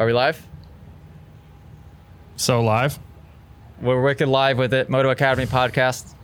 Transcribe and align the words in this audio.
Are 0.00 0.06
we 0.06 0.14
live? 0.14 0.42
So 2.36 2.62
live. 2.62 2.98
We're 3.82 4.00
wicked 4.00 4.28
live 4.28 4.56
with 4.56 4.72
it. 4.72 4.88
Moto 4.88 5.10
Academy 5.10 5.44
podcast. 5.44 6.14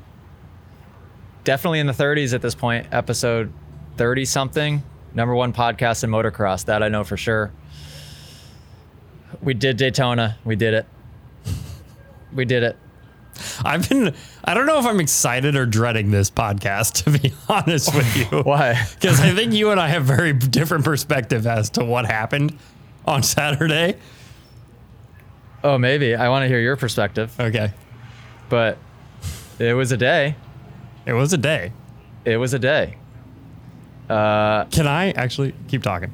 Definitely 1.44 1.80
in 1.80 1.86
the 1.86 1.92
30s 1.92 2.32
at 2.32 2.40
this 2.40 2.54
point. 2.54 2.86
Episode 2.90 3.52
30 3.98 4.24
something. 4.24 4.82
Number 5.12 5.34
one 5.34 5.52
podcast 5.52 6.04
in 6.04 6.10
motocross. 6.10 6.64
That 6.64 6.82
I 6.82 6.88
know 6.88 7.04
for 7.04 7.18
sure. 7.18 7.52
We 9.42 9.52
did 9.52 9.76
Daytona. 9.76 10.38
We 10.42 10.56
did 10.56 10.72
it. 10.72 10.86
We 12.32 12.46
did 12.46 12.62
it. 12.62 12.78
I've 13.62 13.86
been. 13.90 14.14
I 14.42 14.54
don't 14.54 14.64
know 14.64 14.78
if 14.78 14.86
I'm 14.86 15.00
excited 15.00 15.54
or 15.54 15.66
dreading 15.66 16.10
this 16.10 16.30
podcast. 16.30 17.04
To 17.04 17.18
be 17.18 17.34
honest 17.46 17.94
with 17.94 18.16
you, 18.16 18.40
Why? 18.44 18.82
Because 18.94 19.20
I 19.20 19.32
think 19.32 19.52
you 19.52 19.70
and 19.70 19.78
I 19.78 19.88
have 19.88 20.04
very 20.04 20.32
different 20.32 20.82
perspective 20.86 21.46
as 21.46 21.68
to 21.70 21.84
what 21.84 22.06
happened 22.06 22.58
on 23.12 23.22
Saturday. 23.22 23.96
Oh, 25.64 25.78
maybe. 25.78 26.14
I 26.14 26.28
want 26.28 26.44
to 26.44 26.48
hear 26.48 26.60
your 26.60 26.76
perspective. 26.76 27.34
Okay, 27.40 27.72
But 28.48 28.78
it 29.58 29.74
was 29.74 29.90
a 29.92 29.96
day. 29.96 30.36
it 31.06 31.12
was 31.12 31.32
a 31.32 31.38
day. 31.38 31.72
It 32.24 32.36
was 32.36 32.54
a 32.54 32.58
day. 32.58 32.96
Uh, 34.08 34.64
Can 34.66 34.86
I 34.86 35.10
actually 35.12 35.54
keep 35.68 35.82
talking? 35.82 36.12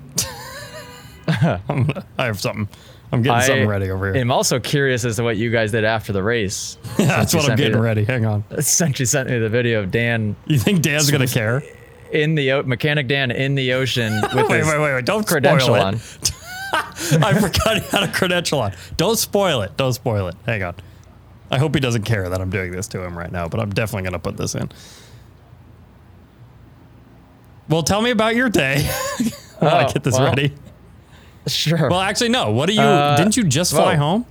I'm- 1.29 1.89
have 2.19 2.41
something. 2.41 2.69
I'm 3.13 3.21
getting 3.21 3.37
I 3.41 3.47
something 3.47 3.69
ready 3.69 3.91
over 3.91 4.07
here. 4.07 4.15
I 4.17 4.21
am 4.21 4.31
also 4.33 4.59
curious 4.59 5.05
as 5.05 5.17
to 5.17 5.23
what 5.23 5.37
you 5.37 5.51
guys 5.51 5.71
did 5.73 5.85
after 5.85 6.15
the 6.15 6.23
race. 6.23 6.79
That's 6.97 7.35
what 7.35 7.51
I'm 7.51 7.57
getting 7.59 7.73
the- 7.75 7.81
ready. 7.83 8.05
Hang 8.05 8.25
on. 8.25 8.45
Since 8.61 9.01
you 9.01 9.07
sent 9.07 9.29
me 9.29 9.39
the 9.39 9.51
video 9.51 9.81
of 9.83 9.91
Dan 9.91 10.35
You 10.47 10.59
think 10.59 10.81
Dan's 10.81 11.11
gonna 11.11 11.27
care? 11.27 11.63
in 12.11 12.35
the 12.35 12.53
o- 12.53 12.63
mechanic 12.63 13.09
Dan 13.09 13.31
in 13.31 13.55
the 13.55 13.73
ocean 13.75 14.15
with 14.23 14.35
Wait, 14.35 14.49
wait, 14.49 14.65
wait, 14.67 14.79
wait! 14.95 15.05
Don't 15.05 15.27
credential 15.27 15.69
spoil 15.75 15.77
it. 15.77 15.85
on. 15.85 16.01
I 17.23 17.35
forgot 17.39 17.79
he 17.83 17.89
had 17.89 18.03
a 18.03 18.13
credential 18.13 18.61
on. 18.61 18.73
Don't 18.97 19.19
spoil 19.19 19.63
it. 19.63 19.77
Don't 19.77 19.93
spoil 19.93 20.29
it. 20.29 20.35
Hang 20.47 20.63
on. 20.63 20.75
I 21.51 21.59
hope 21.59 21.75
he 21.75 21.81
doesn't 21.81 22.05
care 22.05 22.29
that 22.29 22.41
I'm 22.41 22.51
doing 22.51 22.73
this 22.73 22.89
to 22.89 23.03
him 23.05 23.17
right 23.17 23.31
now, 23.31 23.49
but 23.49 23.61
I'm 23.61 23.71
definitely 23.71 24.03
going 24.03 24.13
to 24.15 24.19
put 24.19 24.37
this 24.37 24.55
in. 24.55 24.71
Well, 27.69 27.83
tell 27.83 28.03
me 28.03 28.11
about 28.11 28.35
your 28.37 28.49
day 28.49 28.83
while 29.59 29.75
I 29.77 29.85
Oh, 29.85 29.93
get 29.93 30.03
this 30.03 30.15
well. 30.19 30.29
ready. 30.29 30.53
Sure. 31.47 31.89
Well, 31.91 32.01
actually, 32.01 32.29
no. 32.29 32.51
What 32.53 32.67
do 32.69 32.75
you? 32.75 32.81
Uh, 32.81 33.17
didn't 33.17 33.37
you 33.37 33.45
just 33.45 33.73
fly 33.73 33.95
whoa. 33.95 33.99
home? 34.01 34.27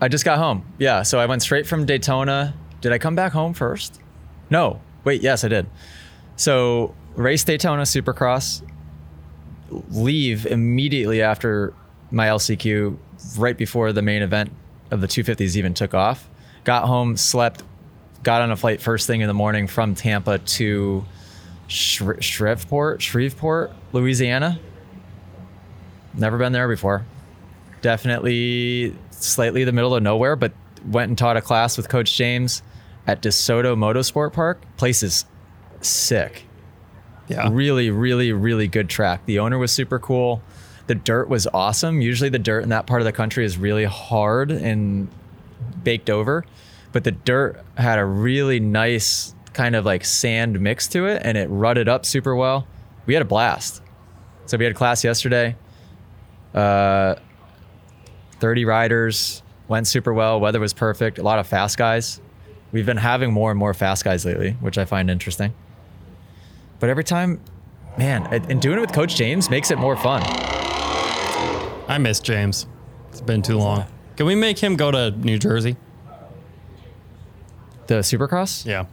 I 0.00 0.08
just 0.08 0.24
got 0.24 0.38
home. 0.38 0.64
Yeah, 0.78 1.02
so 1.02 1.18
I 1.18 1.26
went 1.26 1.42
straight 1.42 1.66
from 1.66 1.86
Daytona. 1.86 2.54
Did 2.82 2.92
I 2.92 2.98
come 2.98 3.14
back 3.14 3.32
home 3.32 3.54
first? 3.54 4.00
No. 4.50 4.80
Wait, 5.04 5.22
yes, 5.22 5.42
I 5.44 5.48
did. 5.48 5.66
So 6.36 6.94
race 7.14 7.44
Daytona 7.44 7.82
Supercross. 7.82 8.62
Leave 9.90 10.46
immediately 10.46 11.22
after 11.22 11.74
my 12.10 12.26
LCQ, 12.26 12.96
right 13.36 13.56
before 13.56 13.92
the 13.92 14.02
main 14.02 14.22
event 14.22 14.52
of 14.90 15.00
the 15.00 15.06
250s 15.06 15.56
even 15.56 15.74
took 15.74 15.94
off. 15.94 16.28
Got 16.64 16.86
home, 16.86 17.16
slept, 17.16 17.62
got 18.22 18.42
on 18.42 18.50
a 18.50 18.56
flight 18.56 18.80
first 18.80 19.06
thing 19.06 19.20
in 19.20 19.28
the 19.28 19.34
morning 19.34 19.66
from 19.66 19.94
Tampa 19.94 20.38
to 20.38 21.04
Shre- 21.68 22.22
Shreveport, 22.22 23.02
Shreveport, 23.02 23.72
Louisiana. 23.92 24.58
Never 26.14 26.38
been 26.38 26.52
there 26.52 26.68
before. 26.68 27.04
Definitely 27.82 28.94
slightly 29.10 29.64
the 29.64 29.72
middle 29.72 29.94
of 29.94 30.02
nowhere, 30.02 30.36
but 30.36 30.52
went 30.84 31.08
and 31.08 31.18
taught 31.18 31.36
a 31.36 31.42
class 31.42 31.76
with 31.76 31.88
Coach 31.88 32.16
James 32.16 32.62
at 33.06 33.22
DeSoto 33.22 33.76
Motorsport 33.76 34.32
Park. 34.32 34.62
Place 34.76 35.02
is 35.02 35.24
sick. 35.80 36.44
Yeah. 37.28 37.48
Really, 37.50 37.90
really, 37.90 38.32
really 38.32 38.68
good 38.68 38.88
track. 38.88 39.24
The 39.26 39.38
owner 39.38 39.58
was 39.58 39.72
super 39.72 39.98
cool. 39.98 40.42
The 40.86 40.94
dirt 40.94 41.28
was 41.28 41.46
awesome. 41.52 42.00
Usually 42.00 42.30
the 42.30 42.38
dirt 42.38 42.62
in 42.62 42.68
that 42.68 42.86
part 42.86 43.00
of 43.00 43.04
the 43.04 43.12
country 43.12 43.44
is 43.44 43.58
really 43.58 43.84
hard 43.84 44.50
and 44.50 45.08
baked 45.82 46.10
over, 46.10 46.44
but 46.92 47.02
the 47.04 47.10
dirt 47.10 47.64
had 47.76 47.98
a 47.98 48.04
really 48.04 48.60
nice 48.60 49.34
kind 49.52 49.74
of 49.74 49.84
like 49.84 50.04
sand 50.04 50.60
mix 50.60 50.86
to 50.88 51.06
it 51.06 51.22
and 51.24 51.36
it 51.36 51.48
rutted 51.48 51.88
up 51.88 52.04
super 52.06 52.36
well. 52.36 52.66
We 53.06 53.14
had 53.14 53.22
a 53.22 53.26
blast. 53.26 53.82
So 54.46 54.56
we 54.56 54.64
had 54.64 54.74
class 54.76 55.02
yesterday. 55.02 55.56
Uh 56.54 57.16
30 58.38 58.64
riders 58.66 59.42
went 59.66 59.86
super 59.86 60.12
well. 60.12 60.38
Weather 60.38 60.60
was 60.60 60.72
perfect. 60.74 61.18
A 61.18 61.22
lot 61.22 61.38
of 61.38 61.46
fast 61.46 61.78
guys. 61.78 62.20
We've 62.70 62.86
been 62.86 62.98
having 62.98 63.32
more 63.32 63.50
and 63.50 63.58
more 63.58 63.72
fast 63.74 64.04
guys 64.04 64.24
lately, 64.24 64.52
which 64.60 64.76
I 64.78 64.84
find 64.84 65.10
interesting. 65.10 65.54
But 66.78 66.90
every 66.90 67.04
time, 67.04 67.40
man, 67.96 68.26
and 68.30 68.50
and 68.50 68.60
doing 68.60 68.78
it 68.78 68.80
with 68.80 68.92
Coach 68.92 69.16
James 69.16 69.50
makes 69.50 69.70
it 69.70 69.78
more 69.78 69.96
fun. 69.96 70.22
I 71.88 71.98
miss 71.98 72.20
James. 72.20 72.66
It's 73.10 73.20
been 73.20 73.42
too 73.42 73.56
long. 73.56 73.86
Can 74.16 74.26
we 74.26 74.34
make 74.34 74.58
him 74.58 74.76
go 74.76 74.90
to 74.90 75.10
New 75.10 75.38
Jersey? 75.38 75.76
The 77.86 77.96
Supercross? 77.96 78.66
Yeah. 78.66 78.86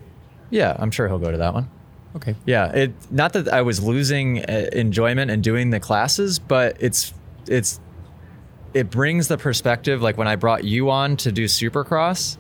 Yeah, 0.50 0.76
I'm 0.78 0.92
sure 0.92 1.08
he'll 1.08 1.20
go 1.20 1.32
to 1.32 1.38
that 1.38 1.54
one. 1.54 1.70
Okay. 2.16 2.36
Yeah, 2.46 2.72
it 2.72 2.94
not 3.10 3.34
that 3.34 3.48
I 3.48 3.64
was 3.64 3.82
losing 3.82 4.46
uh, 4.46 4.70
enjoyment 4.72 5.32
in 5.32 5.42
doing 5.42 5.72
the 5.72 5.80
classes, 5.80 6.38
but 6.38 6.78
it's 6.80 7.14
it's 7.48 7.80
it 8.74 8.90
brings 8.92 9.28
the 9.28 9.38
perspective 9.38 10.02
like 10.02 10.18
when 10.18 10.28
I 10.28 10.36
brought 10.36 10.64
you 10.64 10.92
on 10.92 11.18
to 11.18 11.32
do 11.32 11.46
Supercross 11.46 12.38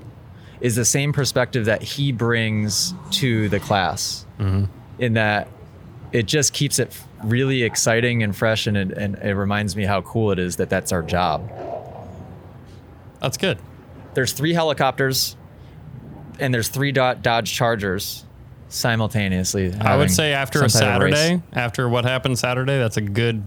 is 0.61 0.75
the 0.75 0.85
same 0.85 1.11
perspective 1.11 1.65
that 1.65 1.81
he 1.81 2.11
brings 2.11 2.93
to 3.11 3.49
the 3.49 3.59
class. 3.59 4.25
In 4.99 5.13
that 5.13 5.47
it 6.11 6.27
just 6.27 6.53
keeps 6.53 6.77
it 6.79 6.95
really 7.23 7.63
exciting 7.63 8.21
and 8.21 8.35
fresh 8.35 8.67
and 8.67 8.77
it, 8.77 8.91
and 8.91 9.15
it 9.15 9.33
reminds 9.33 9.75
me 9.75 9.83
how 9.85 10.01
cool 10.01 10.31
it 10.31 10.39
is 10.39 10.57
that 10.57 10.69
that's 10.69 10.91
our 10.91 11.01
job. 11.01 11.49
That's 13.19 13.37
good. 13.37 13.57
there's 14.13 14.33
three 14.33 14.53
helicopters 14.53 15.35
and 16.39 16.53
there's 16.53 16.67
three 16.67 16.91
Dodge 16.91 17.51
Chargers 17.51 18.25
simultaneously. 18.69 19.73
I 19.79 19.95
would 19.97 20.11
say 20.11 20.33
after 20.33 20.63
a 20.63 20.69
some 20.69 20.81
type 20.81 20.95
of 20.97 21.03
race. 21.03 21.15
Saturday, 21.15 21.43
after 21.53 21.87
what 21.89 22.05
happened 22.05 22.37
Saturday, 22.37 22.77
that's 22.77 22.97
a 22.97 23.01
good 23.01 23.43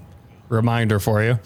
reminder 0.49 0.99
for 0.99 1.23
you. 1.23 1.39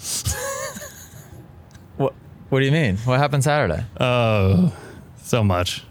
What 1.97 2.15
What 2.49 2.61
do 2.61 2.67
you 2.67 2.73
mean? 2.73 2.97
What 2.99 3.19
happened 3.19 3.45
Saturday? 3.45 3.85
Oh, 3.99 4.73
so 5.23 5.43
much. 5.45 5.85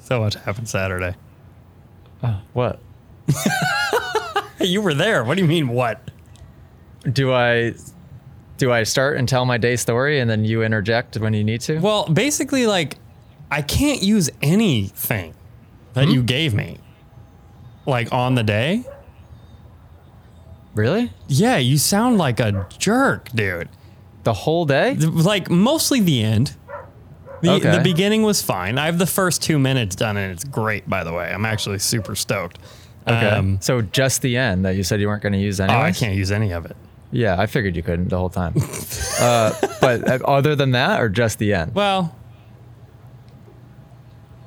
So 0.00 0.20
much 0.20 0.34
happened 0.34 0.68
Saturday. 0.68 1.14
Uh, 2.22 2.40
what 2.52 2.80
Hey, 2.80 2.89
you 4.60 4.80
were 4.82 4.94
there. 4.94 5.24
What 5.24 5.36
do 5.36 5.42
you 5.42 5.48
mean, 5.48 5.68
what? 5.68 6.00
do 7.10 7.32
I 7.32 7.72
do? 8.58 8.70
I 8.70 8.82
start 8.82 9.16
and 9.16 9.26
tell 9.26 9.46
my 9.46 9.56
day 9.56 9.76
story, 9.76 10.20
and 10.20 10.28
then 10.28 10.44
you 10.44 10.62
interject 10.62 11.16
when 11.16 11.32
you 11.32 11.42
need 11.42 11.62
to. 11.62 11.78
Well, 11.78 12.06
basically, 12.06 12.66
like, 12.66 12.98
I 13.50 13.62
can't 13.62 14.02
use 14.02 14.28
anything 14.42 15.32
that 15.94 16.04
Hmm? 16.06 16.10
you 16.10 16.22
gave 16.22 16.52
me, 16.52 16.76
like, 17.86 18.12
on 18.12 18.34
the 18.34 18.42
day. 18.42 18.84
Really? 20.74 21.10
Yeah, 21.26 21.56
you 21.56 21.78
sound 21.78 22.18
like 22.18 22.38
a 22.38 22.66
jerk, 22.78 23.30
dude. 23.34 23.68
The 24.24 24.32
whole 24.34 24.66
day? 24.66 24.94
Like, 24.94 25.50
mostly 25.50 26.00
the 26.00 26.22
end. 26.22 26.54
The, 27.40 27.52
Okay. 27.52 27.70
the 27.78 27.82
beginning 27.82 28.22
was 28.22 28.42
fine. 28.42 28.76
I 28.76 28.84
have 28.86 28.98
the 28.98 29.06
first 29.06 29.42
two 29.42 29.58
minutes 29.58 29.96
done, 29.96 30.18
and 30.18 30.30
it's 30.30 30.44
great, 30.44 30.88
by 30.88 31.02
the 31.02 31.12
way. 31.14 31.32
I'm 31.32 31.46
actually 31.46 31.78
super 31.78 32.14
stoked. 32.14 32.58
Okay. 33.06 33.28
Um, 33.30 33.58
so 33.60 33.80
just 33.82 34.22
the 34.22 34.36
end 34.36 34.64
that 34.64 34.76
you 34.76 34.82
said 34.82 35.00
you 35.00 35.08
weren't 35.08 35.22
going 35.22 35.32
to 35.32 35.38
use 35.38 35.58
oh. 35.60 35.64
I 35.66 35.90
can't 35.92 36.14
use 36.14 36.30
any 36.30 36.52
of 36.52 36.66
it. 36.66 36.76
Yeah, 37.12 37.40
I 37.40 37.46
figured 37.46 37.74
you 37.74 37.82
couldn't 37.82 38.08
the 38.08 38.18
whole 38.18 38.28
time. 38.30 38.54
uh, 39.20 39.52
but 39.80 40.06
uh, 40.08 40.18
other 40.26 40.54
than 40.54 40.72
that, 40.72 41.00
or 41.00 41.08
just 41.08 41.38
the 41.38 41.54
end? 41.54 41.74
Well, 41.74 42.14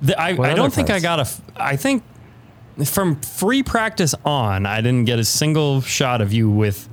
the, 0.02 0.20
I, 0.20 0.30
I 0.30 0.54
don't 0.54 0.74
think 0.74 0.90
I 0.90 0.94
parts? 1.00 1.04
got 1.04 1.20
a. 1.20 1.22
f- 1.24 1.42
I 1.58 1.76
think 1.76 2.04
from 2.86 3.20
free 3.22 3.64
practice 3.64 4.16
on, 4.26 4.66
I 4.66 4.78
didn't 4.82 5.06
get 5.06 5.20
a 5.20 5.24
single 5.26 5.82
shot 5.82 6.22
of 6.22 6.32
you 6.34 6.50
with 6.50 6.88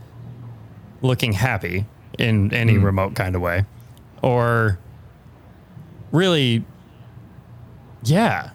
looking 1.02 1.32
happy 1.32 1.86
in 2.18 2.52
any 2.52 2.74
Hmm. 2.74 2.84
remote 2.84 3.14
kind 3.14 3.34
of 3.36 3.40
way, 3.42 3.64
or 4.22 4.78
really, 6.12 6.64
yeah. 8.02 8.50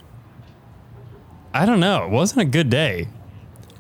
I 1.55 1.65
don't 1.65 1.79
know. 1.79 2.03
It 2.03 2.11
wasn't 2.11 2.41
a 2.41 2.45
good 2.45 2.69
day. 2.69 3.07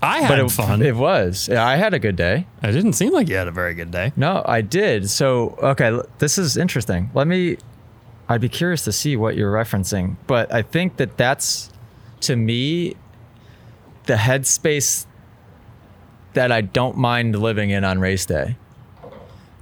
I 0.01 0.21
had 0.21 0.39
it, 0.39 0.49
fun. 0.49 0.81
it 0.81 0.95
was. 0.95 1.49
Yeah, 1.51 1.65
I 1.65 1.75
had 1.75 1.93
a 1.93 1.99
good 1.99 2.15
day. 2.15 2.47
it 2.63 2.71
didn't 2.71 2.93
seem 2.93 3.11
like 3.11 3.27
you 3.27 3.35
had 3.35 3.49
a 3.49 3.51
very 3.51 3.73
good 3.73 3.91
day. 3.91 4.13
No, 4.15 4.43
I 4.45 4.61
did. 4.61 5.09
So, 5.09 5.57
okay, 5.61 5.99
this 6.19 6.37
is 6.37 6.55
interesting. 6.55 7.09
Let 7.13 7.27
me, 7.27 7.57
I'd 8.29 8.39
be 8.39 8.47
curious 8.47 8.85
to 8.85 8.93
see 8.93 9.17
what 9.17 9.35
you're 9.35 9.51
referencing, 9.51 10.15
but 10.25 10.53
I 10.53 10.61
think 10.61 10.95
that 10.97 11.17
that's, 11.17 11.69
to 12.21 12.37
me, 12.37 12.95
the 14.05 14.13
headspace 14.13 15.05
that 16.33 16.53
I 16.53 16.61
don't 16.61 16.97
mind 16.97 17.35
living 17.37 17.71
in 17.71 17.83
on 17.83 17.99
race 17.99 18.25
day. 18.25 18.55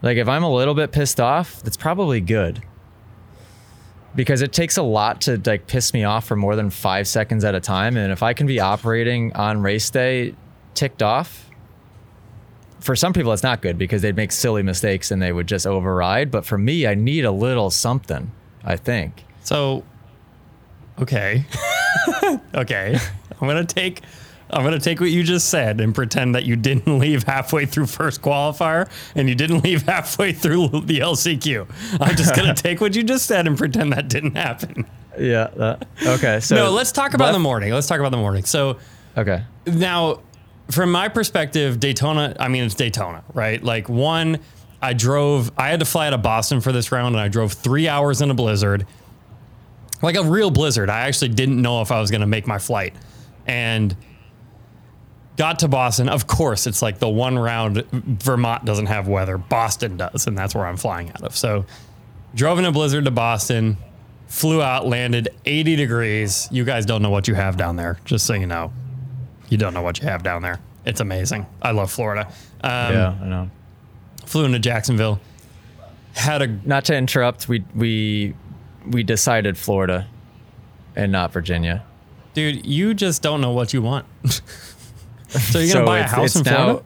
Like, 0.03 0.17
if 0.17 0.27
I'm 0.27 0.43
a 0.43 0.53
little 0.53 0.75
bit 0.75 0.91
pissed 0.91 1.19
off, 1.19 1.63
that's 1.63 1.77
probably 1.77 2.21
good. 2.21 2.61
Because 4.15 4.41
it 4.41 4.53
takes 4.53 4.77
a 4.77 4.83
lot 4.83 5.21
to 5.21 5.41
like 5.45 5.65
piss 5.67 5.93
me 5.93 6.03
off 6.03 6.25
for 6.25 6.35
more 6.35 6.55
than 6.55 6.69
five 6.69 7.07
seconds 7.07 7.43
at 7.43 7.55
a 7.55 7.59
time. 7.59 7.97
And 7.97 8.11
if 8.11 8.21
I 8.21 8.33
can 8.33 8.45
be 8.45 8.59
operating 8.59 9.33
on 9.33 9.61
race 9.61 9.89
day 9.89 10.35
ticked 10.75 11.01
off, 11.01 11.49
for 12.79 12.95
some 12.95 13.13
people, 13.13 13.31
it's 13.31 13.43
not 13.43 13.61
good 13.61 13.77
because 13.77 14.01
they'd 14.01 14.15
make 14.15 14.31
silly 14.31 14.61
mistakes 14.61 15.09
and 15.09 15.21
they 15.21 15.31
would 15.31 15.47
just 15.47 15.65
override. 15.65 16.29
But 16.29 16.45
for 16.45 16.57
me, 16.57 16.85
I 16.85 16.95
need 16.95 17.25
a 17.25 17.31
little 17.31 17.69
something. 17.69 18.31
I 18.63 18.77
think. 18.77 19.25
So, 19.43 19.83
okay, 20.99 21.45
okay, 22.55 22.97
I'm 23.41 23.47
gonna 23.47 23.65
take. 23.65 24.01
I'm 24.53 24.63
gonna 24.63 24.79
take 24.79 24.99
what 24.99 25.09
you 25.09 25.23
just 25.23 25.49
said 25.49 25.81
and 25.81 25.93
pretend 25.93 26.35
that 26.35 26.43
you 26.45 26.55
didn't 26.55 26.99
leave 26.99 27.23
halfway 27.23 27.65
through 27.65 27.87
first 27.87 28.21
qualifier 28.21 28.89
and 29.15 29.27
you 29.27 29.35
didn't 29.35 29.63
leave 29.63 29.81
halfway 29.83 30.31
through 30.33 30.67
the 30.85 30.99
LCQ. 30.99 31.67
I'm 31.99 32.15
just 32.15 32.35
gonna 32.35 32.53
take 32.55 32.79
what 32.81 32.95
you 32.95 33.03
just 33.03 33.25
said 33.25 33.47
and 33.47 33.57
pretend 33.57 33.93
that 33.93 34.07
didn't 34.09 34.35
happen. 34.35 34.85
Yeah. 35.19 35.47
That, 35.55 35.87
okay. 36.05 36.39
So 36.39 36.55
No, 36.55 36.71
let's 36.71 36.91
talk 36.91 37.13
about 37.13 37.25
left- 37.25 37.33
the 37.35 37.39
morning. 37.39 37.71
Let's 37.73 37.87
talk 37.87 37.99
about 37.99 38.11
the 38.11 38.17
morning. 38.17 38.45
So 38.45 38.77
Okay. 39.17 39.43
now, 39.67 40.21
from 40.71 40.91
my 40.91 41.07
perspective, 41.09 41.79
Daytona, 41.79 42.35
I 42.39 42.47
mean, 42.47 42.63
it's 42.63 42.73
Daytona, 42.73 43.23
right? 43.33 43.61
Like, 43.63 43.89
one, 43.89 44.39
I 44.81 44.93
drove, 44.93 45.51
I 45.57 45.69
had 45.69 45.79
to 45.81 45.85
fly 45.85 46.07
out 46.07 46.13
of 46.13 46.21
Boston 46.23 46.61
for 46.61 46.71
this 46.71 46.91
round, 46.91 47.13
and 47.15 47.21
I 47.21 47.27
drove 47.27 47.53
three 47.53 47.87
hours 47.87 48.21
in 48.21 48.31
a 48.31 48.33
blizzard, 48.33 48.87
like 50.01 50.15
a 50.15 50.23
real 50.23 50.49
blizzard. 50.49 50.89
I 50.89 51.01
actually 51.01 51.29
didn't 51.29 51.61
know 51.61 51.81
if 51.81 51.91
I 51.91 51.99
was 52.01 52.09
going 52.11 52.21
to 52.21 52.27
make 52.27 52.47
my 52.47 52.57
flight. 52.59 52.95
And 53.45 53.95
got 55.37 55.59
to 55.59 55.67
Boston. 55.67 56.09
Of 56.09 56.27
course, 56.27 56.67
it's 56.67 56.81
like 56.81 56.99
the 56.99 57.09
one 57.09 57.37
round 57.37 57.83
Vermont 57.91 58.65
doesn't 58.65 58.85
have 58.87 59.07
weather, 59.07 59.37
Boston 59.37 59.97
does, 59.97 60.27
and 60.27 60.37
that's 60.37 60.53
where 60.55 60.65
I'm 60.65 60.77
flying 60.77 61.09
out 61.09 61.21
of. 61.23 61.35
So, 61.35 61.65
drove 62.35 62.59
in 62.59 62.65
a 62.65 62.71
blizzard 62.71 63.05
to 63.05 63.11
Boston, 63.11 63.77
flew 64.27 64.61
out, 64.61 64.85
landed 64.87 65.29
80 65.45 65.75
degrees. 65.75 66.47
You 66.51 66.63
guys 66.63 66.85
don't 66.85 67.01
know 67.01 67.09
what 67.09 67.27
you 67.27 67.35
have 67.35 67.57
down 67.57 67.75
there, 67.75 67.99
just 68.05 68.25
so 68.25 68.33
you 68.33 68.47
know. 68.47 68.71
You 69.49 69.57
don't 69.57 69.73
know 69.73 69.81
what 69.81 69.99
you 69.99 70.07
have 70.07 70.23
down 70.23 70.41
there. 70.41 70.59
It's 70.85 70.99
amazing. 70.99 71.45
I 71.61 71.71
love 71.71 71.91
Florida. 71.91 72.27
Um, 72.61 72.93
yeah, 72.93 73.17
I 73.21 73.25
know. 73.27 73.49
Flew 74.25 74.45
into 74.45 74.59
Jacksonville. 74.59 75.19
Had 76.13 76.41
a 76.41 76.47
Not 76.47 76.85
to 76.85 76.95
interrupt, 76.95 77.47
we 77.47 77.63
we 77.75 78.33
we 78.87 79.03
decided 79.03 79.57
Florida 79.57 80.07
and 80.95 81.11
not 81.11 81.31
Virginia. 81.33 81.83
dude. 82.33 82.65
You 82.65 82.93
just 82.93 83.21
don't 83.21 83.41
know 83.41 83.51
what 83.51 83.73
you 83.73 83.81
want. 83.81 84.05
so 85.39 85.59
you're 85.59 85.73
gonna 85.73 85.85
buy 85.85 85.97
a 85.97 86.01
it's- 86.01 86.11
house 86.15 86.35
it's 86.35 86.47
in 86.47 86.53
now, 86.53 86.63
Florida? 86.63 86.83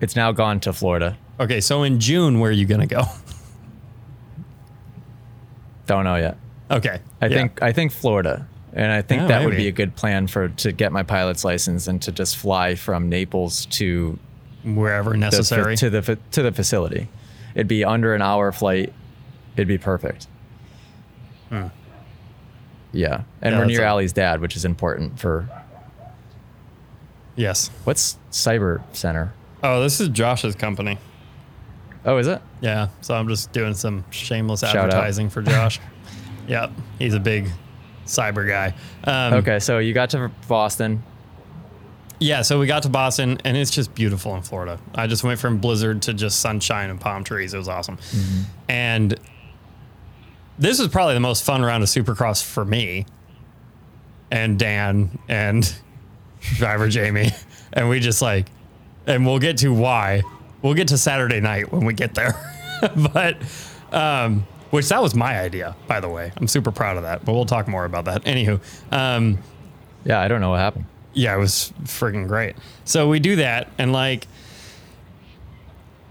It's 0.00 0.16
now 0.16 0.32
gone 0.32 0.60
to 0.60 0.72
Florida. 0.72 1.16
Okay, 1.40 1.60
so 1.60 1.82
in 1.82 2.00
June, 2.00 2.40
where 2.40 2.50
are 2.50 2.54
you 2.54 2.66
gonna 2.66 2.86
go? 2.86 3.04
Don't 5.86 6.04
know 6.04 6.16
yet. 6.16 6.36
Okay, 6.70 7.00
I 7.22 7.26
yeah. 7.26 7.36
think 7.36 7.62
I 7.62 7.72
think 7.72 7.92
Florida, 7.92 8.46
and 8.72 8.90
I 8.90 9.02
think 9.02 9.22
Yeah, 9.22 9.28
that 9.28 9.44
would 9.44 9.50
maybe. 9.50 9.64
be 9.64 9.68
a 9.68 9.72
good 9.72 9.94
plan 9.94 10.26
for 10.26 10.48
to 10.48 10.72
get 10.72 10.90
my 10.92 11.02
pilot's 11.04 11.44
license 11.44 11.86
and 11.86 12.02
to 12.02 12.12
just 12.12 12.36
fly 12.36 12.74
from 12.74 13.08
Naples 13.08 13.66
to 13.66 14.18
wherever 14.64 15.10
the, 15.12 15.18
necessary. 15.18 15.76
to 15.76 15.90
the 15.90 16.02
fa- 16.02 16.18
to 16.32 16.42
the 16.42 16.50
facility. 16.52 17.08
It'd 17.54 17.68
be 17.68 17.84
under 17.84 18.14
an 18.14 18.22
hour 18.22 18.50
flight. 18.52 18.92
It'd 19.56 19.68
be 19.68 19.78
perfect. 19.78 20.26
Yeah, 21.50 21.60
and. 21.60 21.72
Yeah, 22.92 23.22
we're 23.42 23.50
that's 23.58 23.68
near 23.68 23.82
a- 23.82 23.86
Allie's 23.88 24.12
dad, 24.12 24.40
which 24.40 24.56
is 24.56 24.64
important 24.64 25.20
for 25.20 25.48
yes. 27.36 27.70
what's 27.84 28.18
Cyber 28.30 28.82
Center. 28.94 29.32
Oh, 29.62 29.82
this 29.82 30.00
is 30.00 30.08
Josh's 30.08 30.54
company. 30.54 30.98
Oh, 32.04 32.18
is 32.18 32.26
it? 32.26 32.40
Yeah, 32.60 32.88
so 33.00 33.14
I'm 33.14 33.28
just 33.28 33.52
doing 33.52 33.74
some 33.74 34.04
shameless 34.10 34.60
Shout 34.60 34.76
out. 34.76 34.84
advertising 34.84 35.28
for 35.28 35.42
Josh. 35.42 35.80
yep, 36.48 36.70
he's 36.98 37.14
a 37.14 37.20
big 37.20 37.50
cyber 38.06 38.46
guy. 38.46 38.74
Um, 39.04 39.34
Okay, 39.34 39.58
so 39.58 39.78
you 39.78 39.92
got 39.92 40.10
to 40.10 40.30
Boston. 40.48 41.02
Yeah, 42.18 42.42
so 42.42 42.58
we 42.58 42.66
got 42.66 42.84
to 42.84 42.88
Boston, 42.88 43.38
and 43.44 43.56
it's 43.56 43.70
just 43.70 43.94
beautiful 43.94 44.34
in 44.36 44.42
Florida. 44.42 44.78
I 44.94 45.06
just 45.06 45.22
went 45.22 45.38
from 45.38 45.58
blizzard 45.58 46.02
to 46.02 46.14
just 46.14 46.40
sunshine 46.40 46.88
and 46.88 46.98
palm 47.00 47.24
trees. 47.24 47.52
It 47.52 47.58
was 47.58 47.68
awesome. 47.68 47.98
And 48.68 49.18
this 50.58 50.78
was 50.78 50.88
probably 50.88 51.14
the 51.14 51.20
most 51.20 51.44
fun 51.44 51.62
round 51.62 51.82
of 51.82 51.90
Supercross 51.90 52.42
for 52.42 52.64
me 52.64 53.04
and 54.30 54.58
Dan 54.58 55.18
and 55.28 55.74
driver 56.54 56.88
Jamie. 56.88 57.30
And 57.72 57.88
we 57.88 58.00
just 58.00 58.22
like, 58.22 58.46
and 59.06 59.26
we'll 59.26 59.38
get 59.38 59.58
to 59.58 59.72
why. 59.72 60.22
We'll 60.62 60.74
get 60.74 60.88
to 60.88 60.98
Saturday 60.98 61.40
night 61.40 61.70
when 61.72 61.84
we 61.84 61.92
get 61.94 62.14
there. 62.14 62.34
but, 63.12 63.36
um, 63.92 64.46
which 64.70 64.88
that 64.88 65.02
was 65.02 65.14
my 65.14 65.38
idea, 65.40 65.76
by 65.86 66.00
the 66.00 66.08
way. 66.08 66.32
I'm 66.36 66.48
super 66.48 66.72
proud 66.72 66.96
of 66.96 67.02
that, 67.04 67.24
but 67.24 67.32
we'll 67.34 67.44
talk 67.44 67.68
more 67.68 67.84
about 67.84 68.06
that. 68.06 68.24
Anywho, 68.24 68.60
um, 68.92 69.38
Yeah, 70.04 70.20
I 70.20 70.28
don't 70.28 70.40
know 70.40 70.50
what 70.50 70.58
happened. 70.60 70.86
yeah, 71.12 71.34
it 71.34 71.38
was 71.38 71.72
freaking 71.84 72.26
great. 72.26 72.56
So 72.84 73.08
we 73.08 73.20
do 73.20 73.36
that, 73.36 73.68
and 73.78 73.92
like 73.92 74.26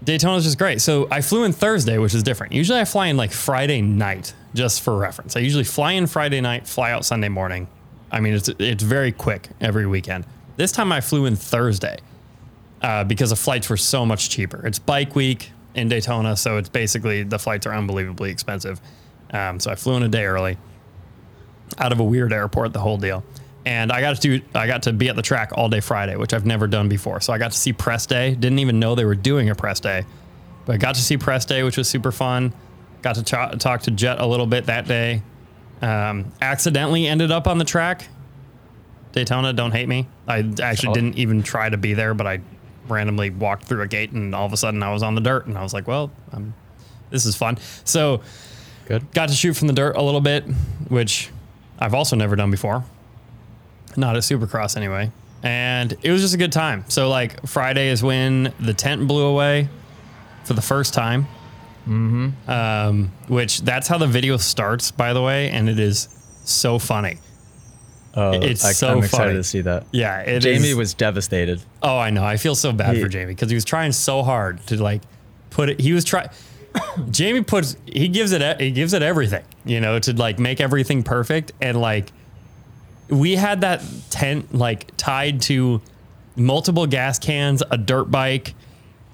Daytona's 0.04 0.44
just 0.44 0.58
great. 0.58 0.80
So 0.80 1.08
I 1.10 1.20
flew 1.20 1.44
in 1.44 1.52
Thursday, 1.52 1.98
which 1.98 2.14
is 2.14 2.22
different. 2.22 2.52
Usually 2.52 2.78
I 2.80 2.84
fly 2.84 3.08
in 3.08 3.16
like 3.16 3.32
Friday 3.32 3.82
night, 3.82 4.34
just 4.54 4.82
for 4.82 4.96
reference. 4.96 5.36
I 5.36 5.40
usually 5.40 5.64
fly 5.64 5.92
in 5.92 6.06
Friday 6.06 6.40
night, 6.40 6.66
fly 6.66 6.92
out 6.92 7.04
Sunday 7.04 7.28
morning. 7.28 7.68
I 8.16 8.20
mean, 8.20 8.32
it's 8.32 8.48
it's 8.58 8.82
very 8.82 9.12
quick 9.12 9.50
every 9.60 9.86
weekend. 9.86 10.24
This 10.56 10.72
time 10.72 10.90
I 10.90 11.02
flew 11.02 11.26
in 11.26 11.36
Thursday 11.36 11.98
uh, 12.80 13.04
because 13.04 13.28
the 13.28 13.36
flights 13.36 13.68
were 13.68 13.76
so 13.76 14.06
much 14.06 14.30
cheaper. 14.30 14.66
It's 14.66 14.78
bike 14.78 15.14
week 15.14 15.50
in 15.74 15.90
Daytona, 15.90 16.34
so 16.34 16.56
it's 16.56 16.70
basically 16.70 17.24
the 17.24 17.38
flights 17.38 17.66
are 17.66 17.74
unbelievably 17.74 18.30
expensive. 18.30 18.80
Um, 19.32 19.60
so 19.60 19.70
I 19.70 19.74
flew 19.74 19.96
in 19.96 20.02
a 20.02 20.08
day 20.08 20.24
early 20.24 20.56
out 21.76 21.92
of 21.92 22.00
a 22.00 22.04
weird 22.04 22.32
airport, 22.32 22.72
the 22.72 22.80
whole 22.80 22.96
deal. 22.96 23.22
And 23.66 23.92
I 23.92 24.00
got 24.00 24.16
to 24.16 24.38
do, 24.38 24.44
I 24.54 24.66
got 24.66 24.84
to 24.84 24.94
be 24.94 25.10
at 25.10 25.16
the 25.16 25.22
track 25.22 25.50
all 25.52 25.68
day 25.68 25.80
Friday, 25.80 26.16
which 26.16 26.32
I've 26.32 26.46
never 26.46 26.66
done 26.66 26.88
before. 26.88 27.20
So 27.20 27.34
I 27.34 27.38
got 27.38 27.52
to 27.52 27.58
see 27.58 27.74
press 27.74 28.06
day. 28.06 28.34
Didn't 28.34 28.60
even 28.60 28.80
know 28.80 28.94
they 28.94 29.04
were 29.04 29.14
doing 29.14 29.50
a 29.50 29.54
press 29.54 29.78
day, 29.78 30.06
but 30.64 30.76
I 30.76 30.76
got 30.78 30.94
to 30.94 31.02
see 31.02 31.18
press 31.18 31.44
day, 31.44 31.62
which 31.64 31.76
was 31.76 31.86
super 31.86 32.12
fun. 32.12 32.54
Got 33.02 33.16
to 33.16 33.56
talk 33.58 33.82
to 33.82 33.90
Jet 33.90 34.22
a 34.22 34.26
little 34.26 34.46
bit 34.46 34.66
that 34.66 34.88
day. 34.88 35.20
Um, 35.82 36.32
accidentally 36.40 37.06
ended 37.06 37.30
up 37.30 37.46
on 37.46 37.58
the 37.58 37.64
track. 37.64 38.08
Daytona, 39.12 39.52
don't 39.52 39.72
hate 39.72 39.88
me. 39.88 40.08
I 40.26 40.50
actually 40.62 40.92
didn't 40.94 41.18
even 41.18 41.42
try 41.42 41.68
to 41.68 41.76
be 41.76 41.94
there, 41.94 42.14
but 42.14 42.26
I 42.26 42.40
randomly 42.88 43.30
walked 43.30 43.64
through 43.64 43.82
a 43.82 43.88
gate 43.88 44.12
and 44.12 44.34
all 44.34 44.46
of 44.46 44.52
a 44.52 44.56
sudden 44.56 44.82
I 44.82 44.92
was 44.92 45.02
on 45.02 45.14
the 45.14 45.20
dirt 45.20 45.46
and 45.46 45.56
I 45.56 45.62
was 45.62 45.72
like, 45.72 45.88
well, 45.88 46.10
I'm, 46.32 46.54
this 47.10 47.26
is 47.26 47.36
fun. 47.36 47.58
So 47.84 48.20
Good. 48.86 49.10
got 49.12 49.28
to 49.28 49.34
shoot 49.34 49.54
from 49.54 49.68
the 49.68 49.74
dirt 49.74 49.96
a 49.96 50.02
little 50.02 50.20
bit, 50.20 50.44
which 50.88 51.30
I've 51.78 51.94
also 51.94 52.16
never 52.16 52.36
done 52.36 52.50
before. 52.50 52.84
Not 53.96 54.16
at 54.16 54.22
Supercross 54.22 54.76
anyway. 54.76 55.10
And 55.42 55.96
it 56.02 56.10
was 56.10 56.22
just 56.22 56.34
a 56.34 56.38
good 56.38 56.52
time. 56.52 56.84
So 56.88 57.08
like 57.08 57.46
Friday 57.46 57.88
is 57.88 58.02
when 58.02 58.52
the 58.60 58.74
tent 58.74 59.06
blew 59.06 59.24
away 59.24 59.68
for 60.44 60.54
the 60.54 60.62
first 60.62 60.94
time. 60.94 61.26
Mm-hmm. 61.86 62.50
Um, 62.50 63.12
which 63.28 63.60
that's 63.62 63.86
how 63.88 63.98
the 63.98 64.06
video 64.06 64.36
starts, 64.36 64.90
by 64.90 65.12
the 65.12 65.22
way, 65.22 65.50
and 65.50 65.68
it 65.68 65.78
is 65.78 66.08
so 66.44 66.78
funny. 66.78 67.18
Oh, 68.14 68.32
It's 68.32 68.64
I, 68.64 68.72
so 68.72 68.88
I'm 68.88 68.98
excited 68.98 69.16
funny. 69.26 69.34
to 69.34 69.44
see 69.44 69.60
that. 69.60 69.84
Yeah, 69.92 70.20
it 70.20 70.40
Jamie 70.40 70.70
is- 70.70 70.74
was 70.76 70.94
devastated. 70.94 71.60
Oh, 71.82 71.98
I 71.98 72.10
know. 72.10 72.24
I 72.24 72.38
feel 72.38 72.54
so 72.54 72.72
bad 72.72 72.96
He- 72.96 73.02
for 73.02 73.08
Jamie 73.08 73.34
because 73.34 73.50
he 73.50 73.54
was 73.54 73.64
trying 73.64 73.92
so 73.92 74.22
hard 74.22 74.64
to 74.68 74.82
like 74.82 75.02
put 75.50 75.68
it. 75.68 75.80
He 75.80 75.92
was 75.92 76.04
trying. 76.04 76.28
Jamie 77.10 77.42
puts. 77.42 77.76
He 77.86 78.08
gives 78.08 78.32
it. 78.32 78.60
He 78.60 78.70
gives 78.70 78.94
it 78.94 79.02
everything. 79.02 79.44
You 79.64 79.80
know, 79.80 79.98
to 79.98 80.12
like 80.14 80.38
make 80.38 80.60
everything 80.62 81.02
perfect. 81.02 81.52
And 81.60 81.78
like, 81.80 82.10
we 83.10 83.36
had 83.36 83.60
that 83.60 83.82
tent 84.10 84.54
like 84.54 84.96
tied 84.96 85.42
to 85.42 85.80
multiple 86.36 86.86
gas 86.86 87.18
cans, 87.18 87.62
a 87.70 87.76
dirt 87.78 88.10
bike, 88.10 88.54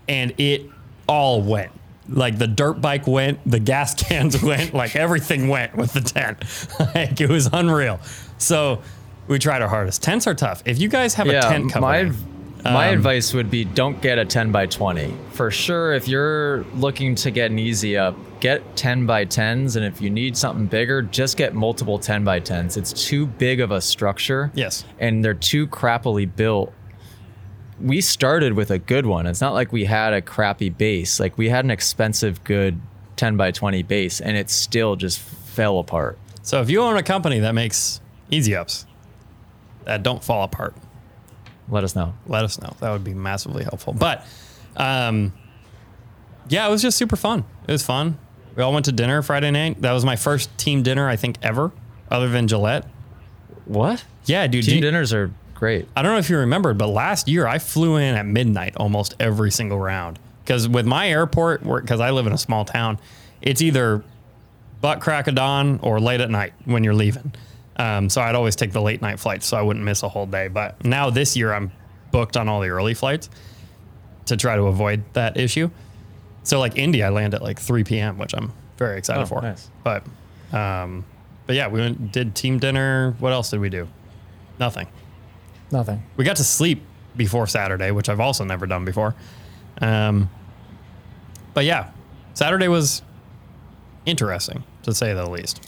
and 0.08 0.32
it 0.38 0.62
all 1.08 1.42
went. 1.42 1.72
Like 2.12 2.38
the 2.38 2.46
dirt 2.46 2.80
bike 2.80 3.06
went, 3.06 3.38
the 3.44 3.58
gas 3.60 3.94
cans 4.02 4.42
went, 4.42 4.74
like 4.74 4.94
everything 4.96 5.48
went 5.48 5.76
with 5.76 5.92
the 5.92 6.00
tent. 6.00 6.44
like 6.94 7.20
it 7.20 7.28
was 7.28 7.48
unreal. 7.52 8.00
So 8.38 8.82
we 9.28 9.38
tried 9.38 9.62
our 9.62 9.68
hardest. 9.68 10.02
Tents 10.02 10.26
are 10.26 10.34
tough. 10.34 10.62
If 10.66 10.78
you 10.80 10.88
guys 10.88 11.14
have 11.14 11.28
a 11.28 11.32
Yeah, 11.32 11.40
tent 11.40 11.74
my 11.80 12.12
my 12.64 12.88
Um, 12.90 12.94
advice 12.94 13.34
would 13.34 13.50
be 13.50 13.64
don't 13.64 14.00
get 14.00 14.18
a 14.18 14.24
10 14.24 14.52
by 14.52 14.66
20 14.66 15.12
for 15.32 15.50
sure. 15.50 15.94
If 15.94 16.06
you're 16.06 16.64
looking 16.76 17.16
to 17.16 17.32
get 17.32 17.50
an 17.50 17.58
easy 17.58 17.96
up, 17.96 18.14
get 18.38 18.76
10 18.76 19.04
by 19.04 19.24
10s, 19.24 19.74
and 19.74 19.84
if 19.84 20.00
you 20.00 20.10
need 20.10 20.36
something 20.36 20.66
bigger, 20.66 21.02
just 21.02 21.36
get 21.36 21.54
multiple 21.54 21.98
10 21.98 22.22
by 22.22 22.38
10s. 22.38 22.76
It's 22.76 22.92
too 22.92 23.26
big 23.26 23.58
of 23.60 23.72
a 23.72 23.80
structure. 23.80 24.52
Yes. 24.54 24.84
and 25.00 25.24
they're 25.24 25.34
too 25.34 25.66
crappily 25.66 26.24
built. 26.36 26.72
We 27.82 28.00
started 28.00 28.52
with 28.52 28.70
a 28.70 28.78
good 28.78 29.06
one. 29.06 29.26
It's 29.26 29.40
not 29.40 29.54
like 29.54 29.72
we 29.72 29.84
had 29.84 30.12
a 30.12 30.22
crappy 30.22 30.70
base. 30.70 31.18
Like 31.18 31.36
we 31.36 31.48
had 31.48 31.64
an 31.64 31.70
expensive, 31.70 32.44
good 32.44 32.80
10 33.16 33.36
by 33.36 33.50
20 33.50 33.82
base, 33.82 34.20
and 34.20 34.36
it 34.36 34.48
still 34.50 34.94
just 34.96 35.18
fell 35.18 35.78
apart. 35.78 36.18
So 36.42 36.60
if 36.60 36.70
you 36.70 36.80
own 36.80 36.96
a 36.96 37.02
company 37.02 37.40
that 37.40 37.54
makes 37.54 38.00
easy 38.30 38.54
ups 38.54 38.86
that 39.84 40.02
don't 40.02 40.22
fall 40.22 40.44
apart, 40.44 40.74
Let 41.68 41.84
us 41.84 41.94
know. 41.96 42.14
let 42.26 42.44
us 42.44 42.60
know. 42.60 42.74
That 42.80 42.90
would 42.92 43.04
be 43.04 43.14
massively 43.14 43.64
helpful. 43.64 43.92
But 43.92 44.26
um, 44.76 45.32
yeah, 46.48 46.66
it 46.66 46.70
was 46.70 46.82
just 46.82 46.96
super 46.96 47.16
fun. 47.16 47.44
It 47.66 47.72
was 47.72 47.84
fun. 47.84 48.18
We 48.56 48.62
all 48.62 48.72
went 48.72 48.84
to 48.86 48.92
dinner 48.92 49.22
Friday 49.22 49.50
night. 49.50 49.80
That 49.82 49.92
was 49.92 50.04
my 50.04 50.16
first 50.16 50.56
team 50.58 50.82
dinner, 50.82 51.08
I 51.08 51.16
think, 51.16 51.38
ever, 51.42 51.72
other 52.10 52.28
than 52.28 52.46
Gillette. 52.48 52.86
What? 53.64 54.04
Yeah, 54.26 54.46
dude. 54.46 54.64
Team 54.64 54.74
G- 54.74 54.80
dinners 54.80 55.12
are 55.12 55.32
great. 55.62 55.86
I 55.94 56.02
don't 56.02 56.10
know 56.10 56.18
if 56.18 56.28
you 56.28 56.38
remembered, 56.38 56.76
but 56.76 56.88
last 56.88 57.28
year 57.28 57.46
I 57.46 57.60
flew 57.60 57.94
in 57.96 58.16
at 58.16 58.26
midnight 58.26 58.74
almost 58.76 59.14
every 59.20 59.52
single 59.52 59.78
round. 59.78 60.18
Because 60.42 60.68
with 60.68 60.84
my 60.86 61.08
airport, 61.08 61.62
because 61.62 62.00
I 62.00 62.10
live 62.10 62.26
in 62.26 62.32
a 62.32 62.38
small 62.38 62.64
town, 62.64 62.98
it's 63.40 63.62
either 63.62 64.02
butt 64.80 65.00
crack 65.00 65.28
of 65.28 65.36
dawn 65.36 65.78
or 65.80 66.00
late 66.00 66.20
at 66.20 66.30
night 66.30 66.52
when 66.64 66.82
you're 66.82 66.94
leaving. 66.96 67.32
Um, 67.76 68.10
so 68.10 68.20
I'd 68.20 68.34
always 68.34 68.56
take 68.56 68.72
the 68.72 68.82
late 68.82 69.00
night 69.02 69.20
flights 69.20 69.46
so 69.46 69.56
I 69.56 69.62
wouldn't 69.62 69.84
miss 69.84 70.02
a 70.02 70.08
whole 70.08 70.26
day. 70.26 70.48
But 70.48 70.84
now 70.84 71.10
this 71.10 71.36
year 71.36 71.52
I'm 71.52 71.70
booked 72.10 72.36
on 72.36 72.48
all 72.48 72.60
the 72.60 72.70
early 72.70 72.94
flights 72.94 73.30
to 74.26 74.36
try 74.36 74.56
to 74.56 74.62
avoid 74.64 75.04
that 75.12 75.36
issue. 75.36 75.70
So 76.42 76.58
like 76.58 76.76
Indy, 76.76 77.04
I 77.04 77.10
land 77.10 77.34
at 77.34 77.42
like 77.42 77.60
3 77.60 77.84
p.m., 77.84 78.18
which 78.18 78.34
I'm 78.34 78.52
very 78.78 78.98
excited 78.98 79.22
Oh, 79.22 79.26
for. 79.26 79.42
nice. 79.42 79.70
But, 79.84 80.02
um, 80.52 81.04
but 81.46 81.54
yeah, 81.54 81.68
we 81.68 81.78
went, 81.78 82.10
did 82.10 82.34
team 82.34 82.58
dinner. 82.58 83.14
What 83.20 83.32
else 83.32 83.50
did 83.50 83.60
we 83.60 83.68
do? 83.68 83.86
Nothing. 84.58 84.88
Nothing. 85.72 86.02
We 86.16 86.24
got 86.24 86.36
to 86.36 86.44
sleep 86.44 86.82
before 87.16 87.46
Saturday, 87.46 87.90
which 87.90 88.08
I've 88.08 88.20
also 88.20 88.44
never 88.44 88.66
done 88.66 88.84
before. 88.84 89.14
Um, 89.80 90.30
but 91.54 91.64
yeah, 91.64 91.90
Saturday 92.34 92.68
was 92.68 93.02
interesting 94.06 94.62
to 94.84 94.94
say 94.94 95.14
the 95.14 95.28
least. 95.28 95.66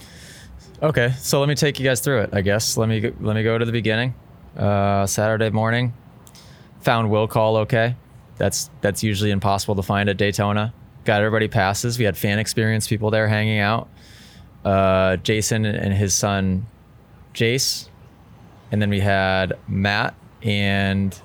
Okay, 0.82 1.12
so 1.18 1.40
let 1.40 1.48
me 1.48 1.54
take 1.54 1.78
you 1.78 1.84
guys 1.84 2.00
through 2.00 2.20
it. 2.20 2.30
I 2.32 2.42
guess 2.42 2.76
let 2.76 2.88
me 2.88 3.00
go- 3.00 3.12
let 3.20 3.34
me 3.34 3.42
go 3.42 3.56
to 3.56 3.64
the 3.64 3.72
beginning. 3.72 4.14
Uh, 4.56 5.06
Saturday 5.06 5.50
morning, 5.50 5.94
found 6.80 7.10
will 7.10 7.26
call 7.26 7.56
okay. 7.58 7.96
That's 8.36 8.70
that's 8.80 9.02
usually 9.02 9.30
impossible 9.30 9.74
to 9.76 9.82
find 9.82 10.08
at 10.08 10.16
Daytona. 10.16 10.74
Got 11.04 11.20
everybody 11.20 11.48
passes. 11.48 11.98
We 11.98 12.04
had 12.04 12.16
fan 12.16 12.38
experience 12.38 12.86
people 12.88 13.10
there 13.10 13.28
hanging 13.28 13.58
out. 13.58 13.88
Uh, 14.64 15.16
Jason 15.16 15.64
and 15.64 15.92
his 15.92 16.14
son, 16.14 16.66
Jace, 17.34 17.88
and 18.72 18.80
then 18.82 18.90
we 18.90 19.00
had 19.00 19.54
Matt 19.68 20.14
and 20.42 21.18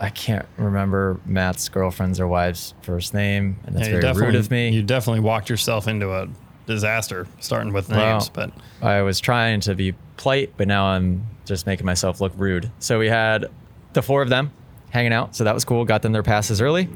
I 0.00 0.10
can't 0.10 0.46
remember 0.56 1.20
Matt's 1.24 1.68
girlfriend's 1.68 2.20
or 2.20 2.26
wife's 2.28 2.74
first 2.82 3.14
name, 3.14 3.56
and 3.64 3.74
that's 3.74 3.86
Yeah, 3.86 3.92
very 3.92 3.94
rude 3.96 4.02
definitely- 4.02 4.38
of 4.40 4.50
me. 4.50 4.68
You 4.70 4.82
definitely 4.82 5.20
walked 5.20 5.48
yourself 5.48 5.88
into 5.88 6.12
a 6.12 6.28
disaster 6.66 7.26
starting 7.40 7.72
with 7.72 7.88
Well, 7.88 8.14
names, 8.14 8.28
but 8.28 8.50
I 8.82 9.02
was 9.02 9.20
trying 9.20 9.60
to 9.60 9.74
be 9.74 9.94
polite, 10.16 10.52
but 10.56 10.66
now 10.68 10.86
I'm 10.86 11.26
just 11.44 11.66
making 11.66 11.86
myself 11.86 12.20
look 12.20 12.32
rude. 12.36 12.70
So 12.80 12.98
we 12.98 13.08
had 13.08 13.46
the 13.92 14.02
four 14.02 14.20
of 14.22 14.28
them 14.28 14.50
hanging 14.90 15.12
out. 15.12 15.36
So 15.36 15.44
that 15.44 15.54
was 15.54 15.64
cool. 15.64 15.84
Got 15.84 16.02
them 16.02 16.12
their 16.12 16.22
passes 16.22 16.60
early. 16.60 16.88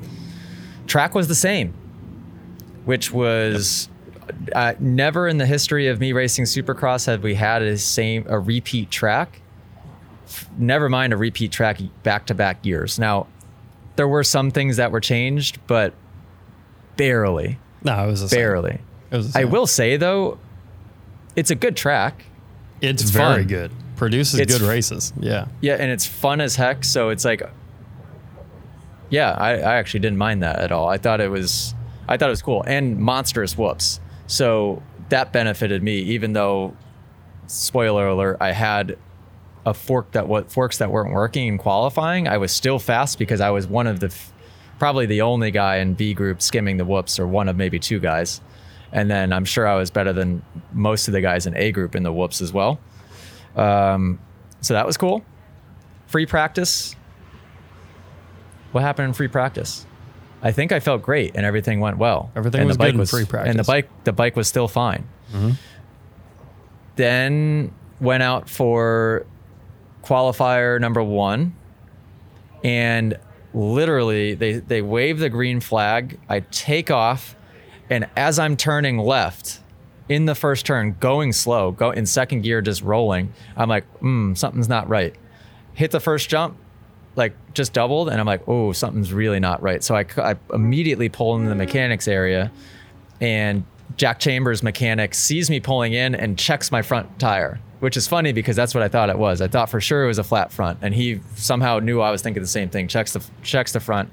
Track 0.87 1.15
was 1.15 1.29
the 1.29 1.35
same, 1.35 1.75
which 2.85 3.13
was 3.13 3.89
uh, 4.55 4.75
never 4.79 5.29
in 5.29 5.39
the 5.39 5.47
history 5.47 5.89
of 5.89 6.01
me 6.01 6.13
racing 6.13 6.45
Supercross 6.45 7.07
have 7.07 7.23
we 7.23 7.35
had 7.35 7.63
a 7.63 7.77
same 7.79 8.25
a 8.29 8.39
repeat 8.39 8.91
track. 8.91 9.41
Never 10.59 10.89
mind 10.89 11.13
a 11.13 11.17
repeat 11.17 11.53
track 11.53 11.81
back 12.03 12.27
to 12.27 12.35
back 12.35 12.65
years. 12.65 12.99
Now, 12.99 13.27
there 13.97 14.09
were 14.09 14.25
some 14.25 14.51
things 14.51 14.77
that 14.77 14.93
were 14.93 15.01
changed, 15.01 15.59
but 15.67 15.95
barely, 16.97 17.59
no, 17.83 18.05
it 18.05 18.11
was 18.11 18.31
barely. 18.31 18.81
It 19.11 19.17
was 19.17 19.35
I 19.35 19.45
will 19.45 19.67
say 19.67 19.97
though, 19.97 20.39
it's 21.37 21.51
a 21.51 21.55
good 21.55 21.77
track. 21.77 22.25
It's, 22.81 23.03
it's 23.03 23.11
very 23.11 23.43
fun. 23.43 23.47
good. 23.47 23.73
Produces 23.97 24.41
It's 24.41 24.57
good 24.57 24.67
races. 24.67 25.13
Yeah. 25.19 25.47
Yeah, 25.61 25.75
and 25.75 25.91
it's 25.91 26.07
fun 26.07 26.41
as 26.41 26.57
heck. 26.57 26.85
So 26.85 27.09
it's 27.09 27.25
like, 27.25 27.43
yeah, 29.11 29.33
I, 29.33 29.55
I 29.55 29.77
actually 29.77 30.01
didn't 30.01 30.19
mind 30.19 30.43
that 30.43 30.61
at 30.61 30.71
all. 30.71 30.89
I 30.89 30.99
thought 30.99 31.21
it 31.21 31.31
was, 31.31 31.75
I 32.09 32.17
thought 32.17 32.29
it 32.29 32.31
was 32.31 32.43
cool 32.43 32.63
and 32.67 32.99
monstrous 32.99 33.59
whoops. 33.59 34.01
So 34.29 34.83
that 35.09 35.33
benefited 35.33 35.83
me, 35.83 35.99
even 36.01 36.35
though, 36.35 36.77
spoiler 37.47 38.07
alert, 38.07 38.37
I 38.41 38.53
had 38.53 38.97
a 39.67 39.75
fork 39.75 40.13
that 40.13 40.29
what 40.29 40.53
forks 40.53 40.79
that 40.79 40.91
weren't 40.91 41.13
working 41.13 41.49
in 41.49 41.59
qualifying. 41.59 42.29
I 42.29 42.37
was 42.37 42.53
still 42.53 42.79
fast 42.79 43.19
because 43.19 43.41
I 43.41 43.51
was 43.51 43.67
one 43.67 43.87
of 43.87 44.01
the, 44.01 44.15
probably 44.79 45.07
the 45.07 45.23
only 45.23 45.51
guy 45.51 45.79
in 45.79 45.95
B 45.95 46.15
group 46.15 46.41
skimming 46.41 46.77
the 46.77 46.85
whoops, 46.85 47.19
or 47.19 47.27
one 47.27 47.49
of 47.49 47.57
maybe 47.57 47.79
two 47.79 47.99
guys. 47.99 48.41
And 48.93 49.11
then 49.11 49.33
I'm 49.33 49.45
sure 49.45 49.67
I 49.67 49.75
was 49.75 49.91
better 49.91 50.13
than 50.13 50.43
most 50.73 51.09
of 51.09 51.13
the 51.13 51.21
guys 51.21 51.47
in 51.47 51.57
A 51.57 51.73
group 51.73 51.97
in 51.97 52.03
the 52.03 52.13
whoops 52.13 52.41
as 52.41 52.53
well. 52.53 52.79
Um, 53.57 54.19
so 54.61 54.75
that 54.75 54.87
was 54.87 54.97
cool. 54.97 55.25
Free 56.07 56.27
practice. 56.27 56.95
What 58.73 58.83
happened 58.83 59.09
in 59.09 59.15
free 59.15 59.29
practice? 59.29 59.87
I 60.43 60.53
think 60.53 60.73
I 60.73 60.81
felt 60.81 61.03
great 61.03 61.33
and 61.35 61.45
everything 61.45 61.81
went 61.81 61.99
well. 61.99 62.31
Everything 62.37 62.61
and 62.61 62.69
was 62.69 62.77
the 62.77 62.79
bike 62.79 62.89
good 62.89 62.95
in 62.95 63.01
was 63.01 63.11
free 63.11 63.25
And 63.39 63.59
the 63.59 63.65
bike, 63.65 63.89
the 64.05 64.13
bike 64.13 64.37
was 64.37 64.49
still 64.49 64.69
fine. 64.69 65.07
Then 66.97 67.73
went 68.01 68.23
out 68.23 68.49
for 68.49 69.27
qualifier 70.03 70.81
number 70.81 71.03
one, 71.03 71.55
and 72.65 73.19
literally 73.55 74.35
they 74.35 74.55
they 74.55 74.83
wave 74.83 75.19
the 75.19 75.29
green 75.29 75.61
flag. 75.61 76.19
I 76.29 76.41
take 76.41 76.91
off, 76.91 77.37
and 77.91 78.09
as 78.17 78.39
I'm 78.39 78.57
turning 78.57 78.99
left 78.99 79.61
in 80.09 80.25
the 80.25 80.35
first 80.35 80.67
turn, 80.67 80.97
going 80.99 81.33
slow, 81.33 81.71
go 81.71 81.91
in 81.91 82.07
second 82.07 82.43
gear, 82.43 82.63
just 82.63 82.83
rolling. 82.83 83.33
I'm 83.57 83.69
like, 83.69 83.87
hmm, 83.99 84.35
something's 84.35 84.69
not 84.69 84.89
right. 84.89 85.15
Hit 85.75 85.91
the 85.91 86.01
first 86.01 86.29
jump, 86.29 86.57
like 87.19 87.35
just 87.53 87.75
doubled, 87.75 88.09
and 88.09 88.19
I'm 88.19 88.27
like, 88.27 88.49
oh, 88.49 88.73
something's 88.73 89.13
really 89.13 89.41
not 89.41 89.63
right. 89.63 89.83
So 89.85 89.95
I 89.95 90.37
immediately 90.53 91.11
pull 91.11 91.37
into 91.37 91.49
the 91.49 91.55
mm. 91.55 91.59
mechanics 91.59 92.09
area, 92.09 92.51
and 93.21 93.65
Jack 93.97 94.21
Chambers 94.21 94.63
mechanic 94.63 95.15
sees 95.15 95.51
me 95.51 95.61
pulling 95.61 95.93
in 95.93 96.15
and 96.15 96.39
checks 96.39 96.71
my 96.71 96.81
front 96.81 97.19
tire, 97.19 97.61
which 97.81 97.97
is 97.97 98.09
funny 98.09 98.33
because 98.33 98.57
that's 98.57 98.75
what 98.75 98.83
I 98.83 98.89
thought 98.89 99.11
it 99.11 99.19
was. 99.19 99.41
I 99.41 99.49
thought 99.49 99.69
for 99.69 99.81
sure 99.81 100.05
it 100.05 100.07
was 100.07 100.19
a 100.19 100.25
flat 100.25 100.53
front, 100.53 100.79
and 100.81 100.95
he 100.95 101.21
somehow 101.37 101.81
knew 101.81 102.01
I 102.01 102.11
was 102.11 102.23
thinking 102.23 102.43
the 102.43 102.49
same 102.49 102.71
thing. 102.71 102.89
Checks 102.89 103.13
the 103.13 103.25
checks 103.43 103.73
the 103.73 103.81
front, 103.81 104.11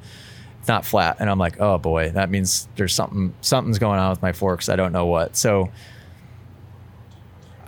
it's 0.59 0.67
not 0.67 0.83
flat, 0.83 1.17
and 1.19 1.29
I'm 1.29 1.39
like, 1.39 1.61
oh 1.61 1.77
boy, 1.77 2.09
that 2.11 2.29
means 2.29 2.67
there's 2.75 2.93
something 2.93 3.33
something's 3.41 3.79
going 3.79 3.99
on 3.99 4.09
with 4.09 4.21
my 4.21 4.33
forks. 4.33 4.67
I 4.67 4.75
don't 4.75 4.91
know 4.91 5.05
what. 5.05 5.37
So 5.37 5.71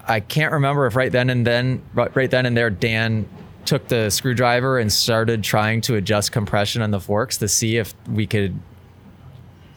I 0.08 0.22
can't 0.22 0.53
remember 0.53 0.88
if 0.88 0.96
right 0.96 1.12
then 1.12 1.29
and 1.29 1.46
then, 1.46 1.84
right 1.94 2.32
then 2.32 2.46
and 2.46 2.56
there, 2.56 2.70
Dan 2.70 3.27
took 3.67 3.88
the 3.88 4.09
screwdriver 4.09 4.79
and 4.79 4.91
started 4.91 5.43
trying 5.43 5.81
to 5.81 5.95
adjust 5.95 6.31
compression 6.31 6.81
on 6.81 6.89
the 6.91 7.00
forks 7.00 7.38
to 7.38 7.47
see 7.47 7.77
if 7.77 7.93
we 8.09 8.25
could 8.25 8.59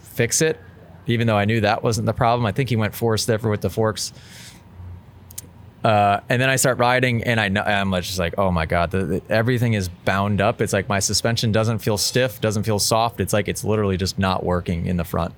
fix 0.01 0.41
it, 0.41 0.59
even 1.07 1.27
though 1.27 1.37
I 1.37 1.45
knew 1.45 1.61
that 1.61 1.83
wasn't 1.83 2.07
the 2.07 2.13
problem. 2.15 2.47
I 2.47 2.53
think 2.53 2.69
he 2.71 2.77
went 2.77 2.95
four 2.95 3.19
stiffer 3.19 3.51
with 3.51 3.61
the 3.61 3.71
forks. 3.71 4.13
Uh, 5.83 6.21
and 6.29 6.41
then 6.43 6.51
I 6.51 6.57
start 6.57 6.79
riding, 6.79 7.25
and 7.25 7.41
I 7.41 7.49
know 7.49 7.63
I'm 7.63 7.91
just 8.03 8.19
like, 8.19 8.35
oh 8.37 8.51
my 8.51 8.67
god, 8.67 8.91
the, 8.91 9.05
the- 9.07 9.23
everything 9.31 9.73
is 9.73 9.89
bound 9.89 10.41
up. 10.41 10.61
It's 10.61 10.73
like 10.75 10.89
my 10.89 10.99
suspension 11.01 11.53
doesn't 11.53 11.79
feel 11.79 11.97
stiff, 11.97 12.41
doesn't 12.41 12.65
feel 12.65 12.79
soft. 12.79 13.19
It's 13.19 13.33
like 13.33 13.49
it's 13.49 13.65
literally 13.65 13.97
just 13.97 14.19
not 14.19 14.45
working 14.45 14.85
in 14.87 14.99
the 14.99 15.05
front, 15.05 15.35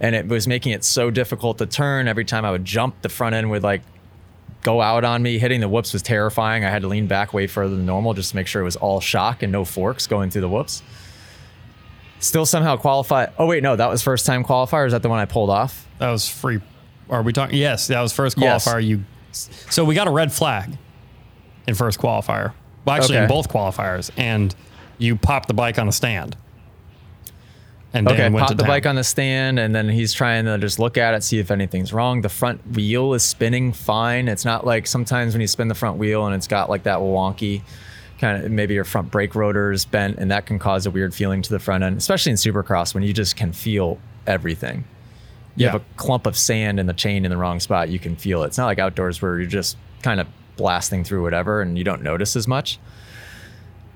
and 0.00 0.16
it 0.16 0.26
was 0.26 0.48
making 0.48 0.72
it 0.72 0.82
so 0.82 1.08
difficult 1.10 1.58
to 1.58 1.66
turn. 1.66 2.08
Every 2.08 2.24
time 2.24 2.44
I 2.44 2.50
would 2.50 2.64
jump, 2.64 3.00
the 3.02 3.08
front 3.08 3.36
end 3.36 3.48
would 3.50 3.62
like 3.62 3.82
go 4.62 4.80
out 4.80 5.04
on 5.04 5.22
me. 5.22 5.38
Hitting 5.38 5.60
the 5.60 5.68
whoops 5.68 5.92
was 5.92 6.02
terrifying. 6.02 6.64
I 6.64 6.70
had 6.70 6.82
to 6.82 6.88
lean 6.88 7.06
back 7.06 7.32
way 7.32 7.46
further 7.46 7.76
than 7.76 7.86
normal 7.86 8.14
just 8.14 8.30
to 8.30 8.36
make 8.36 8.46
sure 8.46 8.62
it 8.62 8.64
was 8.64 8.76
all 8.76 9.00
shock 9.00 9.42
and 9.42 9.50
no 9.52 9.64
forks 9.64 10.06
going 10.06 10.30
through 10.30 10.42
the 10.42 10.48
whoops. 10.48 10.82
Still 12.18 12.44
somehow 12.44 12.76
qualify. 12.76 13.26
Oh 13.38 13.46
wait, 13.46 13.62
no, 13.62 13.76
that 13.76 13.88
was 13.88 14.02
first 14.02 14.26
time 14.26 14.44
qualifier. 14.44 14.86
Is 14.86 14.92
that 14.92 15.02
the 15.02 15.08
one 15.08 15.18
I 15.18 15.24
pulled 15.24 15.48
off? 15.50 15.86
That 15.98 16.10
was 16.10 16.28
free. 16.28 16.60
Are 17.08 17.22
we 17.22 17.32
talking? 17.32 17.56
Yes, 17.58 17.86
that 17.88 18.00
was 18.00 18.12
first 18.12 18.36
Yes. 18.38 18.66
qualifier. 18.68 18.84
You. 18.86 19.04
So 19.32 19.84
we 19.84 19.94
got 19.94 20.06
a 20.06 20.10
red 20.10 20.32
flag 20.32 20.76
in 21.66 21.74
first 21.74 21.98
qualifier. 21.98 22.52
Well, 22.84 22.96
actually, 22.96 23.18
in 23.18 23.28
both 23.28 23.48
qualifiers, 23.48 24.10
and 24.16 24.54
you 24.98 25.16
popped 25.16 25.48
the 25.48 25.54
bike 25.54 25.78
on 25.78 25.86
the 25.86 25.92
stand. 25.92 26.36
And 27.92 28.06
Dan 28.06 28.14
Okay, 28.14 28.28
went 28.28 28.40
pop 28.42 28.48
to 28.50 28.54
the 28.54 28.62
town. 28.62 28.68
bike 28.68 28.86
on 28.86 28.94
the 28.94 29.02
stand, 29.04 29.58
and 29.58 29.74
then 29.74 29.88
he's 29.88 30.12
trying 30.12 30.44
to 30.44 30.58
just 30.58 30.78
look 30.78 30.96
at 30.96 31.12
it, 31.14 31.24
see 31.24 31.38
if 31.40 31.50
anything's 31.50 31.92
wrong. 31.92 32.20
The 32.20 32.28
front 32.28 32.60
wheel 32.76 33.14
is 33.14 33.24
spinning 33.24 33.72
fine. 33.72 34.28
It's 34.28 34.44
not 34.44 34.64
like 34.64 34.86
sometimes 34.86 35.34
when 35.34 35.40
you 35.40 35.48
spin 35.48 35.66
the 35.68 35.74
front 35.74 35.96
wheel 35.98 36.24
and 36.26 36.34
it's 36.34 36.46
got 36.46 36.70
like 36.70 36.84
that 36.84 36.98
wonky 37.00 37.62
kind 38.20 38.44
of 38.44 38.50
maybe 38.50 38.74
your 38.74 38.84
front 38.84 39.10
brake 39.10 39.34
rotor 39.34 39.72
is 39.72 39.84
bent, 39.86 40.18
and 40.18 40.30
that 40.30 40.44
can 40.46 40.58
cause 40.58 40.84
a 40.86 40.90
weird 40.90 41.14
feeling 41.14 41.40
to 41.42 41.50
the 41.50 41.58
front 41.58 41.82
end, 41.82 41.96
especially 41.96 42.30
in 42.30 42.36
Supercross 42.36 42.94
when 42.94 43.02
you 43.02 43.12
just 43.14 43.34
can 43.34 43.50
feel 43.52 43.98
everything. 44.26 44.84
You 45.56 45.64
Yeah. 45.66 45.72
have 45.72 45.80
a 45.80 45.84
clump 45.96 46.26
of 46.26 46.36
sand 46.36 46.78
in 46.78 46.86
the 46.86 46.92
chain 46.92 47.24
in 47.24 47.30
the 47.30 47.36
wrong 47.38 47.58
spot, 47.60 47.88
you 47.88 47.98
can 47.98 48.14
feel 48.16 48.42
it. 48.44 48.48
It's 48.48 48.58
not 48.58 48.66
like 48.66 48.78
outdoors 48.78 49.20
where 49.22 49.38
you're 49.38 49.48
just 49.48 49.76
kind 50.02 50.20
of 50.20 50.26
blasting 50.56 51.02
through 51.02 51.22
whatever 51.22 51.62
and 51.62 51.76
you 51.78 51.82
don't 51.82 52.02
notice 52.02 52.36
as 52.36 52.46
much. 52.46 52.78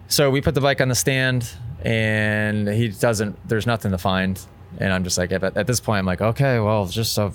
So 0.09 0.31
we 0.31 0.41
put 0.41 0.55
the 0.55 0.61
bike 0.61 0.81
on 0.81 0.89
the 0.89 0.95
stand, 0.95 1.47
and 1.85 2.69
he 2.69 2.89
doesn't. 2.89 3.49
There's 3.49 3.67
nothing 3.67 3.91
to 3.93 3.99
find, 3.99 4.41
and 4.79 4.93
I'm 4.93 5.05
just 5.05 5.19
like, 5.19 5.33
at, 5.33 5.43
at 5.57 5.67
this 5.67 5.81
point, 5.81 5.99
I'm 6.01 6.07
like, 6.07 6.21
okay, 6.21 6.59
well, 6.59 6.87
just 6.87 7.19
uh, 7.19 7.31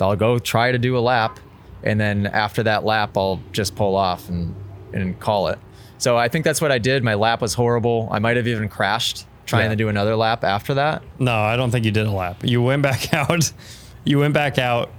I'll 0.00 0.16
go 0.16 0.38
try 0.38 0.72
to 0.72 0.78
do 0.78 0.96
a 0.96 1.00
lap, 1.00 1.40
and 1.82 1.98
then 2.00 2.26
after 2.26 2.62
that 2.64 2.84
lap, 2.84 3.16
I'll 3.16 3.40
just 3.52 3.74
pull 3.74 3.96
off 3.96 4.28
and 4.28 4.54
and 4.92 5.18
call 5.18 5.48
it. 5.48 5.58
So 5.98 6.16
I 6.16 6.28
think 6.28 6.44
that's 6.44 6.60
what 6.60 6.70
I 6.70 6.78
did. 6.78 7.02
My 7.02 7.14
lap 7.14 7.40
was 7.40 7.54
horrible. 7.54 8.08
I 8.10 8.18
might 8.18 8.36
have 8.36 8.46
even 8.46 8.68
crashed 8.68 9.26
trying 9.46 9.64
Yeah. 9.64 9.68
to 9.70 9.76
do 9.76 9.88
another 9.88 10.14
lap 10.16 10.44
after 10.44 10.74
that. 10.74 11.02
No, 11.18 11.32
I 11.34 11.56
don't 11.56 11.70
think 11.70 11.84
you 11.84 11.90
did 11.92 12.06
a 12.06 12.10
lap. 12.10 12.38
You 12.42 12.62
went 12.62 12.82
back 12.82 13.14
out. 13.14 13.52
You 14.04 14.18
went 14.18 14.34
back 14.34 14.58
out, 14.58 14.90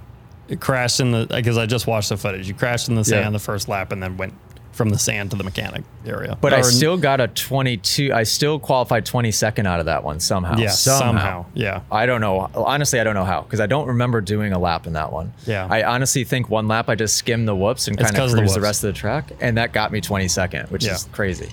crashed 0.60 1.00
in 1.00 1.12
the 1.12 1.26
because 1.30 1.56
I 1.56 1.66
just 1.66 1.86
watched 1.86 2.08
the 2.08 2.16
footage. 2.16 2.48
You 2.48 2.54
crashed 2.54 2.88
in 2.88 2.94
the 2.96 3.04
sand 3.04 3.24
Yeah. 3.26 3.30
the 3.30 3.38
first 3.38 3.68
lap, 3.68 3.92
and 3.92 4.02
then 4.02 4.16
went 4.16 4.34
from 4.78 4.88
the 4.90 4.98
sand 4.98 5.32
to 5.32 5.36
the 5.36 5.42
mechanic 5.44 5.82
area. 6.06 6.38
But 6.40 6.54
I 6.54 6.62
still 6.62 6.96
got 6.96 7.20
a 7.20 7.26
22. 7.28 8.12
I 8.14 8.22
still 8.22 8.58
qualified 8.60 9.04
22nd 9.04 9.66
out 9.66 9.80
of 9.80 9.86
that 9.86 10.04
one 10.04 10.20
somehow. 10.20 10.56
yeah, 10.56 10.68
somehow. 10.70 11.44
Yeah. 11.52 11.82
I 11.92 12.06
don't 12.06 12.20
know. 12.22 12.48
Honestly, 12.54 13.00
I 13.00 13.04
don't 13.04 13.14
know 13.14 13.24
how 13.24 13.42
because 13.42 13.58
I 13.60 13.66
don't 13.66 13.88
remember 13.88 14.20
doing 14.22 14.52
a 14.52 14.58
lap 14.58 14.86
in 14.86 14.92
that 14.94 15.12
one. 15.12 15.34
Yeah. 15.46 15.66
I 15.68 15.82
honestly 15.82 16.22
think 16.24 16.48
one 16.48 16.68
lap 16.68 16.88
I 16.88 16.94
just 16.94 17.16
skimmed 17.16 17.48
the 17.48 17.56
whoops 17.56 17.88
and 17.88 17.98
kind 17.98 18.08
of 18.08 18.30
the 18.30 18.36
cruised 18.38 18.54
the, 18.54 18.58
whoops. 18.60 18.62
rest 18.64 18.84
of 18.84 18.94
the 18.94 18.98
track, 18.98 19.32
and 19.40 19.58
that 19.58 19.72
got 19.72 19.90
me 19.92 20.00
22nd, 20.00 20.70
which 20.70 20.84
Yeah. 20.86 20.94
is 20.94 21.08
crazy. 21.12 21.50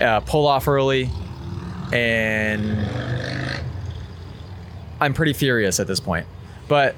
Uh, 0.00 0.20
pull 0.20 0.46
off 0.46 0.66
early, 0.66 1.10
and 1.92 2.78
I'm 4.98 5.12
pretty 5.12 5.34
furious 5.34 5.78
at 5.78 5.86
this 5.86 6.00
point, 6.00 6.26
but 6.68 6.96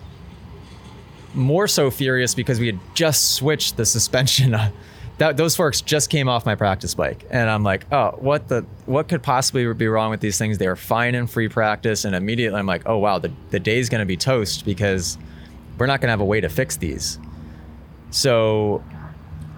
more 1.35 1.67
so 1.67 1.91
furious 1.91 2.35
because 2.35 2.61
we 2.61 2.67
had 2.67 2.79
just 2.95 3.33
switched 3.35 3.77
the 3.77 3.85
suspension. 3.87 4.55
that 5.19 5.37
those 5.37 5.55
forks 5.55 5.81
just 5.81 6.11
came 6.11 6.29
off 6.29 6.45
my 6.47 6.55
practice 6.55 6.95
bike, 6.95 7.25
and 7.31 7.49
I'm 7.49 7.63
like, 7.63 7.87
oh, 7.93 8.17
what 8.19 8.49
the 8.49 8.65
what 8.87 9.09
could 9.09 9.23
possibly 9.23 9.73
be 9.75 9.87
wrong 9.87 10.11
with 10.11 10.21
these 10.21 10.39
things? 10.39 10.59
They 10.59 10.67
were 10.67 10.77
fine 10.77 11.15
in 11.15 11.27
free 11.27 11.49
practice, 11.49 12.05
and 12.05 12.15
immediately 12.15 12.59
I'm 12.59 12.67
like, 12.67 12.83
oh 12.87 12.99
wow, 12.99 13.19
the 13.19 13.31
the 13.51 13.61
day's 13.61 13.89
gonna 13.89 14.07
be 14.07 14.17
toast 14.17 14.65
because 14.65 15.19
we're 15.79 15.87
not 15.87 16.01
gonna 16.01 16.13
have 16.13 16.21
a 16.21 16.25
way 16.25 16.41
to 16.41 16.49
fix 16.49 16.77
these. 16.77 17.19
So 18.11 18.83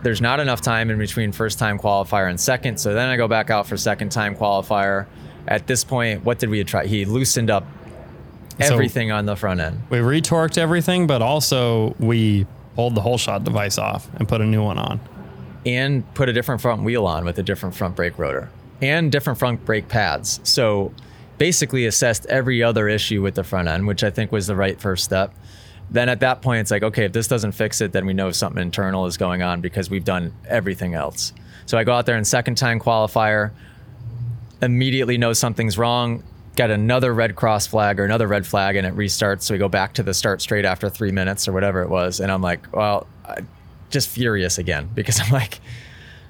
there's 0.03 0.21
not 0.21 0.41
enough 0.41 0.61
time 0.61 0.91
in 0.91 0.99
between 0.99 1.33
first 1.33 1.59
time 1.59 1.79
qualifier 1.79 2.29
and 2.29 2.39
second. 2.39 2.79
So 2.79 2.95
then 2.95 3.09
I 3.09 3.17
go 3.17 3.27
back 3.29 3.51
out 3.51 3.67
for 3.67 3.77
second 3.77 4.11
time 4.11 4.37
qualifier. 4.37 5.07
At 5.49 5.67
this 5.67 5.85
point, 5.85 6.25
what 6.25 6.39
did 6.39 6.51
we 6.51 6.63
try? 6.65 6.87
He 6.87 7.05
loosened 7.05 7.51
up 7.51 7.67
So- 8.61 8.73
everything 8.75 9.11
on 9.13 9.27
the 9.27 9.37
front 9.37 9.61
end. 9.61 9.83
We 9.91 9.99
retorqued 9.99 10.59
everything, 10.59 11.07
but 11.07 11.23
also 11.23 11.95
we 11.99 12.47
pulled 12.77 12.95
the 12.95 13.01
holeshot 13.01 13.45
device 13.45 13.79
off 13.79 14.09
and 14.17 14.29
put 14.29 14.41
a 14.41 14.45
new 14.47 14.63
one 14.63 14.79
on. 14.79 15.01
And 15.67 16.13
put 16.15 16.29
a 16.29 16.33
different 16.33 16.61
front 16.61 16.83
wheel 16.83 17.07
on 17.07 17.25
with 17.25 17.39
a 17.39 17.43
different 17.43 17.75
front 17.75 17.97
brake 17.97 18.19
rotor 18.19 18.51
and 18.83 19.11
different 19.11 19.39
front 19.39 19.65
brake 19.65 19.89
pads. 19.89 20.41
So 20.45 20.93
basically 21.39 21.87
assessed 21.87 22.27
every 22.27 22.63
other 22.63 22.89
issue 22.89 23.23
with 23.23 23.35
the 23.35 23.45
front 23.45 23.69
end, 23.69 23.87
which 23.87 24.05
I 24.05 24.11
think 24.11 24.33
was 24.33 24.47
the 24.47 24.57
right 24.57 24.81
first 24.81 25.05
step. 25.05 25.35
Then 25.91 26.09
at 26.09 26.21
that 26.21 26.43
point, 26.43 26.61
it's 26.61 26.71
like, 26.71 26.83
okay, 26.83 27.05
if 27.05 27.13
this 27.13 27.29
doesn't 27.29 27.53
fix 27.53 27.81
it, 27.81 27.93
then 27.93 28.07
we 28.07 28.15
know 28.15 28.31
something 28.31 28.61
internal 28.61 29.07
is 29.07 29.17
going 29.17 29.43
on 29.43 29.61
because 29.61 29.91
we've 29.91 30.05
done 30.05 30.33
everything 30.49 30.95
else. 30.95 31.33
So 31.67 31.79
I 31.79 31.85
go 31.85 31.93
out 31.93 32.07
there 32.07 32.17
in 32.17 32.25
second 32.25 32.57
time 32.57 32.81
qualifier, 32.81 33.51
immediately 34.63 35.19
know 35.19 35.33
something's 35.33 35.77
wrong, 35.77 36.23
get 36.57 36.71
another 36.71 37.13
red 37.13 37.37
cross 37.37 37.67
flag 37.67 37.99
or 38.01 38.05
another 38.05 38.27
red 38.27 38.47
flag, 38.47 38.77
and 38.77 38.87
it 38.87 38.95
restarts. 38.95 39.43
So 39.43 39.55
we 39.55 39.59
go 39.59 39.69
back 39.69 39.95
to 39.95 40.03
the 40.03 40.15
start 40.15 40.41
straight 40.41 40.65
after 40.65 40.89
three 40.89 41.13
minutes 41.13 41.49
or 41.49 41.53
whatever 41.53 41.83
it 41.83 41.89
was. 41.89 42.21
And 42.21 42.31
I'm 42.31 42.43
like, 42.43 42.75
well, 42.75 43.07
I, 43.27 43.41
just 43.95 44.11
furious 44.11 44.59
again 44.59 44.91
because 44.95 45.19
I'm 45.21 45.33
like, 45.33 45.61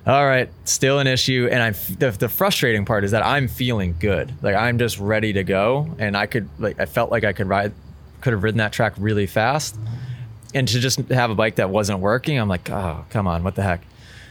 all 0.07 0.25
right, 0.25 0.49
still 0.65 1.01
an 1.01 1.09
issue. 1.09 1.49
And 1.51 1.61
I'm 1.61 1.75
the, 1.99 2.13
the 2.13 2.29
frustrating 2.29 2.85
part 2.85 3.03
is 3.03 3.11
that 3.11 3.27
I'm 3.27 3.49
feeling 3.49 3.97
good. 3.99 4.33
Like 4.43 4.55
I'm 4.55 4.79
just 4.79 5.01
ready 5.01 5.33
to 5.33 5.43
go, 5.43 5.93
and 5.99 6.17
I 6.17 6.27
could 6.27 6.49
like 6.61 6.79
I 6.79 6.87
felt 6.87 7.11
like 7.11 7.25
I 7.25 7.33
could 7.33 7.49
ride, 7.49 7.73
could 8.21 8.33
have 8.33 8.45
ridden 8.45 8.59
that 8.59 8.73
track 8.73 8.93
really 8.99 9.27
fast, 9.27 9.77
and 10.55 10.69
to 10.69 10.79
just 10.79 11.01
have 11.09 11.31
a 11.31 11.35
bike 11.35 11.57
that 11.57 11.71
wasn't 11.71 11.99
working, 11.99 12.39
I'm 12.39 12.49
like, 12.49 12.71
oh 12.71 13.05
come 13.11 13.27
on, 13.27 13.43
what 13.43 13.57
the 13.57 13.63
heck? 13.63 13.83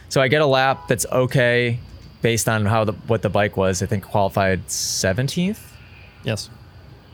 So 0.08 0.22
I 0.22 0.28
get 0.28 0.40
a 0.40 0.46
lap 0.46 0.88
that's 0.88 1.04
okay 1.10 1.80
based 2.22 2.48
on 2.48 2.64
how 2.64 2.84
the 2.84 2.92
what 2.92 3.22
the 3.22 3.28
bike 3.28 3.56
was. 3.56 3.82
I 3.82 3.86
think 3.86 4.04
qualified 4.04 4.66
17th. 4.68 5.58
Yes. 6.22 6.48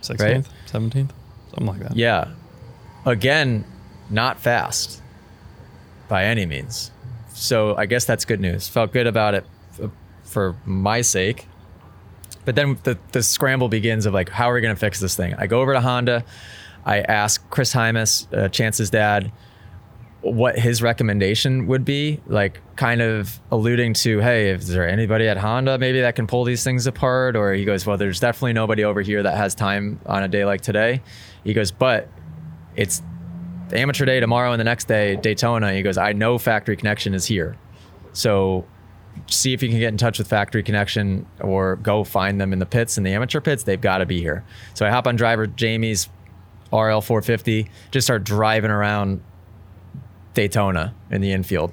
16th, 0.03 0.47
17th, 0.67 1.11
something 1.51 1.67
like 1.67 1.81
that. 1.81 1.97
Yeah. 1.97 2.29
Again, 3.05 3.65
not 4.09 4.39
fast 4.39 5.00
by 6.11 6.25
any 6.25 6.45
means. 6.45 6.91
So 7.33 7.75
I 7.77 7.87
guess 7.87 8.05
that's 8.05 8.27
good 8.27 8.41
news. 8.41 8.69
Felt 8.69 8.93
good 8.93 9.07
about 9.07 9.35
it 9.35 9.47
f- 9.83 9.91
for 10.25 10.57
my 10.67 11.01
sake. 11.01 11.47
But 12.45 12.55
then 12.57 12.79
the, 12.83 12.99
the 13.13 13.23
scramble 13.23 13.69
begins 13.69 14.05
of 14.05 14.13
like, 14.13 14.29
how 14.29 14.51
are 14.51 14.55
we 14.55 14.61
going 14.61 14.75
to 14.75 14.81
fix 14.81 15.01
this 15.01 15.15
thing? 15.15 15.35
I 15.39 15.47
go 15.47 15.61
over 15.63 15.73
to 15.73 15.81
Honda. 15.81 16.25
I 16.85 17.01
ask 17.01 17.49
Chris 17.51 17.73
Hymas, 17.73 18.27
uh, 18.37 18.49
Chance's 18.49 18.91
dad, 18.91 19.31
what 20.23 20.59
his 20.59 20.83
recommendation 20.83 21.67
would 21.67 21.85
be, 21.85 22.21
like 22.27 22.61
kind 22.77 23.01
of 23.01 23.41
alluding 23.51 23.95
to, 23.95 24.21
hey, 24.21 24.51
is 24.51 24.69
there 24.69 24.89
anybody 24.89 25.29
at 25.29 25.37
Honda 25.37 25.79
maybe 25.79 26.01
that 26.01 26.17
can 26.17 26.27
pull 26.27 26.45
these 26.45 26.65
things 26.65 26.87
apart? 26.87 27.37
Or 27.37 27.53
he 27.55 27.65
goes, 27.65 27.87
well, 27.87 27.97
there's 27.97 28.21
definitely 28.21 28.53
nobody 28.53 28.85
over 28.85 29.01
here 29.01 29.23
that 29.23 29.37
has 29.37 29.55
time 29.55 30.01
on 30.07 30.23
a 30.23 30.29
day 30.29 30.45
like 30.45 30.61
today. 30.61 31.03
He 31.45 31.55
goes, 31.55 31.71
but 31.71 32.09
it's 32.77 33.03
the 33.71 33.79
amateur 33.79 34.05
day 34.05 34.21
tomorrow 34.21 34.53
and 34.53 34.61
the 34.61 34.65
next 34.65 34.89
day, 34.89 35.17
Daytona. 35.17 35.73
He 35.73 35.83
goes, 35.83 35.97
I 35.97 36.13
know 36.13 36.39
Factory 36.39 36.77
Connection 36.77 37.15
is 37.15 37.27
here. 37.27 37.57
So 38.13 38.67
see 39.27 39.53
if 39.53 39.63
you 39.63 39.69
can 39.69 39.79
get 39.79 39.89
in 39.89 39.97
touch 39.97 40.19
with 40.19 40.29
Factory 40.29 40.63
Connection 40.63 41.27
or 41.41 41.77
go 41.77 42.05
find 42.05 42.41
them 42.41 42.53
in 42.53 42.59
the 42.59 42.67
pits, 42.67 42.99
in 42.99 43.05
the 43.05 43.13
amateur 43.13 43.41
pits. 43.41 43.63
They've 43.63 43.81
got 43.81 43.99
to 43.99 44.07
be 44.07 44.21
here. 44.21 44.45
So 44.75 44.87
I 44.87 44.91
hop 44.91 45.07
on 45.07 45.17
driver 45.17 45.47
Jamie's 45.47 46.09
RL 46.73 47.01
450, 47.01 47.69
just 47.91 48.07
start 48.07 48.25
driving 48.25 48.71
around 48.71 49.23
Daytona 50.35 50.95
in 51.11 51.21
the 51.21 51.33
infield. 51.33 51.73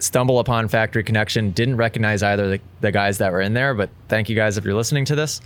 Stumble 0.00 0.38
upon 0.38 0.68
Factory 0.68 1.02
Connection. 1.02 1.50
Didn't 1.50 1.76
recognize 1.76 2.22
either 2.22 2.48
the, 2.50 2.60
the 2.80 2.92
guys 2.92 3.18
that 3.18 3.32
were 3.32 3.40
in 3.40 3.54
there, 3.54 3.74
but 3.74 3.90
thank 4.08 4.28
you 4.28 4.36
guys 4.36 4.56
if 4.56 4.64
you're 4.64 4.74
listening 4.74 5.04
to 5.06 5.16
this. 5.16 5.40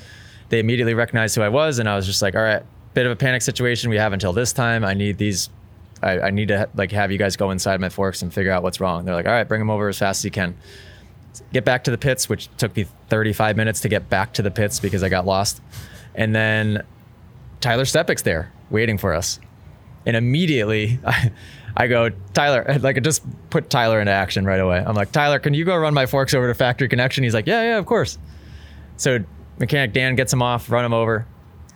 They 0.49 0.59
immediately 0.59 0.95
recognized 0.95 1.35
who 1.35 1.43
I 1.43 1.49
was, 1.49 1.79
and 1.79 1.89
I 1.89 1.97
was 1.97 2.07
just 2.07 2.21
like, 2.21 2.35
all 2.35 2.43
right, 2.43 2.63
bit 2.95 3.07
of 3.07 3.13
a 3.13 3.17
panic 3.17 3.43
situation. 3.43 3.89
We 3.89 3.97
have 3.97 4.13
until 4.13 4.33
this 4.33 4.53
time. 4.53 4.85
I 4.85 4.95
need 4.95 5.19
these. 5.19 5.49
I, 6.03 6.21
I 6.21 6.31
need 6.31 6.49
to 6.49 6.69
like 6.75 6.93
have 6.93 7.13
you 7.13 7.19
guys 7.19 7.37
go 7.37 7.51
inside 7.51 7.81
my 7.81 7.89
forks 7.89 8.23
and 8.23 8.33
figure 8.33 8.53
out 8.53 8.63
what's 8.63 8.81
wrong. 8.81 9.05
They're 9.05 9.15
like, 9.15 9.27
all 9.27 9.33
right, 9.33 9.47
bring 9.47 9.61
them 9.61 9.71
over 9.71 9.89
as 9.89 9.99
fast 9.99 10.21
as 10.21 10.25
you 10.25 10.31
can. 10.31 10.57
Get 11.53 11.65
back 11.65 11.85
to 11.85 11.91
the 11.91 11.99
pits, 11.99 12.29
which 12.29 12.49
took 12.57 12.77
me 12.77 12.87
35 13.09 13.57
minutes 13.57 13.81
to 13.81 13.89
get 13.89 14.09
back 14.11 14.35
to 14.35 14.43
the 14.43 14.51
pits 14.51 14.81
because 14.81 15.03
I 15.03 15.09
got 15.09 15.25
lost. 15.25 15.63
And 16.15 16.35
then 16.35 16.85
Tyler 17.61 17.85
Stepik's 17.85 18.23
there 18.23 18.53
waiting 18.71 18.99
for 18.99 19.15
us. 19.15 19.39
And 20.05 20.17
immediately 20.17 20.99
I, 21.05 21.33
I 21.77 21.87
go, 21.87 22.11
Tyler, 22.35 22.67
like 22.81 22.97
I 22.97 23.01
just 23.01 23.23
put 23.51 23.71
Tyler 23.71 24.01
into 24.01 24.13
action 24.13 24.45
right 24.45 24.61
away. 24.61 24.83
I'm 24.85 24.95
like, 24.95 25.13
Tyler, 25.13 25.39
can 25.39 25.55
you 25.55 25.65
go 25.65 25.77
run 25.77 25.95
my 25.95 26.07
forks 26.07 26.35
over 26.35 26.49
to 26.49 26.55
Factory 26.55 26.89
Connection? 26.89 27.25
He's 27.25 27.35
like, 27.35 27.47
yeah, 27.47 27.63
yeah, 27.63 27.79
of 27.79 27.87
course. 27.87 28.19
So 28.97 29.21
mechanic 29.59 29.93
Dan 29.93 30.17
gets 30.17 30.33
him 30.33 30.43
off, 30.43 30.71
run 30.71 30.85
him 30.85 30.93
over. 30.93 31.27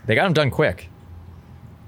They 0.06 0.14
got 0.14 0.26
him 0.26 0.32
done 0.32 0.50
quick. 0.50 0.88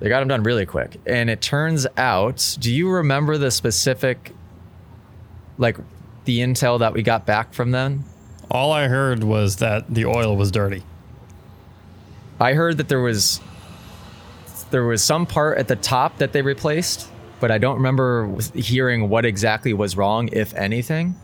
They 0.00 0.08
got 0.08 0.22
him 0.22 0.28
done 0.28 0.42
really 0.42 0.66
quick. 0.66 1.00
And 1.06 1.28
it 1.28 1.40
turns 1.40 1.86
out, 1.96 2.56
do 2.60 2.72
you 2.72 2.88
remember 2.90 3.36
the 3.36 3.50
specific, 3.50 4.32
like 5.56 5.76
the 6.24 6.40
intel 6.40 6.78
that 6.78 6.92
we 6.92 7.02
got 7.02 7.26
back 7.26 7.52
from 7.52 7.72
them? 7.72 8.04
All 8.50 8.72
I 8.72 8.86
heard 8.86 9.24
was 9.24 9.56
that 9.56 9.92
the 9.92 10.06
oil 10.06 10.36
was 10.36 10.50
dirty. 10.50 10.82
I 12.40 12.54
heard 12.54 12.78
that 12.78 12.88
there 12.88 13.00
was 13.00 13.40
there 14.70 14.84
was 14.84 15.02
some 15.02 15.26
part 15.26 15.58
at 15.58 15.66
the 15.68 15.76
top 15.76 16.18
that 16.18 16.32
they 16.32 16.42
replaced, 16.42 17.08
but 17.40 17.50
I 17.50 17.58
don't 17.58 17.76
remember 17.76 18.30
hearing 18.54 19.08
what 19.08 19.24
exactly 19.24 19.72
was 19.72 19.96
wrong, 19.96 20.28
if 20.32 20.54
anything. 20.54 21.16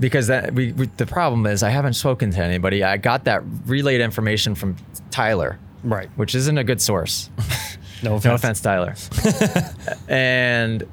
Because 0.00 0.28
that 0.28 0.54
we, 0.54 0.72
we 0.72 0.86
the 0.96 1.06
problem 1.06 1.46
is 1.46 1.62
I 1.62 1.70
haven't 1.70 1.94
spoken 1.94 2.30
to 2.32 2.42
anybody. 2.42 2.82
I 2.82 2.96
got 2.96 3.24
that 3.24 3.42
relayed 3.66 4.00
information 4.00 4.54
from 4.54 4.76
Tyler, 5.10 5.58
Right. 5.84 6.08
which 6.16 6.34
isn't 6.34 6.58
a 6.58 6.64
good 6.64 6.80
source. 6.80 7.30
No 8.02 8.16
offense. 8.16 8.24
No 8.24 8.34
offense, 8.34 8.60
Tyler. 8.60 8.94
and 10.08 10.84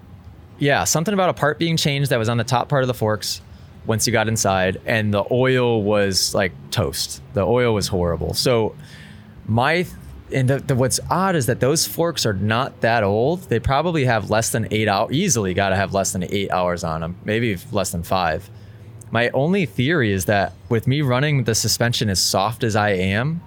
yeah, 0.59 0.83
something 0.83 1.13
about 1.13 1.29
a 1.29 1.33
part 1.33 1.57
being 1.57 1.75
changed 1.75 2.11
that 2.11 2.17
was 2.17 2.29
on 2.29 2.37
the 2.37 2.43
top 2.43 2.69
part 2.69 2.83
of 2.83 2.87
the 2.87 2.93
forks 2.93 3.41
once 3.87 4.05
you 4.05 4.13
got 4.13 4.27
inside, 4.27 4.79
and 4.85 5.11
the 5.11 5.23
oil 5.31 5.81
was 5.81 6.35
like 6.35 6.51
toast. 6.69 7.23
The 7.33 7.41
oil 7.41 7.73
was 7.73 7.87
horrible. 7.87 8.35
So 8.35 8.75
my 9.47 9.87
and 10.31 10.47
the, 10.47 10.59
the, 10.59 10.75
what's 10.75 10.99
odd 11.09 11.35
is 11.35 11.47
that 11.47 11.59
those 11.59 11.87
forks 11.87 12.25
are 12.27 12.33
not 12.33 12.81
that 12.81 13.03
old. 13.03 13.41
They 13.49 13.59
probably 13.59 14.05
have 14.05 14.29
less 14.29 14.51
than 14.51 14.67
eight 14.69 14.87
hours. 14.87 15.11
Easily 15.11 15.55
got 15.55 15.69
to 15.69 15.75
have 15.75 15.93
less 15.93 16.11
than 16.13 16.23
eight 16.23 16.51
hours 16.51 16.83
on 16.83 17.01
them. 17.01 17.17
Maybe 17.25 17.57
less 17.71 17.91
than 17.91 18.03
five. 18.03 18.47
My 19.09 19.29
only 19.29 19.65
theory 19.65 20.11
is 20.11 20.25
that 20.25 20.53
with 20.69 20.85
me 20.85 21.01
running 21.01 21.45
the 21.45 21.55
suspension 21.55 22.09
as 22.09 22.19
soft 22.19 22.63
as 22.63 22.75
I 22.75 22.91
am, 22.91 23.41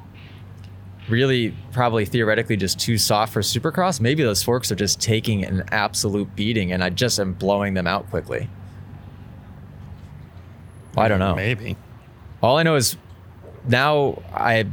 really 1.08 1.54
probably 1.72 2.04
theoretically 2.04 2.56
just 2.56 2.78
too 2.78 2.98
soft 2.98 3.32
for 3.32 3.40
supercross. 3.40 4.00
Maybe 4.00 4.22
those 4.22 4.42
forks 4.42 4.70
are 4.70 4.76
just 4.76 5.00
taking 5.00 5.44
an 5.44 5.64
absolute 5.70 6.34
beating 6.36 6.72
and 6.72 6.82
I 6.82 6.90
just 6.90 7.18
am 7.18 7.32
blowing 7.32 7.74
them 7.74 7.86
out 7.86 8.08
quickly. 8.10 8.48
I 10.96 11.08
don't 11.08 11.18
know. 11.18 11.34
Maybe. 11.34 11.76
All 12.42 12.58
I 12.58 12.62
know 12.62 12.76
is 12.76 12.96
now 13.66 14.22
I 14.34 14.66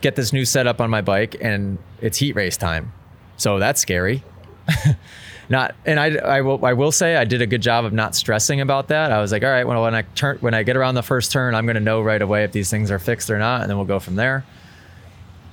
get 0.00 0.16
this 0.16 0.32
new 0.32 0.44
setup 0.44 0.80
on 0.80 0.90
my 0.90 1.00
bike 1.00 1.36
and 1.40 1.78
it's 2.00 2.18
heat 2.18 2.34
race 2.34 2.56
time. 2.56 2.92
So 3.36 3.58
that's 3.58 3.80
scary. 3.80 4.24
not 5.48 5.74
and 5.84 5.98
I, 5.98 6.16
I 6.16 6.40
will 6.40 6.64
I 6.64 6.72
will 6.72 6.92
say 6.92 7.16
I 7.16 7.24
did 7.24 7.42
a 7.42 7.46
good 7.46 7.62
job 7.62 7.84
of 7.84 7.92
not 7.92 8.14
stressing 8.14 8.60
about 8.60 8.88
that. 8.88 9.12
I 9.12 9.20
was 9.20 9.32
like, 9.32 9.42
all 9.42 9.50
right, 9.50 9.66
well, 9.66 9.82
when 9.82 9.94
I 9.94 10.02
turn 10.02 10.38
when 10.38 10.54
I 10.54 10.62
get 10.62 10.76
around 10.76 10.94
the 10.94 11.02
first 11.02 11.32
turn, 11.32 11.54
I'm 11.54 11.66
gonna 11.66 11.80
know 11.80 12.00
right 12.00 12.20
away 12.20 12.44
if 12.44 12.52
these 12.52 12.70
things 12.70 12.90
are 12.90 12.98
fixed 12.98 13.30
or 13.30 13.38
not, 13.38 13.62
and 13.62 13.70
then 13.70 13.76
we'll 13.76 13.86
go 13.86 13.98
from 13.98 14.16
there. 14.16 14.44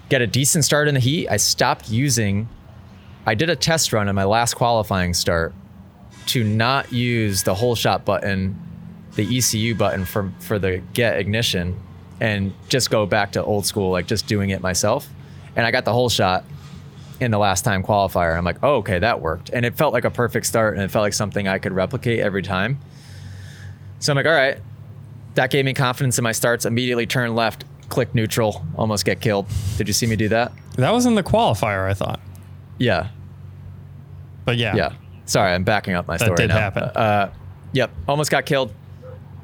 Get 0.09 0.21
a 0.21 0.27
decent 0.27 0.65
start 0.65 0.87
in 0.87 0.95
the 0.95 0.99
heat. 0.99 1.27
I 1.29 1.37
stopped 1.37 1.89
using 1.89 2.49
I 3.25 3.35
did 3.35 3.49
a 3.49 3.55
test 3.55 3.93
run 3.93 4.07
in 4.07 4.15
my 4.15 4.23
last 4.23 4.55
qualifying 4.55 5.13
start 5.13 5.53
to 6.27 6.43
not 6.43 6.91
use 6.91 7.43
the 7.43 7.53
holeshot 7.53 8.05
button 8.05 8.59
the 9.15 9.37
ECU 9.37 9.75
button 9.75 10.05
for 10.05 10.31
for 10.39 10.57
the 10.57 10.81
get 10.93 11.17
ignition 11.17 11.79
and 12.21 12.53
just 12.67 12.89
go 12.89 13.05
back 13.05 13.33
to 13.33 13.43
old 13.43 13.65
school, 13.65 13.91
like 13.91 14.07
just 14.07 14.27
doing 14.27 14.49
it 14.49 14.61
myself. 14.61 15.07
And 15.55 15.65
I 15.65 15.71
got 15.71 15.85
the 15.85 15.91
holeshot 15.91 16.43
in 17.19 17.31
the 17.31 17.37
last 17.37 17.63
time 17.63 17.83
qualifier. 17.83 18.37
I'm 18.37 18.45
like, 18.45 18.63
oh, 18.63 18.77
okay, 18.77 18.99
that 18.99 19.21
worked. 19.21 19.49
And 19.51 19.65
it 19.65 19.77
felt 19.77 19.93
like 19.93 20.05
a 20.05 20.09
perfect 20.09 20.45
start 20.45 20.75
and 20.75 20.83
it 20.83 20.89
felt 20.89 21.03
like 21.03 21.13
something 21.13 21.47
I 21.47 21.59
could 21.59 21.73
replicate 21.73 22.19
every 22.19 22.41
time. 22.41 22.79
So 23.99 24.11
I'm 24.11 24.15
like, 24.15 24.25
all 24.25 24.31
right, 24.31 24.57
that 25.35 25.51
gave 25.51 25.65
me 25.65 25.73
confidence 25.73 26.17
in 26.17 26.23
my 26.23 26.31
starts. 26.31 26.65
Immediately 26.65 27.07
turn 27.07 27.35
left, 27.35 27.65
click 27.89 28.13
neutral, 28.15 28.65
almost 28.77 29.05
get 29.05 29.19
killed. 29.21 29.47
Did 29.77 29.87
you 29.87 29.93
see 29.93 30.05
me 30.07 30.15
do 30.15 30.29
that? 30.29 30.51
That 30.77 30.91
was 30.93 31.05
in 31.05 31.15
the 31.15 31.23
qualifier, 31.23 31.89
I 31.89 31.93
thought. 31.93 32.19
Yeah. 32.77 33.09
But 34.45 34.57
yeah. 34.57 34.75
Yeah. 34.75 34.93
Sorry, 35.25 35.51
I'm 35.53 35.63
backing 35.63 35.93
up 35.93 36.07
my 36.07 36.17
That 36.17 36.25
story. 36.25 36.37
did 36.37 36.49
now. 36.49 36.57
happen. 36.57 36.83
Uh, 36.83 37.31
yep. 37.73 37.91
Almost 38.07 38.31
got 38.31 38.45
killed. 38.45 38.73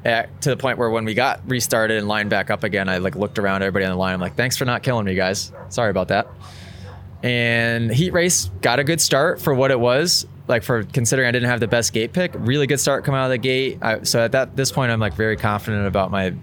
At, 0.04 0.40
to 0.42 0.50
the 0.50 0.56
point 0.56 0.78
where 0.78 0.88
when 0.88 1.04
we 1.04 1.14
got 1.14 1.40
restarted 1.48 1.96
and 1.98 2.06
lined 2.06 2.30
back 2.30 2.48
up 2.48 2.62
again, 2.62 2.88
I 2.88 2.98
like 2.98 3.16
looked 3.16 3.40
around 3.40 3.62
everybody 3.62 3.84
on 3.86 3.90
the 3.90 3.96
line. 3.96 4.14
I'm 4.14 4.20
like, 4.20 4.36
thanks 4.36 4.56
for 4.56 4.64
not 4.64 4.84
killing 4.84 5.04
me, 5.04 5.16
guys. 5.16 5.50
Sorry 5.68 5.90
about 5.90 6.08
that. 6.08 6.28
And 7.24 7.90
heat 7.90 8.12
race 8.12 8.50
got 8.62 8.78
a 8.78 8.84
good 8.84 9.00
start 9.00 9.40
for 9.40 9.52
what 9.52 9.72
it 9.72 9.80
was. 9.80 10.26
Like 10.46 10.62
for 10.62 10.84
considering 10.84 11.26
I 11.28 11.32
didn't 11.32 11.48
have 11.48 11.58
the 11.58 11.66
best 11.66 11.92
gate 11.92 12.12
pick, 12.12 12.32
really 12.36 12.68
good 12.68 12.78
start 12.78 13.04
coming 13.04 13.18
out 13.18 13.24
of 13.24 13.30
the 13.30 13.38
gate. 13.38 13.78
I, 13.82 14.04
so 14.04 14.20
at 14.24 14.30
that 14.32 14.54
this 14.54 14.70
point, 14.70 14.92
I'm 14.92 15.00
like 15.00 15.14
very 15.14 15.36
confident 15.36 15.88
about 15.88 16.12
my 16.12 16.34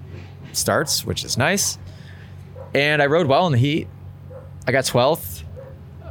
starts, 0.52 1.06
which 1.06 1.24
is 1.24 1.38
nice. 1.38 1.78
And 2.74 3.02
I 3.02 3.06
rode 3.06 3.28
well 3.28 3.46
in 3.46 3.52
the 3.52 3.58
heat. 3.58 3.88
I 4.68 4.72
got 4.72 4.86
12th. 4.86 5.44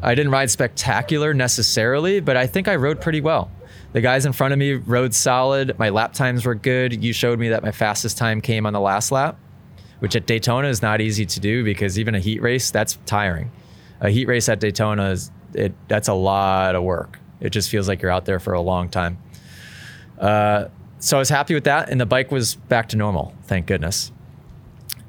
I 0.03 0.15
didn't 0.15 0.33
ride 0.33 0.51
spectacular 0.51 1.33
necessarily, 1.33 2.21
but 2.21 2.37
I 2.37 2.47
think 2.47 2.69
I 2.69 2.77
rode 2.77 3.01
pretty 3.01 3.21
well. 3.21 3.51
The 3.93 4.01
guys 4.01 4.27
in 4.27 4.33
front 4.33 4.53
of 4.53 4.59
me 4.59 4.73
rode 4.75 5.15
solid. 5.15 5.79
My 5.79 5.91
lap 5.91 6.13
times 6.13 6.47
were 6.47 6.55
good. 6.55 7.05
You 7.05 7.13
showed 7.13 7.39
me 7.39 7.51
that 7.51 7.63
my 7.63 7.73
fastest 7.73 8.19
time 8.19 8.41
came 8.41 8.67
on 8.67 8.73
the 8.73 8.81
last 8.81 9.13
lap, 9.13 9.39
which 10.01 10.17
at 10.17 10.27
Daytona 10.27 10.69
is 10.69 10.83
not 10.83 11.01
easy 11.01 11.27
to 11.27 11.41
do 11.41 11.63
because 11.63 11.99
even 11.99 12.15
a 12.15 12.19
heat 12.19 12.41
race, 12.41 12.71
that's 12.71 12.99
tiring. 13.07 13.51
A 14.01 14.11
heat 14.11 14.27
race 14.27 14.49
at 14.49 14.61
Daytona 14.61 15.11
is 15.11 15.31
it 15.55 15.75
that's 15.89 16.09
a 16.09 16.15
lot 16.15 16.75
of 16.75 16.83
work. 16.83 17.21
It 17.41 17.51
just 17.51 17.71
feels 17.71 17.87
like 17.87 18.03
you're 18.03 18.11
out 18.11 18.25
there 18.25 18.41
for 18.41 18.55
a 18.55 18.61
long 18.61 18.89
time. 18.89 19.19
Uh, 20.19 20.67
so 20.99 21.17
I 21.17 21.21
was 21.21 21.29
happy 21.29 21.55
with 21.55 21.65
that, 21.65 21.89
and 21.89 22.01
the 22.01 22.07
bike 22.07 22.31
was 22.31 22.55
back 22.55 22.89
to 22.91 22.97
normal. 22.97 23.35
Thank 23.45 23.67
goodness. 23.67 24.13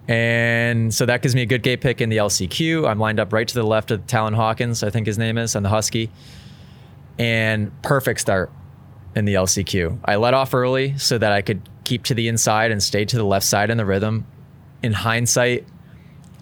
And 0.08 0.94
so 0.94 1.06
that 1.06 1.22
gives 1.22 1.34
me 1.34 1.44
a 1.44 1.46
good 1.46 1.64
gate 1.64 1.82
pick 1.82 2.02
in 2.02 2.10
the 2.10 2.18
LCQ. 2.18 2.88
I'm 2.88 3.00
lined 3.00 3.20
up 3.20 3.32
right 3.32 3.48
to 3.48 3.54
the 3.54 3.64
left 3.64 3.92
of 3.92 4.06
Talon 4.06 4.34
Hawkins, 4.34 4.84
I 4.84 4.90
think 4.90 5.08
his 5.08 5.18
name 5.18 5.38
is, 5.38 5.56
on 5.56 5.64
the 5.64 5.70
Husky. 5.70 6.10
And 7.18 7.72
perfect 7.84 8.20
start 8.20 8.52
in 9.16 9.26
the 9.26 9.36
LCQ. 9.36 10.00
I 10.04 10.16
let 10.16 10.34
off 10.34 10.54
early 10.54 10.98
so 10.98 11.18
that 11.18 11.32
I 11.32 11.42
could 11.42 11.62
keep 11.84 12.04
to 12.04 12.14
the 12.14 12.28
inside 12.28 12.72
and 12.72 12.82
stay 12.82 13.06
to 13.06 13.16
the 13.16 13.24
left 13.24 13.46
side 13.46 13.70
in 13.70 13.78
the 13.78 13.86
rhythm. 13.86 14.26
In 14.82 14.92
hindsight, 14.92 15.66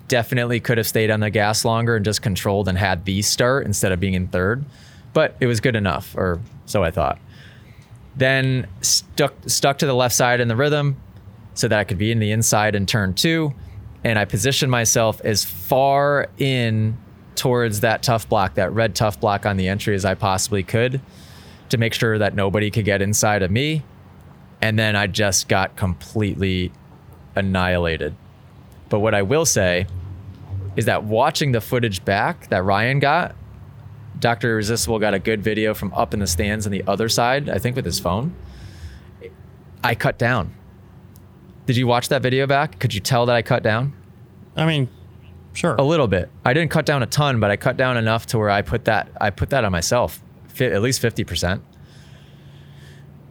definitely 0.08 0.60
could 0.60 0.78
have 0.78 0.88
stayed 0.88 1.12
on 1.12 1.20
the 1.20 1.30
gas 1.30 1.64
longer 1.64 1.96
and 1.96 2.04
just 2.04 2.22
controlled 2.22 2.68
and 2.68 2.78
had 2.78 3.06
the 3.06 3.22
start 3.22 3.66
instead 3.66 3.92
of 3.92 4.00
being 4.00 4.14
in 4.14 4.28
third. 4.28 4.66
But 5.14 5.36
it 5.40 5.48
was 5.48 5.60
good 5.60 5.76
enough, 5.76 6.16
or 6.16 6.40
so 6.66 6.84
I 6.84 6.90
thought. 6.90 7.20
Then 8.16 8.68
stuck 8.82 9.34
stuck 9.46 9.78
to 9.80 9.86
the 9.86 9.94
left 9.94 10.16
side 10.16 10.42
in 10.42 10.48
the 10.48 10.56
rhythm 10.56 10.98
so 11.54 11.68
that 11.68 11.80
I 11.80 11.84
could 11.84 11.98
be 11.98 12.12
in 12.12 12.20
the 12.20 12.32
inside 12.32 12.76
in 12.76 12.86
turn 12.86 13.14
two. 13.14 13.54
And 14.04 14.18
I 14.18 14.26
positioned 14.26 14.72
myself 14.72 15.22
as 15.22 15.44
far 15.44 16.28
in 16.38 16.98
towards 17.36 17.82
that 17.82 18.04
tough 18.04 18.28
block, 18.28 18.56
that 18.56 18.72
red 18.74 18.96
tough 18.96 19.20
block 19.20 19.46
on 19.46 19.58
the 19.58 19.68
entry 19.68 19.96
as 19.96 20.06
I 20.06 20.16
possibly 20.16 20.64
could 20.64 21.02
to 21.70 21.78
make 21.78 21.94
sure 21.94 22.18
that 22.18 22.36
nobody 22.36 22.70
could 22.72 22.86
get 22.86 23.02
inside 23.02 23.44
of 23.44 23.52
me. 23.52 23.84
And 24.62 24.78
then 24.78 24.96
I 24.96 25.08
just 25.08 25.48
got 25.48 25.76
completely 25.76 26.72
annihilated. 27.36 28.16
But 28.90 29.00
what 29.00 29.16
I 29.16 29.22
will 29.22 29.46
say 29.46 29.88
is 30.76 30.86
that 30.86 31.04
watching 31.04 31.52
the 31.52 31.62
footage 31.62 32.04
back 32.06 32.48
that 32.50 32.64
Ryan 32.64 33.00
got, 33.00 33.36
Dr. 34.20 34.52
Irresistible 34.52 35.00
got 35.00 35.14
a 35.14 35.20
good 35.20 35.42
video 35.42 35.74
from 35.74 35.94
up 35.94 36.14
in 36.14 36.20
the 36.20 36.28
stands 36.28 36.66
on 36.66 36.72
the 36.72 36.84
other 36.86 37.10
side, 37.10 37.50
I 37.50 37.58
think 37.58 37.76
with 37.76 37.86
his 37.86 38.00
phone. 38.00 38.36
I 39.84 39.96
cut 39.96 40.18
down. 40.18 40.54
Did 41.66 41.78
you 41.78 41.88
watch 41.88 42.10
that 42.10 42.22
video 42.22 42.48
back? 42.48 42.80
Could 42.80 42.94
you 42.94 43.00
tell 43.00 43.26
that 43.28 43.36
I 43.36 43.42
cut 43.42 43.64
down? 43.64 43.94
I 44.56 44.66
mean, 44.66 44.90
sure. 45.54 45.76
A 45.76 45.84
little 45.84 46.08
bit. 46.08 46.30
I 46.44 46.54
didn't 46.54 46.72
cut 46.72 46.86
down 46.86 47.04
a 47.04 47.06
ton, 47.06 47.40
but 47.40 47.52
I 47.52 47.58
cut 47.58 47.78
down 47.78 47.98
enough 47.98 48.26
to 48.28 48.38
where 48.38 48.50
I 48.50 48.62
put 48.62 48.86
that 48.86 49.10
I 49.20 49.30
put 49.30 49.50
that 49.52 49.64
on 49.64 49.72
myself, 49.72 50.22
at 50.60 50.82
least 50.82 51.02
50%. 51.02 51.62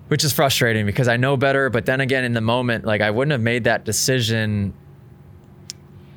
Which 0.09 0.25
is 0.25 0.33
frustrating 0.33 0.87
because 0.87 1.07
I 1.07 1.17
know 1.17 1.37
better, 1.37 1.71
but 1.71 1.87
then 1.87 2.01
again 2.01 2.25
in 2.25 2.33
the 2.33 2.41
moment 2.41 2.85
like 2.85 3.01
I 3.01 3.11
wouldn't 3.11 3.33
have 3.33 3.41
made 3.41 3.65
that 3.65 3.85
decision 3.85 4.75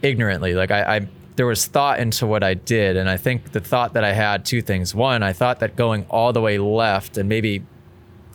ignorantly. 0.02 0.54
Like 0.54 0.72
I, 0.72 0.98
I 0.98 1.08
there 1.36 1.46
was 1.46 1.66
thought 1.66 2.00
into 2.00 2.28
what 2.28 2.44
I 2.44 2.54
did 2.54 2.96
and 2.96 3.10
I 3.10 3.18
think 3.18 3.52
the 3.52 3.60
thought 3.60 3.94
that 3.94 4.04
I 4.04 4.14
had 4.14 4.46
two 4.46 4.62
things. 4.62 4.94
One, 4.94 5.24
I 5.24 5.34
thought 5.34 5.60
that 5.60 5.76
going 5.76 6.06
all 6.10 6.32
the 6.32 6.42
way 6.42 6.58
left 6.58 7.18
and 7.18 7.28
maybe 7.28 7.64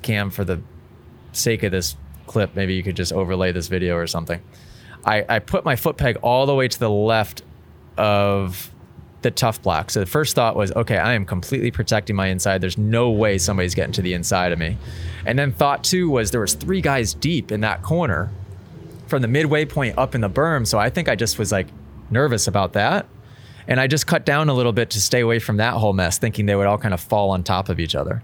Cam 0.02 0.30
for 0.30 0.44
the 0.44 0.60
sake 1.32 1.62
of 1.62 1.72
this 1.72 1.96
clip, 2.28 2.54
maybe 2.54 2.74
you 2.74 2.82
could 2.82 2.96
just 2.96 3.12
overlay 3.12 3.50
this 3.50 3.66
video 3.66 3.96
or 3.96 4.06
something. 4.06 4.40
I, 5.04 5.24
I 5.28 5.38
put 5.40 5.64
my 5.64 5.76
foot 5.76 5.96
peg 5.96 6.18
all 6.22 6.46
the 6.46 6.54
way 6.54 6.68
to 6.68 6.78
the 6.78 6.90
left 6.90 7.42
of 7.96 8.72
the 9.22 9.30
tough 9.30 9.60
block. 9.62 9.90
So 9.90 10.00
the 10.00 10.06
first 10.06 10.36
thought 10.36 10.54
was, 10.54 10.70
okay, 10.72 10.98
I 10.98 11.14
am 11.14 11.24
completely 11.24 11.70
protecting 11.70 12.14
my 12.14 12.28
inside. 12.28 12.60
There's 12.60 12.78
no 12.78 13.10
way 13.10 13.38
somebody's 13.38 13.74
getting 13.74 13.92
to 13.94 14.02
the 14.02 14.14
inside 14.14 14.52
of 14.52 14.58
me. 14.58 14.76
And 15.26 15.38
then 15.38 15.52
thought 15.52 15.82
two 15.82 16.08
was 16.08 16.30
there 16.30 16.40
was 16.40 16.54
three 16.54 16.80
guys 16.80 17.14
deep 17.14 17.50
in 17.50 17.60
that 17.62 17.82
corner 17.82 18.30
from 19.08 19.22
the 19.22 19.28
midway 19.28 19.64
point 19.64 19.98
up 19.98 20.14
in 20.14 20.20
the 20.20 20.30
berm. 20.30 20.66
So 20.66 20.78
I 20.78 20.90
think 20.90 21.08
I 21.08 21.16
just 21.16 21.38
was 21.38 21.50
like 21.50 21.66
nervous 22.10 22.46
about 22.46 22.74
that. 22.74 23.06
And 23.66 23.80
I 23.80 23.86
just 23.86 24.06
cut 24.06 24.24
down 24.24 24.48
a 24.48 24.54
little 24.54 24.72
bit 24.72 24.90
to 24.90 25.00
stay 25.00 25.20
away 25.20 25.40
from 25.40 25.56
that 25.58 25.74
whole 25.74 25.92
mess, 25.92 26.18
thinking 26.18 26.46
they 26.46 26.54
would 26.54 26.66
all 26.66 26.78
kind 26.78 26.94
of 26.94 27.00
fall 27.00 27.30
on 27.30 27.42
top 27.42 27.68
of 27.68 27.80
each 27.80 27.94
other. 27.94 28.22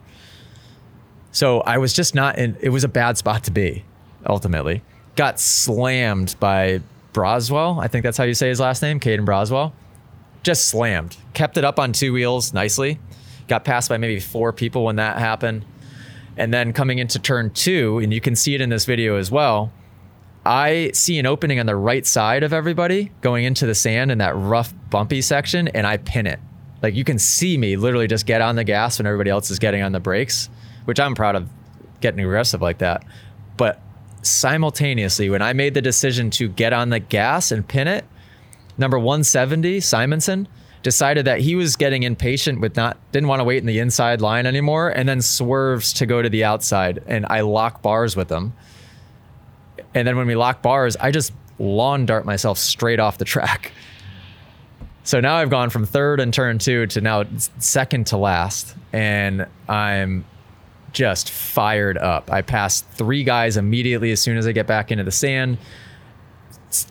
So 1.33 1.61
I 1.63 1.79
was 1.79 1.93
just 1.93 2.15
not 2.15 2.39
in, 2.39 2.57
it 2.61 2.69
was 2.69 2.85
a 2.85 2.89
bad 2.89 3.19
spot 3.19 3.45
to 3.45 3.51
be, 3.51 3.85
ultimately. 4.27 4.83
Got 5.17 5.39
slammed 5.39 6.37
by 6.41 6.81
Broswell. 7.13 7.83
I 7.83 7.89
think 7.89 8.03
that's 8.03 8.19
how 8.19 8.25
you 8.25 8.35
say 8.35 8.49
his 8.49 8.61
last 8.61 8.83
name, 8.83 9.01
Caden 9.01 9.25
Broswell. 9.25 9.73
Just 10.43 10.69
slammed. 10.69 11.17
Kept 11.33 11.57
it 11.57 11.65
up 11.65 11.79
on 11.79 11.93
two 11.93 12.13
wheels 12.13 12.53
nicely. 12.53 12.99
Got 13.49 13.65
passed 13.65 13.89
by 13.89 13.97
maybe 13.97 14.21
four 14.21 14.53
people 14.53 14.85
when 14.85 14.97
that 14.97 15.19
happened. 15.19 15.65
And 16.37 16.53
then 16.53 16.73
coming 16.73 16.99
into 16.99 17.19
turn 17.19 17.51
two, 17.51 17.99
and 17.99 18.13
you 18.13 18.21
can 18.21 18.35
see 18.35 18.55
it 18.55 18.61
in 18.61 18.69
this 18.69 18.85
video 18.85 19.17
as 19.17 19.31
well, 19.31 19.73
I 20.45 20.91
see 20.93 21.19
an 21.19 21.27
opening 21.27 21.61
on 21.61 21.67
the 21.67 21.77
right 21.77 22.05
side 22.05 22.43
of 22.43 22.53
everybody 22.53 23.13
going 23.21 23.45
into 23.45 23.67
the 23.67 23.75
sand 23.75 24.11
in 24.11 24.19
that 24.19 24.37
rough, 24.37 24.75
bumpy 24.91 25.23
section, 25.23 25.69
and 25.69 25.87
I 25.87 25.97
pin 25.97 26.27
it. 26.27 26.41
Like 26.83 26.95
you 26.95 27.05
can 27.05 27.19
see 27.19 27.57
me 27.57 27.77
literally 27.77 28.07
just 28.07 28.27
get 28.27 28.43
on 28.43 28.57
the 28.57 28.65
gas 28.65 28.99
when 28.99 29.07
everybody 29.07 29.31
else 29.31 29.51
is 29.51 29.59
getting 29.59 29.83
on 29.83 29.93
the 29.93 30.01
brakes, 30.01 30.51
which 30.85 31.01
I'm 31.01 31.15
proud 31.15 31.35
of 31.35 31.49
getting 32.01 32.21
aggressive 32.21 32.61
like 32.61 32.79
that. 32.79 33.05
But 33.57 33.81
simultaneously, 34.27 35.31
when 35.31 35.43
I 35.43 35.53
made 35.53 35.75
the 35.75 35.83
decision 35.83 36.31
to 36.31 36.49
get 36.49 36.73
on 36.73 36.91
the 36.91 37.01
gas 37.01 37.53
and 37.53 37.67
pin 37.67 37.89
it, 37.89 38.05
number 38.79 38.99
170, 38.99 39.81
Simonson, 39.81 40.49
decided 40.83 41.25
that 41.25 41.41
he 41.41 41.55
was 41.57 41.77
getting 41.77 42.03
impatient 42.03 42.61
with 42.61 42.77
not 42.77 42.99
didn't 43.11 43.29
want 43.29 43.41
to 43.41 43.45
wait 43.45 43.59
in 43.59 43.67
the 43.67 43.79
inside 43.79 44.21
line 44.21 44.45
anymore 44.45 44.91
and 44.91 45.09
then 45.09 45.23
swerves 45.23 45.95
to 45.95 46.05
go 46.05 46.21
to 46.21 46.29
the 46.29 46.45
outside 46.45 47.03
and 47.07 47.25
I 47.31 47.41
lock 47.41 47.81
bars 47.81 48.15
with 48.15 48.31
him. 48.31 48.53
And 49.95 50.07
then 50.07 50.17
when 50.17 50.27
we 50.27 50.35
lock 50.35 50.61
bars, 50.61 50.95
I 50.97 51.11
just 51.11 51.33
lawn 51.59 52.05
dart 52.05 52.27
myself 52.27 52.59
straight 52.59 53.01
off 53.01 53.17
the 53.19 53.25
track. 53.25 53.73
So 55.05 55.21
now 55.21 55.37
I've 55.37 55.51
gone 55.51 55.71
from 55.71 55.85
third 55.85 56.19
in 56.19 56.33
turn 56.33 56.59
two 56.59 56.87
to 56.89 57.01
now 57.01 57.25
second 57.59 58.07
to 58.09 58.17
last, 58.17 58.75
and 58.91 59.47
I'm 59.69 60.25
just 60.95 61.31
fired 61.31 61.99
up. 61.99 62.33
I 62.33 62.41
passed 62.41 62.89
three 62.89 63.25
guys 63.25 63.59
immediately 63.59 64.13
as 64.13 64.21
soon 64.21 64.39
as 64.39 64.47
I 64.47 64.53
get 64.53 64.67
back 64.67 64.91
into 64.91 65.05
the 65.05 65.11
sand. 65.11 65.59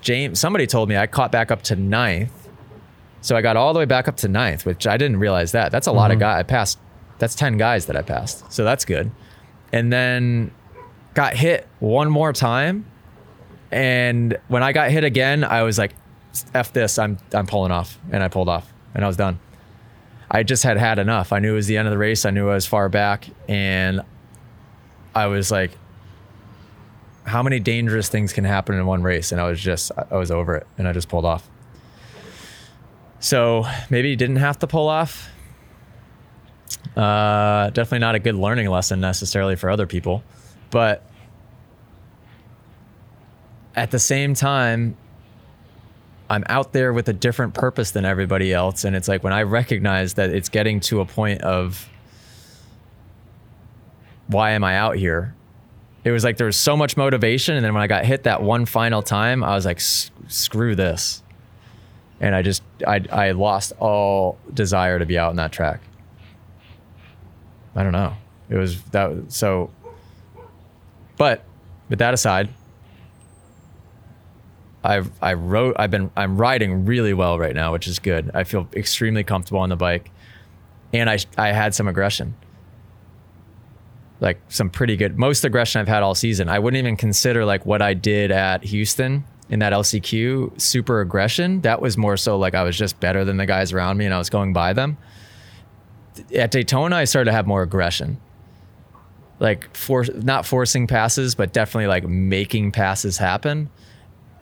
James, 0.01 0.39
somebody 0.39 0.67
told 0.67 0.87
me 0.87 0.95
I 0.95 1.07
caught 1.07 1.31
back 1.31 1.49
up 1.49 1.63
to 1.63 1.75
ninth, 1.75 2.49
so 3.21 3.35
I 3.35 3.41
got 3.41 3.57
all 3.57 3.73
the 3.73 3.79
way 3.79 3.85
back 3.85 4.07
up 4.07 4.17
to 4.17 4.27
ninth, 4.27 4.65
which 4.65 4.85
I 4.85 4.97
didn't 4.97 5.17
realize 5.17 5.53
that. 5.53 5.71
That's 5.71 5.87
a 5.87 5.91
lot 5.91 6.11
of 6.11 6.15
mm-hmm. 6.15 6.21
guys. 6.21 6.39
I 6.39 6.43
passed. 6.43 6.79
That's 7.17 7.35
ten 7.35 7.57
guys 7.57 7.87
that 7.87 7.95
I 7.95 8.01
passed, 8.01 8.51
so 8.51 8.63
that's 8.63 8.85
good. 8.85 9.11
And 9.71 9.91
then 9.91 10.51
got 11.13 11.35
hit 11.35 11.67
one 11.79 12.09
more 12.09 12.31
time, 12.33 12.85
and 13.71 14.37
when 14.47 14.63
I 14.63 14.71
got 14.71 14.91
hit 14.91 15.03
again, 15.03 15.43
I 15.43 15.63
was 15.63 15.77
like, 15.77 15.95
"F 16.53 16.71
this! 16.71 16.99
I'm 16.99 17.17
I'm 17.33 17.47
pulling 17.47 17.71
off," 17.71 17.99
and 18.11 18.23
I 18.23 18.27
pulled 18.27 18.49
off, 18.49 18.71
and 18.93 19.03
I 19.03 19.07
was 19.07 19.17
done. 19.17 19.39
I 20.31 20.43
just 20.43 20.63
had 20.63 20.77
had 20.77 20.97
enough. 20.97 21.31
I 21.31 21.39
knew 21.39 21.53
it 21.53 21.55
was 21.55 21.67
the 21.67 21.77
end 21.77 21.87
of 21.87 21.91
the 21.91 21.97
race. 21.97 22.25
I 22.25 22.31
knew 22.31 22.49
I 22.49 22.55
was 22.55 22.65
far 22.65 22.89
back, 22.89 23.29
and 23.47 24.01
I 25.15 25.27
was 25.27 25.51
like, 25.51 25.71
"How 27.25 27.43
many 27.43 27.59
dangerous 27.59 28.09
things 28.09 28.33
can 28.33 28.43
happen 28.43 28.75
in 28.75 28.85
one 28.85 29.03
race?" 29.03 29.31
And 29.31 29.39
I 29.39 29.47
was 29.47 29.59
just, 29.59 29.91
I 30.11 30.17
was 30.17 30.31
over 30.31 30.55
it, 30.55 30.67
and 30.77 30.87
I 30.87 30.93
just 30.93 31.09
pulled 31.09 31.25
off. 31.25 31.49
So 33.19 33.65
maybe 33.89 34.09
you 34.09 34.15
didn't 34.15 34.37
have 34.37 34.59
to 34.59 34.67
pull 34.67 34.89
off. 34.89 35.29
Uh, 36.95 37.69
definitely 37.69 37.99
not 37.99 38.15
a 38.15 38.19
good 38.19 38.35
learning 38.35 38.69
lesson 38.69 38.99
necessarily 38.99 39.55
for 39.55 39.69
other 39.69 39.87
people, 39.87 40.23
but 40.69 41.03
at 43.75 43.91
the 43.91 43.99
same 43.99 44.33
time, 44.33 44.97
I'm 46.29 46.43
out 46.47 46.73
there 46.73 46.93
with 46.93 47.07
a 47.09 47.13
different 47.13 47.53
purpose 47.53 47.91
than 47.91 48.05
everybody 48.05 48.53
else. 48.53 48.85
And 48.85 48.95
it's 48.95 49.07
like 49.07 49.23
when 49.23 49.33
I 49.33 49.43
recognize 49.43 50.15
that 50.15 50.29
it's 50.29 50.49
getting 50.49 50.79
to 50.81 50.99
a 51.01 51.05
point 51.05 51.41
of 51.41 51.89
why 54.33 54.51
am 54.51 54.63
I 54.63 54.77
out 54.77 54.95
here? 54.95 55.35
It 56.03 56.11
was 56.11 56.23
like 56.23 56.37
there 56.37 56.47
was 56.47 56.57
so 56.57 56.75
much 56.75 56.97
motivation. 56.97 57.55
And 57.55 57.63
then 57.63 57.73
when 57.73 57.81
I 57.83 57.87
got 57.87 58.03
hit 58.05 58.23
that 58.23 58.41
one 58.43 58.65
final 58.65 59.01
time, 59.01 59.43
I 59.43 59.55
was 59.55 59.65
like, 59.65 59.79
screw 59.79 60.75
this. 60.75 61.23
And 62.19 62.35
I 62.35 62.41
just, 62.41 62.63
I, 62.85 63.05
I 63.11 63.31
lost 63.31 63.73
all 63.79 64.37
desire 64.53 64.99
to 64.99 65.05
be 65.05 65.17
out 65.17 65.31
in 65.31 65.37
that 65.37 65.51
track. 65.51 65.81
I 67.75 67.83
don't 67.83 67.91
know. 67.91 68.13
It 68.49 68.57
was 68.57 68.81
that, 68.91 69.31
so, 69.31 69.71
but 71.17 71.43
with 71.89 71.99
that 71.99 72.13
aside, 72.13 72.49
I've 74.83 75.09
I 75.21 75.33
wrote 75.33 75.75
I've 75.79 75.91
been 75.91 76.11
I'm 76.15 76.37
riding 76.37 76.85
really 76.85 77.13
well 77.13 77.39
right 77.39 77.55
now, 77.55 77.71
which 77.71 77.87
is 77.87 77.99
good. 77.99 78.31
I 78.33 78.43
feel 78.43 78.67
extremely 78.73 79.23
comfortable 79.23 79.61
on 79.61 79.69
the 79.69 79.75
bike, 79.75 80.11
and 80.91 81.09
I 81.09 81.19
I 81.37 81.49
had 81.49 81.73
some 81.73 81.87
aggression, 81.87 82.35
like 84.19 84.39
some 84.49 84.69
pretty 84.69 84.95
good 84.95 85.17
most 85.17 85.43
aggression 85.43 85.81
I've 85.81 85.87
had 85.87 86.03
all 86.03 86.15
season. 86.15 86.49
I 86.49 86.59
wouldn't 86.59 86.79
even 86.79 86.97
consider 86.97 87.45
like 87.45 87.65
what 87.65 87.81
I 87.81 87.93
did 87.93 88.31
at 88.31 88.63
Houston 88.63 89.25
in 89.49 89.59
that 89.59 89.73
LCQ 89.73 90.59
super 90.59 91.01
aggression. 91.01 91.61
That 91.61 91.81
was 91.81 91.97
more 91.97 92.17
so 92.17 92.37
like 92.37 92.55
I 92.55 92.63
was 92.63 92.77
just 92.77 92.99
better 92.99 93.25
than 93.25 93.37
the 93.37 93.45
guys 93.45 93.73
around 93.73 93.97
me 93.97 94.05
and 94.05 94.13
I 94.13 94.17
was 94.17 94.29
going 94.29 94.53
by 94.53 94.73
them. 94.73 94.97
At 96.33 96.51
Daytona, 96.51 96.95
I 96.95 97.05
started 97.05 97.31
to 97.31 97.35
have 97.35 97.47
more 97.47 97.63
aggression 97.63 98.19
like 99.39 99.75
for 99.75 100.05
not 100.15 100.45
forcing 100.45 100.87
passes, 100.87 101.35
but 101.35 101.51
definitely 101.51 101.87
like 101.87 102.07
making 102.07 102.71
passes 102.71 103.17
happen 103.17 103.69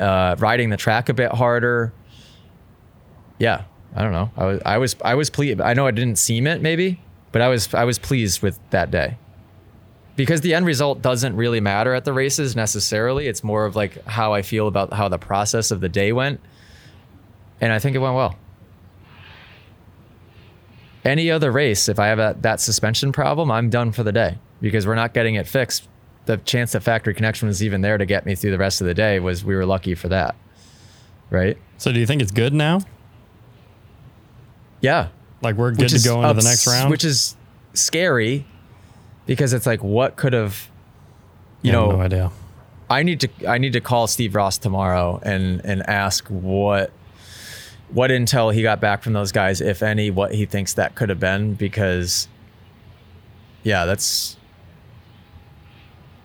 uh, 0.01 0.35
riding 0.39 0.69
the 0.69 0.77
track 0.77 1.09
a 1.09 1.13
bit 1.13 1.31
harder. 1.31 1.93
Yeah, 3.37 3.63
I 3.95 4.03
don't 4.03 4.11
know. 4.11 4.31
I 4.35 4.45
was 4.45 4.61
I 4.65 4.77
was 4.77 4.95
I 5.05 5.15
was 5.15 5.29
pleased. 5.29 5.61
I 5.61 5.73
know 5.73 5.85
I 5.85 5.91
didn't 5.91 6.17
seem 6.17 6.47
it 6.47 6.61
maybe, 6.61 7.01
but 7.31 7.41
I 7.41 7.47
was 7.47 7.73
I 7.73 7.85
was 7.85 7.99
pleased 7.99 8.41
with 8.41 8.59
that 8.71 8.91
day. 8.91 9.17
Because 10.15 10.41
the 10.41 10.53
end 10.53 10.65
result 10.65 11.01
doesn't 11.01 11.35
really 11.35 11.61
matter 11.61 11.93
at 11.93 12.05
the 12.05 12.13
races 12.13 12.55
necessarily. 12.55 13.27
It's 13.27 13.43
more 13.43 13.65
of 13.65 13.75
like 13.75 14.05
how 14.05 14.33
I 14.33 14.41
feel 14.41 14.67
about 14.67 14.93
how 14.93 15.07
the 15.07 15.17
process 15.17 15.71
of 15.71 15.81
the 15.81 15.89
day 15.89 16.11
went. 16.11 16.39
And 17.59 17.71
I 17.71 17.79
think 17.79 17.95
it 17.95 17.99
went 17.99 18.15
well. 18.15 18.35
Any 21.03 21.31
other 21.31 21.51
race, 21.51 21.89
if 21.89 21.97
I 21.97 22.07
have 22.07 22.19
a, 22.19 22.35
that 22.41 22.59
suspension 22.59 23.11
problem, 23.11 23.49
I'm 23.49 23.69
done 23.69 23.91
for 23.91 24.03
the 24.03 24.11
day 24.11 24.37
because 24.59 24.85
we're 24.85 24.95
not 24.95 25.13
getting 25.13 25.35
it 25.35 25.47
fixed 25.47 25.87
the 26.25 26.37
chance 26.37 26.71
that 26.73 26.81
factory 26.81 27.13
connection 27.13 27.47
was 27.47 27.63
even 27.63 27.81
there 27.81 27.97
to 27.97 28.05
get 28.05 28.25
me 28.25 28.35
through 28.35 28.51
the 28.51 28.57
rest 28.57 28.81
of 28.81 28.87
the 28.87 28.93
day 28.93 29.19
was 29.19 29.43
we 29.43 29.55
were 29.55 29.65
lucky 29.65 29.95
for 29.95 30.09
that. 30.09 30.35
Right? 31.29 31.57
So 31.77 31.91
do 31.91 31.99
you 31.99 32.05
think 32.05 32.21
it's 32.21 32.31
good 32.31 32.53
now? 32.53 32.81
Yeah. 34.81 35.09
Like 35.41 35.55
we're 35.55 35.71
good 35.71 35.89
to 35.89 35.99
go 35.99 36.17
into 36.17 36.29
ups- 36.29 36.43
the 36.43 36.49
next 36.49 36.67
round? 36.67 36.91
Which 36.91 37.03
is 37.03 37.35
scary 37.73 38.45
because 39.25 39.53
it's 39.53 39.65
like 39.65 39.83
what 39.83 40.15
could 40.15 40.33
have 40.33 40.69
you 41.61 41.71
know 41.71 41.91
no 41.91 42.01
idea. 42.01 42.31
I 42.89 43.03
need 43.03 43.21
to 43.21 43.29
I 43.47 43.57
need 43.57 43.73
to 43.73 43.81
call 43.81 44.07
Steve 44.07 44.35
Ross 44.35 44.57
tomorrow 44.57 45.19
and 45.23 45.61
and 45.63 45.81
ask 45.87 46.27
what 46.27 46.91
what 47.89 48.09
intel 48.09 48.53
he 48.53 48.61
got 48.61 48.79
back 48.79 49.03
from 49.03 49.13
those 49.13 49.31
guys, 49.31 49.61
if 49.61 49.83
any, 49.83 50.09
what 50.11 50.33
he 50.33 50.45
thinks 50.45 50.73
that 50.75 50.95
could 50.95 51.09
have 51.09 51.19
been, 51.19 51.53
because 51.53 52.27
yeah, 53.63 53.85
that's 53.85 54.37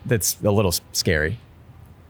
that's 0.05 0.37
a 0.43 0.51
little 0.51 0.73
scary. 0.93 1.39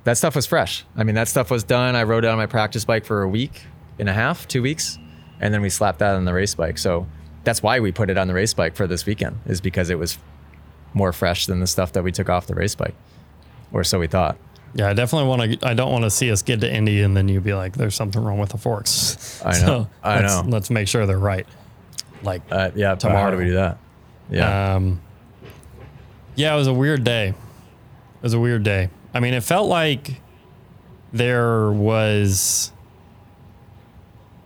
That 0.04 0.18
stuff 0.18 0.36
was 0.36 0.46
fresh. 0.46 0.86
I 0.96 1.04
mean, 1.04 1.16
that 1.16 1.28
stuff 1.28 1.52
was 1.52 1.64
done. 1.64 1.96
I 1.96 2.04
rode 2.04 2.24
it 2.24 2.30
on 2.30 2.38
my 2.38 2.46
practice 2.46 2.86
bike 2.86 3.06
for 3.06 3.24
a 3.24 3.28
week 3.28 3.64
and 4.00 4.08
a 4.08 4.14
half, 4.14 4.48
two 4.48 4.62
weeks, 4.62 4.98
and 5.40 5.54
then 5.54 5.62
we 5.62 5.70
slapped 5.70 6.00
that 6.00 6.16
on 6.16 6.26
the 6.26 6.34
race 6.34 6.56
bike. 6.56 6.78
So 6.78 7.08
that's 7.44 7.62
why 7.62 7.80
we 7.80 7.92
put 7.92 8.10
it 8.10 8.18
on 8.18 8.28
the 8.28 8.34
race 8.34 8.54
bike 8.54 8.76
for 8.76 8.88
this 8.88 9.06
weekend, 9.06 9.40
is 9.46 9.60
because 9.60 9.90
it 9.90 10.00
was 10.00 10.18
more 10.94 11.14
fresh 11.14 11.46
than 11.46 11.60
the 11.60 11.68
stuff 11.68 11.92
that 11.94 12.04
we 12.04 12.12
took 12.12 12.30
off 12.30 12.48
the 12.48 12.56
race 12.56 12.76
bike, 12.76 12.96
or 13.72 13.84
so 13.84 14.00
we 14.00 14.08
thought. 14.08 14.38
Yeah, 14.74 14.90
I 14.90 14.94
definitely 14.94 15.28
want 15.28 15.62
to. 15.62 15.68
I 15.68 15.74
don't 15.74 15.92
want 15.92 16.04
to 16.04 16.10
see 16.10 16.32
us 16.32 16.42
get 16.42 16.62
to 16.62 16.72
Indy 16.72 17.02
and 17.02 17.16
then 17.16 17.28
you 17.28 17.42
be 17.42 17.54
like, 17.54 17.74
"There's 17.74 17.96
something 17.96 18.24
wrong 18.24 18.38
with 18.38 18.50
the 18.50 18.58
forks." 18.58 19.42
I 19.44 19.52
know. 19.60 19.60
So 19.60 19.90
I 20.04 20.20
let's, 20.20 20.36
know. 20.36 20.44
Let's 20.50 20.70
make 20.70 20.88
sure 20.88 21.06
they're 21.06 21.18
right. 21.18 21.48
Like, 22.24 22.42
uh, 22.52 22.72
yeah. 22.76 22.96
Tomorrow, 22.96 23.22
how 23.22 23.32
do 23.32 23.38
we 23.38 23.46
do 23.46 23.54
that? 23.54 23.78
Yeah. 24.30 24.76
Um, 24.76 25.02
yeah, 26.36 26.54
it 26.54 26.58
was 26.58 26.68
a 26.68 26.74
weird 26.74 27.04
day. 27.04 27.30
It 27.30 27.36
was 28.24 28.34
a 28.34 28.40
weird 28.40 28.64
day. 28.64 28.90
I 29.14 29.20
mean, 29.20 29.34
it 29.34 29.44
felt 29.44 29.68
like 29.68 30.22
there 31.12 31.72
was 31.72 32.72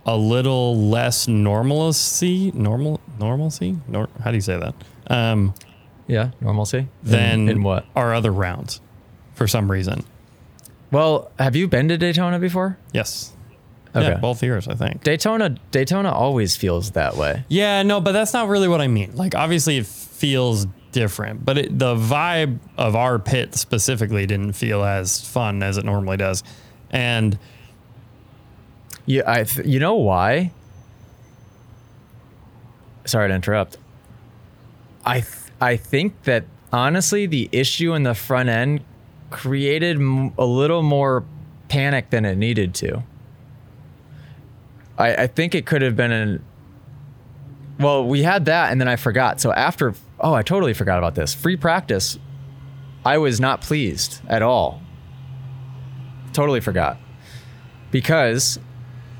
a 0.06 0.16
little 0.16 0.78
less 0.78 1.28
normalcy, 1.28 2.52
normal 2.52 3.00
normalcy. 3.20 3.78
Nor, 3.88 4.10
how 4.24 4.32
do 4.32 4.38
you 4.38 4.42
say 4.42 4.58
that? 4.58 4.74
Um, 5.08 5.54
yeah, 6.12 6.32
normalcy. 6.42 6.88
Than 7.04 7.42
in, 7.44 7.50
in 7.50 7.64
what 7.64 7.86
our 7.96 8.14
other 8.14 8.32
rounds, 8.32 8.82
for 9.34 9.48
some 9.48 9.72
reason. 9.72 10.04
Well, 10.92 11.32
have 11.40 11.56
you 11.56 11.68
been 11.68 11.88
to 11.88 11.98
Daytona 11.98 12.38
before? 12.38 12.78
Yes. 12.94 13.32
Okay. 13.96 14.08
Yeah, 14.10 14.18
both 14.18 14.44
years, 14.44 14.68
I 14.68 14.76
think. 14.76 15.04
Daytona 15.04 15.58
Daytona 15.72 16.12
always 16.12 16.56
feels 16.56 16.92
that 16.92 17.16
way. 17.18 17.44
Yeah, 17.48 17.84
no, 17.84 18.00
but 18.02 18.12
that's 18.12 18.34
not 18.34 18.48
really 18.48 18.68
what 18.68 18.82
I 18.82 18.88
mean. 18.88 19.16
Like 19.16 19.36
obviously 19.36 19.78
it 19.78 19.86
feels 19.86 20.66
different, 20.92 21.44
but 21.46 21.58
it, 21.58 21.78
the 21.80 21.96
vibe 21.96 22.60
of 22.78 22.96
our 22.96 23.20
pit 23.20 23.56
specifically 23.56 24.26
didn't 24.26 24.54
feel 24.54 24.84
as 24.84 25.26
fun 25.26 25.64
as 25.64 25.78
it 25.78 25.86
normally 25.86 26.18
does. 26.18 26.44
And 26.90 27.38
yeah, 29.06 29.24
I 29.26 29.44
th- 29.44 29.68
you 29.68 29.80
know 29.80 29.96
why? 29.96 30.52
Sorry 33.06 33.28
to 33.30 33.34
interrupt. 33.36 33.78
I 35.06 35.22
th- 35.22 35.34
I 35.62 35.78
think 35.78 36.24
that 36.24 36.46
honestly 36.74 37.28
the 37.28 37.48
issue 37.52 37.94
in 37.94 38.02
the 38.02 38.16
front 38.16 38.50
end 38.50 38.84
created 39.30 39.98
a 39.98 40.46
little 40.46 40.82
more 40.82 41.24
panic 41.70 42.10
than 42.10 42.26
it 42.26 42.36
needed 42.36 42.74
to. 42.76 43.04
I, 44.98 45.16
I 45.16 45.28
think 45.28 45.54
it 45.54 45.66
could 45.68 45.84
have 45.84 45.96
been 45.96 46.12
an 46.12 46.44
well, 47.80 48.06
we 48.06 48.24
had 48.24 48.46
that 48.46 48.72
and 48.72 48.82
then 48.82 48.88
I 48.88 48.96
forgot. 48.96 49.40
So 49.40 49.54
after 49.54 49.94
oh, 50.20 50.34
I 50.34 50.42
totally 50.42 50.74
forgot 50.74 50.98
about 50.98 51.16
this. 51.16 51.34
Free 51.34 51.56
practice, 51.56 52.18
I 53.06 53.20
was 53.20 53.40
not 53.40 53.62
pleased 53.62 54.20
at 54.28 54.42
all. 54.42 54.82
Totally 56.34 56.60
forgot. 56.60 56.98
Because 57.92 58.60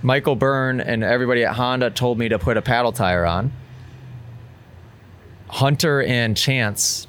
Michael 0.02 0.36
Byrne 0.36 0.82
and 0.82 1.04
everybody 1.04 1.44
at 1.44 1.56
Honda 1.56 1.92
told 1.92 2.18
me 2.18 2.30
to 2.30 2.40
put 2.40 2.58
a 2.58 2.62
paddle 2.62 2.92
tire 2.92 3.26
on. 3.26 3.52
Hunter 5.52 6.02
and 6.02 6.36
Chance, 6.36 7.08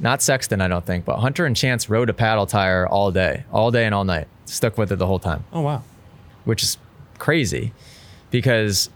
not 0.00 0.22
Sexton, 0.22 0.62
I 0.62 0.68
don't 0.68 0.84
think, 0.84 1.04
but 1.04 1.18
Hunter 1.18 1.44
and 1.44 1.54
Chance 1.54 1.90
rode 1.90 2.08
a 2.08 2.14
paddle 2.14 2.46
tire 2.46 2.86
all 2.86 3.12
day, 3.12 3.44
all 3.52 3.70
day 3.70 3.84
and 3.84 3.94
all 3.94 4.04
night. 4.04 4.28
Stuck 4.46 4.78
with 4.78 4.90
it 4.90 4.96
the 4.96 5.06
whole 5.06 5.18
time. 5.18 5.44
Oh, 5.52 5.60
wow. 5.60 5.82
Which 6.44 6.62
is 6.62 6.78
crazy 7.18 7.72
because 8.30 8.88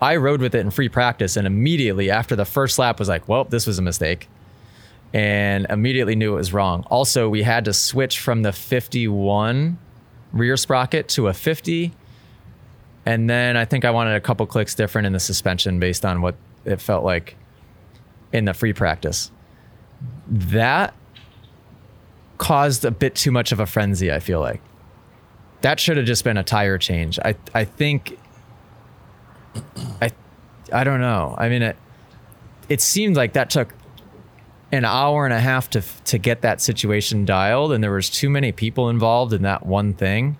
I 0.00 0.16
rode 0.16 0.40
with 0.40 0.54
it 0.54 0.60
in 0.60 0.70
free 0.70 0.88
practice 0.88 1.36
and 1.36 1.48
immediately 1.48 2.10
after 2.10 2.36
the 2.36 2.44
first 2.44 2.78
lap 2.78 3.00
was 3.00 3.08
like, 3.08 3.28
well, 3.28 3.42
this 3.42 3.66
was 3.66 3.80
a 3.80 3.82
mistake. 3.82 4.28
And 5.12 5.66
immediately 5.68 6.14
knew 6.14 6.34
it 6.34 6.36
was 6.36 6.52
wrong. 6.52 6.84
Also, 6.90 7.28
we 7.28 7.42
had 7.42 7.64
to 7.64 7.72
switch 7.72 8.20
from 8.20 8.42
the 8.42 8.52
51 8.52 9.78
rear 10.32 10.56
sprocket 10.56 11.08
to 11.08 11.26
a 11.26 11.34
50. 11.34 11.92
And 13.04 13.28
then 13.28 13.56
I 13.56 13.64
think 13.64 13.84
I 13.84 13.90
wanted 13.90 14.14
a 14.14 14.20
couple 14.20 14.46
clicks 14.46 14.76
different 14.76 15.06
in 15.06 15.12
the 15.12 15.20
suspension 15.20 15.80
based 15.80 16.04
on 16.04 16.22
what 16.22 16.36
it 16.64 16.80
felt 16.80 17.04
like 17.04 17.36
in 18.32 18.44
the 18.44 18.54
free 18.54 18.72
practice. 18.72 19.30
That 20.28 20.94
caused 22.38 22.84
a 22.84 22.90
bit 22.90 23.14
too 23.14 23.32
much 23.32 23.52
of 23.52 23.60
a 23.60 23.66
frenzy, 23.66 24.12
I 24.12 24.20
feel 24.20 24.40
like. 24.40 24.60
That 25.62 25.80
should 25.80 25.96
have 25.96 26.06
just 26.06 26.22
been 26.22 26.36
a 26.36 26.44
tire 26.44 26.78
change. 26.78 27.18
I 27.24 27.34
I 27.52 27.64
think 27.64 28.16
I, 30.00 30.12
I 30.72 30.84
don't 30.84 31.00
know. 31.00 31.34
I 31.38 31.48
mean, 31.48 31.62
it, 31.62 31.76
it 32.68 32.80
seemed 32.80 33.16
like 33.16 33.32
that 33.32 33.50
took 33.50 33.74
an 34.70 34.84
hour 34.84 35.24
and 35.24 35.32
a 35.32 35.40
half 35.40 35.70
to 35.70 35.82
to 36.04 36.18
get 36.18 36.42
that 36.42 36.60
situation 36.60 37.24
dialed, 37.24 37.72
and 37.72 37.82
there 37.82 37.92
was 37.92 38.10
too 38.10 38.28
many 38.28 38.52
people 38.52 38.88
involved 38.88 39.32
in 39.32 39.42
that 39.42 39.66
one 39.66 39.94
thing, 39.94 40.36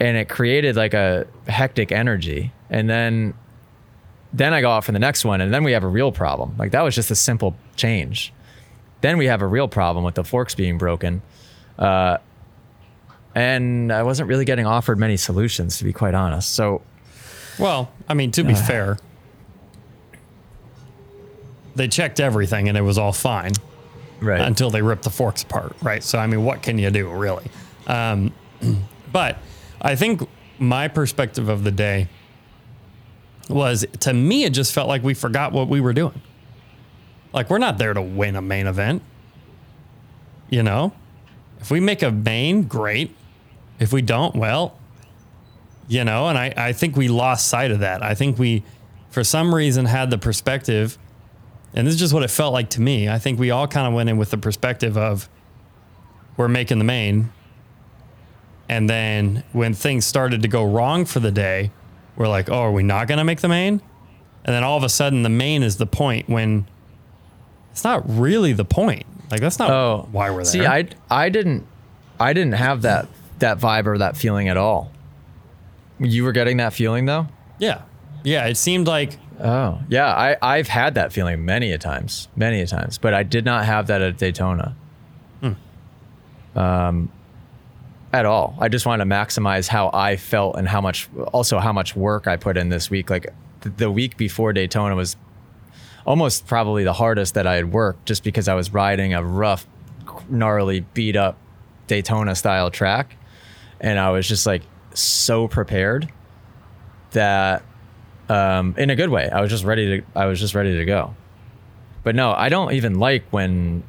and 0.00 0.16
it 0.16 0.28
created 0.28 0.76
like 0.76 0.94
a 0.94 1.26
hectic 1.48 1.92
energy. 1.92 2.52
And 2.70 2.88
then, 2.88 3.34
then 4.32 4.54
I 4.54 4.60
go 4.60 4.70
out 4.70 4.84
for 4.84 4.92
the 4.92 4.98
next 4.98 5.24
one, 5.24 5.40
and 5.40 5.52
then 5.52 5.64
we 5.64 5.72
have 5.72 5.84
a 5.84 5.88
real 5.88 6.12
problem. 6.12 6.54
Like 6.58 6.72
that 6.72 6.82
was 6.82 6.94
just 6.94 7.10
a 7.10 7.14
simple 7.14 7.56
change. 7.76 8.32
Then 9.00 9.18
we 9.18 9.26
have 9.26 9.42
a 9.42 9.46
real 9.46 9.68
problem 9.68 10.04
with 10.04 10.14
the 10.14 10.24
forks 10.24 10.54
being 10.54 10.78
broken. 10.78 11.22
Uh, 11.78 12.18
and 13.34 13.92
I 13.92 14.02
wasn't 14.02 14.28
really 14.28 14.44
getting 14.44 14.66
offered 14.66 14.98
many 14.98 15.16
solutions, 15.16 15.78
to 15.78 15.84
be 15.84 15.92
quite 15.92 16.14
honest. 16.14 16.54
So 16.54 16.82
well, 17.58 17.90
I 18.08 18.14
mean, 18.14 18.30
to 18.32 18.44
be 18.44 18.52
uh. 18.54 18.56
fair, 18.56 18.98
they 21.74 21.88
checked 21.88 22.20
everything 22.20 22.68
and 22.68 22.76
it 22.76 22.82
was 22.82 22.98
all 22.98 23.12
fine. 23.12 23.52
Right. 24.20 24.40
Until 24.40 24.70
they 24.70 24.82
ripped 24.82 25.02
the 25.02 25.10
forks 25.10 25.42
apart. 25.42 25.74
Right. 25.82 26.02
So, 26.02 26.16
I 26.16 26.28
mean, 26.28 26.44
what 26.44 26.62
can 26.62 26.78
you 26.78 26.90
do, 26.90 27.10
really? 27.10 27.50
Um, 27.86 28.32
But 29.12 29.36
I 29.80 29.94
think 29.94 30.26
my 30.58 30.88
perspective 30.88 31.50
of 31.50 31.64
the 31.64 31.70
day 31.70 32.08
was 33.52 33.86
to 34.00 34.12
me, 34.12 34.44
it 34.44 34.50
just 34.50 34.72
felt 34.72 34.88
like 34.88 35.02
we 35.02 35.14
forgot 35.14 35.52
what 35.52 35.68
we 35.68 35.80
were 35.80 35.92
doing. 35.92 36.20
Like, 37.32 37.48
we're 37.48 37.58
not 37.58 37.78
there 37.78 37.94
to 37.94 38.02
win 38.02 38.36
a 38.36 38.42
main 38.42 38.66
event. 38.66 39.02
You 40.50 40.62
know, 40.62 40.92
if 41.60 41.70
we 41.70 41.80
make 41.80 42.02
a 42.02 42.10
main, 42.10 42.64
great. 42.64 43.14
If 43.78 43.92
we 43.92 44.02
don't, 44.02 44.36
well, 44.36 44.78
you 45.88 46.04
know, 46.04 46.28
and 46.28 46.38
I, 46.38 46.52
I 46.56 46.72
think 46.72 46.96
we 46.96 47.08
lost 47.08 47.48
sight 47.48 47.70
of 47.70 47.80
that. 47.80 48.02
I 48.02 48.14
think 48.14 48.38
we, 48.38 48.62
for 49.10 49.24
some 49.24 49.54
reason, 49.54 49.86
had 49.86 50.10
the 50.10 50.18
perspective, 50.18 50.98
and 51.74 51.86
this 51.86 51.94
is 51.94 52.00
just 52.00 52.12
what 52.12 52.22
it 52.22 52.30
felt 52.30 52.52
like 52.52 52.70
to 52.70 52.80
me. 52.80 53.08
I 53.08 53.18
think 53.18 53.38
we 53.38 53.50
all 53.50 53.66
kind 53.66 53.86
of 53.86 53.94
went 53.94 54.10
in 54.10 54.18
with 54.18 54.30
the 54.30 54.36
perspective 54.36 54.96
of 54.96 55.28
we're 56.36 56.48
making 56.48 56.78
the 56.78 56.84
main. 56.84 57.32
And 58.68 58.88
then 58.88 59.42
when 59.52 59.74
things 59.74 60.06
started 60.06 60.42
to 60.42 60.48
go 60.48 60.64
wrong 60.64 61.04
for 61.04 61.20
the 61.20 61.30
day, 61.30 61.70
we're 62.16 62.28
like, 62.28 62.48
oh, 62.50 62.58
are 62.60 62.72
we 62.72 62.82
not 62.82 63.08
going 63.08 63.18
to 63.18 63.24
make 63.24 63.40
the 63.40 63.48
main? 63.48 63.80
And 64.44 64.54
then 64.54 64.64
all 64.64 64.76
of 64.76 64.82
a 64.82 64.88
sudden, 64.88 65.22
the 65.22 65.28
main 65.28 65.62
is 65.62 65.76
the 65.76 65.86
point 65.86 66.28
when 66.28 66.66
it's 67.70 67.84
not 67.84 68.02
really 68.08 68.52
the 68.52 68.64
point. 68.64 69.06
Like 69.30 69.40
that's 69.40 69.58
not 69.58 69.70
Oh, 69.70 70.08
why 70.12 70.30
we're 70.30 70.36
there. 70.38 70.44
See, 70.44 70.66
I 70.66 70.88
I 71.10 71.28
didn't 71.30 71.66
I 72.20 72.32
didn't 72.32 72.54
have 72.54 72.82
that 72.82 73.06
that 73.38 73.58
vibe 73.58 73.86
or 73.86 73.96
that 73.98 74.16
feeling 74.16 74.48
at 74.48 74.56
all. 74.56 74.90
You 75.98 76.24
were 76.24 76.32
getting 76.32 76.56
that 76.58 76.72
feeling 76.74 77.06
though. 77.06 77.28
yeah, 77.58 77.82
yeah. 78.24 78.46
It 78.46 78.56
seemed 78.56 78.86
like 78.88 79.16
Oh 79.40 79.80
yeah, 79.88 80.12
I 80.12 80.36
I've 80.42 80.68
had 80.68 80.94
that 80.96 81.12
feeling 81.12 81.44
many 81.46 81.72
a 81.72 81.78
times, 81.78 82.28
many 82.36 82.60
a 82.60 82.66
times, 82.66 82.98
but 82.98 83.14
I 83.14 83.22
did 83.22 83.44
not 83.46 83.64
have 83.64 83.86
that 83.86 84.02
at 84.02 84.18
Daytona. 84.18 84.76
Hmm. 85.40 85.52
Um, 86.58 87.10
at 88.12 88.26
all. 88.26 88.56
I 88.60 88.68
just 88.68 88.84
wanted 88.86 89.04
to 89.04 89.10
maximize 89.10 89.68
how 89.68 89.90
I 89.92 90.16
felt 90.16 90.56
and 90.56 90.68
how 90.68 90.80
much, 90.80 91.08
also 91.32 91.58
how 91.58 91.72
much 91.72 91.96
work 91.96 92.26
I 92.26 92.36
put 92.36 92.56
in 92.56 92.68
this 92.68 92.90
week. 92.90 93.10
Like 93.10 93.32
th- 93.62 93.76
the 93.76 93.90
week 93.90 94.16
before 94.16 94.52
Daytona 94.52 94.94
was 94.94 95.16
almost 96.04 96.46
probably 96.46 96.84
the 96.84 96.92
hardest 96.92 97.34
that 97.34 97.46
I 97.46 97.54
had 97.54 97.72
worked, 97.72 98.06
just 98.06 98.24
because 98.24 98.48
I 98.48 98.54
was 98.54 98.72
riding 98.72 99.14
a 99.14 99.22
rough, 99.22 99.66
gnarly, 100.28 100.80
beat 100.80 101.16
up 101.16 101.38
Daytona 101.86 102.34
style 102.34 102.70
track, 102.70 103.16
and 103.80 103.98
I 103.98 104.10
was 104.10 104.28
just 104.28 104.46
like 104.46 104.62
so 104.94 105.48
prepared 105.48 106.10
that 107.12 107.62
um, 108.28 108.74
in 108.78 108.90
a 108.90 108.96
good 108.96 109.10
way. 109.10 109.28
I 109.30 109.40
was 109.40 109.50
just 109.50 109.64
ready 109.64 110.00
to. 110.00 110.06
I 110.14 110.26
was 110.26 110.38
just 110.40 110.54
ready 110.54 110.76
to 110.76 110.84
go. 110.84 111.14
But 112.02 112.14
no, 112.14 112.32
I 112.32 112.48
don't 112.48 112.72
even 112.72 112.98
like 112.98 113.24
when. 113.30 113.84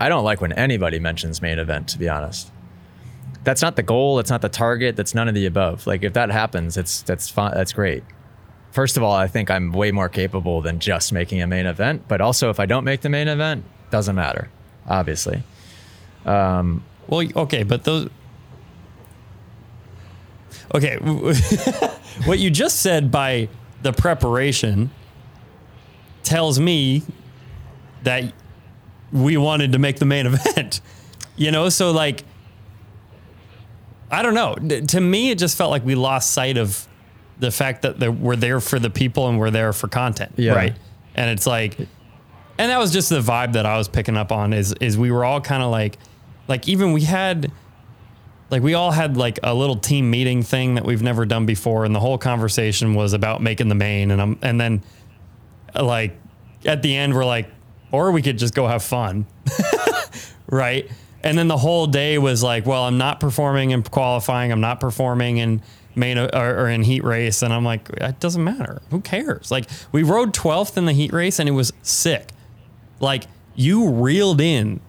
I 0.00 0.08
don't 0.08 0.24
like 0.24 0.40
when 0.40 0.52
anybody 0.52 0.98
mentions 0.98 1.40
main 1.40 1.58
event. 1.58 1.88
To 1.88 1.98
be 1.98 2.08
honest, 2.08 2.50
that's 3.44 3.62
not 3.62 3.76
the 3.76 3.82
goal. 3.82 4.16
That's 4.16 4.30
not 4.30 4.40
the 4.42 4.48
target. 4.48 4.96
That's 4.96 5.14
none 5.14 5.28
of 5.28 5.34
the 5.34 5.46
above. 5.46 5.86
Like 5.86 6.02
if 6.02 6.12
that 6.14 6.30
happens, 6.30 6.76
it's 6.76 7.02
that's 7.02 7.28
fine. 7.28 7.52
That's 7.54 7.72
great. 7.72 8.04
First 8.70 8.96
of 8.96 9.02
all, 9.02 9.12
I 9.12 9.26
think 9.26 9.50
I'm 9.50 9.72
way 9.72 9.90
more 9.92 10.08
capable 10.08 10.62
than 10.62 10.78
just 10.78 11.12
making 11.12 11.42
a 11.42 11.46
main 11.46 11.66
event. 11.66 12.04
But 12.08 12.20
also, 12.20 12.48
if 12.50 12.58
I 12.58 12.66
don't 12.66 12.84
make 12.84 13.02
the 13.02 13.10
main 13.10 13.28
event, 13.28 13.64
doesn't 13.90 14.14
matter. 14.14 14.48
Obviously. 14.88 15.42
Um, 16.24 16.82
Well, 17.08 17.26
okay, 17.36 17.62
but 17.64 17.84
those. 17.84 18.08
Okay, 20.74 20.96
what 22.24 22.38
you 22.38 22.50
just 22.50 22.80
said 22.80 23.10
by 23.10 23.48
the 23.82 23.92
preparation 23.92 24.90
tells 26.22 26.58
me 26.58 27.02
that 28.04 28.32
we 29.12 29.36
wanted 29.36 29.72
to 29.72 29.78
make 29.78 29.98
the 29.98 30.06
main 30.06 30.26
event. 30.26 30.80
You 31.34 31.50
know, 31.50 31.70
so 31.70 31.92
like, 31.92 32.24
I 34.12 34.22
don't 34.22 34.34
know. 34.34 34.54
To 34.54 35.00
me, 35.00 35.30
it 35.30 35.38
just 35.38 35.56
felt 35.56 35.70
like 35.70 35.84
we 35.84 35.94
lost 35.94 36.30
sight 36.32 36.58
of 36.58 36.86
the 37.40 37.50
fact 37.50 37.82
that 37.82 37.98
we're 37.98 38.36
there 38.36 38.60
for 38.60 38.78
the 38.78 38.90
people 38.90 39.26
and 39.28 39.38
we're 39.38 39.50
there 39.50 39.72
for 39.72 39.88
content, 39.88 40.34
Yeah. 40.36 40.52
right? 40.52 40.74
And 41.14 41.30
it's 41.30 41.46
like, 41.46 41.76
and 41.78 42.70
that 42.70 42.78
was 42.78 42.92
just 42.92 43.08
the 43.08 43.20
vibe 43.20 43.54
that 43.54 43.64
I 43.66 43.76
was 43.78 43.88
picking 43.88 44.16
up 44.16 44.30
on 44.30 44.52
is 44.52 44.72
is 44.80 44.96
we 44.98 45.10
were 45.10 45.24
all 45.24 45.40
kind 45.40 45.62
of 45.62 45.70
like 45.70 45.98
like 46.46 46.68
even 46.68 46.92
we 46.92 47.00
had 47.02 47.50
like 48.50 48.62
we 48.62 48.74
all 48.74 48.90
had 48.92 49.16
like 49.16 49.38
a 49.42 49.54
little 49.54 49.76
team 49.76 50.10
meeting 50.10 50.42
thing 50.42 50.74
that 50.74 50.84
we've 50.84 51.02
never 51.02 51.24
done 51.24 51.46
before 51.46 51.84
and 51.86 51.94
the 51.94 52.00
whole 52.00 52.18
conversation 52.18 52.92
was 52.94 53.14
about 53.14 53.40
making 53.42 53.68
the 53.68 53.74
main 53.74 54.10
and 54.10 54.20
I'm 54.20 54.38
and 54.42 54.60
then 54.60 54.82
uh, 55.74 55.82
like 55.82 56.14
at 56.66 56.82
the 56.82 56.94
end 56.94 57.14
we're 57.14 57.24
like 57.24 57.48
or 57.90 58.12
we 58.12 58.20
could 58.22 58.38
just 58.38 58.54
go 58.54 58.66
have 58.68 58.82
fun 58.82 59.26
right 60.48 60.88
and 61.24 61.36
then 61.38 61.48
the 61.48 61.56
whole 61.58 61.86
day 61.86 62.18
was 62.18 62.42
like 62.42 62.66
well 62.66 62.84
I'm 62.84 62.98
not 62.98 63.20
performing 63.20 63.70
in 63.70 63.82
qualifying 63.82 64.50
I'm 64.52 64.60
not 64.60 64.80
performing 64.80 65.38
in 65.38 65.62
main 65.94 66.16
or, 66.18 66.28
or 66.34 66.68
in 66.68 66.82
heat 66.82 67.04
race 67.04 67.42
and 67.42 67.52
I'm 67.52 67.64
like 67.64 67.88
it 67.90 68.18
doesn't 68.20 68.42
matter 68.42 68.80
who 68.90 69.00
cares 69.00 69.50
like 69.50 69.68
we 69.92 70.02
rode 70.02 70.32
12th 70.34 70.76
in 70.76 70.86
the 70.86 70.92
heat 70.92 71.12
race 71.12 71.38
and 71.38 71.48
it 71.48 71.52
was 71.52 71.72
sick 71.82 72.30
like 73.00 73.24
you 73.54 73.90
reeled 73.90 74.40
in 74.40 74.80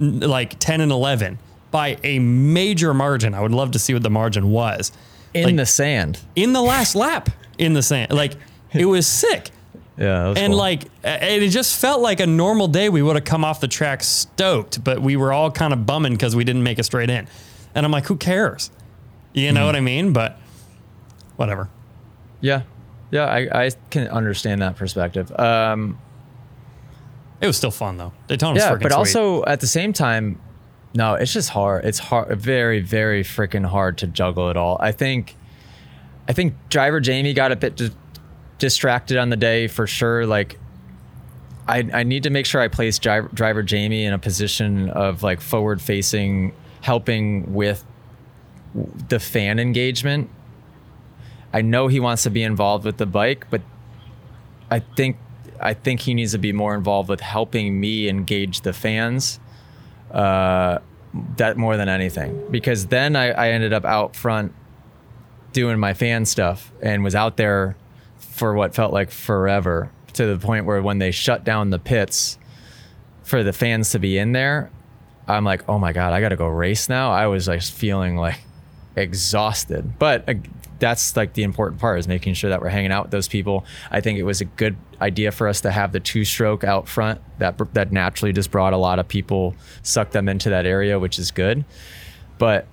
like 0.00 0.58
10 0.58 0.80
and 0.80 0.90
11 0.90 1.38
by 1.70 1.96
a 2.02 2.18
major 2.18 2.92
margin. 2.94 3.34
I 3.34 3.40
would 3.40 3.52
love 3.52 3.70
to 3.72 3.78
see 3.78 3.92
what 3.94 4.02
the 4.02 4.10
margin 4.10 4.50
was 4.50 4.90
In 5.32 5.44
Like- 5.44 5.56
the 5.56 5.66
sand. 5.66 6.18
in 6.34 6.52
the 6.52 6.62
last 6.62 6.94
lap 6.96 7.30
in 7.58 7.74
the 7.74 7.82
sand. 7.82 8.12
Like 8.12 8.34
it 8.72 8.86
was 8.86 9.06
sick. 9.06 9.50
Yeah. 9.96 10.28
was 10.28 10.38
And 10.38 10.52
cool. 10.52 10.58
like, 10.58 10.84
and 11.02 11.42
it 11.42 11.50
just 11.50 11.78
felt 11.80 12.00
like 12.00 12.20
a 12.20 12.26
normal 12.26 12.68
day. 12.68 12.88
We 12.88 13.02
would 13.02 13.16
have 13.16 13.24
come 13.24 13.44
off 13.44 13.60
the 13.60 13.68
track 13.68 14.02
stoked, 14.02 14.82
but 14.82 15.00
we 15.00 15.16
were 15.16 15.32
all 15.32 15.50
kind 15.50 15.72
of 15.72 15.86
bumming 15.86 16.14
because 16.14 16.34
we 16.34 16.44
didn't 16.44 16.62
make 16.64 16.78
it 16.78 16.84
straight 16.84 17.10
in. 17.10 17.28
And 17.74 17.86
I'm 17.86 17.92
like, 17.92 18.06
who 18.06 18.16
cares? 18.16 18.70
You 19.32 19.52
know 19.52 19.66
what 19.66 19.76
I 19.76 19.80
mean? 19.80 20.12
But 20.12 20.38
whatever. 21.36 21.68
Yeah. 22.40 22.62
Yeah, 23.10 23.26
I, 23.26 23.66
I 23.66 23.70
can 23.90 24.08
understand 24.08 24.62
that 24.62 24.76
perspective. 24.76 25.30
Um, 25.38 25.98
It 27.40 27.46
was 27.46 27.56
still 27.56 27.70
fun 27.70 27.96
though. 27.96 28.12
Daytona's 28.28 28.58
yeah, 28.62 28.72
freaking 28.72 28.82
but 28.82 28.92
sweet. 28.92 28.98
also 28.98 29.44
at 29.44 29.60
the 29.60 29.66
same 29.66 29.92
time, 29.92 30.40
no, 30.94 31.14
it's 31.14 31.32
just 31.32 31.50
hard. 31.50 31.84
It's 31.84 31.98
hard, 31.98 32.40
very, 32.40 32.80
very 32.80 33.22
freaking 33.24 33.66
hard 33.66 33.98
to 33.98 34.06
juggle 34.06 34.50
it 34.50 34.56
all. 34.56 34.76
I 34.80 34.92
think, 34.92 35.36
I 36.28 36.32
think 36.32 36.54
driver 36.68 37.00
Jamie 37.00 37.34
got 37.34 37.52
a 37.52 37.56
bit 37.56 37.76
distracted 38.58 39.16
on 39.16 39.30
the 39.30 39.36
day 39.36 39.66
for 39.68 39.86
sure. 39.86 40.26
Like, 40.26 40.58
I, 41.66 41.88
I 41.92 42.02
need 42.02 42.24
to 42.24 42.30
make 42.30 42.46
sure 42.46 42.60
I 42.60 42.68
place 42.68 42.98
driver, 42.98 43.28
driver 43.32 43.62
Jamie 43.62 44.04
in 44.04 44.12
a 44.12 44.18
position 44.18 44.90
of 44.90 45.22
like 45.22 45.40
forward 45.40 45.80
facing, 45.80 46.52
helping 46.82 47.54
with 47.54 47.84
the 49.08 49.20
fan 49.20 49.58
engagement. 49.58 50.28
I 51.52 51.62
know 51.62 51.88
he 51.88 52.00
wants 52.00 52.24
to 52.24 52.30
be 52.30 52.42
involved 52.42 52.84
with 52.84 52.96
the 52.96 53.06
bike, 53.06 53.46
but 53.48 53.62
I 54.70 54.80
think 54.80 55.16
I 55.60 55.72
think 55.72 56.00
he 56.00 56.14
needs 56.14 56.32
to 56.32 56.38
be 56.38 56.52
more 56.52 56.74
involved 56.74 57.08
with 57.08 57.20
helping 57.20 57.78
me 57.78 58.08
engage 58.08 58.62
the 58.62 58.72
fans. 58.72 59.38
Uh, 60.10 60.78
that 61.36 61.56
more 61.56 61.76
than 61.76 61.88
anything, 61.88 62.44
because 62.50 62.86
then 62.86 63.14
I, 63.14 63.30
I 63.30 63.50
ended 63.50 63.72
up 63.72 63.84
out 63.84 64.16
front 64.16 64.52
doing 65.52 65.78
my 65.78 65.94
fan 65.94 66.24
stuff 66.24 66.72
and 66.82 67.04
was 67.04 67.14
out 67.14 67.36
there 67.36 67.76
for 68.34 68.52
what 68.52 68.74
felt 68.74 68.92
like 68.92 69.12
forever 69.12 69.92
to 70.12 70.26
the 70.26 70.44
point 70.44 70.66
where 70.66 70.82
when 70.82 70.98
they 70.98 71.12
shut 71.12 71.44
down 71.44 71.70
the 71.70 71.78
pits 71.78 72.36
for 73.22 73.44
the 73.44 73.52
fans 73.52 73.90
to 73.90 74.00
be 74.00 74.18
in 74.18 74.32
there, 74.32 74.70
I'm 75.28 75.44
like, 75.44 75.68
oh 75.68 75.78
my 75.78 75.92
god, 75.92 76.12
I 76.12 76.20
got 76.20 76.30
to 76.30 76.36
go 76.36 76.48
race 76.48 76.88
now. 76.88 77.12
I 77.12 77.28
was 77.28 77.46
like 77.46 77.62
feeling 77.62 78.16
like 78.16 78.40
exhausted, 78.96 80.00
but 80.00 80.28
uh, 80.28 80.34
that's 80.80 81.16
like 81.16 81.34
the 81.34 81.44
important 81.44 81.80
part 81.80 82.00
is 82.00 82.08
making 82.08 82.34
sure 82.34 82.50
that 82.50 82.60
we're 82.60 82.70
hanging 82.70 82.90
out 82.90 83.04
with 83.04 83.12
those 83.12 83.28
people. 83.28 83.64
I 83.92 84.00
think 84.00 84.18
it 84.18 84.24
was 84.24 84.40
a 84.40 84.46
good 84.46 84.76
idea 85.00 85.30
for 85.30 85.46
us 85.46 85.60
to 85.60 85.70
have 85.70 85.92
the 85.92 86.00
two 86.00 86.24
stroke 86.24 86.64
out 86.64 86.88
front 86.88 87.20
that 87.38 87.56
that 87.74 87.92
naturally 87.92 88.32
just 88.32 88.50
brought 88.50 88.72
a 88.72 88.76
lot 88.76 88.98
of 88.98 89.06
people, 89.06 89.54
sucked 89.84 90.12
them 90.12 90.28
into 90.28 90.50
that 90.50 90.66
area, 90.66 90.98
which 90.98 91.20
is 91.20 91.30
good. 91.30 91.64
But 92.38 92.66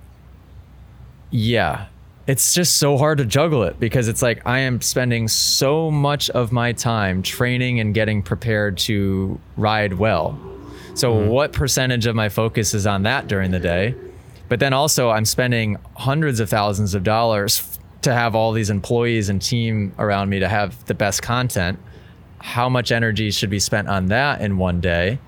yeah, 1.30 1.86
it's 2.26 2.54
just 2.54 2.76
so 2.76 2.96
hard 2.96 3.18
to 3.18 3.24
juggle 3.24 3.64
it 3.64 3.80
because 3.80 4.08
it's 4.08 4.22
like 4.22 4.46
I 4.46 4.60
am 4.60 4.80
spending 4.80 5.26
so 5.28 5.90
much 5.90 6.30
of 6.30 6.52
my 6.52 6.72
time 6.72 7.22
training 7.22 7.80
and 7.80 7.92
getting 7.92 8.22
prepared 8.22 8.78
to 8.78 9.40
ride 9.56 9.94
well. 9.94 10.38
So, 10.94 11.14
mm-hmm. 11.14 11.30
what 11.30 11.52
percentage 11.52 12.06
of 12.06 12.14
my 12.14 12.28
focus 12.28 12.74
is 12.74 12.86
on 12.86 13.02
that 13.04 13.26
during 13.26 13.50
the 13.50 13.58
day? 13.58 13.94
But 14.48 14.60
then 14.60 14.72
also, 14.72 15.10
I'm 15.10 15.24
spending 15.24 15.78
hundreds 15.96 16.38
of 16.38 16.50
thousands 16.50 16.94
of 16.94 17.02
dollars 17.02 17.78
to 18.02 18.12
have 18.12 18.34
all 18.34 18.52
these 18.52 18.70
employees 18.70 19.28
and 19.28 19.40
team 19.40 19.92
around 19.98 20.28
me 20.28 20.40
to 20.40 20.48
have 20.48 20.84
the 20.84 20.94
best 20.94 21.22
content. 21.22 21.78
How 22.38 22.68
much 22.68 22.92
energy 22.92 23.30
should 23.30 23.50
be 23.50 23.60
spent 23.60 23.88
on 23.88 24.06
that 24.06 24.40
in 24.40 24.58
one 24.58 24.80
day? 24.80 25.18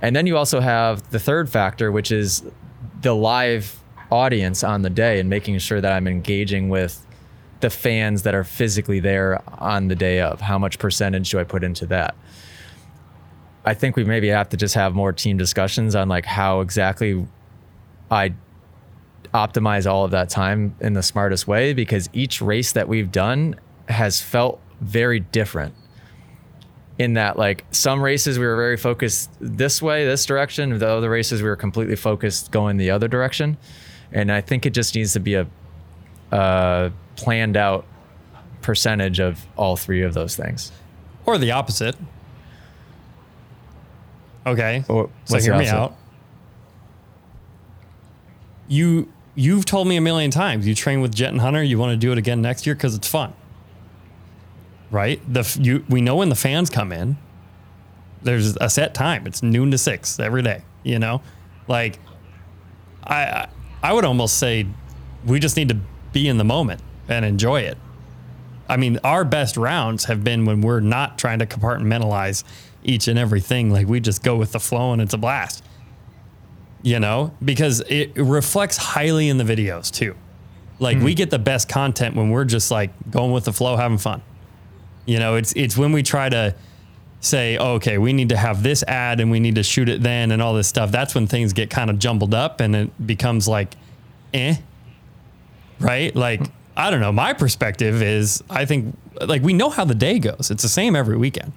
And 0.00 0.14
then 0.14 0.26
you 0.26 0.36
also 0.36 0.60
have 0.60 1.10
the 1.10 1.18
third 1.18 1.50
factor, 1.50 1.90
which 1.90 2.12
is 2.12 2.44
the 3.00 3.14
live 3.14 3.80
audience 4.10 4.64
on 4.64 4.82
the 4.82 4.90
day 4.90 5.20
and 5.20 5.28
making 5.28 5.58
sure 5.58 5.80
that 5.80 5.92
I'm 5.92 6.06
engaging 6.06 6.68
with 6.68 7.04
the 7.60 7.70
fans 7.70 8.22
that 8.22 8.34
are 8.34 8.44
physically 8.44 9.00
there 9.00 9.42
on 9.60 9.88
the 9.88 9.96
day 9.96 10.20
of. 10.20 10.40
How 10.40 10.58
much 10.58 10.78
percentage 10.78 11.30
do 11.30 11.38
I 11.38 11.44
put 11.44 11.64
into 11.64 11.86
that? 11.86 12.14
I 13.64 13.74
think 13.74 13.96
we 13.96 14.04
maybe 14.04 14.28
have 14.28 14.48
to 14.50 14.56
just 14.56 14.74
have 14.74 14.94
more 14.94 15.12
team 15.12 15.36
discussions 15.36 15.94
on 15.94 16.08
like 16.08 16.24
how 16.24 16.60
exactly 16.60 17.26
I 18.10 18.32
optimize 19.34 19.90
all 19.90 20.04
of 20.04 20.10
that 20.12 20.30
time 20.30 20.74
in 20.80 20.94
the 20.94 21.02
smartest 21.02 21.46
way 21.46 21.74
because 21.74 22.08
each 22.12 22.40
race 22.40 22.72
that 22.72 22.88
we've 22.88 23.12
done 23.12 23.56
has 23.88 24.20
felt 24.20 24.60
very 24.80 25.20
different 25.20 25.74
in 26.98 27.14
that 27.14 27.36
like 27.36 27.64
some 27.70 28.02
races 28.02 28.38
we 28.38 28.46
were 28.46 28.56
very 28.56 28.76
focused 28.76 29.30
this 29.40 29.82
way 29.82 30.06
this 30.06 30.24
direction 30.24 30.78
the 30.78 30.88
other 30.88 31.10
races 31.10 31.42
we 31.42 31.48
were 31.48 31.56
completely 31.56 31.96
focused 31.96 32.50
going 32.50 32.76
the 32.76 32.90
other 32.90 33.08
direction 33.08 33.56
and 34.12 34.30
i 34.32 34.40
think 34.40 34.64
it 34.66 34.70
just 34.74 34.94
needs 34.94 35.12
to 35.12 35.20
be 35.20 35.34
a, 35.34 35.46
a 36.32 36.90
planned 37.16 37.56
out 37.56 37.84
percentage 38.62 39.18
of 39.20 39.44
all 39.56 39.76
three 39.76 40.02
of 40.02 40.14
those 40.14 40.34
things 40.36 40.72
Or 41.26 41.38
the 41.38 41.52
opposite. 41.52 41.96
Okay. 44.46 44.84
Or- 44.88 45.10
so 45.26 45.38
hear 45.38 45.52
me 45.52 45.68
opposite? 45.68 45.74
out. 45.74 45.96
You 48.68 49.10
you've 49.34 49.64
told 49.64 49.88
me 49.88 49.96
a 49.96 50.00
million 50.00 50.30
times 50.30 50.66
you 50.66 50.74
train 50.74 51.00
with 51.00 51.14
Jet 51.14 51.30
and 51.30 51.40
Hunter. 51.40 51.62
You 51.62 51.78
want 51.78 51.92
to 51.92 51.96
do 51.96 52.12
it 52.12 52.18
again 52.18 52.42
next 52.42 52.66
year 52.66 52.74
because 52.74 52.94
it's 52.94 53.08
fun. 53.08 53.32
Right. 54.90 55.20
The 55.32 55.58
you 55.60 55.84
we 55.88 56.00
know 56.00 56.16
when 56.16 56.28
the 56.28 56.34
fans 56.34 56.70
come 56.70 56.92
in. 56.92 57.16
There's 58.22 58.56
a 58.60 58.68
set 58.68 58.94
time. 58.94 59.26
It's 59.26 59.42
noon 59.42 59.70
to 59.70 59.78
six 59.78 60.18
every 60.18 60.42
day. 60.42 60.62
You 60.82 60.98
know, 60.98 61.22
like 61.68 61.98
I 63.04 63.48
I- 63.82 63.92
would 63.92 64.04
almost 64.04 64.38
say 64.38 64.66
we 65.24 65.38
just 65.40 65.56
need 65.56 65.68
to 65.68 65.78
be 66.12 66.28
in 66.28 66.38
the 66.38 66.44
moment 66.44 66.80
and 67.08 67.24
enjoy 67.24 67.62
it. 67.62 67.78
I 68.68 68.76
mean, 68.76 68.98
our 69.02 69.24
best 69.24 69.56
rounds 69.56 70.04
have 70.04 70.22
been 70.22 70.44
when 70.44 70.60
we're 70.60 70.80
not 70.80 71.18
trying 71.18 71.38
to 71.38 71.46
compartmentalize 71.46 72.44
each 72.84 73.08
and 73.08 73.18
everything. 73.18 73.70
Like 73.70 73.86
we 73.86 74.00
just 74.00 74.22
go 74.22 74.36
with 74.36 74.52
the 74.52 74.60
flow 74.60 74.92
and 74.92 75.00
it's 75.00 75.14
a 75.14 75.18
blast. 75.18 75.64
You 76.82 77.00
know, 77.00 77.34
because 77.44 77.80
it 77.88 78.16
reflects 78.16 78.76
highly 78.76 79.28
in 79.28 79.38
the 79.38 79.44
videos 79.44 79.90
too. 79.90 80.14
Like 80.78 80.98
we 80.98 81.12
hmm. 81.12 81.16
get 81.16 81.30
the 81.30 81.38
best 81.38 81.68
content 81.68 82.14
when 82.14 82.30
we're 82.30 82.44
just 82.44 82.70
like 82.70 82.90
going 83.10 83.32
with 83.32 83.44
the 83.44 83.52
flow, 83.52 83.76
having 83.76 83.98
fun. 83.98 84.22
You 85.04 85.18
know, 85.18 85.34
it's 85.34 85.52
it's 85.54 85.76
when 85.76 85.90
we 85.92 86.02
try 86.02 86.28
to 86.28 86.54
say, 87.20 87.56
oh, 87.56 87.74
okay, 87.74 87.98
we 87.98 88.12
need 88.12 88.28
to 88.28 88.36
have 88.36 88.62
this 88.62 88.82
ad 88.84 89.20
and 89.20 89.30
we 89.30 89.40
need 89.40 89.56
to 89.56 89.62
shoot 89.62 89.88
it 89.88 90.02
then 90.02 90.30
and 90.30 90.40
all 90.40 90.54
this 90.54 90.68
stuff. 90.68 90.90
That's 90.90 91.14
when 91.14 91.26
things 91.26 91.52
get 91.52 91.70
kind 91.70 91.90
of 91.90 91.98
jumbled 91.98 92.34
up 92.34 92.60
and 92.60 92.76
it 92.76 93.06
becomes 93.06 93.48
like, 93.48 93.74
eh, 94.32 94.56
right? 95.80 96.14
Like, 96.14 96.42
I 96.76 96.90
don't 96.90 97.00
know. 97.00 97.10
My 97.10 97.32
perspective 97.32 98.02
is 98.02 98.42
I 98.48 98.64
think 98.64 98.96
like 99.20 99.42
we 99.42 99.52
know 99.52 99.68
how 99.68 99.84
the 99.84 99.96
day 99.96 100.20
goes. 100.20 100.50
It's 100.50 100.62
the 100.62 100.68
same 100.68 100.94
every 100.94 101.16
weekend, 101.16 101.52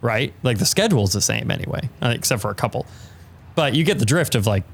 right? 0.00 0.34
Like 0.42 0.58
the 0.58 0.66
schedule's 0.66 1.12
the 1.12 1.20
same 1.20 1.50
anyway, 1.50 1.88
uh, 2.02 2.08
except 2.08 2.42
for 2.42 2.50
a 2.50 2.54
couple. 2.54 2.84
But 3.54 3.74
you 3.74 3.84
get 3.84 4.00
the 4.00 4.04
drift 4.04 4.34
of 4.34 4.48
like, 4.48 4.64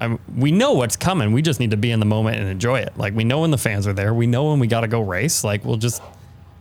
I'm, 0.00 0.18
we 0.36 0.50
know 0.50 0.72
what's 0.72 0.96
coming. 0.96 1.30
We 1.30 1.42
just 1.42 1.60
need 1.60 1.70
to 1.70 1.76
be 1.76 1.92
in 1.92 2.00
the 2.00 2.06
moment 2.06 2.38
and 2.38 2.48
enjoy 2.48 2.80
it. 2.80 2.98
Like 2.98 3.14
we 3.14 3.22
know 3.22 3.42
when 3.42 3.52
the 3.52 3.58
fans 3.58 3.86
are 3.86 3.92
there. 3.92 4.12
We 4.12 4.26
know 4.26 4.50
when 4.50 4.58
we 4.58 4.66
got 4.66 4.80
to 4.80 4.88
go 4.88 5.00
race. 5.00 5.44
Like 5.44 5.64
we'll 5.64 5.76
just 5.76 6.02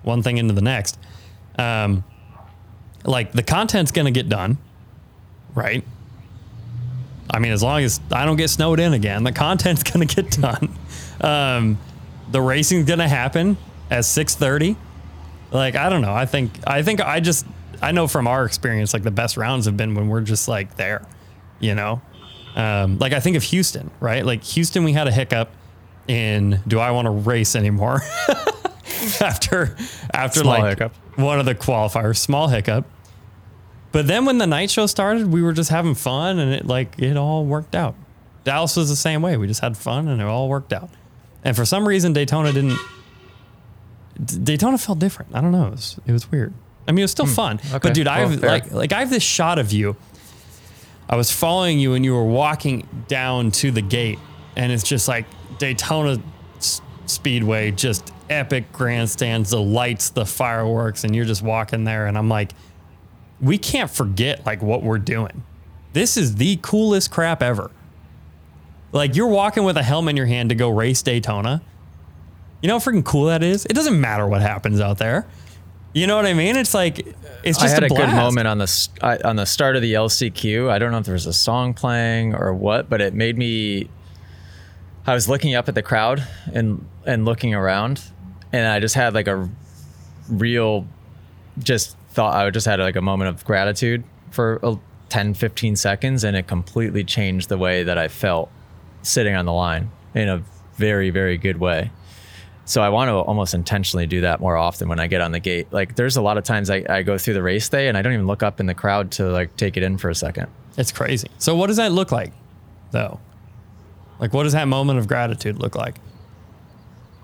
one 0.03 0.21
thing 0.21 0.37
into 0.37 0.53
the 0.53 0.61
next. 0.61 0.99
Um, 1.57 2.03
like 3.05 3.31
the 3.31 3.43
content's 3.43 3.91
gonna 3.91 4.11
get 4.11 4.29
done, 4.29 4.57
right? 5.55 5.83
I 7.33 7.39
mean, 7.39 7.51
as 7.51 7.63
long 7.63 7.81
as 7.81 7.99
I 8.11 8.25
don't 8.25 8.35
get 8.35 8.49
snowed 8.49 8.79
in 8.79 8.93
again, 8.93 9.23
the 9.23 9.31
content's 9.31 9.83
gonna 9.91 10.05
get 10.05 10.31
done. 10.31 10.75
Um, 11.21 11.77
the 12.29 12.41
racing's 12.41 12.87
gonna 12.87 13.07
happen 13.07 13.57
at 13.89 14.05
six 14.05 14.35
thirty. 14.35 14.75
Like 15.51 15.75
I 15.75 15.89
don't 15.89 16.01
know. 16.01 16.13
I 16.13 16.25
think 16.25 16.51
I 16.65 16.83
think 16.83 17.01
I 17.01 17.19
just 17.19 17.45
I 17.81 17.91
know 17.91 18.07
from 18.07 18.27
our 18.27 18.45
experience, 18.45 18.93
like 18.93 19.03
the 19.03 19.11
best 19.11 19.37
rounds 19.37 19.65
have 19.65 19.75
been 19.75 19.95
when 19.95 20.07
we're 20.07 20.21
just 20.21 20.47
like 20.47 20.75
there, 20.75 21.05
you 21.59 21.75
know. 21.75 22.01
Um, 22.55 22.97
like 22.99 23.13
I 23.13 23.19
think 23.19 23.37
of 23.37 23.43
Houston, 23.43 23.89
right? 23.99 24.25
Like 24.25 24.43
Houston, 24.43 24.83
we 24.83 24.93
had 24.93 25.07
a 25.07 25.11
hiccup 25.11 25.51
in 26.07 26.59
do 26.67 26.79
I 26.79 26.91
want 26.91 27.05
to 27.05 27.11
race 27.11 27.55
anymore 27.55 28.01
after 29.21 29.75
after 30.13 30.41
Small 30.41 30.59
like 30.59 30.69
hiccup. 30.69 30.93
One 31.15 31.39
of 31.39 31.45
the 31.45 31.55
qualifiers, 31.55 32.17
small 32.17 32.47
hiccup. 32.47 32.85
But 33.91 34.07
then 34.07 34.25
when 34.25 34.37
the 34.37 34.47
night 34.47 34.71
show 34.71 34.85
started, 34.85 35.31
we 35.31 35.41
were 35.41 35.53
just 35.53 35.69
having 35.69 35.95
fun 35.95 36.39
and 36.39 36.53
it 36.53 36.65
like 36.65 36.97
it 36.97 37.17
all 37.17 37.45
worked 37.45 37.75
out. 37.75 37.95
Dallas 38.43 38.75
was 38.75 38.89
the 38.89 38.95
same 38.95 39.21
way. 39.21 39.37
We 39.37 39.47
just 39.47 39.61
had 39.61 39.77
fun 39.77 40.07
and 40.07 40.21
it 40.21 40.25
all 40.25 40.47
worked 40.47 40.73
out. 40.73 40.89
And 41.43 41.55
for 41.55 41.65
some 41.65 41.87
reason 41.87 42.13
Daytona 42.13 42.53
didn't 42.53 42.79
Daytona 44.43 44.77
felt 44.77 44.99
different. 44.99 45.35
I 45.35 45.41
don't 45.41 45.51
know. 45.51 45.67
It 45.67 45.71
was, 45.71 45.99
it 46.07 46.11
was 46.11 46.31
weird. 46.31 46.53
I 46.87 46.91
mean, 46.91 46.99
it 46.99 47.03
was 47.03 47.11
still 47.11 47.25
fun. 47.25 47.57
Hmm. 47.59 47.75
Okay. 47.75 47.89
But 47.89 47.93
dude, 47.93 48.07
I've 48.07 48.39
fair. 48.39 48.49
like 48.49 48.71
like 48.71 48.93
I 48.93 48.99
have 48.99 49.09
this 49.09 49.23
shot 49.23 49.59
of 49.59 49.71
you. 49.71 49.95
I 51.09 51.17
was 51.17 51.29
following 51.29 51.77
you 51.77 51.93
and 51.93 52.05
you 52.05 52.13
were 52.13 52.23
walking 52.23 52.87
down 53.09 53.51
to 53.51 53.71
the 53.71 53.81
gate 53.81 54.19
and 54.55 54.71
it's 54.71 54.83
just 54.83 55.07
like 55.09 55.25
Daytona 55.59 56.21
Speedway, 57.05 57.71
just 57.71 58.11
epic 58.31 58.71
grandstands, 58.71 59.49
the 59.51 59.61
lights, 59.61 60.09
the 60.09 60.25
fireworks, 60.25 61.03
and 61.03 61.15
you're 61.15 61.25
just 61.25 61.41
walking 61.41 61.83
there. 61.83 62.07
And 62.07 62.17
I'm 62.17 62.29
like, 62.29 62.53
we 63.39 63.57
can't 63.57 63.89
forget 63.89 64.45
like 64.45 64.61
what 64.61 64.83
we're 64.83 64.99
doing. 64.99 65.43
This 65.93 66.15
is 66.17 66.35
the 66.35 66.57
coolest 66.61 67.11
crap 67.11 67.43
ever. 67.43 67.69
Like 68.91 69.15
you're 69.15 69.27
walking 69.27 69.63
with 69.63 69.77
a 69.77 69.83
helmet 69.83 70.11
in 70.11 70.17
your 70.17 70.25
hand 70.25 70.49
to 70.49 70.55
go 70.55 70.69
race 70.69 71.01
Daytona. 71.01 71.61
You 72.61 72.67
know 72.67 72.79
how 72.79 72.85
freaking 72.91 73.03
cool 73.03 73.25
that 73.25 73.43
is? 73.43 73.65
It 73.65 73.73
doesn't 73.73 73.99
matter 73.99 74.27
what 74.27 74.41
happens 74.41 74.79
out 74.79 74.97
there. 74.97 75.27
You 75.93 76.07
know 76.07 76.15
what 76.15 76.25
I 76.25 76.33
mean? 76.33 76.55
It's 76.55 76.73
like 76.73 76.99
it's 77.43 77.59
just 77.59 77.65
I 77.65 77.69
had 77.69 77.83
a, 77.83 77.87
blast. 77.87 78.11
good 78.11 78.15
moment 78.15 78.47
on 78.47 78.57
the 78.59 78.87
I- 79.01 79.17
on 79.27 79.35
the 79.35 79.45
start 79.45 79.75
of 79.75 79.81
the 79.81 79.93
LCQ. 79.93 80.69
I 80.69 80.79
don't 80.79 80.91
know 80.91 80.99
if 80.99 81.05
there 81.05 81.13
was 81.13 81.25
a 81.25 81.33
song 81.33 81.73
playing 81.73 82.33
or 82.33 82.53
what, 82.53 82.89
but 82.89 83.01
it 83.01 83.13
made 83.13 83.37
me. 83.37 83.89
I 85.05 85.13
was 85.13 85.27
looking 85.27 85.55
up 85.55 85.67
at 85.67 85.75
the 85.75 85.81
crowd 85.81 86.25
and 86.53 86.85
and 87.05 87.25
looking 87.25 87.53
around, 87.53 88.01
and 88.51 88.67
I 88.67 88.79
just 88.79 88.95
had 88.95 89.13
like 89.13 89.27
a 89.27 89.49
real, 90.29 90.85
just 91.59 91.97
thought 92.11 92.35
I 92.35 92.49
just 92.49 92.65
had 92.65 92.79
like 92.79 92.95
a 92.95 93.01
moment 93.01 93.29
of 93.29 93.45
gratitude 93.45 94.03
for 94.31 94.59
a 94.63 94.77
10, 95.09 95.33
15 95.33 95.75
seconds, 95.75 96.23
and 96.23 96.35
it 96.35 96.47
completely 96.47 97.03
changed 97.03 97.49
the 97.49 97.57
way 97.57 97.83
that 97.83 97.97
I 97.97 98.07
felt 98.07 98.49
sitting 99.01 99.35
on 99.35 99.45
the 99.45 99.53
line 99.53 99.89
in 100.13 100.29
a 100.29 100.43
very 100.75 101.09
very 101.09 101.37
good 101.37 101.57
way. 101.57 101.91
So 102.65 102.81
I 102.81 102.89
want 102.89 103.09
to 103.09 103.15
almost 103.15 103.53
intentionally 103.53 104.07
do 104.07 104.21
that 104.21 104.39
more 104.39 104.55
often 104.55 104.87
when 104.87 104.99
I 104.99 105.07
get 105.07 105.19
on 105.19 105.31
the 105.31 105.39
gate. 105.39 105.67
Like 105.71 105.95
there's 105.95 106.15
a 106.15 106.21
lot 106.21 106.37
of 106.37 106.43
times 106.43 106.69
I, 106.69 106.85
I 106.87 107.01
go 107.01 107.17
through 107.17 107.33
the 107.33 107.43
race 107.43 107.67
day 107.67 107.87
and 107.87 107.97
I 107.97 108.01
don't 108.01 108.13
even 108.13 108.27
look 108.27 108.43
up 108.43 108.59
in 108.59 108.65
the 108.65 108.73
crowd 108.73 109.11
to 109.13 109.29
like 109.29 109.57
take 109.57 109.75
it 109.77 109.83
in 109.83 109.97
for 109.97 110.09
a 110.09 110.15
second. 110.15 110.47
It's 110.77 110.91
crazy. 110.91 111.27
So 111.37 111.55
what 111.55 111.67
does 111.67 111.77
that 111.77 111.91
look 111.91 112.11
like, 112.11 112.31
though? 112.91 113.19
Like, 114.19 114.33
what 114.33 114.43
does 114.43 114.53
that 114.53 114.67
moment 114.67 114.99
of 114.99 115.07
gratitude 115.07 115.59
look 115.59 115.75
like? 115.75 115.95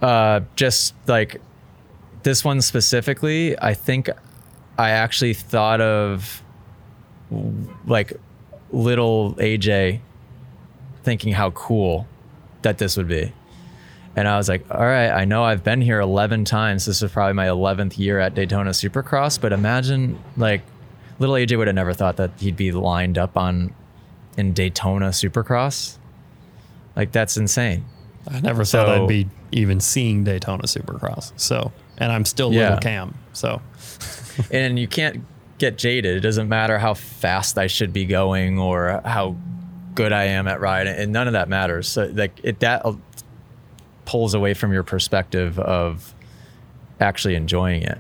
Uh, 0.01 0.41
just 0.55 0.93
like 1.07 1.41
this 2.23 2.43
one 2.43 2.61
specifically, 2.61 3.57
I 3.59 3.73
think 3.73 4.09
I 4.77 4.91
actually 4.91 5.33
thought 5.33 5.81
of 5.81 6.43
like 7.85 8.13
little 8.71 9.33
AJ 9.35 10.01
thinking 11.03 11.33
how 11.33 11.51
cool 11.51 12.07
that 12.61 12.77
this 12.77 12.97
would 12.97 13.07
be. 13.07 13.31
And 14.15 14.27
I 14.27 14.37
was 14.37 14.49
like, 14.49 14.65
all 14.71 14.85
right, 14.85 15.11
I 15.11 15.25
know 15.25 15.43
I've 15.43 15.63
been 15.63 15.79
here 15.79 15.99
11 15.99 16.43
times. 16.45 16.85
This 16.85 17.01
is 17.01 17.11
probably 17.11 17.33
my 17.33 17.47
11th 17.47 17.99
year 17.99 18.19
at 18.19 18.33
Daytona 18.33 18.71
Supercross, 18.71 19.39
but 19.39 19.53
imagine 19.53 20.19
like 20.35 20.63
little 21.19 21.35
AJ 21.35 21.57
would 21.57 21.67
have 21.67 21.75
never 21.75 21.93
thought 21.93 22.17
that 22.17 22.31
he'd 22.39 22.57
be 22.57 22.71
lined 22.71 23.17
up 23.17 23.37
on 23.37 23.73
in 24.35 24.53
Daytona 24.53 25.09
Supercross. 25.09 25.97
Like 26.95 27.11
that's 27.11 27.37
insane. 27.37 27.85
I 28.29 28.39
never 28.41 28.63
thought 28.65 28.89
I'd 28.89 29.07
be 29.07 29.27
even 29.51 29.79
seeing 29.79 30.23
Daytona 30.23 30.63
Supercross. 30.63 31.31
So, 31.37 31.71
and 31.97 32.11
I'm 32.11 32.25
still 32.25 32.51
Yeah. 32.53 32.63
little 32.63 32.77
Cam. 32.79 33.15
So, 33.33 33.61
and 34.51 34.77
you 34.77 34.87
can't 34.87 35.23
get 35.57 35.77
jaded. 35.77 36.17
It 36.17 36.19
doesn't 36.21 36.49
matter 36.49 36.77
how 36.77 36.93
fast 36.93 37.57
I 37.57 37.67
should 37.67 37.93
be 37.93 38.05
going 38.05 38.59
or 38.59 39.01
how 39.05 39.35
good 39.95 40.11
I 40.13 40.25
am 40.25 40.47
at 40.47 40.59
riding, 40.59 40.93
and 40.95 41.11
none 41.11 41.27
of 41.27 41.33
that 41.33 41.49
matters. 41.49 41.87
So 41.87 42.05
like 42.13 42.39
it 42.43 42.59
that 42.59 42.85
pulls 44.05 44.33
away 44.33 44.53
from 44.53 44.71
your 44.71 44.83
perspective 44.83 45.57
of 45.59 46.13
actually 46.99 47.35
enjoying 47.35 47.81
it. 47.83 47.97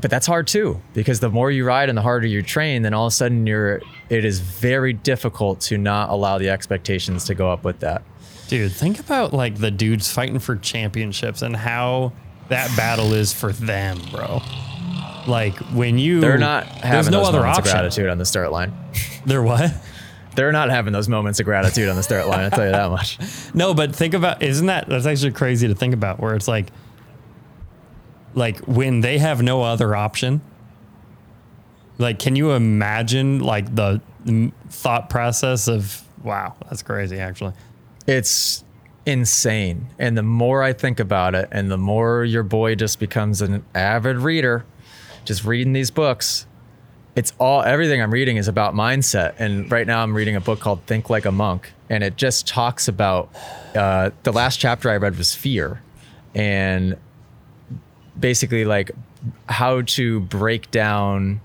But 0.00 0.10
that's 0.12 0.26
hard 0.28 0.46
too, 0.46 0.80
because 0.94 1.18
the 1.20 1.28
more 1.28 1.50
you 1.50 1.64
ride 1.64 1.88
and 1.88 1.98
the 1.98 2.02
harder 2.02 2.26
you 2.26 2.40
train, 2.42 2.82
then 2.82 2.94
all 2.94 3.06
of 3.06 3.12
a 3.12 3.14
sudden 3.16 3.46
you're 3.46 3.80
it 4.08 4.24
is 4.24 4.38
very 4.38 4.92
difficult 4.92 5.60
to 5.62 5.76
not 5.76 6.08
allow 6.10 6.38
the 6.38 6.48
expectations 6.50 7.24
to 7.24 7.34
go 7.34 7.50
up 7.50 7.64
with 7.64 7.80
that. 7.80 8.02
Dude, 8.48 8.72
think 8.72 8.98
about 8.98 9.32
like 9.32 9.56
the 9.56 9.70
dudes 9.70 10.10
fighting 10.10 10.38
for 10.38 10.56
championships 10.56 11.42
and 11.42 11.54
how 11.54 12.12
that 12.48 12.74
battle 12.76 13.12
is 13.14 13.32
for 13.32 13.52
them, 13.52 14.00
bro. 14.10 14.40
Like 15.26 15.56
when 15.74 15.98
you 15.98 16.20
They're 16.20 16.38
not 16.38 16.64
there's 16.64 16.82
having 16.82 17.12
no 17.12 17.18
those 17.18 17.28
other 17.28 17.38
moments 17.40 17.58
option. 17.58 17.70
of 17.76 17.80
gratitude 17.82 18.08
on 18.08 18.18
the 18.18 18.24
start 18.24 18.50
line. 18.50 18.72
They're 19.26 19.42
what? 19.42 19.70
They're 20.34 20.52
not 20.52 20.70
having 20.70 20.92
those 20.92 21.08
moments 21.08 21.40
of 21.40 21.46
gratitude 21.46 21.88
on 21.88 21.96
the 21.96 22.02
start 22.02 22.26
line. 22.28 22.40
I'll 22.44 22.50
tell 22.50 22.64
you 22.64 22.72
that 22.72 22.90
much. 22.90 23.18
No, 23.54 23.74
but 23.74 23.94
think 23.94 24.14
about 24.14 24.42
isn't 24.42 24.66
that 24.66 24.88
that's 24.88 25.04
actually 25.06 25.32
crazy 25.32 25.68
to 25.68 25.74
think 25.74 25.92
about 25.94 26.20
where 26.20 26.34
it's 26.34 26.48
like 26.48 26.70
like 28.34 28.58
when 28.60 29.00
they 29.00 29.18
have 29.18 29.42
no 29.42 29.62
other 29.62 29.94
option. 29.94 30.40
Like 31.98 32.18
can 32.18 32.36
you 32.36 32.52
imagine 32.52 33.40
like 33.40 33.74
the 33.74 34.00
thought 34.68 35.10
process 35.10 35.68
of 35.68 36.02
wow, 36.22 36.54
that's 36.62 36.82
crazy 36.82 37.18
actually. 37.18 37.52
It's 38.08 38.64
insane. 39.04 39.88
And 39.98 40.16
the 40.16 40.22
more 40.22 40.62
I 40.62 40.72
think 40.72 40.98
about 40.98 41.34
it, 41.34 41.46
and 41.52 41.70
the 41.70 41.76
more 41.76 42.24
your 42.24 42.42
boy 42.42 42.74
just 42.74 42.98
becomes 42.98 43.42
an 43.42 43.64
avid 43.74 44.16
reader, 44.16 44.64
just 45.26 45.44
reading 45.44 45.74
these 45.74 45.90
books, 45.90 46.46
it's 47.14 47.34
all 47.38 47.62
everything 47.62 48.00
I'm 48.00 48.10
reading 48.10 48.38
is 48.38 48.48
about 48.48 48.74
mindset. 48.74 49.34
And 49.38 49.70
right 49.70 49.86
now 49.86 50.02
I'm 50.02 50.14
reading 50.14 50.36
a 50.36 50.40
book 50.40 50.58
called 50.58 50.82
Think 50.86 51.10
Like 51.10 51.26
a 51.26 51.32
Monk, 51.32 51.70
and 51.90 52.02
it 52.02 52.16
just 52.16 52.46
talks 52.46 52.88
about 52.88 53.28
uh, 53.74 54.10
the 54.22 54.32
last 54.32 54.58
chapter 54.58 54.88
I 54.88 54.96
read 54.96 55.18
was 55.18 55.34
fear, 55.34 55.82
and 56.34 56.96
basically 58.18 58.64
like 58.64 58.90
how 59.50 59.82
to 59.82 60.20
break 60.20 60.70
down 60.70 61.42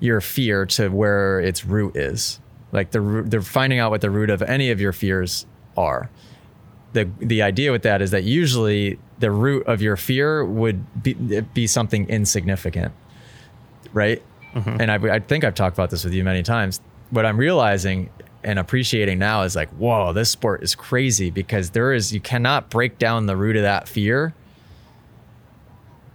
your 0.00 0.20
fear 0.20 0.66
to 0.66 0.88
where 0.88 1.40
its 1.40 1.64
root 1.64 1.96
is. 1.96 2.38
Like 2.70 2.90
the 2.90 3.22
they're 3.24 3.40
finding 3.40 3.78
out 3.78 3.90
what 3.90 4.02
the 4.02 4.10
root 4.10 4.28
of 4.28 4.42
any 4.42 4.70
of 4.70 4.78
your 4.78 4.92
fears 4.92 5.46
are. 5.76 6.10
The 6.92 7.08
the 7.18 7.42
idea 7.42 7.72
with 7.72 7.82
that 7.82 8.00
is 8.00 8.10
that 8.10 8.24
usually 8.24 8.98
the 9.18 9.30
root 9.30 9.66
of 9.66 9.80
your 9.82 9.96
fear 9.96 10.44
would 10.44 11.02
be, 11.02 11.14
be 11.14 11.66
something 11.66 12.08
insignificant, 12.08 12.92
right? 13.92 14.22
Mm-hmm. 14.54 14.80
And 14.80 14.90
I, 14.90 15.16
I 15.16 15.18
think 15.20 15.44
I've 15.44 15.54
talked 15.54 15.76
about 15.76 15.90
this 15.90 16.04
with 16.04 16.12
you 16.12 16.24
many 16.24 16.42
times. 16.42 16.80
What 17.10 17.26
I'm 17.26 17.36
realizing 17.36 18.10
and 18.42 18.58
appreciating 18.58 19.18
now 19.18 19.42
is 19.42 19.56
like, 19.56 19.68
whoa, 19.70 20.12
this 20.12 20.30
sport 20.30 20.62
is 20.62 20.74
crazy 20.74 21.30
because 21.30 21.70
there 21.70 21.92
is 21.92 22.12
you 22.12 22.20
cannot 22.20 22.70
break 22.70 22.98
down 22.98 23.26
the 23.26 23.36
root 23.36 23.56
of 23.56 23.62
that 23.62 23.88
fear 23.88 24.34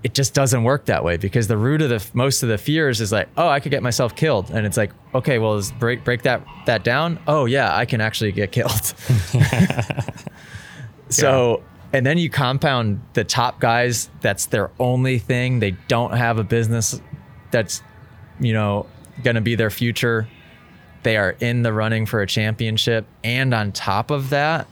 it 0.04 0.14
just 0.14 0.34
doesn't 0.34 0.64
work 0.64 0.86
that 0.86 1.04
way 1.04 1.18
because 1.18 1.48
the 1.48 1.58
root 1.58 1.82
of 1.82 1.90
the 1.90 2.04
most 2.14 2.42
of 2.42 2.50
the 2.50 2.58
fears 2.58 3.02
is 3.02 3.12
like, 3.12 3.30
oh, 3.38 3.48
I 3.48 3.60
could 3.60 3.72
get 3.72 3.84
myself 3.84 4.16
killed, 4.16 4.50
and 4.50 4.66
it's 4.66 4.78
like, 4.78 4.92
okay, 5.14 5.38
well, 5.38 5.56
is 5.56 5.72
break 5.74 6.04
break 6.04 6.24
that 6.24 6.42
that 6.66 6.84
down. 6.84 7.20
Oh 7.28 7.46
yeah, 7.46 7.76
I 7.76 7.86
can 7.86 8.02
actually 8.02 8.32
get 8.32 8.52
killed. 8.52 8.72
so, 11.10 11.64
and 11.94 12.06
then 12.06 12.18
you 12.18 12.30
compound 12.30 13.02
the 13.14 13.24
top 13.24 13.60
guys. 13.60 14.10
That's 14.22 14.48
their 14.48 14.72
only 14.80 15.20
thing. 15.20 15.60
They 15.60 15.72
don't 15.88 16.14
have 16.14 16.40
a 16.40 16.44
business 16.44 17.00
that's, 17.52 17.84
you 18.40 18.54
know, 18.54 18.88
going 19.24 19.36
to 19.36 19.42
be 19.42 19.56
their 19.56 19.70
future. 19.70 20.28
They 21.04 21.18
are 21.18 21.36
in 21.40 21.64
the 21.64 21.74
running 21.74 22.06
for 22.06 22.22
a 22.22 22.28
championship, 22.28 23.06
and 23.24 23.54
on 23.54 23.72
top 23.72 24.10
of 24.10 24.32
that, 24.32 24.68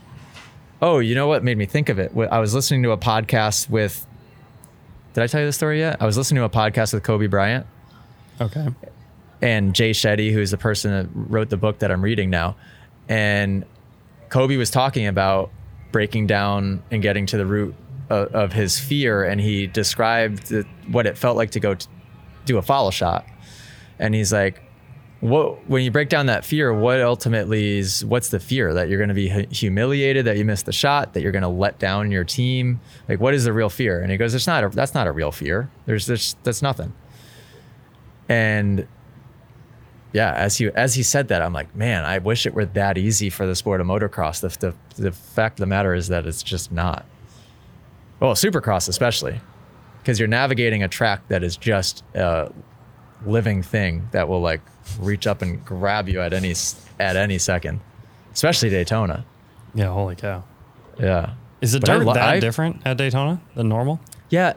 oh, 0.82 0.98
you 0.98 1.14
know 1.14 1.28
what 1.28 1.44
made 1.44 1.58
me 1.58 1.66
think 1.66 1.88
of 1.88 2.00
it? 2.00 2.12
I 2.16 2.40
was 2.40 2.52
listening 2.52 2.82
to 2.82 2.90
a 2.90 2.98
podcast 2.98 3.70
with 3.70 4.06
did 5.14 5.22
I 5.22 5.26
tell 5.26 5.40
you 5.40 5.46
the 5.46 5.52
story 5.52 5.78
yet? 5.80 5.96
I 6.00 6.06
was 6.06 6.16
listening 6.16 6.40
to 6.40 6.44
a 6.44 6.50
podcast 6.50 6.92
with 6.94 7.02
Kobe 7.02 7.26
Bryant 7.26 7.66
Okay. 8.40 8.68
and 9.42 9.74
Jay 9.74 9.90
Shetty, 9.90 10.32
who's 10.32 10.50
the 10.50 10.58
person 10.58 10.90
that 10.92 11.08
wrote 11.14 11.50
the 11.50 11.56
book 11.56 11.80
that 11.80 11.90
I'm 11.90 12.02
reading 12.02 12.30
now. 12.30 12.56
And 13.08 13.64
Kobe 14.28 14.56
was 14.56 14.70
talking 14.70 15.06
about 15.06 15.50
breaking 15.92 16.26
down 16.28 16.82
and 16.90 17.02
getting 17.02 17.26
to 17.26 17.36
the 17.36 17.46
root 17.46 17.74
of, 18.08 18.28
of 18.34 18.52
his 18.52 18.78
fear. 18.78 19.24
And 19.24 19.40
he 19.40 19.66
described 19.66 20.46
the, 20.48 20.64
what 20.88 21.06
it 21.06 21.18
felt 21.18 21.36
like 21.36 21.50
to 21.52 21.60
go 21.60 21.74
t- 21.74 21.86
do 22.44 22.56
a 22.58 22.62
follow 22.62 22.90
shot. 22.90 23.26
And 23.98 24.14
he's 24.14 24.32
like, 24.32 24.62
what, 25.20 25.68
when 25.68 25.82
you 25.82 25.90
break 25.90 26.08
down 26.08 26.26
that 26.26 26.44
fear, 26.44 26.72
what 26.72 27.00
ultimately 27.00 27.78
is, 27.78 28.04
what's 28.04 28.30
the 28.30 28.40
fear 28.40 28.74
that 28.74 28.88
you're 28.88 28.98
going 28.98 29.08
to 29.08 29.14
be 29.14 29.28
humiliated, 29.54 30.24
that 30.24 30.38
you 30.38 30.44
missed 30.44 30.66
the 30.66 30.72
shot, 30.72 31.12
that 31.12 31.22
you're 31.22 31.32
going 31.32 31.42
to 31.42 31.48
let 31.48 31.78
down 31.78 32.10
your 32.10 32.24
team? 32.24 32.80
Like, 33.08 33.20
what 33.20 33.34
is 33.34 33.44
the 33.44 33.52
real 33.52 33.68
fear? 33.68 34.00
And 34.00 34.10
he 34.10 34.16
goes, 34.16 34.32
there's 34.32 34.46
not, 34.46 34.64
a, 34.64 34.68
that's 34.70 34.94
not 34.94 35.06
a 35.06 35.12
real 35.12 35.32
fear. 35.32 35.70
There's, 35.86 36.06
there's, 36.06 36.36
that's 36.42 36.62
nothing. 36.62 36.94
And 38.28 38.86
yeah, 40.12 40.32
as 40.34 40.58
he 40.58 40.66
as 40.68 40.94
he 40.94 41.02
said 41.02 41.28
that, 41.28 41.42
I'm 41.42 41.52
like, 41.52 41.74
man, 41.74 42.04
I 42.04 42.18
wish 42.18 42.46
it 42.46 42.54
were 42.54 42.64
that 42.64 42.98
easy 42.98 43.30
for 43.30 43.46
the 43.46 43.54
sport 43.54 43.80
of 43.80 43.86
motocross. 43.86 44.40
The 44.40 44.74
the, 44.96 45.02
the 45.02 45.12
fact 45.12 45.54
of 45.54 45.60
the 45.60 45.66
matter 45.66 45.94
is 45.94 46.08
that 46.08 46.26
it's 46.26 46.42
just 46.42 46.72
not. 46.72 47.06
Well, 48.18 48.34
supercross 48.34 48.88
especially, 48.88 49.40
because 50.00 50.18
you're 50.18 50.28
navigating 50.28 50.82
a 50.82 50.88
track 50.88 51.26
that 51.28 51.42
is 51.42 51.56
just 51.56 52.04
a 52.14 52.52
living 53.24 53.62
thing 53.62 54.08
that 54.12 54.28
will 54.28 54.40
like 54.40 54.60
reach 54.98 55.26
up 55.26 55.42
and 55.42 55.64
grab 55.64 56.08
you 56.08 56.20
at 56.20 56.32
any 56.32 56.50
s- 56.52 56.84
at 56.98 57.16
any 57.16 57.38
second, 57.38 57.80
especially 58.32 58.70
Daytona. 58.70 59.24
Yeah. 59.74 59.92
Holy 59.92 60.16
cow. 60.16 60.42
Yeah. 60.98 61.34
Is 61.60 61.72
the 61.72 61.80
But 61.80 61.86
dirt 61.86 62.04
lo- 62.06 62.14
that 62.14 62.22
I- 62.28 62.40
different 62.40 62.82
at 62.84 62.96
Daytona 62.96 63.40
than 63.54 63.68
normal? 63.68 64.00
Yeah, 64.30 64.54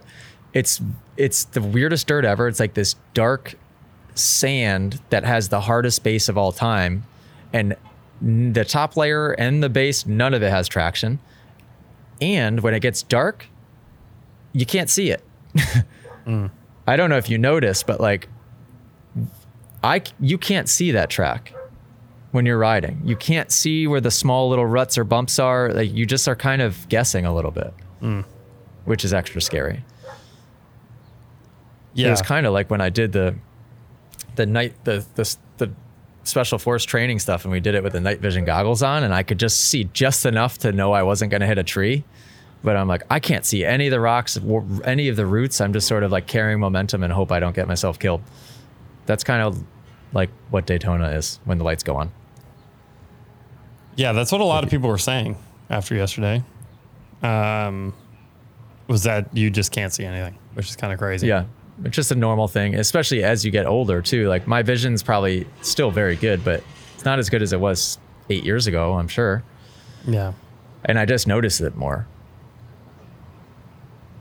it's 0.54 0.82
it's 1.18 1.44
the 1.46 1.62
weirdest 1.62 2.08
dirt 2.08 2.26
ever. 2.26 2.48
It's 2.48 2.60
like 2.60 2.74
this 2.74 2.96
dark 3.14 3.56
sand 4.16 5.00
that 5.10 5.24
has 5.26 5.50
the 5.50 5.62
hardest 5.62 6.04
base 6.04 6.30
of 6.30 6.38
all 6.38 6.52
time, 6.52 7.04
and 7.52 7.76
the 8.22 8.64
top 8.64 8.96
layer 8.96 9.32
and 9.32 9.62
the 9.62 9.70
base, 9.70 10.06
none 10.06 10.34
of 10.34 10.42
it 10.44 10.50
has 10.50 10.68
traction. 10.68 11.20
And 12.22 12.62
when 12.62 12.74
it 12.74 12.80
gets 12.80 13.04
dark, 13.04 13.48
you 14.54 14.66
can't 14.66 14.90
see 14.90 15.12
it. 15.12 15.24
Mm. 16.26 16.52
I 16.88 16.96
don't 16.96 17.10
know 17.10 17.18
if 17.18 17.30
you 17.30 17.38
noticed, 17.38 17.86
but 17.86 18.00
like, 18.00 18.30
I 19.84 20.02
you 20.20 20.38
can't 20.38 20.70
see 20.70 20.92
that 20.92 21.10
track 21.10 21.54
when 22.32 22.46
you're 22.46 22.58
riding. 22.58 23.02
You 23.04 23.16
can't 23.16 23.52
see 23.52 23.86
where 23.86 24.02
the 24.02 24.12
small 24.12 24.50
little 24.50 24.66
ruts 24.66 24.98
or 24.98 25.04
bumps 25.04 25.38
are. 25.40 25.72
Like 25.72 25.94
you 25.94 26.06
just 26.06 26.28
are 26.28 26.36
kind 26.36 26.62
of 26.62 26.88
guessing 26.90 27.26
a 27.26 27.34
little 27.34 27.52
bit, 27.52 27.74
hmm. 28.00 28.22
which 28.86 29.06
is 29.06 29.14
extra 29.14 29.42
scary. 29.42 29.84
Yeah. 31.94 32.08
It 32.08 32.12
was 32.12 32.22
kind 32.22 32.46
of 32.46 32.54
like 32.54 32.70
when 32.72 32.82
I 32.82 32.90
did 32.90 33.12
the 33.12 33.36
the 34.36 34.46
night 34.46 34.74
the 34.84 35.06
the 35.16 35.36
the 35.58 35.72
special 36.24 36.58
force 36.58 36.84
training 36.84 37.20
stuff, 37.20 37.44
and 37.46 37.52
we 37.52 37.60
did 37.60 37.76
it 37.76 37.84
with 37.84 37.94
the 37.94 38.00
night 38.00 38.20
vision 38.20 38.46
goggles 38.46 38.82
on, 38.82 39.04
and 39.04 39.14
I 39.14 39.24
could 39.24 39.40
just 39.40 39.60
see 39.60 39.84
just 39.94 40.26
enough 40.26 40.58
to 40.60 40.72
know 40.72 40.92
I 40.94 41.04
wasn't 41.04 41.32
going 41.32 41.42
to 41.42 41.48
hit 41.48 41.58
a 41.58 41.64
tree. 41.64 42.04
But 42.64 42.78
I'm 42.78 42.88
like, 42.88 43.04
I 43.10 43.20
can't 43.20 43.46
see 43.46 43.66
any 43.66 43.88
of 43.88 43.92
the 43.92 44.00
rocks, 44.00 44.40
any 44.86 45.10
of 45.10 45.18
the 45.18 45.26
roots. 45.26 45.60
I'm 45.60 45.74
just 45.74 45.86
sort 45.86 46.02
of 46.02 46.14
like 46.14 46.28
carrying 46.28 46.62
momentum 46.62 47.04
and 47.04 47.12
hope 47.12 47.30
I 47.30 47.42
don't 47.42 47.54
get 47.54 47.68
myself 47.68 48.00
killed. 48.00 48.22
That's 49.06 49.26
kind 49.26 49.42
of 49.42 49.62
like 50.14 50.30
what 50.50 50.66
Daytona 50.66 51.10
is 51.10 51.40
when 51.46 51.58
the 51.58 51.64
lights 51.64 51.84
go 51.84 51.96
on. 51.96 52.12
Yeah, 53.96 54.12
that's 54.14 54.32
what 54.32 54.42
a 54.42 54.46
lot 54.46 54.64
of 54.64 54.70
people 54.70 54.90
were 54.90 54.98
saying 54.98 55.38
after 55.70 55.96
yesterday. 55.96 56.44
Um, 57.22 57.94
was 58.88 59.04
that 59.04 59.36
you 59.36 59.50
just 59.50 59.72
can't 59.72 59.94
see 59.94 60.04
anything, 60.06 60.38
which 60.56 60.70
is 60.70 60.76
kind 60.76 60.92
of 60.94 61.00
crazy. 61.00 61.28
Yeah, 61.28 61.46
it's 61.84 61.96
just 61.96 62.12
a 62.12 62.16
normal 62.16 62.48
thing, 62.48 62.76
especially 62.76 63.24
as 63.24 63.46
you 63.46 63.52
get 63.52 63.66
older 63.66 64.02
too. 64.02 64.28
Like 64.30 64.48
my 64.48 64.62
vision's 64.62 65.02
probably 65.04 65.48
still 65.62 65.92
very 65.92 66.16
good, 66.16 66.44
but 66.44 66.64
it's 66.96 67.06
not 67.06 67.20
as 67.20 67.30
good 67.30 67.42
as 67.42 67.54
it 67.54 67.60
was 67.60 67.98
eight 68.30 68.44
years 68.44 68.68
ago. 68.68 68.94
I'm 68.94 69.08
sure. 69.08 69.44
Yeah. 70.08 70.34
and 70.86 71.00
I 71.00 71.06
just 71.06 71.28
noticed 71.28 71.62
it 71.62 71.76
more. 71.76 72.06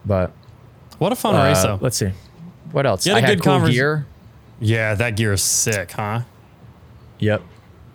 But 0.05 0.33
What 0.99 1.13
a 1.13 1.17
fun 1.17 1.35
uh, 1.35 1.45
race 1.45 1.63
though. 1.63 1.79
let's 1.81 1.97
see, 1.97 2.13
what 2.73 2.87
else? 2.87 3.07
You 3.07 3.15
had 3.15 3.25
I 3.25 3.27
a 3.27 3.31
had 3.31 3.39
good 3.43 3.45
cool 3.45 3.69
gear. 3.69 4.07
Yeah, 4.63 4.95
that 4.95 5.17
gear 5.17 5.33
is 5.33 5.43
sick, 5.43 5.91
huh? 5.91 6.21
Yep, 7.19 7.43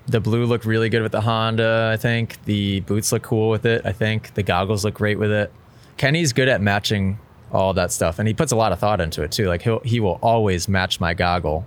the 0.06 0.20
blue 0.20 0.46
looked 0.46 0.66
really 0.66 0.90
good 0.90 1.02
with 1.02 1.14
the 1.14 1.22
Honda. 1.22 1.92
I 1.94 1.96
think 1.96 2.44
the 2.44 2.82
boots 2.82 3.14
look 3.14 3.24
cool 3.24 3.50
with 3.50 3.66
it. 3.66 3.84
I 3.86 3.94
think 3.94 4.34
the 4.34 4.44
goggles 4.44 4.84
look 4.84 4.94
great 4.94 5.18
with 5.18 5.32
it. 5.32 5.54
Kenny's 5.96 6.34
good 6.34 6.50
at 6.50 6.62
matching 6.62 7.20
all 7.54 7.74
that 7.74 7.94
stuff, 7.94 8.20
and 8.20 8.28
he 8.28 8.34
puts 8.34 8.52
a 8.52 8.58
lot 8.58 8.74
of 8.74 8.80
thought 8.80 9.00
into 9.00 9.24
it 9.24 9.32
too. 9.32 9.48
Like 9.48 9.62
he'll 9.62 9.80
he 9.80 10.02
will 10.02 10.20
always 10.22 10.68
match 10.68 11.00
my 11.00 11.14
goggle 11.14 11.66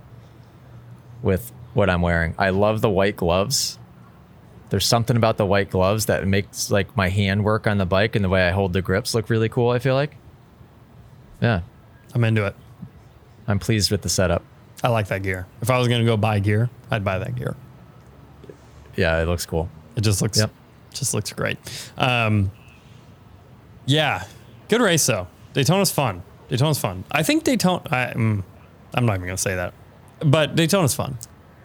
with 1.23 1.51
what 1.73 1.89
I'm 1.89 2.03
wearing. 2.03 2.35
I 2.37 2.51
love 2.51 2.81
the 2.81 2.89
white 2.89 3.15
gloves. 3.15 3.79
There's 4.69 4.85
something 4.85 5.17
about 5.17 5.37
the 5.37 5.47
white 5.47 5.71
gloves 5.71 6.05
that 6.05 6.27
makes 6.27 6.69
like 6.69 6.95
my 6.95 7.09
hand 7.09 7.43
work 7.43 7.65
on 7.65 7.79
the 7.79 7.87
bike 7.87 8.15
and 8.15 8.23
the 8.23 8.29
way 8.29 8.47
I 8.47 8.51
hold 8.51 8.73
the 8.73 8.83
grips 8.83 9.15
look 9.15 9.31
really 9.31 9.49
cool. 9.49 9.71
I 9.71 9.79
feel 9.79 9.95
like. 9.95 10.15
Yeah, 11.41 11.61
I'm 12.13 12.23
into 12.23 12.45
it. 12.45 12.55
I'm 13.47 13.57
pleased 13.57 13.89
with 13.89 14.03
the 14.03 14.09
setup. 14.09 14.43
I 14.83 14.89
like 14.89 15.07
that 15.07 15.21
gear. 15.23 15.45
If 15.61 15.69
I 15.69 15.77
was 15.77 15.87
going 15.87 16.01
to 16.01 16.05
go 16.05 16.17
buy 16.17 16.39
gear, 16.39 16.69
I'd 16.89 17.03
buy 17.03 17.19
that 17.19 17.35
gear. 17.35 17.55
Yeah, 18.95 19.21
it 19.21 19.25
looks 19.27 19.45
cool. 19.45 19.69
It 19.95 20.01
just 20.01 20.21
looks 20.21 20.37
Yep. 20.39 20.51
just 20.93 21.13
looks 21.13 21.31
great. 21.33 21.57
Um, 21.97 22.51
yeah, 23.85 24.23
good 24.69 24.81
race 24.81 25.05
though. 25.05 25.27
Daytona's 25.53 25.91
fun. 25.91 26.23
Daytona's 26.49 26.79
fun. 26.79 27.03
I 27.11 27.23
think 27.23 27.43
Daytona. 27.43 27.81
I, 27.89 28.13
mm, 28.13 28.43
I'm 28.93 29.05
not 29.05 29.15
even 29.15 29.27
gonna 29.27 29.37
say 29.37 29.55
that, 29.55 29.73
but 30.19 30.55
Daytona's 30.55 30.93
fun. 30.95 31.17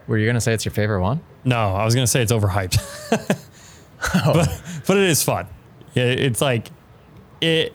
Were 0.07 0.19
you 0.19 0.27
gonna 0.27 0.41
say 0.41 0.53
it's 0.55 0.65
your 0.65 0.73
favorite 0.73 1.03
one? 1.03 1.21
No, 1.45 1.75
I 1.75 1.85
was 1.85 1.95
gonna 1.95 2.07
say 2.07 2.23
it's 2.23 2.33
overhyped, 2.33 2.77
but 4.25 4.63
but 4.87 4.97
it 4.97 5.05
is 5.05 5.23
fun. 5.23 5.47
Yeah, 5.95 6.05
it's 6.05 6.41
like 6.41 6.71
it. 7.41 7.75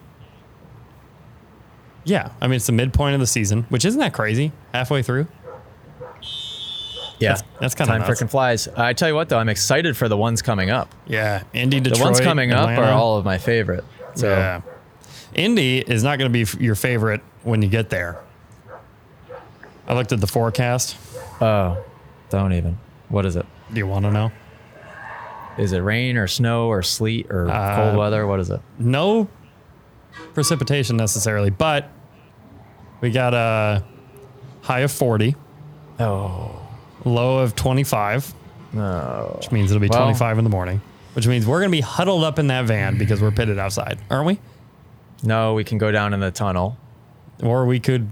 Yeah, 2.03 2.29
I 2.41 2.47
mean 2.47 2.55
it's 2.55 2.65
the 2.65 2.71
midpoint 2.71 3.13
of 3.13 3.19
the 3.19 3.27
season, 3.27 3.65
which 3.69 3.85
isn't 3.85 3.99
that 3.99 4.13
crazy. 4.13 4.51
Halfway 4.73 5.03
through, 5.03 5.27
Yeah, 7.19 7.37
that's 7.59 7.75
kinda 7.75 7.91
time 7.91 8.01
nuts. 8.01 8.19
freaking 8.21 8.29
flies. 8.29 8.67
I 8.75 8.93
tell 8.93 9.07
you 9.07 9.15
what, 9.15 9.29
though, 9.29 9.37
I'm 9.37 9.49
excited 9.49 9.95
for 9.95 10.09
the 10.09 10.17
ones 10.17 10.41
coming 10.41 10.69
up. 10.71 10.93
yeah. 11.05 11.43
Indy, 11.53 11.79
Detroit, 11.79 11.99
The 11.99 12.03
ones 12.05 12.19
coming 12.19 12.51
up 12.51 12.69
are 12.69 12.91
all 12.91 13.17
of 13.17 13.25
my 13.25 13.37
favorite. 13.37 13.83
So 14.15 14.29
Yeah. 14.29 14.61
Indy 15.35 15.79
is 15.79 16.03
not 16.03 16.17
going 16.17 16.29
to 16.29 16.33
be 16.33 16.41
f- 16.41 16.59
your 16.59 16.75
favorite 16.75 17.21
when 17.43 17.61
you 17.61 17.69
get 17.69 17.89
there. 17.89 18.17
I 19.87 19.93
looked 19.93 20.11
at 20.11 20.19
the 20.19 20.27
forecast. 20.27 20.97
oh, 21.39 21.77
don't 22.29 22.53
even. 22.53 22.77
What 23.09 23.25
is 23.25 23.35
it? 23.35 23.45
Do 23.71 23.77
you 23.77 23.87
want 23.87 24.05
to 24.05 24.11
know? 24.11 24.31
is 25.57 25.73
it 25.73 25.79
rain 25.79 26.15
or 26.17 26.27
snow 26.27 26.67
or 26.67 26.81
sleet 26.81 27.27
or 27.29 27.49
Uh, 27.51 27.75
cold 27.75 27.97
weather? 27.97 28.25
What 28.25 28.39
is 28.39 28.49
it? 28.49 28.61
No 28.79 29.27
precipitation 30.33 30.97
necessarily, 30.97 31.49
but 31.49 31.89
we 33.01 33.11
got 33.11 33.33
a 33.33 33.83
high 34.61 34.79
of 34.81 34.91
40, 34.91 35.35
Oh 35.99 36.57
low 37.03 37.39
of 37.39 37.55
25, 37.55 38.33
no. 38.73 39.33
which 39.37 39.51
means 39.51 39.71
it'll 39.71 39.81
be 39.81 39.87
Well- 39.87 40.01
25 40.03 40.37
in 40.37 40.43
the 40.43 40.49
morning, 40.49 40.81
which 41.13 41.27
means 41.27 41.47
we're 41.47 41.59
going 41.59 41.71
to 41.71 41.75
be 41.77 41.81
huddled 41.81 42.23
up 42.23 42.37
in 42.39 42.47
that 42.47 42.65
van 42.65 42.97
because 42.97 43.21
we're 43.21 43.31
pitted 43.31 43.57
outside, 43.57 43.99
aren't 44.09 44.27
we? 44.27 44.39
No, 45.23 45.53
we 45.55 45.63
can 45.63 45.77
go 45.77 45.91
down 45.91 46.13
in 46.13 46.19
the 46.19 46.31
tunnel. 46.31 46.77
Or 47.43 47.65
we 47.65 47.79
could, 47.79 48.09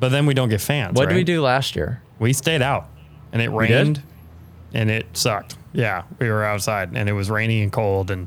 but 0.00 0.08
then 0.10 0.26
we 0.26 0.34
don't 0.34 0.48
get 0.48 0.60
fans. 0.60 0.94
What 0.96 1.08
did 1.08 1.14
we 1.14 1.20
right? 1.20 1.26
do 1.26 1.40
last 1.40 1.76
year? 1.76 2.02
We 2.18 2.32
stayed 2.32 2.62
out 2.62 2.88
and 3.32 3.40
it 3.40 3.46
did? 3.46 3.54
rained 3.56 4.02
and 4.74 4.90
it 4.90 5.06
sucked. 5.16 5.56
Yeah, 5.72 6.02
we 6.18 6.28
were 6.28 6.44
outside 6.44 6.90
and 6.94 7.08
it 7.08 7.12
was 7.12 7.30
rainy 7.30 7.62
and 7.62 7.70
cold 7.72 8.10
and 8.10 8.26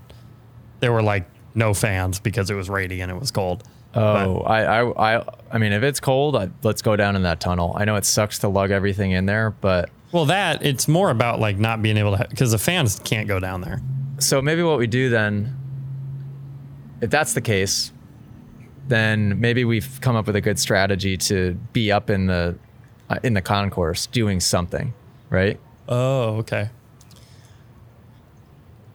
there 0.80 0.94
were 0.94 1.04
like 1.04 1.26
no 1.56 1.74
fans 1.74 2.20
because 2.20 2.50
it 2.50 2.56
was 2.56 2.70
rainy 2.70 3.02
and 3.02 3.12
it 3.12 3.20
was 3.20 3.32
cold. 3.32 3.64
Oh, 3.94 4.42
I, 4.42 4.82
I, 4.82 5.18
I, 5.18 5.26
I 5.52 5.58
mean, 5.58 5.72
if 5.72 5.82
it's 5.82 6.02
cold, 6.02 6.36
I, 6.36 6.50
let's 6.64 6.82
go 6.82 6.98
down 6.98 7.16
in 7.16 7.24
that 7.24 7.40
tunnel. 7.40 7.74
I 7.78 7.86
know 7.86 7.96
it 7.96 8.04
sucks 8.06 8.40
to 8.40 8.50
lug 8.50 8.70
everything 8.72 9.12
in 9.12 9.26
there, 9.26 9.52
but 9.52 9.90
Well, 10.12 10.26
that 10.26 10.66
it's 10.66 10.88
more 10.90 11.10
about 11.10 11.40
like 11.40 11.58
not 11.58 11.82
being 11.82 11.96
able 11.96 12.18
to 12.18 12.28
because 12.30 12.52
the 12.52 12.58
fans 12.58 13.00
can't 13.06 13.28
go 13.28 13.40
down 13.40 13.62
there. 13.62 13.80
so 14.20 14.42
maybe 14.42 14.64
what 14.64 14.78
we 14.80 14.88
do 14.88 15.10
then, 15.10 15.58
if 17.00 17.10
that's 17.10 17.34
the 17.34 17.42
case, 17.42 17.94
then 18.90 19.40
maybe 19.40 19.64
we've 19.64 20.00
come 20.02 20.16
up 20.18 20.28
with 20.28 20.36
a 20.36 20.42
good 20.42 20.60
strategy 20.60 21.16
to 21.18 21.54
be 21.72 21.90
up 21.92 22.10
in 22.10 22.28
the 22.28 22.58
uh, 23.10 23.18
in 23.24 23.34
the 23.34 23.42
concourse 23.42 24.08
doing 24.08 24.42
something, 24.42 24.94
right? 25.30 25.58
Oh, 25.88 26.38
okay. 26.38 26.70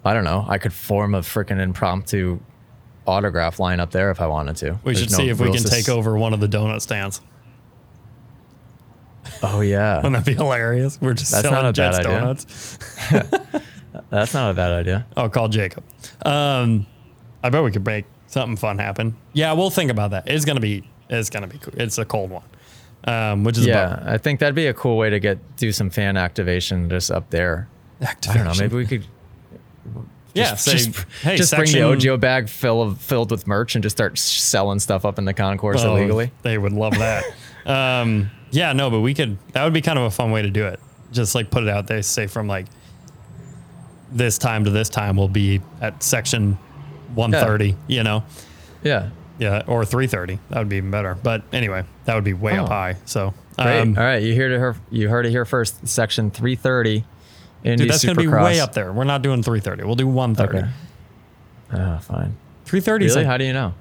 I 0.04 0.14
don't 0.14 0.24
know. 0.24 0.44
I 0.48 0.58
could 0.58 0.72
form 0.72 1.14
a 1.14 1.20
freaking 1.20 1.60
impromptu 1.60 2.40
autograph 3.10 3.58
line 3.60 3.80
up 3.80 3.90
there 3.90 4.10
if 4.10 4.20
I 4.20 4.26
wanted 4.26 4.56
to. 4.56 4.72
We 4.84 4.92
There's 4.94 5.00
should 5.00 5.10
no 5.12 5.16
see 5.18 5.28
if 5.28 5.40
we 5.40 5.52
can 5.52 5.62
take 5.64 5.88
over 5.88 6.16
one 6.16 6.32
of 6.32 6.40
the 6.40 6.48
donut 6.48 6.80
stands. 6.80 7.20
Oh 9.42 9.60
yeah, 9.60 9.96
Wouldn't 10.02 10.14
that 10.14 10.24
be 10.24 10.34
hilarious? 10.34 11.00
We're 11.00 11.14
just 11.14 11.32
That's 11.32 11.48
selling 11.48 11.62
not 11.64 11.78
a 11.78 11.80
bad 11.80 11.92
Jets 11.94 11.98
idea. 11.98 12.20
donuts. 12.20 12.78
that's 14.10 14.34
not 14.34 14.50
a 14.50 14.54
bad 14.54 14.72
idea. 14.72 15.06
I'll 15.16 15.28
call 15.28 15.48
Jacob. 15.48 15.84
Um, 16.24 16.86
I 17.42 17.50
bet 17.50 17.62
we 17.62 17.70
could 17.70 17.84
make 17.84 18.06
something 18.26 18.56
fun 18.56 18.78
happen. 18.78 19.16
Yeah, 19.32 19.52
we'll 19.52 19.70
think 19.70 19.90
about 19.90 20.10
that. 20.12 20.28
It's 20.28 20.44
gonna 20.44 20.60
be 20.60 20.88
it's 21.08 21.30
gonna 21.30 21.46
be 21.46 21.58
cool. 21.58 21.74
It's 21.76 21.98
a 21.98 22.04
cold 22.04 22.30
one, 22.30 22.42
um, 23.04 23.44
which 23.44 23.58
is 23.58 23.66
Yeah, 23.66 24.02
I 24.04 24.18
think 24.18 24.40
that'd 24.40 24.54
be 24.54 24.66
a 24.66 24.74
cool 24.74 24.96
way 24.96 25.10
to 25.10 25.18
get 25.20 25.56
do 25.56 25.72
some 25.72 25.90
fan 25.90 26.16
activation 26.16 26.88
just 26.88 27.10
up 27.10 27.30
there. 27.30 27.68
about 28.00 28.28
I 28.28 28.34
don't 28.34 28.44
know. 28.44 28.54
Maybe 28.58 28.76
we 28.76 28.86
could 28.86 29.06
yeah. 30.34 30.50
just, 30.50 30.64
say, 30.64 30.72
just, 30.72 30.98
hey, 31.22 31.36
just 31.36 31.50
section, 31.50 31.80
bring 31.80 31.98
the 31.98 32.06
Ogio 32.06 32.18
bag 32.20 32.48
fill 32.48 32.82
of, 32.82 33.00
filled 33.00 33.30
with 33.30 33.46
merch 33.46 33.74
and 33.74 33.82
just 33.82 33.96
start 33.96 34.18
selling 34.18 34.78
stuff 34.78 35.04
up 35.04 35.18
in 35.18 35.24
the 35.24 35.34
concourse 35.34 35.82
Oh, 35.82 35.96
illegally. 35.96 36.30
They 36.42 36.58
would 36.58 36.72
love 36.72 36.94
that. 36.98 37.24
um, 37.66 38.30
yeah, 38.50 38.72
no, 38.72 38.90
but 38.90 39.00
we 39.00 39.14
could. 39.14 39.38
That 39.52 39.64
would 39.64 39.72
be 39.72 39.80
kind 39.82 39.98
of 39.98 40.04
a 40.06 40.10
fun 40.10 40.30
way 40.32 40.42
to 40.42 40.50
do 40.50 40.66
it. 40.66 40.80
Just 41.12 41.34
like 41.34 41.50
put 41.50 41.62
it 41.62 41.68
out 41.68 41.86
there, 41.86 42.02
say 42.02 42.26
from 42.26 42.46
like 42.48 42.66
this 44.12 44.38
time 44.38 44.64
to 44.64 44.70
this 44.70 44.88
time, 44.88 45.16
we'll 45.16 45.28
be 45.28 45.60
at 45.80 46.02
section 46.02 46.58
130. 47.14 47.76
You 47.86 48.02
know, 48.02 48.24
Yeah. 48.82 49.10
yeah, 49.38 49.62
or 49.66 49.84
330. 49.84 50.38
That 50.50 50.58
would 50.58 50.68
be 50.68 50.76
even 50.76 50.90
better. 50.90 51.16
But 51.22 51.42
anyway, 51.52 51.84
that 52.04 52.14
would 52.14 52.24
be 52.24 52.32
way 52.32 52.56
up 52.56 52.66
Oh. 52.66 52.72
high. 52.72 52.96
So 53.04 53.34
um, 53.58 53.96
All 53.98 54.04
right, 54.04 54.22
you 54.22 54.34
heard 54.36 54.52
it 54.52 54.58
here. 54.58 54.76
You 54.90 55.08
heard 55.08 55.26
it 55.26 55.30
here 55.30 55.44
first. 55.44 55.86
Section 55.86 56.30
330. 56.30 57.04
Indy 57.64 57.84
dude, 57.84 57.92
that's 57.92 58.04
gonna 58.04 58.14
be 58.20 58.26
way 58.26 58.60
up 58.60 58.72
there. 58.72 58.92
We're 58.92 59.04
not 59.04 59.22
doing 59.22 59.42
330. 59.42 59.84
We'll 59.84 59.94
do 59.96 60.06
130. 60.06 60.58
Okay. 60.66 60.72
Oh, 61.72 61.98
fine. 61.98 62.36
330 62.64 63.06
Really? 63.06 63.24
How 63.24 63.36
do 63.36 63.44
you 63.44 63.52
know? 63.52 63.74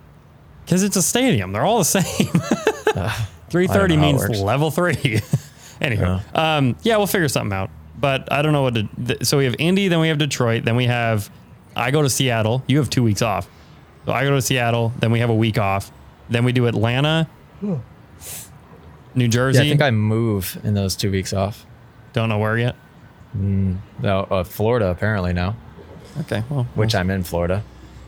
because 0.65 0.83
it's 0.83 0.95
a 0.95 1.01
stadium. 1.01 1.51
They're 1.51 1.65
all 1.65 1.79
the 1.79 1.83
same. 1.85 2.03
330 2.03 3.67
I 3.69 3.77
don't 3.77 3.89
know 3.89 3.95
how 3.97 4.23
it 4.25 4.29
means 4.29 4.41
level 4.41 4.69
three. 4.71 4.93
Anywho, 5.81 6.35
um, 6.37 6.75
yeah, 6.83 6.97
we'll 6.97 7.07
figure 7.07 7.27
something 7.29 7.55
out. 7.57 7.69
But 7.97 8.31
I 8.31 8.41
don't 8.41 8.53
know 8.53 8.61
what 8.63 8.75
to. 8.75 8.83
Th- 9.07 9.25
so 9.25 9.37
we 9.37 9.45
have 9.45 9.55
Indy, 9.59 9.87
then 9.87 9.99
we 9.99 10.09
have 10.09 10.17
Detroit, 10.17 10.65
then 10.65 10.75
we 10.75 10.85
have. 10.85 11.29
I 11.75 11.91
go 11.91 12.01
to 12.01 12.09
Seattle. 12.09 12.63
You 12.67 12.77
have 12.77 12.89
two 12.89 13.01
weeks 13.03 13.21
off. 13.21 13.49
So 14.05 14.11
I 14.11 14.23
go 14.23 14.31
to 14.31 14.41
Seattle, 14.41 14.91
then 14.99 15.11
we 15.11 15.19
have 15.19 15.29
a 15.29 15.35
week 15.35 15.57
off. 15.57 15.91
Then 16.29 16.43
we 16.43 16.51
do 16.51 16.67
Atlanta, 16.67 17.27
New 19.15 19.27
Jersey. 19.27 19.59
Yeah, 19.59 19.65
I 19.65 19.69
think 19.69 19.81
I 19.81 19.91
move 19.91 20.59
in 20.63 20.73
those 20.73 20.95
two 20.95 21.11
weeks 21.11 21.33
off. 21.33 21.65
don't 22.13 22.29
know 22.29 22.37
where 22.37 22.57
yet. 22.57 22.75
No, 23.33 23.79
uh, 24.31 24.43
Florida 24.43 24.87
apparently 24.87 25.33
now, 25.33 25.55
Okay, 26.21 26.43
well, 26.49 26.63
which 26.75 26.95
I'm 26.95 27.09
in 27.11 27.23
Florida. 27.23 27.63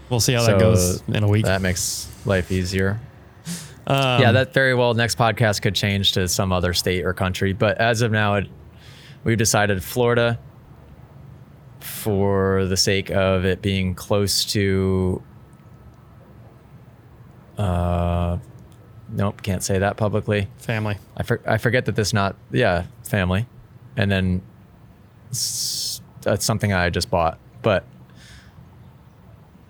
we'll 0.09 0.19
see 0.19 0.33
how 0.33 0.41
So 0.41 0.51
that 0.53 0.59
goes 0.59 1.03
in 1.07 1.23
a 1.23 1.27
week. 1.27 1.45
That 1.45 1.61
makes 1.61 2.09
life 2.25 2.51
easier. 2.51 2.99
Um, 3.87 4.21
yeah, 4.21 4.31
that 4.33 4.53
very 4.53 4.73
well 4.75 4.93
next 4.93 5.17
podcast 5.17 5.61
could 5.61 5.75
change 5.75 6.11
to 6.13 6.27
some 6.27 6.51
other 6.51 6.73
state 6.73 7.03
or 7.05 7.13
country, 7.13 7.53
but 7.53 7.77
as 7.79 8.01
of 8.01 8.11
now, 8.11 8.35
it, 8.35 8.47
we've 9.23 9.37
decided 9.37 9.83
Florida 9.83 10.39
for 11.79 12.65
the 12.65 12.77
sake 12.77 13.09
of 13.11 13.43
it 13.45 13.61
being 13.61 13.95
close 13.95 14.45
to. 14.45 15.21
Uh, 17.57 18.37
nope, 19.09 19.41
can't 19.43 19.63
say 19.63 19.79
that 19.79 19.97
publicly. 19.97 20.47
family. 20.57 20.97
I, 21.17 21.23
for, 21.23 21.41
I 21.45 21.57
forget 21.57 21.85
that 21.85 21.95
this 21.95 22.13
not 22.13 22.35
yeah 22.51 22.85
family, 23.03 23.45
and 23.97 24.11
then 24.11 24.41
s- 24.41 24.50
that's 25.31 26.45
something 26.45 26.73
I 26.73 26.89
just 26.89 27.09
bought, 27.09 27.39
but 27.61 27.83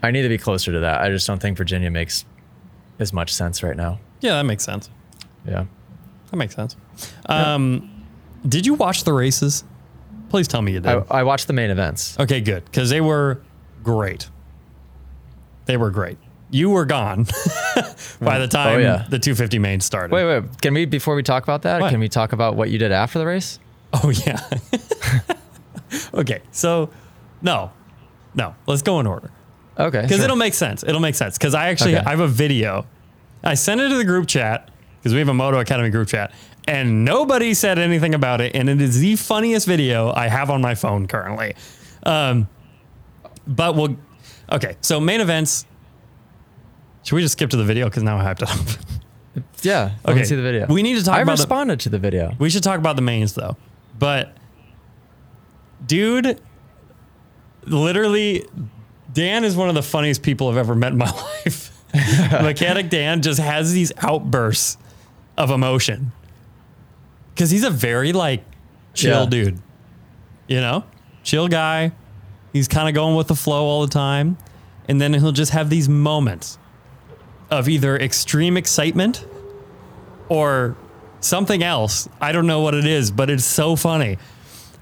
I 0.04 0.12
need 0.12 0.24
to 0.24 0.30
be 0.30 0.38
closer 0.38 0.72
to 0.72 0.80
that. 0.82 1.02
I 1.02 1.10
just 1.10 1.28
don't 1.28 1.40
think 1.42 1.58
Virginia 1.58 1.92
makes 1.92 2.26
as 3.00 3.14
much 3.14 3.34
sense 3.34 3.64
right 3.64 3.76
now. 3.78 4.00
Yeah, 4.22 4.34
that 4.34 4.44
makes 4.46 4.64
sense. 4.64 4.90
Yeah. 5.48 5.66
That 6.30 6.38
makes 6.38 6.56
sense. 6.56 6.76
Um, 7.28 8.06
did 8.48 8.66
you 8.66 8.74
watch 8.74 9.04
the 9.04 9.14
races? 9.14 9.64
Please 10.30 10.48
tell 10.48 10.62
me 10.62 10.72
you 10.74 10.80
did. 10.80 10.90
I, 10.90 11.04
I 11.20 11.24
watched 11.24 11.48
the 11.48 11.54
main 11.54 11.70
events. 11.70 12.18
Okay, 12.20 12.42
good. 12.42 12.64
Because 12.66 12.90
they 12.90 13.02
were 13.02 13.42
great. 13.84 14.30
They 15.66 15.78
were 15.78 15.90
great. 15.90 16.18
You 16.50 16.70
were 16.70 16.86
gone 16.86 17.24
by 18.22 18.40
the 18.40 18.48
time 18.50 18.76
Oh, 18.76 18.80
yeah. 18.80 19.06
the 19.10 19.20
250 19.20 19.60
main 19.60 19.80
started. 19.80 20.14
Wait, 20.14 20.26
wait. 20.26 20.62
Can 20.62 20.74
we 20.74 20.86
before 20.86 21.16
we 21.16 21.24
talk 21.24 21.44
about 21.44 21.62
that? 21.64 21.82
What? 21.82 21.92
Can 21.92 22.00
we 22.00 22.10
talk 22.10 22.34
about 22.34 22.56
what 22.56 22.70
you 22.70 22.78
did 22.78 22.92
after 22.92 23.20
the 23.20 23.26
race? 23.26 23.60
Oh, 23.94 24.10
yeah. 24.10 24.42
okay, 26.14 26.42
so 26.52 26.90
no, 27.42 27.72
no. 28.36 28.56
Let's 28.68 28.82
go 28.82 29.00
in 29.00 29.08
order 29.08 29.32
Okay. 29.80 30.02
because 30.02 30.18
sure. 30.18 30.26
it'll 30.26 30.36
make 30.38 30.54
sense. 30.54 30.84
It'll 30.84 31.02
make 31.02 31.16
sense 31.16 31.38
because 31.38 31.54
I 31.56 31.70
actually 31.70 31.96
Okay. 31.96 32.06
I 32.06 32.10
have 32.12 32.20
a 32.20 32.28
video. 32.28 32.86
I 33.44 33.56
sent 33.56 33.82
it 33.82 33.90
to 33.90 33.96
the 33.98 34.06
group 34.06 34.28
chat 34.28 34.70
because 35.00 35.14
we 35.14 35.20
have 35.20 35.30
a 35.30 35.34
Moto 35.34 35.60
Academy 35.60 35.90
group 35.90 36.08
chat, 36.08 36.32
and 36.68 37.04
nobody 37.04 37.54
said 37.56 37.80
anything 37.80 38.14
about 38.14 38.40
it. 38.42 38.56
And 38.56 38.70
it 38.70 38.80
is 38.82 39.00
the 39.00 39.16
funniest 39.16 39.66
video 39.68 40.12
I 40.14 40.28
have 40.28 40.50
on 40.52 40.62
my 40.62 40.76
phone 40.76 41.08
currently. 41.08 41.56
Um, 42.04 42.48
but 43.48 43.76
we'll 43.76 43.98
okay. 44.52 44.76
So 44.82 45.00
main 45.00 45.22
events. 45.22 45.66
Should 47.04 47.16
we 47.16 47.24
just 47.24 47.34
skip 47.34 47.50
to 47.50 47.58
the 47.58 47.64
video 47.64 47.86
because 47.90 48.04
now 48.04 48.18
I 48.20 48.24
hyped 48.24 48.44
it 48.44 48.50
up? 48.52 49.44
yeah. 49.64 49.94
Okay. 50.08 50.24
see 50.24 50.36
the 50.36 50.42
video. 50.44 50.68
We 50.68 50.84
need 50.84 50.98
to 51.00 51.04
talk 51.04 51.16
I 51.18 51.22
about 51.22 51.38
the- 51.38 51.44
responded 51.44 51.80
to 51.82 51.90
the 51.90 51.98
video. 51.98 52.36
We 52.38 52.50
should 52.52 52.62
talk 52.64 52.78
about 52.78 52.96
the 52.96 53.02
mains 53.02 53.34
though. 53.34 53.58
But 53.98 54.36
dude, 55.86 56.40
literally, 57.66 58.46
Dan 59.14 59.44
is 59.44 59.56
one 59.56 59.70
of 59.70 59.76
the 59.76 59.84
funniest 59.84 60.24
people 60.24 60.50
I've 60.50 60.58
ever 60.58 60.76
met 60.76 60.92
in 60.92 60.98
my 60.98 61.10
life. 61.46 61.70
Mechanic 62.42 62.90
Dan 62.90 63.22
just 63.22 63.40
has 63.40 63.74
these 63.74 63.92
outbursts 63.98 64.78
of 65.38 65.50
emotion 65.52 66.12
because 67.34 67.50
he's 67.52 67.64
a 67.64 67.70
very 67.70 68.14
like 68.14 68.44
chill 68.94 69.24
Yeah. 69.24 69.30
dude. 69.30 69.60
You 70.48 70.62
know, 70.62 70.84
chill 71.24 71.48
guy. 71.48 71.92
He's 72.54 72.68
kind 72.68 72.88
of 72.90 72.96
going 72.96 73.16
with 73.16 73.28
the 73.28 73.36
flow 73.36 73.64
all 73.66 73.82
the 73.86 73.92
time, 73.92 74.38
and 74.88 75.00
then 75.00 75.14
he'll 75.14 75.32
just 75.32 75.52
have 75.54 75.70
these 75.70 75.88
moments 75.88 76.58
of 77.50 77.70
either 77.70 77.98
extreme 77.98 78.58
excitement 78.58 79.26
or 80.28 80.76
something 81.22 81.64
else. 81.64 82.10
I 82.20 82.32
don't 82.34 82.48
know 82.48 82.60
what 82.62 82.74
it 82.74 82.86
is, 82.86 83.10
but 83.12 83.30
it's 83.30 83.46
so 83.46 83.76
funny. 83.78 84.18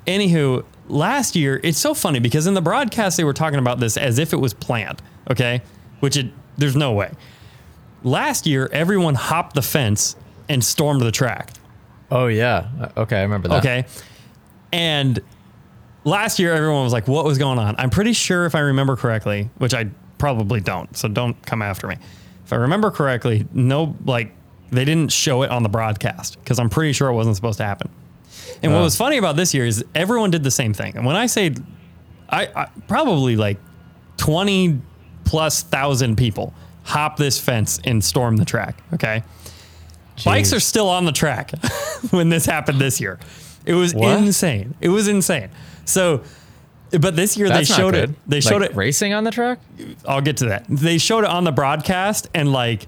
Anywho, 0.07 0.63
last 0.89 1.35
year, 1.35 1.59
it's 1.63 1.77
so 1.77 1.93
funny 1.93 2.19
because 2.19 2.47
in 2.47 2.53
the 2.53 2.61
broadcast 2.61 3.17
they 3.17 3.23
were 3.23 3.33
talking 3.33 3.59
about 3.59 3.79
this 3.79 3.95
as 3.97 4.19
if 4.19 4.33
it 4.33 4.37
was 4.37 4.53
planned, 4.53 5.01
okay? 5.29 5.61
Which 5.99 6.17
it 6.17 6.27
there's 6.57 6.75
no 6.75 6.91
way. 6.93 7.11
Last 8.03 8.45
year, 8.45 8.69
everyone 8.71 9.15
hopped 9.15 9.55
the 9.55 9.61
fence 9.61 10.15
and 10.49 10.63
stormed 10.63 11.01
the 11.01 11.11
track, 11.11 11.51
Oh 12.11 12.25
yeah. 12.27 12.67
Uh, 12.81 12.89
Okay, 13.01 13.17
I 13.19 13.21
remember 13.21 13.47
that. 13.49 13.59
okay? 13.59 13.85
And 14.73 15.19
last 16.03 16.39
year 16.39 16.53
everyone 16.53 16.83
was 16.83 16.93
like, 16.93 17.07
"What 17.07 17.25
was 17.25 17.37
going 17.37 17.59
on?" 17.59 17.75
I'm 17.77 17.89
pretty 17.89 18.13
sure 18.13 18.45
if 18.45 18.55
I 18.55 18.59
remember 18.59 18.95
correctly, 18.95 19.49
which 19.57 19.73
I 19.73 19.89
probably 20.17 20.59
don't, 20.59 20.95
so 20.97 21.07
don't 21.07 21.39
come 21.45 21.61
after 21.61 21.87
me. 21.87 21.97
If 22.45 22.53
I 22.53 22.55
remember 22.57 22.89
correctly, 22.91 23.47
no 23.53 23.95
like 24.05 24.33
they 24.71 24.85
didn't 24.85 25.11
show 25.11 25.43
it 25.43 25.51
on 25.51 25.63
the 25.63 25.69
broadcast 25.69 26.39
because 26.39 26.59
I'm 26.59 26.69
pretty 26.69 26.93
sure 26.93 27.09
it 27.09 27.13
wasn't 27.13 27.35
supposed 27.35 27.57
to 27.59 27.63
happen. 27.65 27.89
And 28.61 28.71
what 28.73 28.79
Oh. 28.79 28.83
was 28.83 28.95
funny 28.95 29.17
about 29.17 29.35
this 29.35 29.53
year 29.53 29.65
is 29.65 29.83
everyone 29.95 30.31
did 30.31 30.43
the 30.43 30.51
same 30.51 30.73
thing. 30.73 30.95
And 30.97 31.05
when 31.05 31.15
I 31.15 31.25
say 31.27 31.53
I, 32.29 32.47
I 32.55 32.67
probably 32.87 33.35
like 33.35 33.57
20 34.17 34.81
plus 35.25 35.63
thousand 35.63 36.15
people 36.17 36.53
hop 36.83 37.17
this 37.17 37.39
fence 37.39 37.79
and 37.85 38.03
storm 38.03 38.37
the 38.37 38.45
track. 38.45 38.81
Okay. 38.93 39.23
Bikes 40.25 40.51
are 40.53 40.59
still 40.59 40.89
on 40.89 41.05
the 41.05 41.11
track 41.11 41.51
when 42.11 42.29
this 42.29 42.45
happened 42.45 42.79
this 42.79 42.99
year. 42.99 43.19
It 43.65 43.73
was 43.73 43.93
What? 43.93 44.17
insane. 44.19 44.75
It 44.81 44.89
was 44.89 45.07
insane. 45.07 45.49
So, 45.85 46.23
but 46.91 47.15
this 47.15 47.37
year 47.37 47.47
That's 47.47 47.69
they 47.69 47.75
showed 47.75 47.93
good. 47.93 48.09
it. 48.11 48.15
They 48.27 48.41
showed 48.41 48.61
it. 48.63 48.75
racing 48.75 49.13
on 49.13 49.23
the 49.23 49.31
track. 49.31 49.59
I'll 50.07 50.21
get 50.21 50.37
to 50.37 50.45
that. 50.45 50.65
They 50.67 50.97
showed 50.97 51.23
it 51.23 51.29
on 51.29 51.43
the 51.45 51.51
broadcast 51.51 52.27
and 52.33 52.51
like 52.51 52.85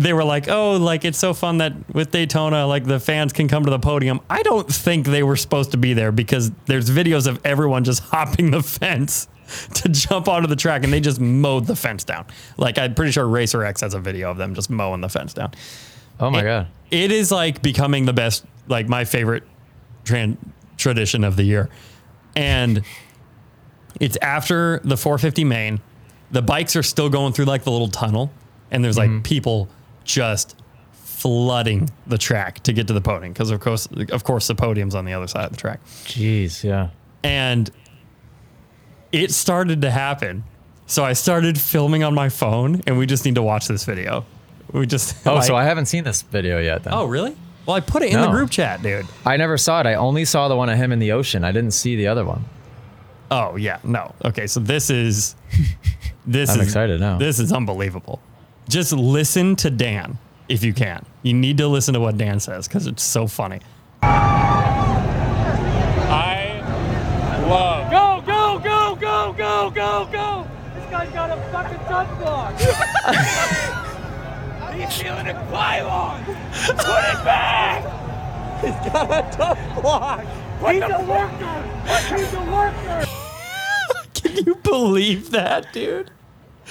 they 0.00 0.14
were 0.14 0.24
like, 0.24 0.48
"Oh, 0.48 0.76
like 0.76 1.04
it's 1.04 1.18
so 1.18 1.34
fun 1.34 1.58
that 1.58 1.74
with 1.94 2.10
Daytona, 2.10 2.66
like 2.66 2.84
the 2.86 2.98
fans 2.98 3.32
can 3.32 3.48
come 3.48 3.64
to 3.64 3.70
the 3.70 3.78
podium." 3.78 4.20
I 4.30 4.42
don't 4.42 4.66
think 4.66 5.06
they 5.06 5.22
were 5.22 5.36
supposed 5.36 5.72
to 5.72 5.76
be 5.76 5.92
there 5.92 6.10
because 6.10 6.50
there's 6.64 6.88
videos 6.90 7.26
of 7.26 7.38
everyone 7.44 7.84
just 7.84 8.02
hopping 8.04 8.50
the 8.50 8.62
fence 8.62 9.28
to 9.74 9.88
jump 9.88 10.26
onto 10.26 10.48
the 10.48 10.56
track 10.56 10.84
and 10.84 10.92
they 10.92 11.00
just 11.00 11.20
mowed 11.20 11.66
the 11.66 11.76
fence 11.76 12.04
down. 12.04 12.24
Like 12.56 12.78
I'm 12.78 12.94
pretty 12.94 13.12
sure 13.12 13.26
Racer 13.26 13.62
X 13.62 13.82
has 13.82 13.92
a 13.92 14.00
video 14.00 14.30
of 14.30 14.38
them 14.38 14.54
just 14.54 14.70
mowing 14.70 15.02
the 15.02 15.08
fence 15.08 15.34
down. 15.34 15.52
Oh 16.18 16.30
my 16.30 16.42
god. 16.42 16.68
It 16.90 17.12
is 17.12 17.30
like 17.30 17.60
becoming 17.60 18.06
the 18.06 18.12
best, 18.12 18.44
like 18.68 18.88
my 18.88 19.04
favorite 19.04 19.42
tran- 20.04 20.38
tradition 20.78 21.24
of 21.24 21.36
the 21.36 21.44
year. 21.44 21.68
And 22.34 22.84
it's 24.00 24.16
after 24.22 24.80
the 24.82 24.96
450 24.96 25.44
main. 25.44 25.80
The 26.30 26.42
bikes 26.42 26.76
are 26.76 26.82
still 26.82 27.08
going 27.08 27.32
through 27.32 27.46
like 27.46 27.64
the 27.64 27.72
little 27.72 27.88
tunnel, 27.88 28.30
and 28.70 28.84
there's 28.84 28.96
like 28.96 29.10
mm-hmm. 29.10 29.22
people 29.22 29.68
just 30.04 30.56
flooding 30.92 31.90
the 32.06 32.16
track 32.18 32.60
to 32.60 32.72
get 32.72 32.86
to 32.86 32.92
the 32.94 33.00
podium 33.00 33.32
because 33.32 33.50
of 33.50 33.60
course, 33.60 33.86
of 34.10 34.24
course, 34.24 34.46
the 34.48 34.54
podium's 34.54 34.94
on 34.94 35.04
the 35.04 35.12
other 35.12 35.26
side 35.26 35.44
of 35.46 35.50
the 35.50 35.56
track. 35.56 35.80
Jeez. 36.04 36.64
Yeah. 36.64 36.90
And 37.22 37.70
it 39.12 39.30
started 39.32 39.82
to 39.82 39.90
happen. 39.90 40.44
So 40.86 41.04
I 41.04 41.12
started 41.12 41.58
filming 41.60 42.02
on 42.02 42.14
my 42.14 42.28
phone, 42.28 42.80
and 42.86 42.98
we 42.98 43.06
just 43.06 43.24
need 43.24 43.36
to 43.36 43.42
watch 43.42 43.68
this 43.68 43.84
video. 43.84 44.24
We 44.72 44.86
just 44.86 45.14
Oh, 45.26 45.34
like- 45.34 45.44
so 45.44 45.54
I 45.54 45.64
haven't 45.64 45.86
seen 45.86 46.04
this 46.04 46.22
video 46.22 46.58
yet. 46.60 46.82
Then. 46.84 46.94
Oh, 46.94 47.04
really? 47.04 47.36
Well, 47.66 47.76
I 47.76 47.80
put 47.80 48.02
it 48.02 48.12
in 48.12 48.20
the 48.20 48.30
group 48.30 48.50
chat, 48.50 48.82
dude. 48.82 49.06
I 49.24 49.36
never 49.36 49.56
saw 49.58 49.80
it. 49.80 49.86
I 49.86 49.94
only 49.94 50.24
saw 50.24 50.48
the 50.48 50.56
one 50.56 50.68
of 50.70 50.76
him 50.78 50.90
in 50.90 50.98
the 50.98 51.12
ocean. 51.12 51.44
I 51.44 51.52
didn't 51.52 51.72
see 51.72 51.94
the 51.94 52.06
other 52.08 52.24
one. 52.24 52.44
Oh, 53.30 53.54
yeah. 53.56 53.78
No. 53.84 54.12
Okay, 54.24 54.46
so 54.48 54.58
this 54.58 54.90
is 54.90 55.36
this 56.26 56.50
I'm 56.50 56.60
is 56.60 56.66
excited 56.66 56.98
now. 57.00 57.18
This 57.18 57.38
is 57.38 57.52
unbelievable. 57.52 58.20
Just 58.70 58.92
listen 58.92 59.56
to 59.56 59.68
Dan 59.68 60.16
if 60.48 60.62
you 60.62 60.72
can. 60.72 61.04
You 61.24 61.34
need 61.34 61.58
to 61.58 61.66
listen 61.66 61.92
to 61.94 62.00
what 62.00 62.16
Dan 62.16 62.38
says 62.38 62.68
cuz 62.68 62.86
it's 62.86 63.02
so 63.02 63.26
funny. 63.26 63.58
I 64.00 64.12
love. 67.48 67.90
Go, 67.90 68.22
go, 68.24 68.60
go, 68.60 68.94
go, 68.94 69.32
go, 69.32 69.70
go, 69.70 70.08
go. 70.12 70.46
This 70.76 70.84
guy's 70.88 71.10
got 71.10 71.36
a 71.36 71.42
fucking 71.50 71.78
tough 71.88 72.16
block. 72.20 72.54
He's 74.72 74.96
feeling 75.02 75.26
a 75.26 75.34
pylon. 75.50 76.24
Put 76.24 77.04
it 77.10 77.24
back. 77.24 77.82
He's 78.60 78.78
got 78.92 79.10
a 79.10 79.22
tough 79.36 79.58
block. 79.82 80.24
He's 80.70 80.82
a 80.82 81.04
worker. 81.08 81.64
He's 82.16 82.32
a 82.34 82.42
worker. 82.52 83.04
Can 84.14 84.36
you 84.46 84.54
believe 84.54 85.32
that, 85.32 85.72
dude? 85.72 86.12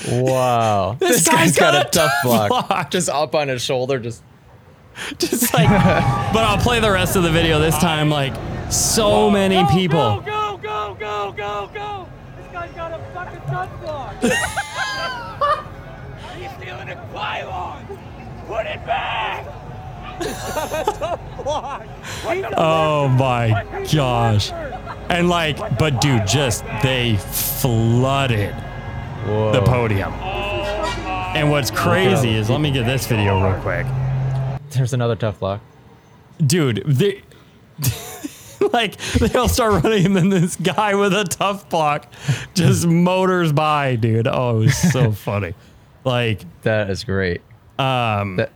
Wow. 0.08 0.98
This 1.00 1.28
guy's 1.28 1.58
got 1.58 1.76
a 1.76 1.90
tough 1.90 2.12
block. 2.24 2.92
Just 2.92 3.10
up 3.10 3.36
on 3.36 3.48
his 3.48 3.62
shoulder. 3.62 4.00
Just. 4.00 4.24
Just 5.18 5.54
like 5.54 5.70
But 5.70 6.44
I'll 6.44 6.58
play 6.58 6.80
the 6.80 6.92
rest 6.92 7.16
of 7.16 7.24
the 7.24 7.30
video 7.32 7.60
this 7.60 7.78
time 7.78 8.10
like 8.10 8.34
so 8.72 9.30
many 9.30 9.56
Go, 9.64 9.68
people. 9.70 10.22
Go, 10.22 10.58
go, 10.58 10.96
go, 10.98 10.98
go, 11.00 11.32
go, 11.32 11.70
go. 11.74 12.08
This 12.38 12.52
guy's 12.52 12.72
got 12.74 12.92
a 12.92 13.00
fucking 13.14 13.42
tough 13.48 13.82
block. 13.82 14.16
He's 16.36 16.52
feeling 16.64 16.90
a 16.90 17.10
pylon. 17.14 17.86
Put 18.48 18.66
it 18.66 18.86
back. 18.86 19.46
He's 20.20 20.28
got 20.34 20.88
a 20.88 21.00
tough 21.00 21.44
block. 21.44 21.88
Oh 22.58 23.08
my 23.08 23.86
gosh. 23.94 24.52
And 25.10 25.30
like 25.30 25.58
but 25.80 26.02
dude, 26.02 26.28
just 26.28 26.66
they 26.84 27.16
flooded 27.18 28.54
Whoa. 29.30 29.52
the 29.54 29.62
podium. 29.62 30.12
And 30.14 31.52
what's 31.52 31.70
crazy 31.72 32.32
is, 32.36 32.50
let 32.50 32.60
me 32.62 32.72
get 32.72 32.86
this 32.86 33.06
video 33.08 33.42
real 33.44 33.60
quick. 33.62 33.86
There's 34.72 34.94
another 34.94 35.16
tough 35.16 35.40
block. 35.40 35.62
Dude, 36.46 36.84
they, 36.86 37.22
like, 38.74 38.98
they 38.98 39.38
all 39.38 39.48
start 39.48 39.84
running, 39.84 40.06
and 40.08 40.16
then 40.16 40.30
this 40.30 40.56
guy 40.56 40.96
with 40.96 41.14
a 41.14 41.24
tough 41.26 41.70
block 41.70 42.08
just 42.56 42.88
motors 42.88 43.52
by, 43.54 43.96
dude. 43.96 44.28
Oh, 44.28 44.58
it 44.58 44.66
was 44.66 44.78
so 44.92 45.12
funny. 45.28 45.54
Like, 46.04 46.42
That 46.64 46.90
is 46.90 47.04
great. 47.04 47.42
um, 47.78 48.38
That- 48.38 48.52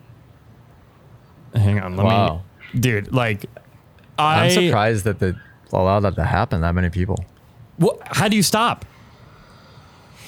hang 1.54 1.80
on, 1.80 1.96
let 1.96 2.06
Wow. 2.06 2.42
me, 2.74 2.80
dude, 2.80 3.14
like, 3.14 3.46
I, 4.18 4.46
I'm 4.46 4.52
surprised 4.52 5.04
that 5.06 5.20
they 5.20 5.34
allowed 5.72 6.02
that 6.02 6.16
to 6.16 6.24
happen. 6.24 6.62
That 6.62 6.74
many 6.76 6.90
people. 6.90 7.24
What, 7.78 8.00
how 8.12 8.28
do 8.28 8.36
you 8.36 8.44
stop? 8.44 8.86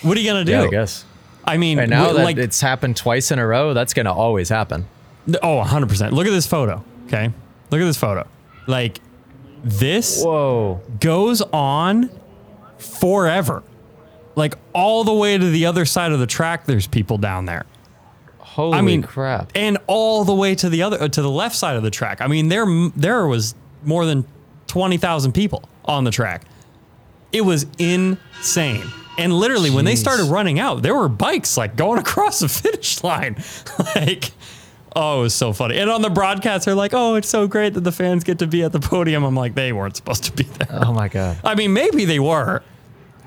What 0.05 0.17
are 0.17 0.19
you 0.19 0.29
gonna 0.29 0.45
do? 0.45 0.51
Yeah, 0.51 0.63
I 0.63 0.67
guess. 0.69 1.03
I 1.43 1.57
mean, 1.57 1.79
And 1.79 1.89
now 1.89 2.11
like, 2.11 2.37
it's 2.37 2.61
happened 2.61 2.95
twice 2.97 3.31
in 3.31 3.39
a 3.39 3.45
row, 3.45 3.73
that's 3.73 3.93
gonna 3.93 4.13
always 4.13 4.49
happen. 4.49 4.87
oh, 5.41 5.63
100%. 5.63 6.11
Look 6.11 6.27
at 6.27 6.31
this 6.31 6.47
photo, 6.47 6.83
okay? 7.07 7.31
Look 7.71 7.81
at 7.81 7.85
this 7.85 7.97
photo. 7.97 8.27
Like, 8.67 8.99
this 9.63 10.23
Whoa. 10.23 10.81
goes 10.99 11.41
on 11.41 12.09
forever. 12.77 13.63
Like 14.35 14.55
all 14.73 15.03
the 15.03 15.13
way 15.13 15.37
to 15.37 15.49
the 15.49 15.65
other 15.65 15.85
side 15.85 16.11
of 16.11 16.19
the 16.19 16.27
track, 16.27 16.65
there's 16.65 16.87
people 16.87 17.17
down 17.17 17.45
there. 17.45 17.65
Holy 18.37 18.77
I 18.77 18.81
mean, 18.81 19.01
crap. 19.01 19.51
And 19.55 19.77
all 19.87 20.23
the 20.23 20.35
way 20.35 20.55
to 20.55 20.69
the 20.69 20.83
other 20.83 21.01
uh, 21.01 21.07
to 21.07 21.21
the 21.21 21.29
left 21.29 21.55
side 21.55 21.77
of 21.77 21.83
the 21.83 21.89
track. 21.89 22.21
I 22.21 22.27
mean, 22.27 22.49
there 22.49 22.65
there 22.95 23.25
was 23.27 23.55
more 23.83 24.05
than 24.05 24.25
twenty 24.67 24.97
thousand 24.97 25.31
people 25.33 25.67
on 25.85 26.03
the 26.03 26.11
track. 26.11 26.43
It 27.31 27.41
was 27.41 27.65
insane. 27.79 28.85
And 29.17 29.33
literally, 29.33 29.69
when 29.69 29.85
they 29.85 29.95
started 29.95 30.25
running 30.25 30.59
out, 30.59 30.81
there 30.81 30.95
were 30.95 31.07
bikes 31.09 31.57
like 31.57 31.75
going 31.75 31.99
across 32.05 32.39
the 32.39 32.49
finish 32.49 33.03
line. 33.03 33.35
like, 33.95 34.31
oh, 34.95 35.19
it 35.19 35.23
was 35.23 35.35
so 35.35 35.53
funny. 35.53 35.77
And 35.77 35.89
on 35.89 36.01
the 36.01 36.09
broadcast, 36.09 36.65
they're 36.65 36.75
like, 36.75 36.93
"Oh, 36.93 37.15
it's 37.15 37.29
so 37.29 37.47
great 37.47 37.73
that 37.75 37.81
the 37.81 37.91
fans 37.91 38.23
get 38.23 38.39
to 38.39 38.47
be 38.47 38.63
at 38.63 38.71
the 38.71 38.79
podium." 38.79 39.23
I'm 39.23 39.35
like, 39.35 39.55
they 39.55 39.71
weren't 39.73 39.95
supposed 39.95 40.23
to 40.25 40.31
be 40.33 40.43
there. 40.43 40.67
Oh 40.85 40.93
my 40.93 41.07
god. 41.07 41.37
I 41.43 41.55
mean, 41.55 41.71
maybe 41.73 42.03
they 42.05 42.19
were, 42.19 42.61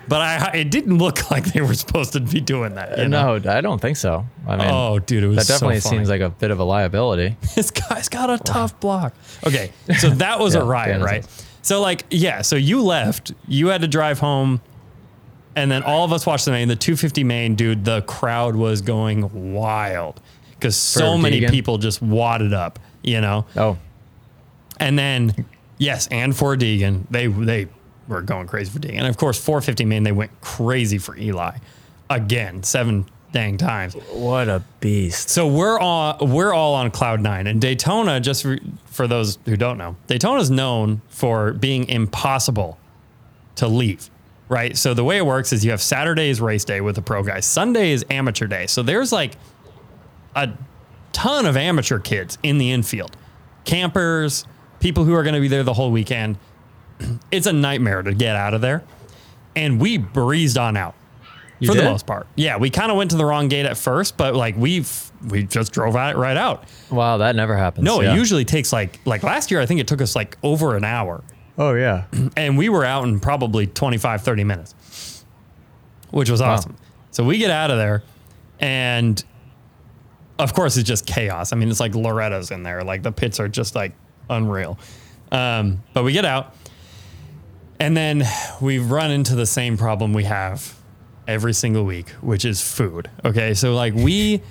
but 0.08 0.20
I 0.20 0.50
it 0.58 0.70
didn't 0.70 0.98
look 0.98 1.30
like 1.30 1.44
they 1.52 1.60
were 1.62 1.74
supposed 1.74 2.12
to 2.14 2.20
be 2.20 2.40
doing 2.40 2.74
that. 2.74 2.98
you 2.98 3.08
know? 3.08 3.38
No, 3.38 3.50
I 3.50 3.60
don't 3.60 3.80
think 3.80 3.96
so. 3.96 4.26
I 4.46 4.56
mean, 4.56 4.68
Oh, 4.70 4.98
dude, 4.98 5.22
it 5.24 5.28
was 5.28 5.46
that 5.46 5.54
definitely 5.54 5.80
so 5.80 5.88
seems 5.90 6.08
like 6.10 6.20
a 6.20 6.30
bit 6.30 6.50
of 6.50 6.58
a 6.60 6.64
liability. 6.64 7.36
this 7.54 7.70
guy's 7.70 8.08
got 8.08 8.28
a 8.30 8.38
tough 8.38 8.78
block. 8.80 9.14
Okay, 9.46 9.72
so 9.98 10.10
that 10.10 10.38
was 10.40 10.54
Yeah, 10.54 10.60
a 10.60 10.64
riot, 10.64 11.02
right? 11.02 11.26
So 11.62 11.80
like, 11.82 12.04
yeah, 12.10 12.40
so 12.42 12.56
you 12.56 12.82
left, 12.82 13.32
you 13.46 13.68
had 13.68 13.82
to 13.82 13.88
drive 13.88 14.18
home, 14.20 14.62
and 15.56 15.70
then 15.70 15.82
all 15.82 16.04
of 16.04 16.12
us 16.12 16.24
watched 16.26 16.44
the 16.44 16.50
main. 16.50 16.68
The 16.68 16.76
250 16.76 17.24
main, 17.24 17.54
dude, 17.54 17.84
the 17.84 18.02
crowd 18.02 18.56
was 18.56 18.80
going 18.80 19.52
wild 19.54 20.20
because 20.50 20.76
so 20.76 21.12
For 21.12 21.18
many 21.18 21.40
Deegan? 21.40 21.50
people 21.50 21.78
just 21.78 22.00
wadded 22.02 22.52
up, 22.52 22.78
you 23.02 23.20
know. 23.20 23.46
Oh, 23.56 23.78
And 24.80 24.98
then, 24.98 25.46
yes, 25.78 26.06
and 26.08 26.36
for 26.36 26.56
Deegan, 26.56 27.04
they 27.10 27.26
they 27.26 27.68
were 28.06 28.22
going 28.22 28.46
crazy 28.46 28.70
for 28.70 28.78
Deegan. 28.78 28.98
And 28.98 29.06
of 29.06 29.16
course, 29.16 29.38
450 29.42 29.84
main, 29.84 30.02
they 30.02 30.12
went 30.12 30.30
crazy 30.40 30.98
for 30.98 31.16
Eli 31.16 31.58
again, 32.10 32.62
seven 32.62 33.04
dang 33.32 33.58
times. 33.58 33.94
what 34.12 34.48
a 34.48 34.62
beast. 34.80 35.28
So 35.28 35.46
we're 35.46 35.78
all 35.78 36.16
we're 36.26 36.52
all 36.54 36.74
on 36.74 36.90
cloud 36.90 37.20
nine, 37.20 37.46
and 37.46 37.60
Daytona. 37.60 38.20
Just 38.20 38.42
for, 38.42 38.58
for 38.86 39.06
those 39.06 39.38
who 39.44 39.56
don't 39.56 39.76
know, 39.78 39.96
Daytona 40.06 40.40
is 40.40 40.50
known 40.50 41.02
for 41.08 41.52
being 41.52 41.86
impossible 41.88 42.78
to 43.56 43.68
leave. 43.68 44.08
Right. 44.48 44.76
So 44.76 44.94
the 44.94 45.04
way 45.04 45.18
it 45.18 45.26
works 45.26 45.52
is 45.52 45.64
you 45.64 45.72
have 45.72 45.82
Saturday 45.82 46.30
is 46.30 46.40
race 46.40 46.64
day 46.64 46.80
with 46.80 46.94
the 46.94 47.02
pro 47.02 47.22
guys. 47.22 47.44
Sunday 47.44 47.92
is 47.92 48.04
amateur 48.08 48.46
day. 48.46 48.66
So 48.66 48.82
there's 48.82 49.12
like 49.12 49.34
a 50.34 50.50
ton 51.12 51.46
of 51.46 51.56
amateur 51.56 51.98
kids 51.98 52.38
in 52.42 52.58
the 52.58 52.72
infield, 52.72 53.16
campers, 53.64 54.46
people 54.80 55.04
who 55.04 55.14
are 55.14 55.22
going 55.22 55.34
to 55.34 55.40
be 55.40 55.48
there 55.48 55.62
the 55.62 55.74
whole 55.74 55.90
weekend. 55.90 56.38
It's 57.30 57.46
a 57.46 57.52
nightmare 57.52 58.02
to 58.02 58.12
get 58.12 58.34
out 58.34 58.54
of 58.54 58.60
there, 58.60 58.82
and 59.54 59.80
we 59.80 59.98
breezed 59.98 60.58
on 60.58 60.76
out 60.76 60.96
You 61.60 61.68
for 61.68 61.76
the 61.76 61.84
most 61.84 62.06
part. 62.06 62.26
Yeah, 62.34 62.56
we 62.56 62.70
kind 62.70 62.90
of 62.90 62.96
went 62.96 63.12
to 63.12 63.16
the 63.16 63.24
wrong 63.24 63.46
gate 63.48 63.66
at 63.66 63.76
first, 63.76 64.16
but 64.16 64.34
like 64.34 64.56
we've 64.56 65.12
we 65.28 65.44
just 65.44 65.72
drove 65.72 65.94
out 65.94 66.16
right 66.16 66.36
out. 66.36 66.64
Wow, 66.90 67.18
that 67.18 67.36
never 67.36 67.56
happens. 67.56 67.84
No, 67.84 68.00
yeah. 68.00 68.12
it 68.12 68.16
usually 68.16 68.44
takes 68.44 68.72
like 68.72 68.98
like 69.04 69.22
last 69.22 69.52
year 69.52 69.60
I 69.60 69.66
think 69.66 69.78
it 69.78 69.86
took 69.86 70.00
us 70.00 70.16
like 70.16 70.36
over 70.42 70.76
an 70.76 70.82
hour 70.82 71.22
Oh 71.58 71.74
yeah. 71.74 72.04
and 72.36 72.56
we 72.56 72.68
were 72.68 72.84
out 72.84 73.04
in 73.04 73.20
probably 73.20 73.66
25 73.66 74.22
30 74.22 74.44
minutes. 74.44 75.24
Which 76.10 76.30
was 76.30 76.40
awesome. 76.40 76.76
So 77.10 77.24
we 77.24 77.38
get 77.38 77.50
out 77.50 77.70
of 77.70 77.76
there 77.78 78.02
and 78.60 79.22
of 80.38 80.54
course 80.54 80.76
it's 80.76 80.88
just 80.88 81.06
chaos. 81.06 81.52
I 81.52 81.56
mean, 81.56 81.68
it's 81.70 81.80
like 81.80 81.94
Loretta's 81.94 82.50
in 82.50 82.62
there. 82.62 82.84
Like 82.84 83.02
the 83.02 83.12
pits 83.12 83.40
are 83.40 83.48
just 83.48 83.74
like 83.74 83.92
unreal. 84.30 84.78
Um, 85.32 85.82
but 85.92 86.04
we 86.04 86.12
get 86.12 86.24
out 86.24 86.54
And 87.80 87.96
then 87.96 88.24
we've 88.60 88.90
run 88.90 89.10
into 89.10 89.34
the 89.34 89.46
same 89.46 89.76
problem 89.76 90.12
we 90.14 90.24
have 90.24 90.74
every 91.26 91.52
single 91.52 91.84
week, 91.84 92.08
which 92.22 92.44
is 92.44 92.60
food. 92.62 93.10
Okay. 93.24 93.54
So, 93.54 93.74
like, 93.74 93.94
we, 93.94 94.42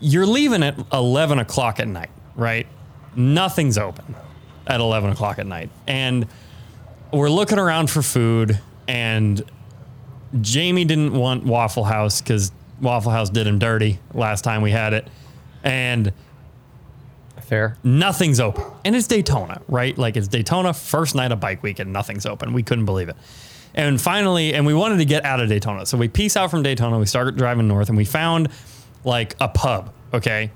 you're 0.00 0.26
leaving 0.26 0.62
at 0.62 0.76
11 0.92 1.38
o'clock 1.38 1.80
at 1.80 1.88
night, 1.88 2.10
right? 2.34 2.66
Nothing's 3.14 3.78
open 3.78 4.16
at 4.66 4.80
11 4.80 5.10
o'clock 5.10 5.38
at 5.38 5.46
night. 5.46 5.70
And 5.86 6.26
we're 7.12 7.30
looking 7.30 7.58
around 7.58 7.90
for 7.90 8.02
food, 8.02 8.58
and 8.88 9.42
Jamie 10.40 10.84
didn't 10.84 11.12
want 11.14 11.44
Waffle 11.44 11.84
House 11.84 12.20
because 12.20 12.52
Waffle 12.80 13.12
House 13.12 13.30
did 13.30 13.46
him 13.46 13.58
dirty 13.58 13.98
last 14.12 14.42
time 14.42 14.62
we 14.62 14.70
had 14.70 14.92
it. 14.92 15.08
And 15.62 16.12
Fair. 17.40 17.76
nothing's 17.84 18.40
open. 18.40 18.64
And 18.84 18.96
it's 18.96 19.06
Daytona, 19.06 19.62
right? 19.68 19.96
Like 19.96 20.16
it's 20.16 20.28
Daytona, 20.28 20.74
first 20.74 21.14
night 21.14 21.32
of 21.32 21.40
bike 21.40 21.62
week, 21.62 21.78
and 21.78 21.92
nothing's 21.92 22.26
open. 22.26 22.52
We 22.52 22.62
couldn't 22.62 22.84
believe 22.86 23.08
it. 23.08 23.16
And 23.74 24.00
finally, 24.00 24.54
and 24.54 24.66
we 24.66 24.72
wanted 24.74 24.98
to 24.98 25.04
get 25.04 25.24
out 25.24 25.38
of 25.38 25.48
Daytona. 25.48 25.84
So 25.86 25.98
we 25.98 26.08
peace 26.08 26.36
out 26.36 26.50
from 26.50 26.62
Daytona. 26.62 26.98
We 26.98 27.06
started 27.06 27.36
driving 27.36 27.68
north 27.68 27.88
and 27.88 27.96
we 27.96 28.06
found 28.06 28.48
like 29.04 29.36
a 29.38 29.48
pub, 29.48 29.92
okay? 30.14 30.50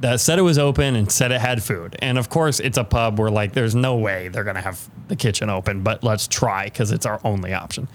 That 0.00 0.18
said 0.20 0.38
it 0.38 0.42
was 0.42 0.58
open 0.58 0.96
and 0.96 1.12
said 1.12 1.30
it 1.30 1.40
had 1.40 1.62
food. 1.62 1.96
And 2.00 2.16
of 2.18 2.30
course, 2.30 2.58
it's 2.58 2.78
a 2.78 2.84
pub 2.84 3.18
where 3.18 3.30
like 3.30 3.52
there's 3.52 3.74
no 3.74 3.96
way 3.96 4.28
they're 4.28 4.44
to 4.44 4.60
have 4.60 4.88
the 5.08 5.16
kitchen 5.16 5.50
open, 5.50 5.82
but 5.82 6.02
let's 6.02 6.26
try 6.26 6.64
because 6.64 6.90
it's 6.90 7.04
our 7.04 7.20
only 7.22 7.52
option. 7.52 7.86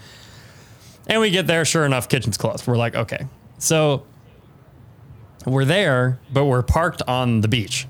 And 1.08 1.20
we 1.20 1.30
get 1.30 1.46
there, 1.46 1.64
sure 1.64 1.84
enough, 1.84 2.08
kitchen's 2.08 2.36
closed. 2.36 2.66
We're 2.66 2.76
like, 2.76 2.94
okay. 2.94 3.26
So 3.58 4.04
we're 5.44 5.64
there, 5.64 6.18
but 6.32 6.44
we're 6.44 6.62
parked 6.62 7.02
on 7.06 7.40
the 7.40 7.48
beach. 7.48 7.86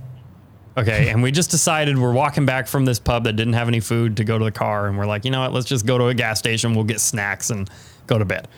Okay. 0.77 1.09
And 1.09 1.23
we 1.23 1.31
just 1.31 1.51
decided 1.51 1.97
we're 1.99 2.12
walking 2.12 2.45
back 2.45 2.67
from 2.67 2.85
this 2.85 2.99
pub 2.99 3.25
that 3.25 3.33
didn't 3.35 3.55
have 3.55 3.69
any 3.69 3.81
food 3.81 4.19
to 4.19 4.25
go 4.25 4.39
to 4.39 4.45
the 4.45 4.53
car. 4.53 4.87
And 4.87 4.99
we're 4.99 5.07
like, 5.07 5.25
you 5.25 5.31
know 5.31 5.41
what? 5.41 5.53
Let's 5.53 5.67
just 5.67 5.87
go 5.87 5.97
to 5.97 6.07
a 6.09 6.14
gas 6.14 6.39
station. 6.39 6.75
We'll 6.75 6.85
get 6.85 7.01
snacks 7.01 7.49
and 7.49 7.71
go 8.07 8.19
to 8.19 8.27
bed. 8.27 8.49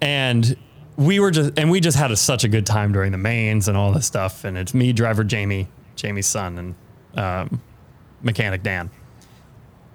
And 0.00 0.56
we 1.00 1.18
were 1.18 1.30
just, 1.30 1.58
and 1.58 1.70
we 1.70 1.80
just 1.80 1.96
had 1.96 2.10
a, 2.10 2.16
such 2.16 2.44
a 2.44 2.48
good 2.48 2.66
time 2.66 2.92
during 2.92 3.10
the 3.10 3.18
mains 3.18 3.68
and 3.68 3.76
all 3.76 3.90
this 3.90 4.06
stuff. 4.06 4.44
And 4.44 4.58
it's 4.58 4.74
me, 4.74 4.92
driver 4.92 5.24
Jamie, 5.24 5.66
Jamie's 5.96 6.26
son, 6.26 6.58
and 6.58 7.18
um, 7.18 7.62
mechanic 8.20 8.62
Dan. 8.62 8.90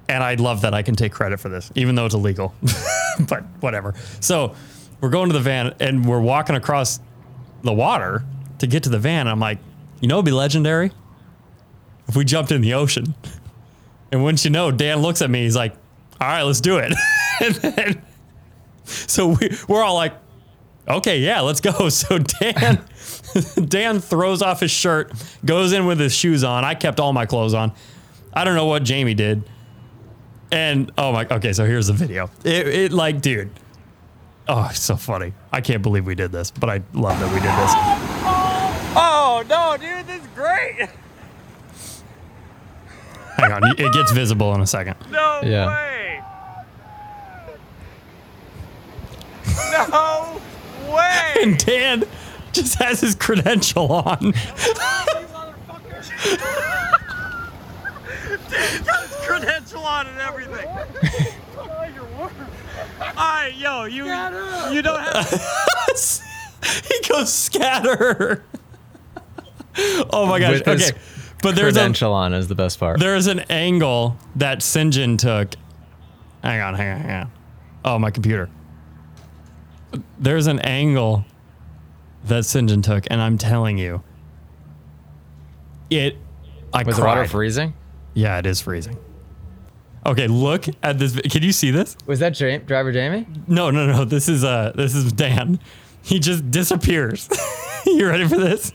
And 0.10 0.24
I 0.24 0.34
love 0.34 0.62
that 0.62 0.74
I 0.74 0.82
can 0.82 0.96
take 0.96 1.12
credit 1.12 1.40
for 1.40 1.48
this, 1.48 1.72
even 1.76 1.94
though 1.94 2.08
it's 2.08 2.16
illegal. 2.16 2.56
but 3.30 3.44
whatever. 3.60 3.94
So 4.20 4.56
we're 5.00 5.12
going 5.12 5.30
to 5.30 5.34
the 5.34 5.40
van 5.40 5.76
and 5.80 6.08
we're 6.08 6.22
walking 6.22 6.56
across 6.56 7.00
the 7.62 7.74
water 7.74 8.24
to 8.58 8.66
get 8.66 8.82
to 8.84 8.90
the 8.90 9.00
van. 9.00 9.28
I'm 9.28 9.40
like, 9.40 9.60
you 10.02 10.08
know, 10.08 10.16
it'd 10.16 10.26
be 10.26 10.32
legendary 10.32 10.92
if 12.08 12.16
we 12.16 12.26
jumped 12.26 12.52
in 12.52 12.62
the 12.62 12.74
ocean. 12.74 13.14
And 14.12 14.24
once 14.24 14.46
you 14.46 14.52
know, 14.52 14.72
Dan 14.72 15.02
looks 15.02 15.22
at 15.22 15.30
me. 15.30 15.44
He's 15.44 15.58
like, 15.58 15.74
all 16.22 16.28
right, 16.28 16.44
let's 16.44 16.62
do 16.62 16.78
it. 16.78 16.94
and 17.42 17.56
then, 17.56 18.02
so 18.86 19.30
we, 19.30 19.50
we're 19.68 19.84
all 19.84 19.96
like, 19.96 20.14
okay, 20.88 21.20
yeah, 21.20 21.42
let's 21.42 21.62
go. 21.62 21.90
So 21.90 22.18
Dan, 22.20 22.82
Dan 23.68 24.00
throws 24.00 24.42
off 24.42 24.60
his 24.60 24.72
shirt, 24.72 25.12
goes 25.44 25.72
in 25.74 25.86
with 25.86 26.00
his 26.00 26.14
shoes 26.16 26.44
on. 26.44 26.64
I 26.66 26.76
kept 26.76 27.00
all 27.00 27.14
my 27.14 27.26
clothes 27.26 27.54
on. 27.54 27.72
I 28.34 28.44
don't 28.44 28.56
know 28.56 28.66
what 28.66 28.84
Jamie 28.84 29.14
did. 29.14 29.44
And 30.52 30.92
oh 30.98 31.12
my, 31.12 31.26
okay, 31.30 31.54
so 31.54 31.66
here's 31.66 31.88
the 31.88 31.94
video. 31.94 32.30
It, 32.44 32.68
it 32.68 32.92
like, 32.92 33.22
dude, 33.22 33.50
oh, 34.48 34.68
it's 34.70 34.80
so 34.80 34.96
funny. 34.96 35.34
I 35.52 35.60
can't 35.62 35.82
believe 35.82 36.06
we 36.06 36.16
did 36.16 36.32
this, 36.32 36.52
but 36.52 36.70
I 36.70 36.82
love 36.94 37.20
that 37.20 37.28
we 37.34 37.40
did 37.40 37.50
this. 37.50 37.72
Oh 38.98 39.44
no, 39.50 39.76
dude, 39.78 40.08
this 40.08 40.22
is 40.22 40.28
great. 40.36 40.90
Hang 43.38 43.52
on, 43.52 43.64
it 43.78 43.92
gets 43.94 44.12
visible 44.12 44.54
in 44.56 44.62
a 44.62 44.68
second. 44.68 44.96
No 45.12 45.42
Yeah. 45.44 45.68
way. 45.68 46.22
No 49.72 50.42
way. 50.92 51.34
And 51.42 51.58
Dan 51.58 52.04
just 52.54 52.82
has 52.82 53.02
his 53.02 53.14
credential 53.16 53.92
on. 53.92 54.32
got 58.84 59.04
his 59.04 59.16
credential 59.26 59.82
on 59.82 60.08
and 60.08 60.20
everything. 60.20 60.68
Alright, 63.18 63.56
yo, 63.56 63.84
you 63.86 64.06
you 64.06 64.82
don't 64.82 65.02
have 65.02 65.76
he 66.88 67.00
goes 67.08 67.32
scatter. 67.32 68.44
oh 70.10 70.26
my 70.26 70.40
gosh. 70.40 70.60
With 70.60 70.66
his 70.66 70.92
Okay. 70.92 71.00
But 71.42 71.56
there's 71.56 71.76
a, 71.76 71.80
Credential 71.80 72.14
on 72.14 72.34
is 72.34 72.48
the 72.48 72.56
best 72.56 72.80
part. 72.80 73.00
there's 73.00 73.28
an 73.28 73.42
angle 73.52 74.18
that 74.36 74.64
St. 74.64 74.92
John 74.92 75.18
took. 75.18 75.54
Hang 76.42 76.60
on, 76.62 76.74
hang 76.74 76.96
on, 76.96 77.02
hang 77.02 77.22
on. 77.22 77.32
Oh, 77.84 78.00
my 78.00 78.10
computer. 78.10 78.50
There's 80.20 80.48
an 80.48 80.60
angle 80.60 81.26
that. 82.26 82.46
John 82.46 82.82
took, 82.82 83.06
and 83.10 83.22
I'm 83.22 83.38
telling 83.38 83.78
you, 83.78 84.04
it. 85.90 86.18
I 86.74 86.84
Was 86.84 86.98
the 86.98 87.04
water 87.04 87.26
freezing? 87.28 87.74
Yeah, 88.14 88.38
it 88.38 88.46
is 88.46 88.62
freezing. 88.62 88.98
Okay, 90.06 90.28
look 90.28 90.66
at 90.84 91.00
this. 91.00 91.20
Can 91.20 91.42
you 91.42 91.52
see 91.52 91.72
this? 91.72 91.98
Was 92.06 92.20
that 92.20 92.32
Jam- 92.32 92.64
driver 92.66 92.92
Jamie? 92.92 93.26
No, 93.48 93.72
no, 93.72 93.86
no. 93.86 94.06
This 94.06 94.30
is 94.30 94.44
uh, 94.44 94.72
this 94.76 94.94
is 94.94 95.12
Dan. 95.12 95.60
He 96.02 96.20
just 96.20 96.52
disappears. 96.52 97.28
you 97.86 98.08
ready 98.08 98.28
for 98.28 98.38
this? 98.38 98.72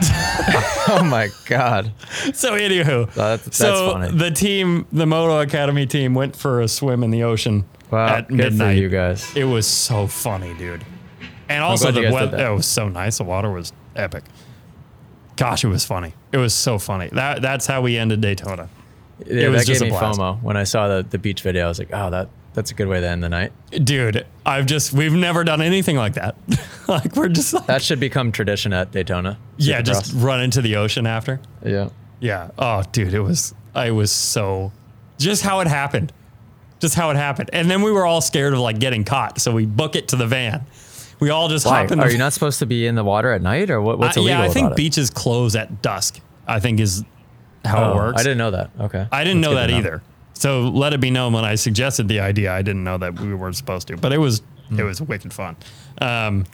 Oh 0.92 1.04
my 1.04 1.28
god. 1.46 1.92
So 2.34 2.52
anywho, 2.54 3.02
uh, 3.02 3.04
That's- 3.14 3.44
that's 3.44 3.56
so 3.58 3.92
funny. 3.92 4.16
the 4.16 4.30
team, 4.30 4.86
the 4.92 5.06
Moto 5.06 5.40
Academy 5.40 5.86
team, 5.86 6.14
went 6.14 6.34
for 6.34 6.60
a 6.60 6.68
swim 6.68 7.04
in 7.04 7.10
the 7.10 7.22
ocean 7.22 7.64
Wow. 7.90 8.06
at 8.06 8.28
good 8.28 8.36
midnight. 8.36 8.78
you 8.78 8.88
guys. 8.88 9.34
It 9.36 9.44
was 9.44 9.66
so 9.66 10.06
funny, 10.06 10.54
dude. 10.54 10.84
And 11.48 11.62
also 11.62 11.90
the 11.90 12.10
weather, 12.10 12.38
it 12.46 12.54
was 12.54 12.66
so 12.66 12.88
nice. 12.88 13.18
The 13.18 13.24
water 13.24 13.50
was 13.50 13.72
epic. 13.96 14.24
Gosh, 15.36 15.64
it 15.64 15.68
was 15.68 15.84
funny. 15.84 16.14
It 16.32 16.36
was 16.38 16.54
so 16.54 16.78
funny. 16.78 17.08
That 17.12 17.42
that's 17.42 17.66
how 17.66 17.80
we 17.82 17.96
ended 17.96 18.20
Daytona. 18.20 18.68
Yeah, 19.26 19.48
was 19.48 19.62
that 19.62 19.66
just 19.66 19.82
gave 19.82 19.92
a 19.92 19.94
me. 19.94 20.00
FOMO 20.00 20.42
when 20.42 20.56
I 20.56 20.64
saw 20.64 20.88
the, 20.88 21.02
the 21.08 21.18
beach 21.18 21.42
video. 21.42 21.64
I 21.66 21.68
was 21.68 21.78
like, 21.78 21.90
oh, 21.92 22.10
that 22.10 22.28
that's 22.54 22.70
a 22.70 22.74
good 22.74 22.88
way 22.88 23.00
to 23.00 23.08
end 23.08 23.22
the 23.22 23.28
night. 23.28 23.52
Dude, 23.70 24.26
I've 24.44 24.66
just 24.66 24.92
we've 24.92 25.12
never 25.12 25.44
done 25.44 25.60
anything 25.62 25.96
like 25.96 26.14
that. 26.14 26.36
like 26.88 27.14
we're 27.16 27.28
just 27.28 27.52
like, 27.54 27.66
That 27.66 27.82
should 27.82 28.00
become 28.00 28.32
tradition 28.32 28.72
at 28.72 28.90
Daytona. 28.92 29.38
yeah, 29.56 29.82
just 29.82 30.12
run 30.16 30.40
into 30.40 30.60
the 30.62 30.76
ocean 30.76 31.06
after. 31.06 31.40
yeah. 31.64 31.90
Yeah. 32.20 32.50
Oh, 32.58 32.82
dude, 32.92 33.14
it 33.14 33.20
was 33.20 33.54
I 33.74 33.92
was 33.92 34.10
so 34.12 34.72
just 35.18 35.42
how 35.42 35.60
it 35.60 35.66
happened. 35.68 36.12
Just 36.80 36.94
how 36.94 37.10
it 37.10 37.16
happened. 37.16 37.50
And 37.52 37.70
then 37.70 37.82
we 37.82 37.90
were 37.92 38.04
all 38.06 38.20
scared 38.20 38.52
of 38.54 38.58
like 38.58 38.78
getting 38.78 39.04
caught, 39.04 39.40
so 39.40 39.52
we 39.52 39.64
book 39.66 39.96
it 39.96 40.08
to 40.08 40.16
the 40.16 40.26
van. 40.26 40.66
We 41.20 41.28
all 41.30 41.48
just 41.48 41.66
Why? 41.66 41.82
hop 41.82 41.92
in 41.92 41.98
the 41.98 42.04
Are 42.06 42.10
you 42.10 42.16
not 42.18 42.32
supposed 42.32 42.58
to 42.60 42.66
be 42.66 42.86
in 42.86 42.94
the 42.94 43.04
water 43.04 43.30
at 43.32 43.42
night, 43.42 43.70
or 43.70 43.80
what, 43.82 43.98
what's 43.98 44.16
Uh, 44.16 44.20
illegal 44.20 44.40
Yeah, 44.40 44.44
I 44.46 44.48
think 44.48 44.66
about 44.68 44.72
it? 44.72 44.76
beaches 44.76 45.10
close 45.10 45.54
at 45.54 45.82
dusk. 45.82 46.20
I 46.48 46.58
think 46.60 46.80
is 46.80 47.04
how 47.64 47.84
Oh, 47.84 47.90
it 47.92 47.94
works. 47.96 48.20
I 48.20 48.22
didn't 48.22 48.38
know 48.38 48.50
that. 48.52 48.70
Okay. 48.80 49.06
I 49.12 49.24
didn't 49.24 49.42
That's 49.42 49.50
know 49.50 49.56
good 49.56 49.62
that 49.62 49.66
to 49.68 49.76
either. 49.78 50.02
So 50.40 50.68
let 50.70 50.94
it 50.94 51.00
be 51.00 51.10
known 51.10 51.34
when 51.34 51.44
I 51.44 51.54
suggested 51.54 52.08
the 52.08 52.20
idea, 52.20 52.50
I 52.50 52.62
didn't 52.62 52.82
know 52.82 52.96
that 52.96 53.20
we 53.20 53.34
weren't 53.34 53.56
supposed 53.56 53.88
to. 53.88 53.96
But 53.98 54.12
it 54.14 54.18
was 54.18 54.40
Hmm. 54.70 54.80
it 54.80 54.84
was 54.84 55.02
wicked 55.02 55.32
fun. 55.32 55.56
Um, 56.00 56.44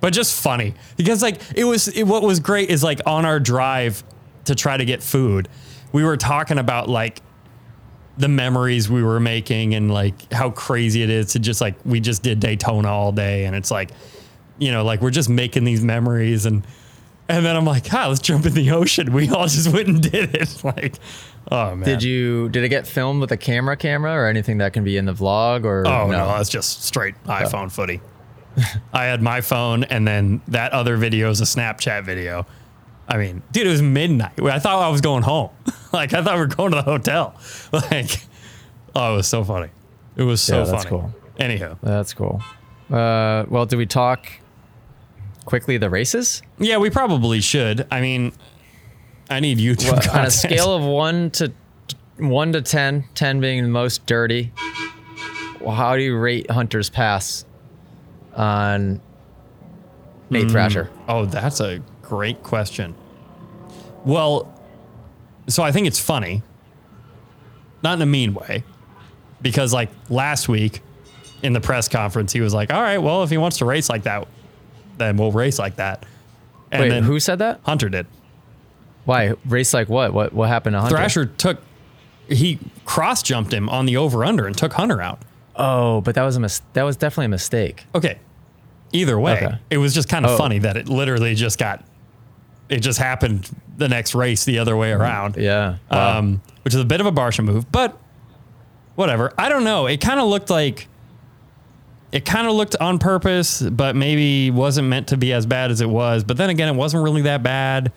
but 0.00 0.12
just 0.12 0.38
funny 0.40 0.74
because 0.96 1.22
like 1.22 1.40
it 1.54 1.64
was 1.64 1.88
it, 1.88 2.02
what 2.02 2.22
was 2.22 2.40
great 2.40 2.68
is 2.70 2.84
like 2.84 3.00
on 3.06 3.24
our 3.24 3.40
drive 3.40 4.04
to 4.44 4.54
try 4.54 4.76
to 4.76 4.84
get 4.84 5.02
food, 5.02 5.48
we 5.92 6.04
were 6.04 6.16
talking 6.16 6.58
about 6.58 6.88
like 6.88 7.22
the 8.18 8.28
memories 8.28 8.90
we 8.90 9.02
were 9.02 9.20
making 9.20 9.74
and 9.74 9.92
like 9.92 10.32
how 10.32 10.50
crazy 10.50 11.02
it 11.02 11.10
is 11.10 11.32
to 11.32 11.38
just 11.38 11.60
like 11.60 11.74
we 11.84 12.00
just 12.00 12.22
did 12.22 12.40
Daytona 12.40 12.88
all 12.88 13.12
day 13.12 13.44
and 13.44 13.54
it's 13.54 13.70
like 13.70 13.90
you 14.58 14.72
know 14.72 14.84
like 14.84 15.00
we're 15.00 15.10
just 15.10 15.28
making 15.28 15.64
these 15.64 15.82
memories 15.82 16.46
and 16.46 16.66
and 17.28 17.44
then 17.44 17.56
I'm 17.56 17.64
like, 17.64 17.92
ah, 17.92 18.06
let's 18.06 18.20
jump 18.20 18.46
in 18.46 18.54
the 18.54 18.70
ocean. 18.70 19.12
We 19.12 19.28
all 19.30 19.48
just 19.48 19.72
went 19.72 19.88
and 19.88 20.00
did 20.00 20.34
it. 20.36 20.48
Like, 20.64 20.94
oh 21.50 21.74
man. 21.74 21.88
Did 21.88 22.02
you? 22.02 22.48
Did 22.48 22.64
it 22.64 22.68
get 22.68 22.86
filmed 22.86 23.20
with 23.20 23.32
a 23.32 23.36
camera, 23.36 23.76
camera, 23.76 24.12
or 24.12 24.26
anything 24.26 24.58
that 24.58 24.72
can 24.72 24.84
be 24.84 24.96
in 24.96 25.04
the 25.06 25.12
vlog? 25.14 25.64
Or 25.64 25.86
Oh 25.86 26.08
no, 26.10 26.26
that's 26.28 26.48
just 26.48 26.82
straight 26.84 27.14
iPhone 27.24 27.70
footy. 27.70 28.00
I 28.92 29.04
had 29.04 29.20
my 29.22 29.40
phone, 29.40 29.84
and 29.84 30.06
then 30.08 30.40
that 30.48 30.72
other 30.72 30.96
video 30.96 31.30
is 31.30 31.40
a 31.40 31.44
Snapchat 31.44 32.04
video. 32.04 32.46
I 33.08 33.18
mean, 33.18 33.42
dude, 33.52 33.66
it 33.66 33.70
was 33.70 33.82
midnight. 33.82 34.40
I 34.42 34.58
thought 34.58 34.82
I 34.82 34.88
was 34.88 35.00
going 35.00 35.22
home. 35.22 35.50
like 35.92 36.12
I 36.14 36.22
thought 36.22 36.34
we 36.34 36.40
were 36.40 36.46
going 36.46 36.70
to 36.72 36.76
the 36.76 36.82
hotel. 36.82 37.34
Like, 37.72 38.24
oh, 38.94 39.12
it 39.12 39.16
was 39.16 39.26
so 39.28 39.44
funny. 39.44 39.68
It 40.16 40.22
was 40.22 40.40
so 40.40 40.58
Yeah, 40.58 40.64
that's 40.64 40.84
funny. 40.84 40.88
cool. 40.88 41.14
Anyhow, 41.38 41.76
That's 41.82 42.14
cool. 42.14 42.42
Uh, 42.90 43.44
well, 43.48 43.66
do 43.66 43.76
we 43.76 43.84
talk 43.84 44.26
quickly 45.44 45.76
the 45.76 45.90
races? 45.90 46.42
yeah, 46.58 46.78
we 46.78 46.88
probably 46.88 47.40
should. 47.42 47.86
I 47.90 48.00
mean, 48.00 48.32
I 49.28 49.40
need 49.40 49.58
YouTube 49.58 49.84
Well, 49.84 49.94
content. 49.94 50.16
on 50.16 50.26
a 50.26 50.30
scale 50.30 50.74
of 50.74 50.84
one 50.84 51.30
to 51.32 51.52
one 52.18 52.52
to 52.52 52.62
10, 52.62 53.04
10 53.14 53.40
being 53.40 53.62
the 53.62 53.68
most 53.68 54.06
dirty. 54.06 54.52
Well, 55.60 55.74
how 55.74 55.96
do 55.96 56.02
you 56.02 56.16
rate 56.16 56.50
Hunter's 56.50 56.88
Pass 56.88 57.44
on 58.34 59.00
Nate 60.30 60.44
hmm. 60.44 60.48
Thrasher? 60.48 60.90
Oh, 61.08 61.26
that's 61.26 61.60
a 61.60 61.82
great 62.02 62.42
question. 62.42 62.94
Well, 64.04 64.52
so 65.48 65.62
I 65.62 65.72
think 65.72 65.86
it's 65.86 65.98
funny, 65.98 66.42
not 67.82 67.94
in 67.94 68.02
a 68.02 68.06
mean 68.06 68.34
way, 68.34 68.64
because 69.42 69.72
like 69.72 69.90
last 70.08 70.48
week 70.48 70.80
in 71.42 71.52
the 71.52 71.60
press 71.60 71.88
conference, 71.88 72.32
he 72.32 72.40
was 72.40 72.54
like, 72.54 72.72
"All 72.72 72.80
right, 72.80 72.98
well, 72.98 73.22
if 73.22 73.30
he 73.30 73.36
wants 73.36 73.58
to 73.58 73.64
race 73.64 73.88
like 73.88 74.04
that, 74.04 74.26
then 74.98 75.16
we'll 75.16 75.32
race 75.32 75.58
like 75.58 75.76
that." 75.76 76.06
And 76.70 76.82
Wait, 76.82 76.88
then 76.90 77.02
who 77.02 77.20
said 77.20 77.40
that? 77.40 77.60
Hunter 77.64 77.88
did. 77.88 78.06
Why 79.06 79.32
race 79.46 79.72
like 79.72 79.88
what? 79.88 80.12
What 80.12 80.32
what 80.34 80.48
happened 80.48 80.74
to 80.74 80.80
Hunter? 80.80 80.96
Thrasher 80.96 81.24
took 81.26 81.60
he 82.28 82.58
cross 82.84 83.22
jumped 83.22 83.52
him 83.54 83.68
on 83.68 83.86
the 83.86 83.96
over 83.96 84.24
under 84.24 84.46
and 84.46 84.56
took 84.56 84.74
Hunter 84.74 85.00
out. 85.00 85.20
Oh, 85.54 86.00
but 86.02 86.14
that 86.16 86.22
was 86.24 86.36
a 86.36 86.40
mis- 86.40 86.60
that 86.74 86.82
was 86.82 86.96
definitely 86.96 87.26
a 87.26 87.30
mistake. 87.30 87.84
Okay. 87.94 88.18
Either 88.92 89.18
way, 89.18 89.36
Okay. 89.36 89.58
it 89.70 89.78
was 89.78 89.94
just 89.94 90.08
kind 90.08 90.24
of 90.24 90.32
Oh. 90.32 90.36
funny 90.36 90.58
that 90.60 90.76
it 90.76 90.88
literally 90.88 91.34
just 91.34 91.58
got 91.58 91.82
it 92.68 92.80
just 92.80 92.98
happened 92.98 93.48
the 93.78 93.88
next 93.88 94.14
race 94.14 94.44
the 94.44 94.58
other 94.58 94.76
way 94.76 94.90
around. 94.90 95.36
Yeah. 95.36 95.76
Wow. 95.90 96.18
um, 96.18 96.42
which 96.62 96.74
is 96.74 96.80
a 96.80 96.84
bit 96.84 97.00
of 97.00 97.06
a 97.06 97.12
Barcia 97.12 97.44
move, 97.44 97.70
but 97.70 97.96
whatever. 98.96 99.32
I 99.38 99.48
don't 99.48 99.62
know. 99.64 99.86
It 99.86 100.00
kind 100.00 100.18
of 100.18 100.26
looked 100.28 100.50
like 100.50 100.88
it 102.12 102.24
kind 102.24 102.46
of 102.46 102.54
looked 102.54 102.74
on 102.80 102.98
purpose, 102.98 103.60
but 103.62 103.94
maybe 103.94 104.50
wasn't 104.50 104.88
meant 104.88 105.08
to 105.08 105.16
be 105.16 105.32
as 105.32 105.44
bad 105.46 105.70
as 105.70 105.80
it 105.80 105.88
was. 105.88 106.24
But 106.24 106.36
then 106.38 106.50
again, 106.50 106.68
it 106.68 106.76
wasn't 106.76 107.02
really 107.04 107.22
that 107.22 107.42
bad. 107.42 107.92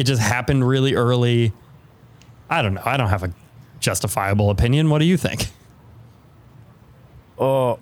It 0.00 0.04
just 0.04 0.22
happened 0.22 0.66
really 0.66 0.94
early. 0.94 1.52
I 2.48 2.62
don't 2.62 2.72
know. 2.72 2.80
I 2.86 2.96
don't 2.96 3.10
have 3.10 3.22
a 3.22 3.34
justifiable 3.80 4.48
opinion. 4.48 4.88
What 4.88 5.00
do 5.00 5.04
you 5.04 5.18
think? 5.18 5.48
Oh, 7.38 7.78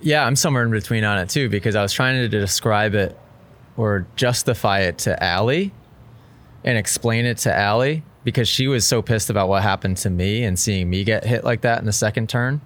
yeah, 0.00 0.24
I'm 0.24 0.36
somewhere 0.36 0.64
in 0.64 0.70
between 0.70 1.04
on 1.04 1.18
it 1.18 1.28
too 1.28 1.50
because 1.50 1.76
I 1.76 1.82
was 1.82 1.92
trying 1.92 2.16
to 2.16 2.28
describe 2.30 2.94
it 2.94 3.14
or 3.76 4.06
justify 4.16 4.80
it 4.80 4.96
to 5.00 5.22
Allie 5.22 5.70
and 6.64 6.78
explain 6.78 7.26
it 7.26 7.36
to 7.38 7.54
Allie 7.54 8.04
because 8.24 8.48
she 8.48 8.66
was 8.66 8.86
so 8.86 9.02
pissed 9.02 9.28
about 9.28 9.50
what 9.50 9.62
happened 9.62 9.98
to 9.98 10.08
me 10.08 10.44
and 10.44 10.58
seeing 10.58 10.88
me 10.88 11.04
get 11.04 11.24
hit 11.26 11.44
like 11.44 11.60
that 11.60 11.78
in 11.78 11.84
the 11.84 11.92
second 11.92 12.30
turn 12.30 12.62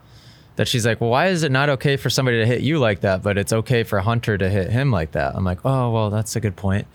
that 0.54 0.68
she's 0.68 0.86
like, 0.86 1.00
well, 1.00 1.10
why 1.10 1.26
is 1.26 1.42
it 1.42 1.50
not 1.50 1.68
okay 1.68 1.96
for 1.96 2.10
somebody 2.10 2.38
to 2.38 2.46
hit 2.46 2.60
you 2.60 2.78
like 2.78 3.00
that, 3.00 3.24
but 3.24 3.38
it's 3.38 3.52
okay 3.52 3.82
for 3.82 3.98
Hunter 3.98 4.38
to 4.38 4.48
hit 4.48 4.70
him 4.70 4.92
like 4.92 5.10
that? 5.12 5.34
I'm 5.34 5.42
like, 5.42 5.64
oh, 5.64 5.90
well, 5.90 6.10
that's 6.10 6.36
a 6.36 6.40
good 6.40 6.54
point. 6.54 6.86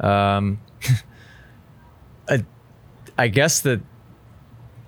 Um, 0.00 0.58
I 3.22 3.28
guess 3.28 3.60
that 3.60 3.80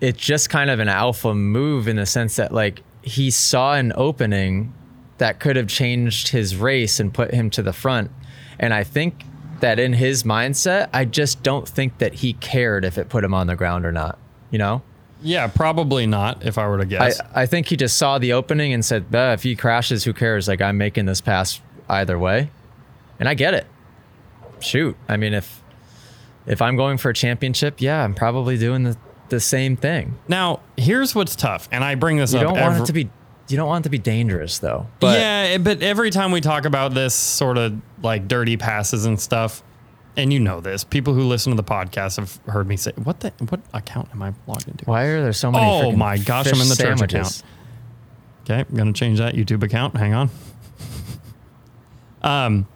it's 0.01 0.19
just 0.19 0.51
kind 0.51 0.69
of 0.69 0.81
an 0.81 0.89
alpha 0.89 1.37
move 1.37 1.87
in 1.87 1.95
the 1.95 2.05
sense 2.05 2.35
that 2.35 2.53
like 2.53 2.83
he 3.03 3.31
saw 3.31 3.75
an 3.75 3.93
opening 3.95 4.75
that 5.19 5.39
could 5.39 5.55
have 5.55 5.69
changed 5.69 6.29
his 6.29 6.57
race 6.57 6.99
and 6.99 7.15
put 7.15 7.33
him 7.33 7.49
to 7.51 7.63
the 7.63 7.73
front. 7.73 8.11
And 8.59 8.75
I 8.75 8.83
think 8.83 9.23
that 9.61 9.79
in 9.79 9.93
his 9.93 10.25
mindset, 10.25 10.91
I 10.93 11.05
just 11.05 11.45
don't 11.45 11.69
think 11.69 11.99
that 11.99 12.15
he 12.15 12.33
cared 12.33 12.85
if 12.85 12.99
it 12.99 13.09
put 13.09 13.23
him 13.23 13.35
on 13.35 13.47
the 13.47 13.55
ground 13.55 13.87
or 13.87 13.93
not. 13.93 14.19
You 14.51 14.59
know? 14.59 14.83
Yeah, 15.23 15.47
probably 15.47 16.05
not. 16.05 16.45
If 16.45 16.59
I 16.59 16.67
were 16.67 16.79
to 16.79 16.87
guess, 16.87 17.21
I 17.37 17.47
think 17.47 17.69
he 17.69 17.77
just 17.77 17.97
saw 17.97 18.19
the 18.19 18.33
opening 18.33 18.73
and 18.73 18.85
said, 18.85 19.07
if 19.13 19.45
he 19.45 19.55
crashes, 19.55 20.03
who 20.03 20.13
cares? 20.13 20.49
Like 20.49 20.61
I'm 20.61 20.77
making 20.77 21.07
this 21.07 21.21
pass 21.21 21.61
either 21.89 22.19
way. 22.19 22.51
And 23.21 23.29
I 23.29 23.35
get 23.35 23.55
it. 23.55 23.69
Shoot. 24.59 24.97
I 25.09 25.19
mean 25.19 25.35
if 25.35 25.63
if 26.47 26.61
I'm 26.63 26.77
going 26.77 26.99
for 26.99 27.11
a 27.11 27.15
championship, 27.15 27.81
yeah, 27.81 28.03
I'm 28.05 28.15
probably 28.15 28.59
doing 28.59 28.83
the, 28.85 28.97
the 29.29 29.41
same 29.41 29.77
thing. 29.77 30.17
now 30.29 30.61
here's 30.77 31.15
what's 31.15 31.35
tough, 31.37 31.69
and 31.73 31.83
I 31.85 31.95
bring 31.95 32.17
this 32.19 32.33
You 32.33 32.41
up. 32.41 32.45
don't 32.45 32.61
want 32.61 32.73
every- 32.75 32.83
it 32.83 32.87
to 32.87 32.93
be 32.93 33.11
you 33.49 33.59
don't 33.59 33.69
want 33.69 33.83
it 33.83 33.85
to 33.85 33.91
be 33.91 33.99
dangerous 33.99 34.59
though. 34.59 34.87
But 35.01 35.19
yeah, 35.21 35.59
but 35.59 35.83
every 35.83 36.11
time 36.11 36.33
we 36.33 36.41
talk 36.41 36.65
about 36.65 36.95
this 36.95 37.15
sort 37.15 37.59
of 37.59 37.79
like 38.03 38.27
dirty 38.27 38.57
passes 38.57 39.05
and 39.05 39.21
stuff, 39.21 39.63
and 40.17 40.33
you 40.33 40.41
know 40.41 40.61
this, 40.61 40.83
people 40.83 41.13
who 41.13 41.23
listen 41.25 41.51
to 41.51 41.57
the 41.57 41.63
podcast 41.65 42.17
have 42.17 42.39
heard 42.47 42.67
me 42.67 42.77
say, 42.79 42.93
"What 43.03 43.21
the 43.21 43.33
what 43.51 43.61
account 43.75 44.09
am 44.13 44.23
I 44.23 44.33
logged 44.47 44.69
into?" 44.69 44.85
why 44.87 45.05
are 45.05 45.23
there 45.23 45.33
so 45.35 45.51
many 45.53 45.67
Oh 45.67 45.93
my 45.93 46.17
gosh, 46.17 46.47
I'm 46.53 46.61
in 46.61 46.69
the 46.69 46.77
church 46.77 47.03
account. 47.03 47.43
Okay, 48.45 48.61
I'm 48.67 48.77
gonna 48.77 48.93
change 48.95 49.19
that 49.19 49.35
YouTube 49.35 49.63
account. 49.63 49.95
Hang 49.97 50.15
on. 50.15 50.31
um, 52.23 52.67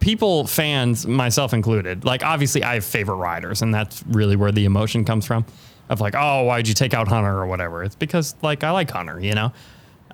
people, 0.00 0.46
fans, 0.46 1.06
myself 1.06 1.52
included, 1.52 2.04
like 2.04 2.24
obviously 2.24 2.62
I 2.62 2.74
have 2.74 2.84
favorite 2.84 3.16
riders, 3.16 3.62
and 3.62 3.74
that's 3.74 4.04
really 4.08 4.36
where 4.36 4.52
the 4.52 4.64
emotion 4.64 5.04
comes 5.04 5.26
from. 5.26 5.44
Of 5.88 6.00
like, 6.00 6.14
oh, 6.16 6.44
why'd 6.44 6.68
you 6.68 6.74
take 6.74 6.94
out 6.94 7.08
Hunter 7.08 7.36
or 7.36 7.46
whatever? 7.46 7.82
It's 7.84 7.96
because 7.96 8.34
like 8.40 8.64
I 8.64 8.70
like 8.70 8.90
Hunter, 8.90 9.20
you 9.20 9.34
know. 9.34 9.52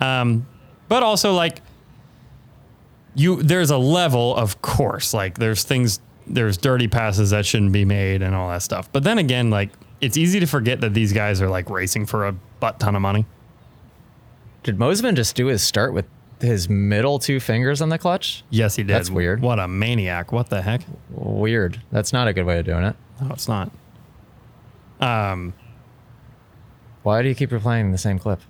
Um, 0.00 0.46
but 0.88 1.02
also 1.02 1.34
like 1.34 1.60
you, 3.14 3.42
there's 3.42 3.70
a 3.70 3.78
level, 3.78 4.34
of 4.34 4.60
course, 4.62 5.14
like 5.14 5.38
there's 5.38 5.62
things, 5.64 6.00
there's 6.26 6.56
dirty 6.56 6.88
passes 6.88 7.30
that 7.30 7.46
shouldn't 7.46 7.72
be 7.72 7.84
made 7.84 8.22
and 8.22 8.34
all 8.34 8.48
that 8.48 8.62
stuff. 8.62 8.90
But 8.92 9.04
then 9.04 9.18
again, 9.18 9.50
like 9.50 9.70
it's 10.00 10.16
easy 10.16 10.40
to 10.40 10.46
forget 10.46 10.80
that 10.80 10.94
these 10.94 11.12
guys 11.12 11.40
are 11.42 11.48
like 11.48 11.70
racing 11.70 12.06
for 12.06 12.26
a 12.26 12.32
butt 12.32 12.80
ton 12.80 12.96
of 12.96 13.02
money. 13.02 13.26
Did 14.62 14.78
Mosiman 14.78 15.14
just 15.14 15.36
do 15.36 15.46
his 15.46 15.62
start 15.62 15.92
with 15.92 16.06
his 16.40 16.68
middle 16.68 17.18
two 17.18 17.40
fingers 17.40 17.80
on 17.82 17.88
the 17.88 17.98
clutch? 17.98 18.44
Yes, 18.50 18.76
he 18.76 18.82
did. 18.82 18.94
That's 18.94 19.10
weird. 19.10 19.40
What 19.40 19.58
a 19.58 19.66
maniac! 19.68 20.32
What 20.32 20.50
the 20.50 20.62
heck? 20.62 20.82
Weird. 21.10 21.80
That's 21.90 22.12
not 22.12 22.28
a 22.28 22.32
good 22.32 22.44
way 22.46 22.58
of 22.58 22.64
doing 22.66 22.84
it. 22.84 22.96
No, 23.20 23.30
it's 23.32 23.48
not. 23.48 23.70
Um, 25.00 25.52
Why 27.02 27.22
do 27.22 27.28
you 27.28 27.34
keep 27.34 27.50
replaying 27.50 27.92
the 27.92 27.98
same 27.98 28.18
clip? 28.18 28.40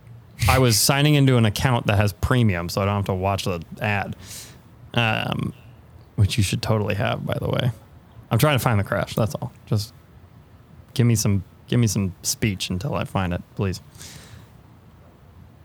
I 0.48 0.58
was 0.58 0.78
signing 0.78 1.14
into 1.14 1.36
an 1.36 1.44
account 1.44 1.86
that 1.86 1.96
has 1.96 2.12
premium, 2.12 2.68
so 2.68 2.80
I 2.80 2.84
don't 2.84 2.96
have 2.96 3.04
to 3.06 3.14
watch 3.14 3.44
the 3.44 3.62
ad. 3.80 4.16
Um, 4.94 5.52
which 6.16 6.36
you 6.36 6.42
should 6.42 6.62
totally 6.62 6.94
have, 6.94 7.24
by 7.24 7.36
the 7.40 7.48
way. 7.48 7.70
I'm 8.30 8.38
trying 8.38 8.56
to 8.56 8.62
find 8.62 8.78
the 8.80 8.84
crash. 8.84 9.14
That's 9.14 9.34
all. 9.36 9.52
Just 9.66 9.92
give 10.94 11.06
me 11.06 11.14
some, 11.14 11.44
give 11.66 11.78
me 11.78 11.86
some 11.86 12.14
speech 12.22 12.70
until 12.70 12.94
I 12.94 13.04
find 13.04 13.32
it, 13.32 13.42
please. 13.54 13.80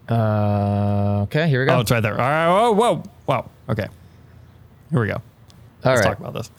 Uh, 0.09 1.21
okay, 1.23 1.47
here 1.47 1.61
we 1.61 1.65
go. 1.65 1.75
Oh, 1.77 1.79
it's 1.79 1.91
right 1.91 2.01
there. 2.01 2.13
All 2.13 2.17
right. 2.19 2.47
Whoa, 2.49 2.71
whoa, 2.73 3.03
whoa. 3.25 3.49
Okay. 3.69 3.87
Here 4.91 4.99
we 5.01 5.07
go. 5.07 5.13
All 5.15 5.21
Let's 5.85 6.01
right. 6.01 6.09
talk 6.09 6.19
about 6.19 6.33
this. 6.33 6.51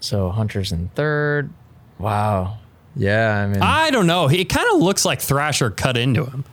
So 0.00 0.30
Hunter's 0.30 0.72
in 0.72 0.88
third. 0.90 1.50
Wow. 1.98 2.58
Yeah, 2.94 3.42
I 3.42 3.46
mean, 3.46 3.60
I 3.62 3.90
don't 3.90 4.06
know. 4.06 4.28
He 4.28 4.44
kind 4.44 4.66
of 4.72 4.80
looks 4.80 5.04
like 5.04 5.20
Thrasher 5.20 5.70
cut 5.70 5.96
into 5.96 6.24
him. 6.24 6.44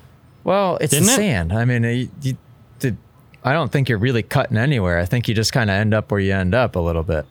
well, 0.44 0.78
it's 0.82 0.92
Didn't 0.92 1.08
the 1.08 1.14
it? 1.14 1.16
sand. 1.16 1.54
I 1.54 1.64
mean, 1.66 1.84
you, 1.84 2.10
you, 2.22 2.38
the, 2.80 2.96
I 3.44 3.54
don't 3.54 3.72
think 3.72 3.88
you're 3.88 3.98
really 3.98 4.24
cutting 4.24 4.58
anywhere. 4.58 5.00
I 5.00 5.06
think 5.06 5.28
you 5.28 5.36
just 5.36 5.54
kind 5.54 5.70
of 5.70 5.76
end 5.76 5.94
up 5.94 6.12
where 6.12 6.20
you 6.20 6.34
end 6.34 6.54
up 6.54 6.76
a 6.76 6.80
little 6.80 7.04
bit. 7.04 7.26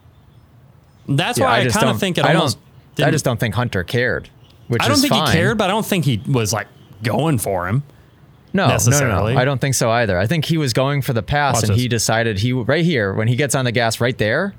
That's 1.08 1.38
Yeah, 1.38 1.46
why 1.46 1.58
I, 1.58 1.64
just 1.64 1.76
kind 1.76 1.90
of 1.90 1.98
think 1.98 2.16
it 2.18 2.24
I 2.24 2.34
almost. 2.34 2.58
Don't, 2.94 3.08
I 3.08 3.10
just 3.10 3.24
don't 3.24 3.40
think 3.40 3.54
Hunter 3.54 3.84
cared. 3.84 4.28
Which 4.72 4.82
I 4.82 4.88
don't 4.88 4.96
think 4.96 5.12
fine. 5.12 5.26
he 5.26 5.32
cared, 5.34 5.58
but 5.58 5.64
I 5.64 5.68
don't 5.68 5.84
think 5.84 6.06
he 6.06 6.22
was 6.26 6.50
like 6.50 6.66
going 7.02 7.36
for 7.36 7.68
him. 7.68 7.82
No, 8.54 8.68
no, 8.68 8.98
no, 8.98 9.08
no. 9.08 9.26
I 9.38 9.44
don't 9.44 9.60
think 9.60 9.74
so 9.74 9.90
either. 9.90 10.18
I 10.18 10.26
think 10.26 10.46
he 10.46 10.56
was 10.56 10.72
going 10.72 11.02
for 11.02 11.12
the 11.12 11.22
pass, 11.22 11.56
Watch 11.56 11.70
and 11.70 11.78
he 11.78 11.88
decided 11.88 12.38
he 12.38 12.52
right 12.52 12.84
here 12.84 13.12
when 13.12 13.28
he 13.28 13.36
gets 13.36 13.54
on 13.54 13.66
the 13.66 13.72
gas 13.72 14.00
right 14.00 14.16
there. 14.16 14.54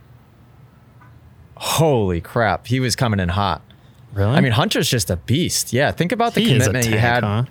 Holy 1.55 2.21
crap, 2.21 2.67
he 2.67 2.79
was 2.79 2.95
coming 2.95 3.19
in 3.19 3.29
hot. 3.29 3.63
Really? 4.13 4.35
I 4.35 4.41
mean, 4.41 4.51
Hunter's 4.51 4.87
just 4.87 5.09
a 5.09 5.15
beast. 5.15 5.73
Yeah, 5.73 5.91
think 5.91 6.11
about 6.11 6.35
the 6.35 6.41
he 6.41 6.47
commitment 6.53 6.83
tank, 6.83 6.93
he 6.93 6.99
had. 6.99 7.23
huh? 7.23 7.45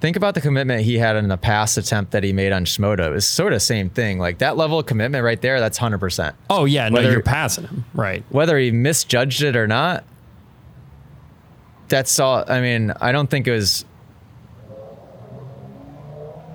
Think 0.00 0.14
about 0.16 0.34
the 0.34 0.40
commitment 0.40 0.82
he 0.82 0.98
had 0.98 1.16
in 1.16 1.26
the 1.26 1.36
pass 1.36 1.76
attempt 1.76 2.12
that 2.12 2.22
he 2.22 2.32
made 2.32 2.52
on 2.52 2.64
Shimoda. 2.64 3.08
It 3.08 3.14
was 3.14 3.26
sort 3.26 3.52
of 3.52 3.60
same 3.60 3.90
thing. 3.90 4.20
Like 4.20 4.38
that 4.38 4.56
level 4.56 4.78
of 4.78 4.86
commitment 4.86 5.24
right 5.24 5.40
there, 5.40 5.58
that's 5.58 5.76
hundred 5.76 5.98
percent. 5.98 6.36
Oh 6.48 6.66
yeah, 6.66 6.88
no, 6.88 7.00
you're 7.00 7.20
passing 7.20 7.66
him, 7.66 7.84
right? 7.94 8.24
Whether 8.30 8.58
he 8.58 8.70
misjudged 8.70 9.42
it 9.42 9.56
or 9.56 9.66
not, 9.66 10.04
that's 11.88 12.18
all. 12.18 12.44
I 12.48 12.60
mean, 12.60 12.92
I 13.00 13.12
don't 13.12 13.28
think 13.28 13.46
it 13.46 13.52
was. 13.52 13.84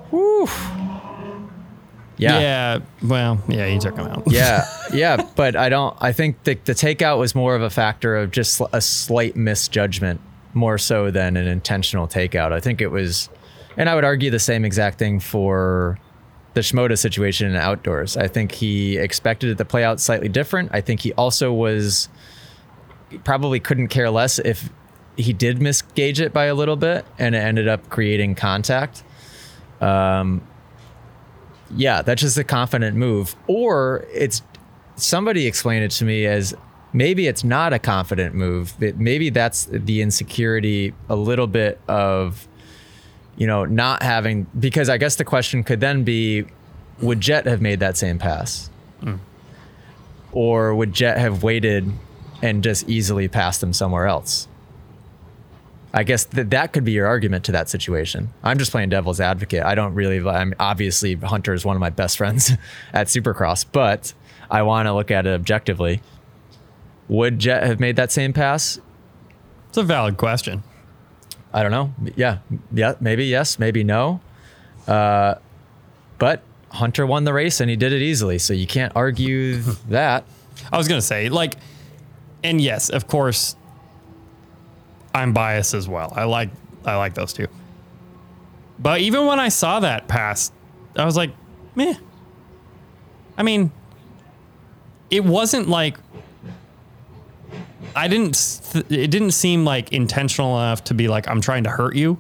Whew. 0.10 0.48
Yeah. 2.18 2.40
Yeah. 2.40 2.80
Well, 3.04 3.42
yeah, 3.48 3.68
he 3.68 3.80
took 3.80 3.98
him 3.98 4.08
out. 4.08 4.24
yeah, 4.28 4.66
yeah, 4.94 5.28
but 5.36 5.56
I 5.56 5.70
don't. 5.70 5.96
I 6.00 6.12
think 6.12 6.44
the 6.44 6.56
the 6.66 6.74
takeout 6.74 7.20
was 7.20 7.36
more 7.36 7.56
of 7.56 7.62
a 7.62 7.70
factor 7.70 8.16
of 8.16 8.32
just 8.32 8.62
a 8.72 8.82
slight 8.82 9.36
misjudgment, 9.36 10.22
more 10.54 10.78
so 10.78 11.12
than 11.12 11.36
an 11.36 11.48
intentional 11.48 12.08
takeout. 12.08 12.52
I 12.52 12.60
think 12.60 12.82
it 12.82 12.90
was, 12.90 13.30
and 13.78 13.90
I 13.90 13.96
would 13.96 14.06
argue 14.06 14.30
the 14.30 14.40
same 14.40 14.64
exact 14.64 15.00
thing 15.00 15.20
for 15.20 16.00
the 16.54 16.62
Shimoda 16.62 16.98
situation 16.98 17.50
in 17.50 17.56
outdoors. 17.56 18.16
I 18.16 18.28
think 18.28 18.52
he 18.52 18.98
expected 18.98 19.50
it 19.50 19.58
to 19.58 19.66
play 19.66 19.84
out 19.84 20.00
slightly 20.00 20.30
different. 20.30 20.70
I 20.72 20.82
think 20.82 21.00
he 21.02 21.12
also 21.14 21.52
was 21.52 22.10
probably 23.24 23.60
couldn't 23.60 23.88
care 23.88 24.10
less 24.10 24.40
if 24.40 24.70
he 25.18 25.34
did 25.34 25.60
misgauge 25.60 26.20
it 26.20 26.34
by 26.34 26.46
a 26.46 26.56
little 26.56 26.76
bit 26.76 27.06
and 27.20 27.36
it 27.36 27.40
ended 27.40 27.68
up 27.68 27.90
creating 27.90 28.36
contact 28.36 29.04
um, 29.82 30.42
yeah, 31.76 32.02
that's 32.02 32.22
just 32.22 32.38
a 32.38 32.44
confident 32.44 32.96
move. 32.96 33.36
Or 33.48 34.06
it's 34.14 34.42
somebody 34.96 35.48
explained 35.48 35.84
it 35.84 35.92
to 35.92 36.06
me 36.06 36.26
as 36.26 36.56
maybe 36.94 37.28
it's 37.28 37.44
not 37.44 37.74
a 37.74 37.80
confident 37.80 38.36
move. 38.36 38.78
That 38.80 38.98
maybe 38.98 39.30
that's 39.30 39.66
the 39.66 40.02
insecurity, 40.02 40.94
a 41.10 41.16
little 41.16 41.48
bit 41.48 41.80
of, 41.88 42.48
you 43.36 43.48
know, 43.48 43.66
not 43.66 44.04
having 44.04 44.48
because 44.58 44.90
I 44.90 44.98
guess 44.98 45.16
the 45.16 45.26
question 45.26 45.64
could 45.64 45.80
then 45.80 46.04
be, 46.04 46.46
would 47.02 47.20
Jett 47.20 47.46
have 47.46 47.62
made 47.62 47.80
that 47.80 47.98
same 47.98 48.20
pass? 48.20 48.70
Hmm. 49.02 49.16
or 50.32 50.74
would 50.74 50.94
Jett 50.94 51.18
have 51.18 51.44
waited 51.44 51.92
and 52.42 52.64
just 52.64 52.88
easily 52.88 53.28
passed 53.28 53.62
him 53.62 53.74
somewhere 53.74 54.08
else? 54.08 54.48
I 55.94 56.04
guess 56.04 56.24
that 56.26 56.50
that 56.50 56.74
could 56.74 56.84
be 56.84 56.92
your 56.92 57.06
argument 57.06 57.46
to 57.46 57.52
that 57.52 57.70
situation. 57.70 58.34
I'm 58.44 58.58
just 58.58 58.72
playing 58.72 58.90
devil's 58.90 59.20
advocate. 59.20 59.64
I 59.64 59.76
don't 59.76 59.94
really. 59.94 60.28
I'm 60.28 60.54
obviously 60.60 61.16
Hunter 61.16 61.54
is 61.54 61.64
one 61.64 61.76
of 61.76 61.80
my 61.80 61.92
best 61.92 62.18
friends 62.18 62.52
at 62.94 63.08
Supercross, 63.08 63.66
but 63.72 64.14
I 64.50 64.64
want 64.64 64.88
to 64.88 64.94
look 64.94 65.12
at 65.12 65.28
it 65.28 65.34
objectively. 65.34 66.02
Would 67.10 67.38
Jett 67.38 67.64
have 67.64 67.80
made 67.80 67.96
that 67.98 68.12
same 68.12 68.34
pass? 68.34 68.80
It's 69.70 69.78
a 69.78 69.84
valid 69.84 70.18
question. 70.18 70.64
I 71.54 71.62
don't 71.62 71.72
know. 71.72 71.94
Yeah, 72.16 72.40
yeah, 72.72 72.96
maybe 73.00 73.26
yes, 73.26 73.60
maybe 73.60 73.84
no. 73.84 74.20
Uh, 74.88 75.36
but 76.18 76.42
Hunter 76.70 77.06
won 77.06 77.24
the 77.24 77.34
race 77.34 77.60
and 77.60 77.70
he 77.70 77.76
did 77.76 77.94
it 77.94 78.02
easily, 78.02 78.40
so 78.40 78.54
you 78.54 78.66
can't 78.66 78.94
argue 78.96 79.58
that. 79.90 80.26
I 80.72 80.78
was 80.78 80.88
gonna 80.88 81.02
say, 81.02 81.30
like, 81.30 81.56
and 82.44 82.60
yes, 82.60 82.90
of 82.90 83.08
course, 83.08 83.56
I'm 85.14 85.34
biased 85.34 85.74
as 85.74 85.88
well. 85.88 86.12
I 86.16 86.24
like 86.24 86.50
I 86.86 86.96
like 86.96 87.14
those 87.14 87.34
two. 87.34 87.48
But 88.80 89.02
even 89.02 89.26
when 89.26 89.40
I 89.40 89.50
saw 89.50 89.80
that 89.80 90.08
pass, 90.08 90.52
I 90.96 91.06
was 91.06 91.16
like, 91.16 91.32
meh. 91.76 91.96
I 93.38 93.44
mean, 93.44 93.72
it 95.10 95.24
wasn't 95.24 95.70
like 95.70 95.98
I 97.96 98.08
didn't. 98.08 98.62
Th- 98.72 98.86
it 98.90 99.12
didn't 99.12 99.32
seem 99.32 99.66
like 99.66 99.94
intentional 99.94 100.58
enough 100.58 100.84
to 100.86 100.94
be 100.94 101.08
like 101.08 101.28
I'm 101.28 101.42
trying 101.42 101.64
to 101.66 101.70
hurt 101.70 101.96
you. 101.96 102.20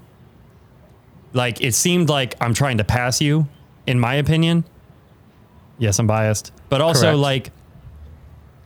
Like 1.33 1.61
it 1.61 1.73
seemed 1.73 2.09
like 2.09 2.35
I'm 2.39 2.53
trying 2.53 2.77
to 2.77 2.83
pass 2.83 3.19
you, 3.19 3.47
in 3.87 3.99
my 3.99 4.15
opinion. 4.15 4.65
Yes, 5.79 5.97
I'm 5.97 6.05
biased, 6.07 6.51
but 6.69 6.81
also 6.81 7.07
Correct. 7.07 7.17
like 7.17 7.51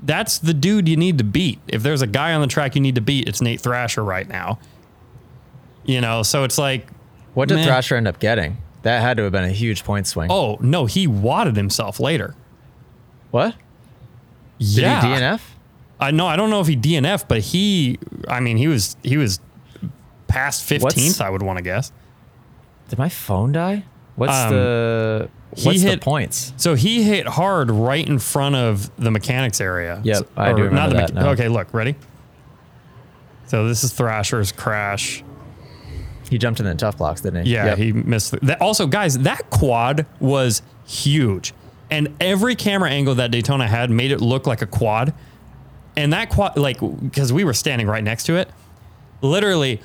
that's 0.01 0.37
the 0.39 0.53
dude 0.53 0.87
you 0.87 0.97
need 0.97 1.17
to 1.17 1.23
beat. 1.23 1.59
If 1.67 1.83
there's 1.83 2.01
a 2.01 2.07
guy 2.07 2.33
on 2.33 2.41
the 2.41 2.47
track 2.47 2.75
you 2.75 2.81
need 2.81 2.95
to 2.95 3.01
beat, 3.01 3.27
it's 3.27 3.41
Nate 3.41 3.61
Thrasher 3.61 4.03
right 4.03 4.27
now. 4.27 4.59
You 5.85 6.01
know, 6.01 6.21
so 6.23 6.43
it's 6.43 6.57
like, 6.57 6.87
What 7.33 7.47
did 7.49 7.55
Meh. 7.55 7.65
Thrasher 7.65 7.95
end 7.95 8.07
up 8.07 8.19
getting? 8.19 8.57
That 8.83 9.01
had 9.01 9.17
to 9.17 9.23
have 9.23 9.31
been 9.31 9.43
a 9.43 9.49
huge 9.51 9.83
point 9.83 10.07
swing. 10.07 10.31
oh 10.31 10.57
no, 10.61 10.85
he 10.85 11.07
wadded 11.07 11.55
himself 11.55 11.99
later. 11.99 12.35
what? 13.31 13.55
Did 14.59 14.67
yeah, 14.83 15.01
he 15.01 15.07
DNF? 15.21 15.41
I 15.99 16.11
know. 16.11 16.25
I 16.27 16.35
don't 16.35 16.49
know 16.49 16.61
if 16.61 16.67
he 16.67 16.75
DNF, 16.75 17.27
but 17.27 17.39
he. 17.41 17.99
I 18.27 18.39
mean, 18.39 18.57
he 18.57 18.67
was 18.67 18.95
he 19.03 19.17
was 19.17 19.39
past 20.27 20.63
fifteenth. 20.63 21.21
I 21.21 21.29
would 21.29 21.41
want 21.43 21.57
to 21.57 21.63
guess. 21.63 21.91
Did 22.89 22.97
my 22.99 23.09
phone 23.09 23.51
die? 23.51 23.83
What's 24.15 24.33
Um, 24.33 24.51
the 24.53 25.29
he 25.55 25.65
what's 25.67 25.81
the 25.81 25.89
hit- 25.89 26.01
points? 26.01 26.53
So 26.57 26.75
he 26.75 27.03
hit 27.03 27.25
hard 27.27 27.71
right 27.71 28.05
in 28.07 28.19
front 28.19 28.55
of 28.55 28.91
the 28.97 29.11
mechanics 29.11 29.59
area. 29.61 30.01
Yep, 30.03 30.17
So- 30.17 30.27
I 30.37 30.53
do 30.53 30.63
remember 30.63 30.95
the 30.95 31.01
that 31.07 31.13
now. 31.13 31.29
Okay, 31.29 31.47
look, 31.47 31.73
ready? 31.73 31.95
So 33.47 33.67
this 33.67 33.83
is 33.83 33.93
Thrasher's 33.93 34.51
crash. 34.51 35.23
He 36.29 36.37
jumped 36.37 36.59
in 36.59 36.65
the 36.65 36.75
tough 36.75 36.97
blocks, 36.97 37.21
didn't 37.21 37.45
he? 37.45 37.53
Yeah, 37.53 37.67
Yep. 37.67 37.77
he 37.77 37.91
missed. 37.93 38.35
That. 38.41 38.61
Also, 38.61 38.85
guys, 38.87 39.17
that 39.19 39.49
quad 39.49 40.05
was 40.19 40.61
huge, 40.85 41.53
and 41.89 42.13
every 42.19 42.55
camera 42.55 42.89
angle 42.89 43.15
that 43.15 43.31
Daytona 43.31 43.67
had 43.67 43.89
made 43.89 44.11
it 44.11 44.19
look 44.19 44.45
like 44.45 44.61
a 44.61 44.65
quad. 44.65 45.13
And 45.95 46.11
that 46.13 46.29
quad, 46.29 46.57
like, 46.57 46.79
because 46.81 47.31
we 47.31 47.43
were 47.45 47.53
standing 47.53 47.87
right 47.87 48.03
next 48.03 48.25
to 48.25 48.35
it, 48.35 48.49
literally 49.21 49.79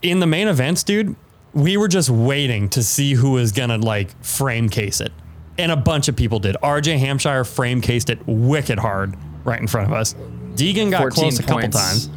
in 0.00 0.20
the 0.20 0.26
main 0.26 0.46
events, 0.48 0.82
dude, 0.84 1.16
we 1.54 1.76
were 1.76 1.88
just 1.88 2.10
waiting 2.10 2.68
to 2.70 2.82
see 2.82 3.14
who 3.14 3.32
was 3.32 3.52
gonna 3.52 3.78
like 3.78 4.22
frame 4.24 4.68
case 4.68 5.00
it, 5.00 5.12
and 5.56 5.72
a 5.72 5.76
bunch 5.76 6.08
of 6.08 6.16
people 6.16 6.38
did. 6.40 6.56
RJ 6.62 6.98
Hampshire 6.98 7.44
frame 7.44 7.80
cased 7.80 8.10
it 8.10 8.18
wicked 8.26 8.78
hard 8.78 9.16
right 9.44 9.60
in 9.60 9.66
front 9.66 9.88
of 9.88 9.94
us. 9.94 10.14
Deegan 10.54 10.90
got 10.90 10.98
14 11.00 11.22
close 11.22 11.38
a 11.38 11.42
couple 11.42 11.60
points. 11.62 11.76
times. 11.76 12.10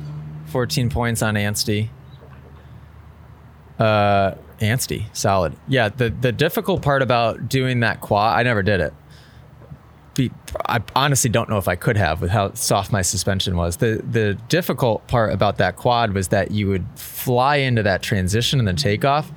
14 0.48 0.90
points 0.90 1.22
on 1.22 1.38
Anstey. 1.38 1.90
Uh, 3.80 4.36
Anstey, 4.60 5.06
solid. 5.14 5.56
Yeah, 5.68 5.90
the 5.90 6.10
the 6.10 6.32
difficult 6.32 6.82
part 6.82 7.02
about 7.02 7.48
doing 7.48 7.82
that 7.82 8.02
quad, 8.02 8.38
I 8.38 8.44
never 8.44 8.64
did 8.64 8.80
it. 8.80 8.94
Be, 10.18 10.32
I 10.66 10.82
honestly 10.96 11.30
don't 11.30 11.48
know 11.48 11.60
if 11.60 11.68
I 11.68 11.76
could 11.76 11.96
have 11.96 12.22
with 12.22 12.32
how 12.32 12.52
soft 12.54 12.92
my 12.92 13.04
suspension 13.04 13.56
was. 13.56 13.78
The 13.78 14.02
the 14.04 14.34
difficult 14.50 15.06
part 15.08 15.32
about 15.32 15.58
that 15.58 15.76
quad 15.76 16.14
was 16.14 16.30
that 16.30 16.50
you 16.50 16.68
would 16.68 16.88
fly 16.96 17.58
into 17.58 17.84
that 17.84 18.02
transition 18.02 18.58
and 18.58 18.68
the 18.68 18.74
takeoff 18.74 19.32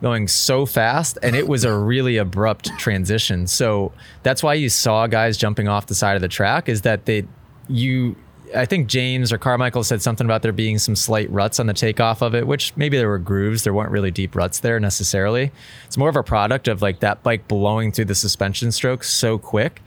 going 0.00 0.28
so 0.28 0.64
fast 0.64 1.18
and 1.22 1.34
it 1.34 1.48
was 1.48 1.64
a 1.64 1.76
really 1.76 2.16
abrupt 2.16 2.70
transition. 2.78 3.48
So 3.48 3.92
that's 4.22 4.40
why 4.42 4.54
you 4.54 4.68
saw 4.68 5.08
guys 5.08 5.36
jumping 5.36 5.66
off 5.66 5.86
the 5.86 5.96
side 5.96 6.14
of 6.14 6.22
the 6.22 6.28
track 6.28 6.68
is 6.68 6.82
that 6.82 7.06
they 7.06 7.26
you 7.68 8.14
I 8.54 8.66
think 8.66 8.88
James 8.88 9.32
or 9.32 9.38
Carmichael 9.38 9.84
said 9.84 10.00
something 10.00 10.24
about 10.24 10.42
there 10.42 10.52
being 10.52 10.78
some 10.78 10.96
slight 10.96 11.30
ruts 11.30 11.60
on 11.60 11.66
the 11.66 11.72
takeoff 11.72 12.20
of 12.22 12.34
it, 12.34 12.46
which 12.46 12.72
maybe 12.76 12.96
there 12.96 13.08
were 13.08 13.18
grooves. 13.18 13.62
There 13.62 13.72
weren't 13.74 13.90
really 13.90 14.10
deep 14.10 14.34
ruts 14.34 14.60
there 14.60 14.80
necessarily. 14.80 15.52
It's 15.86 15.96
more 15.96 16.08
of 16.08 16.16
a 16.16 16.22
product 16.22 16.66
of 16.66 16.82
like 16.82 17.00
that 17.00 17.22
bike 17.22 17.46
blowing 17.46 17.92
through 17.92 18.06
the 18.06 18.14
suspension 18.14 18.72
strokes 18.72 19.08
so 19.10 19.38
quick 19.38 19.82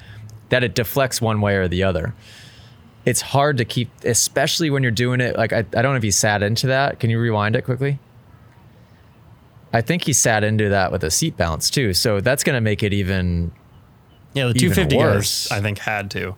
that 0.50 0.64
it 0.64 0.76
deflects 0.76 1.22
one 1.22 1.42
way 1.42 1.56
or 1.56 1.68
the 1.68 1.84
other. 1.84 2.14
It's 3.06 3.22
hard 3.22 3.58
to 3.58 3.66
keep, 3.66 3.90
especially 4.06 4.70
when 4.70 4.82
you're 4.84 4.92
doing 4.92 5.20
it. 5.20 5.36
Like, 5.36 5.52
I, 5.52 5.58
I 5.60 5.64
don't 5.82 5.92
know 5.92 5.96
if 5.96 6.04
he 6.04 6.12
sat 6.12 6.42
into 6.42 6.68
that. 6.68 7.00
Can 7.00 7.10
you 7.10 7.20
rewind 7.20 7.56
it 7.56 7.64
quickly? 7.64 8.00
I 9.74 9.82
think 9.82 10.04
he 10.04 10.14
sat 10.14 10.44
into 10.44 10.70
that 10.70 10.92
with 10.92 11.04
a 11.04 11.12
seat 11.12 11.36
bounce 11.36 11.70
too. 11.70 11.94
So 11.94 12.22
that's 12.22 12.44
going 12.44 12.56
to 12.56 12.62
make 12.62 12.84
it 12.84 12.94
even 12.94 13.52
Yeah, 14.34 14.44
the 14.46 14.50
Even 14.52 14.60
250 14.74 14.98
worse. 14.98 15.48
guys, 15.50 15.58
I 15.58 15.62
think, 15.62 15.80
had 15.80 16.12
to. 16.12 16.36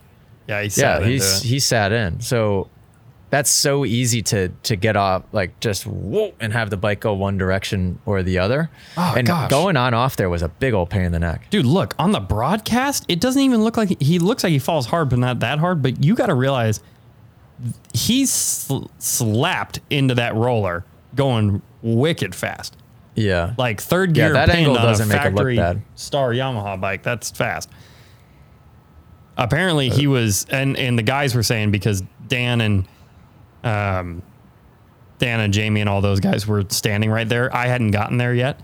Yeah, 0.48 0.60
he 0.62 0.64
yeah 0.66 0.68
sat 0.68 1.02
it. 1.02 1.42
he 1.42 1.58
sat 1.58 1.92
in 1.92 2.20
so 2.20 2.68
that's 3.28 3.50
so 3.50 3.84
easy 3.84 4.22
to 4.22 4.48
to 4.62 4.76
get 4.76 4.96
off 4.96 5.24
like 5.32 5.58
just 5.60 5.84
whoa 5.86 6.32
and 6.38 6.52
have 6.52 6.70
the 6.70 6.76
bike 6.76 7.00
go 7.00 7.12
one 7.12 7.36
direction 7.36 7.98
or 8.06 8.22
the 8.22 8.38
other 8.38 8.70
Oh, 8.96 9.14
and 9.16 9.26
gosh. 9.26 9.50
going 9.50 9.76
on 9.76 9.94
off 9.94 10.16
there 10.16 10.30
was 10.30 10.42
a 10.42 10.48
big 10.48 10.74
old 10.74 10.90
pain 10.90 11.02
in 11.02 11.12
the 11.12 11.18
neck 11.18 11.48
Dude, 11.50 11.66
look 11.66 11.94
on 11.98 12.12
the 12.12 12.20
broadcast. 12.20 13.04
It 13.08 13.20
doesn't 13.20 13.42
even 13.42 13.64
look 13.64 13.76
like 13.76 14.00
he 14.00 14.18
looks 14.20 14.44
like 14.44 14.52
he 14.52 14.58
falls 14.60 14.86
hard, 14.86 15.08
but 15.08 15.18
not 15.18 15.40
that 15.40 15.58
hard. 15.58 15.82
But 15.82 16.04
you 16.04 16.14
got 16.14 16.26
to 16.26 16.34
realize 16.34 16.80
he's 17.92 18.30
sl- 18.32 18.86
slapped 18.98 19.80
into 19.90 20.14
that 20.14 20.34
roller 20.34 20.84
going 21.14 21.62
wicked 21.82 22.34
fast. 22.34 22.76
yeah 23.16 23.54
Like 23.58 23.80
third 23.80 24.12
gear 24.12 24.26
Yeah, 24.28 24.46
that 24.46 24.50
angle 24.50 24.74
doesn't 24.74 25.10
a 25.10 25.14
make 25.16 25.26
it 25.26 25.34
look 25.34 25.56
bad. 25.56 25.82
star 25.96 26.30
Yamaha 26.30 26.80
bike. 26.80 27.02
That's 27.02 27.30
fast. 27.30 27.70
Apparently 29.36 29.88
he 29.90 30.06
uh. 30.06 30.10
was, 30.10 30.46
and 30.50 30.76
and 30.76 30.98
the 30.98 31.02
guys 31.02 31.34
were 31.34 31.42
saying 31.42 31.70
because 31.70 32.02
Dan 32.28 32.60
and 32.60 32.86
um, 33.64 34.22
Dan 35.18 35.40
and 35.40 35.52
Jamie 35.52 35.80
and 35.80 35.88
all 35.88 36.00
those 36.00 36.20
guys 36.20 36.46
were 36.46 36.64
standing 36.68 37.10
right 37.10 37.28
there. 37.28 37.54
I 37.54 37.66
hadn't 37.66 37.90
gotten 37.90 38.18
there 38.18 38.34
yet, 38.34 38.60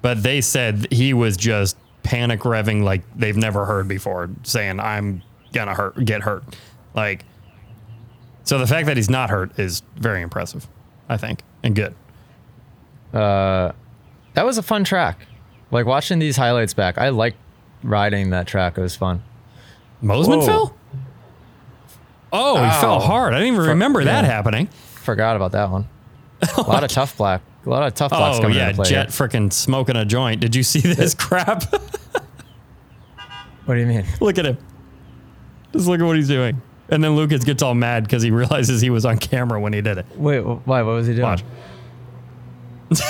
but 0.00 0.22
they 0.22 0.40
said 0.40 0.92
he 0.92 1.14
was 1.14 1.36
just 1.36 1.76
panic 2.02 2.40
revving 2.40 2.82
like 2.82 3.02
they've 3.16 3.36
never 3.36 3.64
heard 3.64 3.88
before, 3.88 4.30
saying 4.42 4.80
I'm 4.80 5.22
gonna 5.52 5.74
hurt, 5.74 6.04
get 6.04 6.22
hurt, 6.22 6.44
like. 6.94 7.24
So 8.44 8.58
the 8.58 8.66
fact 8.66 8.86
that 8.86 8.96
he's 8.96 9.08
not 9.10 9.30
hurt 9.30 9.56
is 9.58 9.82
very 9.96 10.20
impressive, 10.20 10.66
I 11.08 11.16
think, 11.16 11.42
and 11.62 11.76
good. 11.76 11.94
that 13.12 13.74
was 14.44 14.58
a 14.58 14.62
fun 14.62 14.84
track 14.84 15.18
like 15.70 15.86
watching 15.86 16.18
these 16.18 16.36
highlights 16.36 16.74
back 16.74 16.98
i 16.98 17.08
liked 17.08 17.36
riding 17.82 18.30
that 18.30 18.46
track 18.46 18.78
it 18.78 18.80
was 18.80 18.94
fun 18.96 19.22
Mosiman 20.02 20.38
Whoa. 20.38 20.46
fell? 20.46 20.76
Oh, 22.32 22.62
he 22.64 22.70
fell 22.80 22.98
hard. 23.00 23.34
I 23.34 23.40
didn't 23.40 23.54
even 23.54 23.68
remember 23.68 24.02
that 24.04 24.24
yeah. 24.24 24.30
happening. 24.30 24.66
forgot 24.68 25.36
about 25.36 25.52
that 25.52 25.70
one 25.70 25.88
a 26.56 26.62
lot 26.62 26.82
of 26.84 26.90
tough 26.90 27.16
black 27.16 27.42
a 27.66 27.68
lot 27.70 27.82
of 27.86 27.94
tough 27.94 28.10
blocks 28.10 28.38
Oh 28.38 28.42
coming 28.42 28.56
yeah, 28.56 28.70
into 28.70 28.82
play 28.82 28.90
Jett 28.90 29.08
freaking 29.08 29.52
smoking 29.52 29.96
a 29.96 30.04
joint. 30.04 30.40
Did 30.40 30.54
you 30.56 30.62
see 30.62 30.80
this 30.80 31.14
crap? 31.18 31.64
what 33.64 33.74
do 33.74 33.80
you 33.80 33.86
mean 33.86 34.04
look 34.20 34.38
at 34.38 34.46
him. 34.46 34.58
Just 35.72 35.86
look 35.88 36.00
at 36.00 36.04
what 36.04 36.16
he's 36.16 36.28
doing. 36.28 36.60
And 36.88 37.02
then 37.02 37.16
Lucas 37.16 37.44
gets 37.44 37.62
all 37.62 37.74
mad 37.74 38.04
because 38.04 38.22
he 38.22 38.30
realizes 38.30 38.80
he 38.80 38.90
was 38.90 39.06
on 39.06 39.18
camera 39.18 39.60
when 39.60 39.72
he 39.72 39.80
did 39.80 39.98
it. 39.98 40.06
wait 40.16 40.40
wh- 40.40 40.66
why 40.66 40.82
what 40.82 40.92
was 40.94 41.06
he 41.06 41.14
doing 41.14 41.22
Watch. 41.24 41.42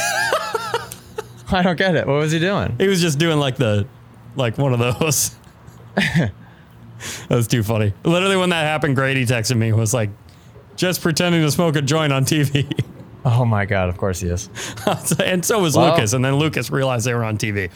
i 1.50 1.60
don't 1.62 1.76
get 1.76 1.94
it 1.96 2.06
what 2.06 2.14
was 2.14 2.32
he 2.32 2.38
doing 2.38 2.74
He 2.78 2.86
was 2.88 3.00
just 3.00 3.18
doing 3.18 3.38
like 3.38 3.56
the, 3.56 3.86
like 4.36 4.56
one 4.58 4.72
of 4.72 4.78
those. 4.78 5.34
that 7.28 7.36
was 7.36 7.48
too 7.48 7.62
funny. 7.62 7.92
Literally, 8.04 8.36
when 8.36 8.50
that 8.50 8.64
happened, 8.64 8.96
Grady 8.96 9.24
texted 9.26 9.56
me 9.56 9.72
was 9.72 9.92
like, 9.94 10.10
just 10.76 11.00
pretending 11.02 11.42
to 11.42 11.50
smoke 11.50 11.76
a 11.76 11.82
joint 11.82 12.12
on 12.12 12.24
TV. 12.24 12.70
oh 13.24 13.44
my 13.44 13.64
god 13.64 13.88
of 13.88 13.96
course 13.98 14.18
he 14.18 14.26
is 14.26 14.48
and 15.24 15.44
so 15.44 15.60
was 15.60 15.76
Well- 15.76 15.92
Lucas. 15.92 16.12
And 16.12 16.24
then 16.24 16.36
Lucas 16.36 16.70
realized 16.70 17.06
they 17.06 17.14
were 17.14 17.22
on 17.24 17.38
TV. 17.38 17.70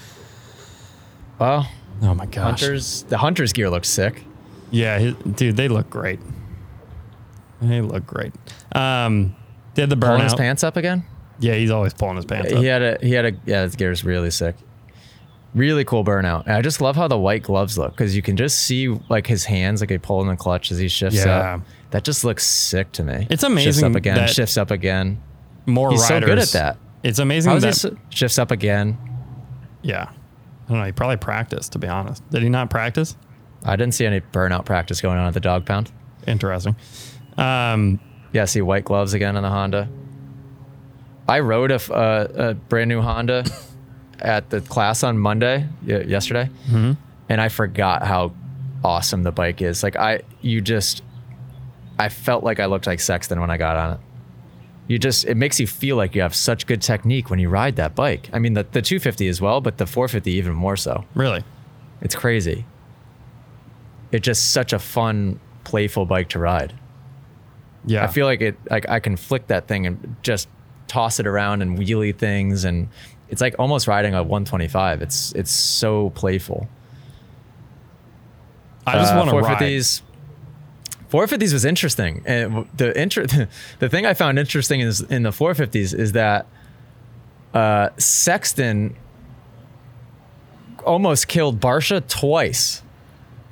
well 1.39 1.69
Oh 2.03 2.15
my 2.15 2.27
gosh. 2.27 2.61
hunters 2.62 3.03
the 3.05 3.16
hunters 3.19 3.53
gear 3.53 3.70
looks 3.70 3.89
sick 3.89 4.24
Yeah, 4.73 4.98
his, 4.98 5.15
dude, 5.15 5.57
they 5.57 5.69
look 5.69 5.89
great. 5.89 6.19
They 7.62 7.81
look 7.81 8.05
great. 8.07 8.32
Um, 8.73 9.36
did 9.74 9.89
the 9.89 9.97
pulling 9.97 10.23
his 10.23 10.35
pants 10.35 10.65
up 10.65 10.77
again 10.77 11.05
Yeah, 11.39 11.55
he's 11.55 11.70
always 11.70 11.94
pulling 11.94 12.16
his 12.16 12.24
pants 12.24 12.53
up. 12.53 12.59
He 12.59 12.66
had 12.66 12.82
a 12.82 12.98
he 13.01 13.12
had 13.12 13.27
a 13.27 13.32
yeah, 13.47 13.62
his 13.62 13.77
gear's 13.77 14.05
really 14.05 14.31
sick. 14.31 14.57
Really 15.56 15.84
cool 15.84 16.04
burnout. 16.04 16.44
And 16.44 16.52
I 16.54 16.60
just 16.62 16.80
love 16.82 16.96
how 16.96 17.08
the 17.08 17.18
white 17.18 17.42
gloves 17.42 17.78
look 17.78 17.92
because 17.92 18.14
you 18.14 18.20
can 18.22 18.36
just 18.36 18.58
see 18.58 18.88
like 19.08 19.26
his 19.26 19.44
hands, 19.46 19.80
like 19.80 19.88
they 19.88 19.96
pull 19.98 20.20
in 20.20 20.28
the 20.28 20.36
clutch 20.36 20.70
as 20.70 20.78
he 20.78 20.86
shifts 20.86 21.24
Yeah. 21.24 21.54
up. 21.54 21.60
That 21.92 22.04
just 22.04 22.24
looks 22.24 22.44
sick 22.46 22.92
to 22.92 23.02
me. 23.02 23.14
It's 23.30 23.42
Shifts 23.42 23.44
amazing 23.44 23.84
up 23.90 23.94
again, 23.96 24.16
that- 24.16 24.30
shifts 24.30 24.56
up 24.58 24.70
again. 24.70 25.18
More 25.64 25.90
He's 25.90 26.06
so 26.06 26.20
good 26.20 26.38
at 26.38 26.48
that. 26.48 26.76
It's 27.02 27.18
amazing 27.18 27.50
How 27.50 27.56
he 27.56 27.60
that. 27.62 27.96
shifts 28.10 28.38
up 28.38 28.50
again? 28.50 28.98
yeah. 29.82 30.08
I 30.68 30.68
don't 30.68 30.78
know. 30.80 30.84
He 30.84 30.92
probably 30.92 31.16
practiced, 31.16 31.72
to 31.72 31.78
be 31.78 31.86
honest. 31.88 32.28
Did 32.30 32.42
he 32.42 32.48
not 32.48 32.68
practice? 32.70 33.16
I 33.64 33.76
didn't 33.76 33.94
see 33.94 34.04
any 34.04 34.20
burnout 34.20 34.64
practice 34.64 35.00
going 35.00 35.16
on 35.16 35.26
at 35.26 35.32
the 35.34 35.40
dog 35.40 35.64
pound. 35.64 35.90
Interesting. 36.26 36.76
Um, 37.38 37.98
Yeah, 38.32 38.44
see 38.44 38.60
white 38.60 38.84
gloves 38.84 39.14
again 39.14 39.36
on 39.36 39.42
the 39.44 39.48
Honda. 39.48 39.88
I 41.28 41.40
rode 41.40 41.70
a, 41.70 41.76
uh, 41.92 42.26
a 42.50 42.54
brand 42.54 42.88
new 42.88 43.00
Honda 43.00 43.44
at 44.20 44.51
the 44.51 44.60
class 44.60 45.02
on 45.02 45.18
Monday, 45.18 45.68
yesterday, 45.84 46.48
mm-hmm. 46.66 46.93
and 47.28 47.40
I 47.40 47.48
forgot 47.48 48.05
how 48.05 48.32
awesome 48.84 49.22
the 49.22 49.32
bike 49.32 49.62
is. 49.62 49.82
Like 49.82 49.97
I, 49.97 50.22
you 50.40 50.60
just, 50.60 51.02
I 51.98 52.09
felt 52.09 52.44
like 52.44 52.60
I 52.60 52.66
looked 52.66 52.86
like 52.86 53.01
Sexton 53.01 53.40
when 53.40 53.51
I 53.51 53.56
got 53.56 53.76
on 53.76 53.93
it. 53.94 54.01
You 54.88 54.98
just, 54.98 55.24
it 55.24 55.36
makes 55.36 55.59
you 55.59 55.66
feel 55.66 55.97
like 55.97 56.14
you 56.14 56.22
have 56.22 56.34
such 56.34 56.66
good 56.66 56.80
technique 56.80 57.28
when 57.28 57.40
you 57.40 57.48
ride 57.48 57.76
that 57.76 57.97
bike. 57.97 58.30
I 58.32 58.38
mean, 58.38 58.55
the, 58.55 58.62
the 58.62 58.82
250 58.82 59.26
as 59.26 59.40
well, 59.40 59.60
but 59.60 59.78
the 59.78 59.86
450 59.86 60.30
even 60.30 60.52
more 60.52 60.76
so. 60.76 61.05
really? 61.14 61.43
It's 62.01 62.14
crazy. 62.14 62.66
It's 64.12 64.24
just 64.24 64.52
such 64.52 64.72
a 64.72 64.78
fun, 64.78 65.40
playful 65.64 66.06
bike 66.06 66.28
to 66.30 66.38
ride. 66.38 66.74
Yeah. 67.86 68.05
I 68.05 68.09
feel 68.09 68.26
like 68.26 68.40
it 68.40 68.56
like 68.70 68.88
I 68.88 69.01
can 69.01 69.16
flick 69.16 69.47
that 69.47 69.68
thing 69.68 69.86
and 69.86 70.16
just 70.22 70.48
toss 70.88 71.18
it 71.20 71.26
around 71.26 71.62
and 71.62 71.78
wheelie 71.78 72.16
things 72.16 72.64
and 72.64 72.88
it's 73.28 73.40
like 73.40 73.55
almost 73.59 73.86
riding 73.89 74.15
a 74.15 74.23
125. 74.23 75.03
It's 75.03 75.32
it's 75.32 75.51
so 75.51 76.11
playful. 76.11 76.69
I 78.86 78.94
just 78.94 79.12
Uh, 79.12 79.16
want 79.16 79.31
to 79.31 79.36
ride. 79.36 79.59
450s 79.59 80.03
450s 81.11 81.53
was 81.53 81.65
interesting. 81.65 82.23
And 82.27 82.66
the 82.77 82.97
inter- 83.01 83.27
the 83.78 83.89
thing 83.89 84.07
I 84.07 84.15
found 84.15 84.39
interesting 84.39 84.81
is 84.81 85.01
in 85.03 85.23
the 85.23 85.31
450s 85.31 85.94
is 85.98 86.12
that 86.12 86.47
uh, 87.55 87.90
Sexton 87.97 88.97
almost 90.85 91.28
killed 91.28 91.61
Barcia 91.61 92.07
twice 92.09 92.82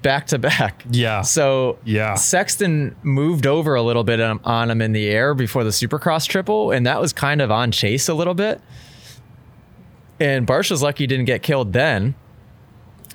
back 0.03 0.27
to 0.29 0.39
back. 0.39 0.85
Yeah. 0.91 1.23
So 1.23 1.79
Yeah. 1.85 2.15
Sexton 2.15 2.95
moved 3.03 3.47
over 3.47 3.75
a 3.75 3.83
little 3.83 4.05
bit 4.05 4.21
on, 4.21 4.39
on 4.45 4.71
him 4.71 4.83
in 4.83 4.93
the 4.93 5.09
air 5.09 5.35
before 5.35 5.65
the 5.65 5.71
Supercross 5.71 6.29
triple, 6.29 6.71
and 6.71 6.87
that 6.87 7.01
was 7.01 7.13
kind 7.13 7.41
of 7.41 7.51
on 7.51 7.71
chase 7.73 8.09
a 8.09 8.15
little 8.15 8.35
bit. 8.35 8.61
And 10.21 10.47
Barcia's 10.47 10.83
lucky 10.83 11.05
he 11.05 11.07
didn't 11.07 11.25
get 11.25 11.43
killed 11.43 11.73
then. 11.73 12.15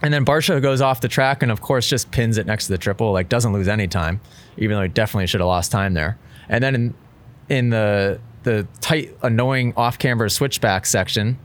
And 0.01 0.13
then 0.13 0.25
Barcia 0.25 0.61
goes 0.61 0.81
off 0.81 1.01
the 1.01 1.07
track 1.07 1.43
and 1.43 1.51
of 1.51 1.61
course 1.61 1.87
just 1.87 2.11
pins 2.11 2.37
it 2.37 2.45
next 2.45 2.67
to 2.67 2.71
the 2.71 2.77
triple, 2.77 3.11
like 3.11 3.29
doesn't 3.29 3.51
lose 3.51 3.67
any 3.67 3.87
time, 3.87 4.21
even 4.57 4.77
though 4.77 4.83
he 4.83 4.89
definitely 4.89 5.27
should 5.27 5.41
have 5.41 5.47
lost 5.47 5.71
time 5.71 5.93
there. 5.93 6.17
And 6.47 6.63
then 6.63 6.75
in 6.75 6.93
in 7.49 7.69
the 7.69 8.19
the 8.43 8.67
tight, 8.79 9.15
annoying 9.21 9.73
off 9.75 9.99
camber 9.99 10.29
switchback 10.29 10.85
section, 10.85 11.37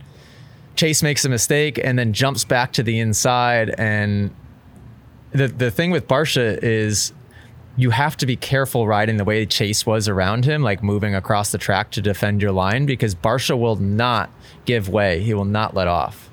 Chase 0.77 1.03
makes 1.03 1.25
a 1.25 1.29
mistake 1.29 1.81
and 1.83 1.99
then 1.99 2.13
jumps 2.13 2.45
back 2.45 2.73
to 2.75 2.83
the 2.83 3.01
inside. 3.01 3.75
And 3.77 4.35
the 5.33 5.49
the 5.49 5.71
thing 5.71 5.91
with 5.91 6.07
Barcia 6.07 6.63
is 6.63 7.13
you 7.77 7.91
have 7.91 8.17
to 8.19 8.27
be 8.27 8.37
careful 8.37 8.87
riding 8.87 9.17
the 9.17 9.25
way 9.25 9.45
Chase 9.47 9.85
was 9.85 10.09
around 10.09 10.45
him, 10.45 10.63
like 10.63 10.83
moving 10.83 11.15
across 11.15 11.51
the 11.51 11.59
track 11.59 11.91
to 11.93 12.03
defend 12.03 12.41
your 12.41 12.53
line, 12.53 12.87
because 12.87 13.15
Barcia 13.15 13.59
will 13.59 13.77
not 13.77 14.31
give 14.65 14.89
way. 14.89 15.21
He 15.23 15.35
will 15.35 15.45
not 15.45 15.75
let 15.75 15.89
off. 15.89 16.31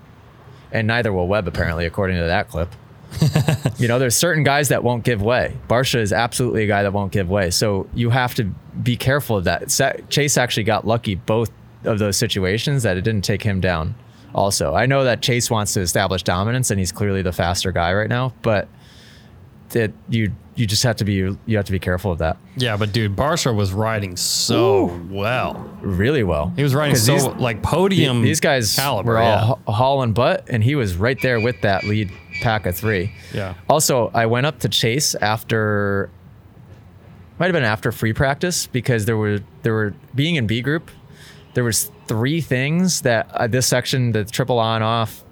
And 0.72 0.88
neither 0.88 1.12
will 1.12 1.28
Webb, 1.28 1.48
apparently, 1.48 1.86
according 1.86 2.18
to 2.18 2.28
that 2.28 2.48
clip. 2.50 2.70
you 3.78 3.88
know, 3.88 4.00
there's 4.00 4.16
certain 4.16 4.44
guys 4.44 4.70
that 4.70 4.84
won't 4.84 5.04
give 5.04 5.22
way. 5.22 5.58
Barcia 5.68 6.00
is 6.00 6.14
absolutely 6.14 6.64
a 6.64 6.68
guy 6.68 6.84
that 6.84 6.94
won't 6.94 7.12
give 7.12 7.30
way. 7.30 7.50
So 7.52 7.88
you 7.94 8.10
have 8.10 8.36
to 8.36 8.46
be 8.82 8.96
careful 8.96 9.38
of 9.38 9.44
that. 9.46 10.06
Chase 10.10 10.38
actually 10.38 10.64
got 10.64 10.88
lucky 10.88 11.16
both 11.16 11.52
of 11.84 12.00
those 12.00 12.16
situations 12.16 12.84
that 12.84 12.98
it 12.98 13.02
didn't 13.02 13.26
take 13.26 13.44
him 13.44 13.60
down. 13.60 13.96
Also, 14.34 14.74
I 14.74 14.86
know 14.86 15.04
that 15.04 15.22
Chase 15.22 15.50
wants 15.50 15.74
to 15.74 15.82
establish 15.82 16.24
dominance 16.24 16.72
and 16.72 16.80
he's 16.80 16.92
clearly 16.92 17.22
the 17.22 17.34
faster 17.34 17.72
guy 17.72 17.94
right 17.94 18.08
now, 18.08 18.34
but 18.42 18.70
that 19.72 19.92
you 20.10 20.32
you 20.56 20.66
just 20.68 20.84
have 20.84 20.98
to 20.98 21.06
be 21.06 21.14
you 21.14 21.38
have 21.58 21.66
to 21.66 21.72
be 21.72 21.80
careful 21.80 22.12
of 22.12 22.18
that 22.20 22.38
Yeah, 22.58 22.76
but 22.78 22.92
dude, 22.92 23.16
Barcia 23.16 23.56
was 23.56 23.72
riding 23.72 24.18
so 24.18 24.86
well. 25.10 25.54
really 25.82 26.24
well. 26.24 26.52
He 26.56 26.64
was 26.64 26.76
riding 26.76 26.96
so 26.96 27.14
these- 27.14 27.26
like 27.28 27.62
podium. 27.64 28.22
these 28.22 28.40
guys 28.42 28.76
caliber, 28.76 29.14
were 29.14 29.18
all 29.20 29.26
yeah. 29.26 29.46
ha- 29.66 29.72
hauling 29.74 30.12
butt, 30.14 30.46
and 30.50 30.64
he 30.64 30.76
was 30.76 30.96
right 30.98 31.18
there 31.22 31.40
with 31.40 31.62
that 31.62 31.84
lead 31.86 32.12
pack 32.42 32.66
of 32.66 32.76
three. 32.76 33.14
Yeah. 33.34 33.54
Also, 33.70 34.12
I 34.14 34.26
went 34.26 34.46
up 34.46 34.60
to 34.60 34.70
Chase 34.70 35.16
after, 35.16 36.10
might 37.40 37.46
have 37.48 37.54
been 37.54 37.64
after 37.64 37.92
free 37.92 38.14
practice 38.14 38.68
because 38.68 39.06
there 39.06 39.18
were 39.18 39.40
there 39.64 39.74
were 39.74 39.94
being 40.14 40.36
in 40.36 40.48
B 40.48 40.62
group, 40.62 40.92
there 41.54 41.64
was 41.64 41.90
three 42.08 42.42
things 42.42 43.02
that 43.02 43.30
uh, 43.34 43.48
this 43.48 43.68
section, 43.68 44.12
the 44.12 44.26
triple 44.26 44.60
on 44.60 44.82
off, 44.84 45.24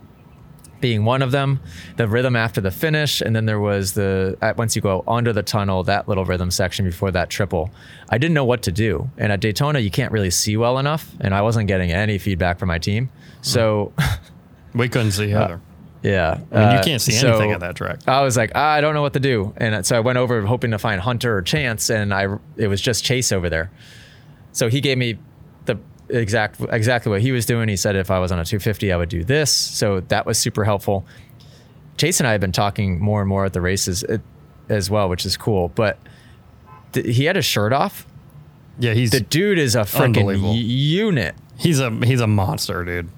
being 0.82 1.06
one 1.06 1.22
of 1.22 1.32
them, 1.32 1.60
the 1.98 2.08
rhythm 2.08 2.36
after 2.36 2.62
the 2.62 2.72
finish, 2.72 3.22
and 3.22 3.36
then 3.36 3.46
there 3.46 3.60
was 3.60 3.94
the 3.94 4.38
at, 4.42 4.58
once 4.58 4.76
you 4.76 4.82
go 4.82 5.04
under 5.08 5.34
the 5.34 5.44
tunnel, 5.44 5.84
that 5.84 6.08
little 6.08 6.26
rhythm 6.26 6.52
section 6.52 6.86
before 6.86 7.12
that 7.12 7.30
triple. 7.30 7.72
I 8.10 8.18
didn't 8.18 8.34
know 8.34 8.46
what 8.46 8.64
to 8.64 8.72
do, 8.72 9.10
and 9.18 9.32
at 9.32 9.40
Daytona 9.40 9.80
you 9.80 9.92
can't 9.92 10.12
really 10.12 10.32
see 10.32 10.58
well 10.58 10.78
enough, 10.78 11.12
and 11.20 11.34
I 11.34 11.42
wasn't 11.42 11.68
getting 11.68 11.92
any 11.92 12.18
feedback 12.18 12.60
from 12.60 12.68
my 12.68 12.80
team, 12.80 13.10
so. 13.42 13.94
we 14.74 14.90
couldn't 14.90 15.12
see 15.12 15.30
Heather. 15.30 15.62
Yeah. 16.02 16.40
I 16.52 16.60
mean, 16.60 16.72
you 16.72 16.78
uh, 16.78 16.84
can't 16.84 17.02
see 17.02 17.16
anything 17.28 17.52
at 17.52 17.60
that 17.60 17.76
track. 17.76 18.00
I 18.08 18.22
was 18.22 18.38
like, 18.38 18.52
ah, 18.56 18.72
I 18.72 18.82
don't 18.82 18.94
know 18.94 19.02
what 19.02 19.14
to 19.14 19.20
do. 19.20 19.54
And 19.58 19.86
so 19.86 19.98
I 19.98 20.00
went 20.00 20.18
over 20.18 20.42
hoping 20.46 20.72
to 20.72 20.78
find 20.78 21.02
Hunter 21.02 21.38
or 21.38 21.42
Chance, 21.42 21.90
and 21.90 22.14
I 22.14 22.38
it 22.56 22.68
was 22.68 22.82
just 22.82 23.04
Chase 23.04 23.32
over 23.32 23.50
there. 23.50 23.70
So 24.52 24.70
he 24.70 24.82
gave 24.82 24.98
me 24.98 25.20
exact 26.10 26.60
exactly 26.72 27.10
what 27.12 27.22
he 27.22 27.32
was 27.32 27.46
doing. 27.46 27.70
He 27.70 27.76
said 27.76 27.96
if 27.96 28.10
I 28.12 28.20
was 28.20 28.32
on 28.32 28.40
a 28.40 28.46
250, 28.46 28.92
I 28.92 28.98
would 28.98 29.10
do 29.10 29.24
this. 29.24 29.52
So 29.52 30.00
that 30.02 30.26
was 30.26 30.38
super 30.38 30.64
helpful. 30.66 31.06
Chase 31.98 32.20
and 32.20 32.28
I 32.28 32.32
have 32.32 32.42
been 32.42 32.52
talking 32.52 33.00
more 33.00 33.20
and 33.22 33.28
more 33.30 33.46
at 33.46 33.54
the 33.54 33.62
races 33.62 34.04
as 34.70 34.90
well, 34.90 35.10
which 35.10 35.26
is 35.26 35.36
cool. 35.38 35.70
But 35.70 36.00
th- 36.94 37.16
he 37.16 37.26
had 37.26 37.36
his 37.36 37.46
shirt 37.46 37.74
off. 37.74 38.06
Yeah, 38.80 38.94
he's 38.94 39.12
The 39.12 39.20
dude 39.20 39.60
is 39.60 39.76
a 39.76 39.82
freaking 39.82 40.06
Unbelievable. 40.20 40.56
unit. 40.56 41.36
he's 41.58 41.80
a 41.82 41.92
he's 42.06 42.22
a 42.22 42.28
monster, 42.28 42.84
dude. 42.86 43.10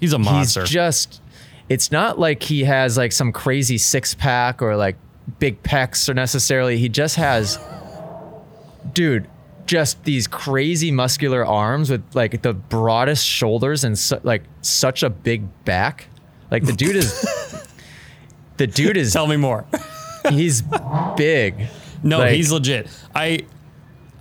He's 0.00 0.12
a 0.12 0.18
monster. 0.18 0.60
He's 0.60 0.70
just 0.70 1.22
it's 1.68 1.90
not 1.90 2.18
like 2.18 2.42
he 2.42 2.64
has 2.64 2.96
like 2.96 3.12
some 3.12 3.32
crazy 3.32 3.78
six 3.78 4.14
pack 4.14 4.60
or 4.62 4.76
like 4.76 4.96
big 5.38 5.62
pecs 5.62 6.08
or 6.08 6.14
necessarily. 6.14 6.76
He 6.78 6.88
just 6.88 7.16
has 7.16 7.58
dude, 8.92 9.28
just 9.68 10.02
these 10.04 10.26
crazy 10.26 10.90
muscular 10.90 11.46
arms 11.46 11.90
with 11.90 12.02
like 12.14 12.42
the 12.42 12.54
broadest 12.54 13.24
shoulders 13.24 13.84
and 13.84 13.96
su- 13.98 14.18
like 14.24 14.42
such 14.62 15.02
a 15.04 15.10
big 15.10 15.44
back. 15.64 16.08
Like 16.50 16.64
the 16.64 16.72
dude 16.72 16.96
is 16.96 17.12
the 18.56 18.66
dude 18.66 18.96
is 18.96 19.12
Tell 19.12 19.26
me 19.26 19.36
more. 19.36 19.66
he's 20.30 20.62
big. 21.16 21.68
No, 22.02 22.18
Like- 22.18 22.34
he's 22.34 22.50
legit. 22.50 22.88
I, 23.14 23.40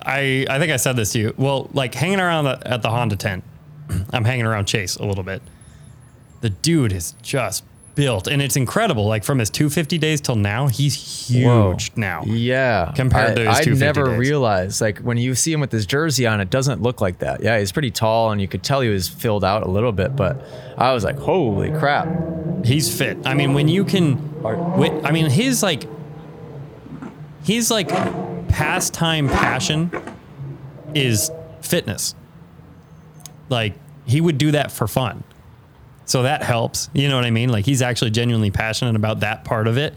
I, 0.06 0.46
I 0.50 0.60
think 0.60 0.72
I 0.72 0.78
said 0.78 0.96
this 0.98 1.14
to 1.14 1.20
you. 1.20 1.34
Well, 1.38 1.70
like 1.74 1.94
hanging 1.96 2.20
around 2.20 2.44
the, 2.46 2.62
at 2.66 2.82
the 2.82 2.90
Honda 2.90 3.16
tent, 3.16 3.44
I'm 4.12 4.26
hanging 4.26 4.46
around 4.46 4.66
Chase 4.66 4.96
a 4.98 5.06
little 5.06 5.24
bit. 5.24 5.42
The 6.42 6.50
dude 6.50 6.92
is 6.92 7.16
just 7.22 7.64
built, 7.98 8.28
and 8.28 8.42
it's 8.42 8.56
incredible. 8.56 9.06
Like 9.06 9.24
from 9.26 9.40
his 9.40 9.50
250 9.50 9.98
days 9.98 10.22
till 10.22 10.36
now, 10.38 10.68
he's 10.68 11.28
huge 11.28 11.46
Whoa. 11.46 11.76
now. 11.98 12.24
Yeah. 12.26 12.94
Compared 12.96 13.36
to 13.36 13.42
his 13.42 13.50
I, 13.58 13.60
I 13.60 13.64
250 13.64 13.80
never 13.86 14.12
days. 14.12 14.20
realized 14.20 14.80
like 14.80 15.00
when 15.00 15.18
you 15.18 15.36
see 15.36 15.52
him 15.52 15.60
with 15.60 15.72
his 15.72 15.86
jersey 15.86 16.26
on, 16.28 16.40
it 16.40 16.50
doesn't 16.50 16.82
look 16.82 17.02
like 17.02 17.20
that. 17.20 17.42
Yeah, 17.44 17.60
he's 17.60 17.72
pretty 17.74 17.92
tall 17.92 18.32
and 18.32 18.40
you 18.40 18.48
could 18.48 18.64
tell 18.64 18.80
he 18.82 18.90
was 18.90 19.10
filled 19.10 19.44
out 19.44 19.64
a 19.64 19.68
little 19.70 19.92
bit, 19.92 20.16
but 20.16 20.42
I 20.78 20.94
was 20.94 21.04
like, 21.04 21.18
holy 21.18 21.72
crap. 21.72 22.08
He's 22.64 22.96
fit. 22.96 23.18
I 23.26 23.34
mean, 23.34 23.54
when 23.54 23.68
you 23.68 23.84
can, 23.84 24.16
wi- 24.42 25.02
I 25.04 25.12
mean, 25.12 25.30
his 25.30 25.62
like, 25.64 25.84
his 27.44 27.70
like 27.72 27.90
pastime 28.48 29.28
passion 29.28 29.92
is 30.94 31.32
fitness. 31.62 32.14
Like 33.50 33.74
he 34.06 34.22
would 34.22 34.38
do 34.38 34.52
that 34.52 34.72
for 34.72 34.88
fun. 34.88 35.24
So 36.08 36.24
that 36.24 36.42
helps. 36.42 36.90
You 36.94 37.08
know 37.10 37.16
what 37.18 37.26
I 37.26 37.32
mean? 37.32 37.50
Like 37.50 37.66
he's 37.66 37.82
actually 37.84 38.12
genuinely 38.12 38.50
passionate 38.50 38.96
about 38.96 39.20
that 39.20 39.44
part 39.44 39.68
of 39.68 39.78
it, 39.78 39.94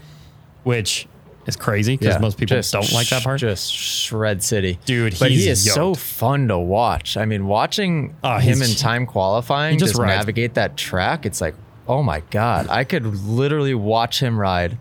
which 0.63 1.07
is 1.47 1.55
crazy 1.55 1.97
because 1.97 2.19
most 2.21 2.37
people 2.37 2.55
just 2.57 2.71
don't 2.71 2.91
like 2.91 3.09
that 3.09 3.23
part. 3.23 3.39
Just 3.39 3.73
shred 3.73 4.43
city, 4.43 4.77
Dude, 4.85 5.17
But 5.19 5.31
he's 5.31 5.45
he 5.45 5.49
is 5.49 5.73
so 5.73 5.95
fun 5.95 6.49
to 6.49 6.59
watch. 6.59 7.17
I 7.17 7.25
mean, 7.25 7.47
watching 7.47 8.15
Oh, 8.23 8.37
him 8.37 8.61
in 8.61 8.75
time 8.75 9.07
qualifying 9.07 9.79
just 9.79 9.93
just, 9.93 10.01
navigate 10.01 10.53
that 10.53 10.77
track, 10.77 11.25
it's 11.25 11.41
like, 11.41 11.55
oh 11.87 12.03
my 12.03 12.19
god, 12.29 12.67
I 12.69 12.83
could 12.83 13.05
literally 13.25 13.73
watch 13.73 14.21
him 14.21 14.37
ride 14.39 14.77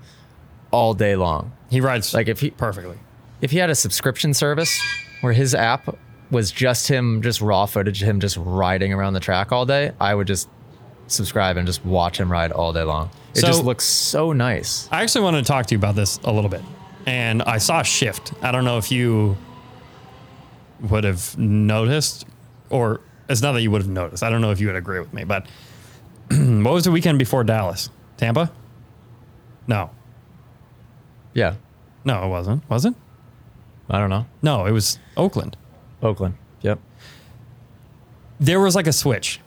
all 0.70 0.93
day 0.94 1.16
long. 1.16 1.52
he 1.70 1.81
rides 1.81 2.12
Like 2.12 2.28
if 2.28 2.40
he 2.40 2.51
perfectly. 2.51 2.98
if 3.40 3.52
he 3.52 3.59
had 3.59 3.70
a 3.70 3.74
subscription 3.74 4.35
service 4.35 4.78
where 5.23 5.32
his 5.32 5.55
app 5.55 5.97
was 6.31 6.51
just 6.52 6.89
him, 6.89 7.23
just 7.23 7.40
raw 7.40 7.66
footage, 7.66 8.02
of 8.02 8.09
him 8.09 8.20
just 8.20 8.36
riding 8.36 8.93
around 8.93 9.15
the 9.15 9.20
track 9.20 9.51
all 9.51 9.65
day, 9.65 9.93
I 10.01 10.15
would 10.15 10.27
just 10.27 10.48
subscribe 11.12 11.56
and 11.56 11.66
just 11.66 11.84
watch 11.84 12.18
him 12.18 12.30
ride 12.30 12.52
all 12.52 12.72
day 12.72 12.82
long. 12.82 13.10
It 13.34 13.40
So- 13.40 13.46
just 13.46 13.64
looks 13.64 13.84
so 13.84 14.32
nice. 14.32 14.88
I 14.90 15.02
actually 15.02 15.22
wanted 15.22 15.44
to 15.44 15.48
talk 15.48 15.66
to 15.66 15.74
you 15.74 15.78
about 15.78 15.94
this 15.96 16.18
a 16.24 16.32
little 16.32 16.50
bit. 16.50 16.62
And 17.06 17.42
I 17.42 17.58
saw 17.58 17.80
a 17.80 17.84
shift. 17.84 18.32
I 18.42 18.52
don't 18.52 18.64
know 18.64 18.78
if 18.78 18.90
you 18.92 19.36
would 20.80 21.04
have 21.04 21.36
noticed, 21.38 22.24
or 22.68 23.00
it's 23.28 23.42
not 23.42 23.52
that 23.52 23.62
you 23.62 23.70
would 23.70 23.80
have 23.82 23.90
noticed. 23.90 24.22
I 24.22 24.30
don't 24.30 24.40
know 24.40 24.50
if 24.50 24.60
you 24.60 24.66
would 24.66 24.76
agree 24.76 24.98
with 25.00 25.12
me, 25.12 25.24
but 25.24 25.46
what 26.30 26.74
was 26.74 26.84
the 26.84 26.90
weekend 26.90 27.18
before 27.18 27.42
Dallas? 27.44 27.90
Tampa? 28.16 28.50
No. 29.66 29.90
Yeah. 31.34 31.54
No, 32.04 32.24
it 32.24 32.28
wasn't. 32.28 32.68
Was 32.68 32.84
it? 32.84 32.94
I 33.88 33.98
don't 33.98 34.10
know. 34.10 34.26
No, 34.42 34.66
it 34.66 34.72
was 34.72 34.98
Oakland. 35.16 35.56
Oakland. 36.02 36.34
Yep. 36.62 36.78
There 38.38 38.60
was 38.60 38.74
like 38.74 38.86
a 38.86 38.92
switch. 38.92 39.40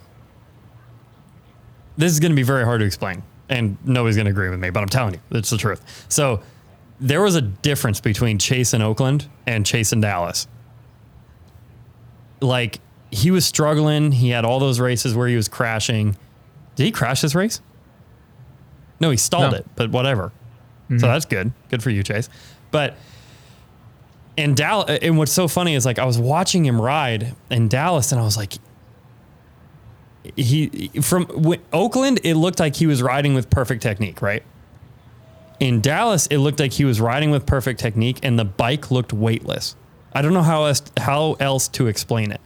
This 1.97 2.11
is 2.11 2.19
going 2.19 2.31
to 2.31 2.35
be 2.35 2.43
very 2.43 2.63
hard 2.63 2.79
to 2.79 2.85
explain, 2.85 3.23
and 3.49 3.77
nobody's 3.85 4.15
going 4.15 4.25
to 4.25 4.31
agree 4.31 4.49
with 4.49 4.59
me, 4.59 4.69
but 4.69 4.81
I'm 4.81 4.89
telling 4.89 5.13
you, 5.15 5.19
it's 5.31 5.49
the 5.49 5.57
truth. 5.57 6.05
So, 6.09 6.41
there 6.99 7.21
was 7.21 7.35
a 7.35 7.41
difference 7.41 7.99
between 7.99 8.39
Chase 8.39 8.73
in 8.73 8.81
Oakland 8.81 9.27
and 9.45 9.65
Chase 9.65 9.91
in 9.91 10.01
Dallas. 10.01 10.47
Like, 12.39 12.79
he 13.11 13.29
was 13.29 13.45
struggling. 13.45 14.11
He 14.11 14.29
had 14.29 14.45
all 14.45 14.59
those 14.59 14.79
races 14.79 15.15
where 15.15 15.27
he 15.27 15.35
was 15.35 15.47
crashing. 15.47 16.17
Did 16.75 16.85
he 16.85 16.91
crash 16.91 17.21
this 17.21 17.35
race? 17.35 17.61
No, 18.99 19.11
he 19.11 19.17
stalled 19.17 19.51
No. 19.51 19.57
it, 19.57 19.65
but 19.75 19.91
whatever. 19.91 20.31
So 20.87 20.95
mm-hmm. 20.95 21.05
that's 21.05 21.25
good. 21.25 21.51
Good 21.69 21.83
for 21.83 21.89
you, 21.89 22.03
Chase. 22.03 22.29
But 22.71 22.95
in 24.37 24.55
Dallas, 24.55 24.99
and 25.01 25.17
what's 25.17 25.31
so 25.31 25.47
funny 25.47 25.75
is 25.75 25.85
like 25.85 25.99
I 25.99 26.05
was 26.05 26.17
watching 26.17 26.65
him 26.65 26.81
ride 26.81 27.35
in 27.49 27.67
Dallas, 27.67 28.11
and 28.11 28.19
I 28.19 28.23
was 28.23 28.37
like, 28.37 28.53
he 30.35 30.89
from 31.01 31.25
w- 31.25 31.61
Oakland, 31.71 32.19
it 32.23 32.35
looked 32.35 32.59
like 32.59 32.75
he 32.75 32.87
was 32.87 33.01
riding 33.01 33.33
with 33.33 33.49
perfect 33.49 33.81
technique, 33.81 34.21
right? 34.21 34.43
In 35.59 35.81
Dallas, 35.81 36.27
it 36.27 36.37
looked 36.37 36.59
like 36.59 36.73
he 36.73 36.85
was 36.85 36.99
riding 36.99 37.31
with 37.31 37.45
perfect 37.45 37.79
technique, 37.79 38.19
and 38.23 38.37
the 38.37 38.45
bike 38.45 38.91
looked 38.91 39.13
weightless. 39.13 39.75
I 40.13 40.21
don't 40.21 40.33
know 40.33 40.41
how 40.41 40.65
else 40.65 40.81
how 40.97 41.33
else 41.39 41.67
to 41.69 41.87
explain 41.87 42.31
it. 42.31 42.41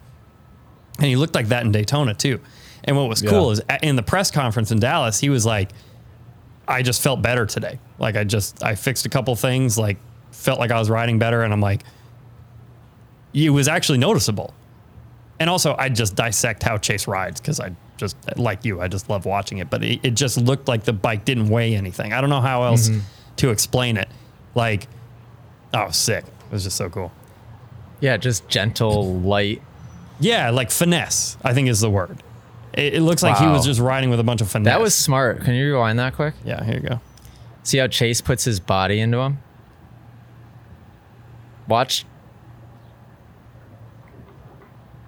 And 0.97 1.05
he 1.07 1.15
looked 1.15 1.35
like 1.35 1.47
that 1.49 1.65
in 1.65 1.71
Daytona 1.71 2.13
too. 2.13 2.39
And 2.83 2.95
what 2.95 3.09
was 3.09 3.21
cool 3.21 3.51
is 3.51 3.61
in 3.83 3.95
the 3.95 4.03
press 4.03 4.31
conference 4.31 4.71
in 4.71 4.79
Dallas, 4.79 5.19
he 5.19 5.29
was 5.29 5.45
like, 5.45 5.71
I 6.67 6.81
just 6.81 7.01
felt 7.01 7.21
better 7.21 7.45
today. 7.45 7.79
Like 7.99 8.15
I 8.15 8.23
just 8.23 8.63
I 8.63 8.75
fixed 8.75 9.05
a 9.05 9.09
couple 9.09 9.35
things, 9.35 9.77
like 9.77 9.97
felt 10.31 10.59
like 10.59 10.71
I 10.71 10.79
was 10.79 10.89
riding 10.89 11.19
better, 11.19 11.43
and 11.43 11.53
I'm 11.53 11.61
like, 11.61 11.83
it 13.33 13.49
was 13.49 13.67
actually 13.67 13.97
noticeable. 13.97 14.53
And 15.39 15.49
also, 15.49 15.75
I 15.77 15.89
just 15.89 16.15
dissect 16.15 16.63
how 16.63 16.77
Chase 16.77 17.07
rides 17.07 17.39
because 17.39 17.59
I 17.59 17.75
just 17.97 18.17
like 18.37 18.65
you, 18.65 18.81
I 18.81 18.87
just 18.87 19.09
love 19.09 19.25
watching 19.25 19.59
it. 19.59 19.69
But 19.69 19.83
it, 19.83 19.99
it 20.03 20.13
just 20.15 20.37
looked 20.37 20.67
like 20.67 20.83
the 20.83 20.93
bike 20.93 21.25
didn't 21.25 21.49
weigh 21.49 21.75
anything. 21.75 22.13
I 22.13 22.21
don't 22.21 22.29
know 22.29 22.41
how 22.41 22.63
else 22.63 22.89
mm-hmm. 22.89 23.01
to 23.37 23.49
explain 23.49 23.97
it. 23.97 24.09
Like, 24.55 24.87
oh, 25.73 25.91
sick! 25.91 26.25
It 26.25 26.51
was 26.51 26.63
just 26.63 26.77
so 26.77 26.89
cool. 26.89 27.11
Yeah, 27.99 28.17
just 28.17 28.47
gentle, 28.47 29.19
light. 29.19 29.61
Yeah, 30.19 30.49
like 30.49 30.71
finesse. 30.71 31.37
I 31.43 31.53
think 31.53 31.67
is 31.67 31.81
the 31.81 31.89
word. 31.89 32.23
It, 32.73 32.95
it 32.95 33.01
looks 33.01 33.23
like 33.23 33.37
he 33.37 33.45
was 33.45 33.65
just 33.65 33.79
riding 33.79 34.09
with 34.09 34.19
a 34.19 34.23
bunch 34.23 34.41
of 34.41 34.49
finesse. 34.49 34.71
That 34.71 34.81
was 34.81 34.95
smart. 34.95 35.41
Can 35.43 35.53
you 35.53 35.73
rewind 35.73 35.99
that 35.99 36.15
quick? 36.15 36.33
yeah. 36.45 36.63
Here 36.63 36.75
you 36.75 36.89
go. 36.89 37.01
See 37.63 37.79
how 37.79 37.87
Chase 37.87 38.21
puts 38.21 38.45
his 38.45 38.59
body 38.59 38.99
into 38.99 39.17
him? 39.17 39.39
Watch. 41.67 42.05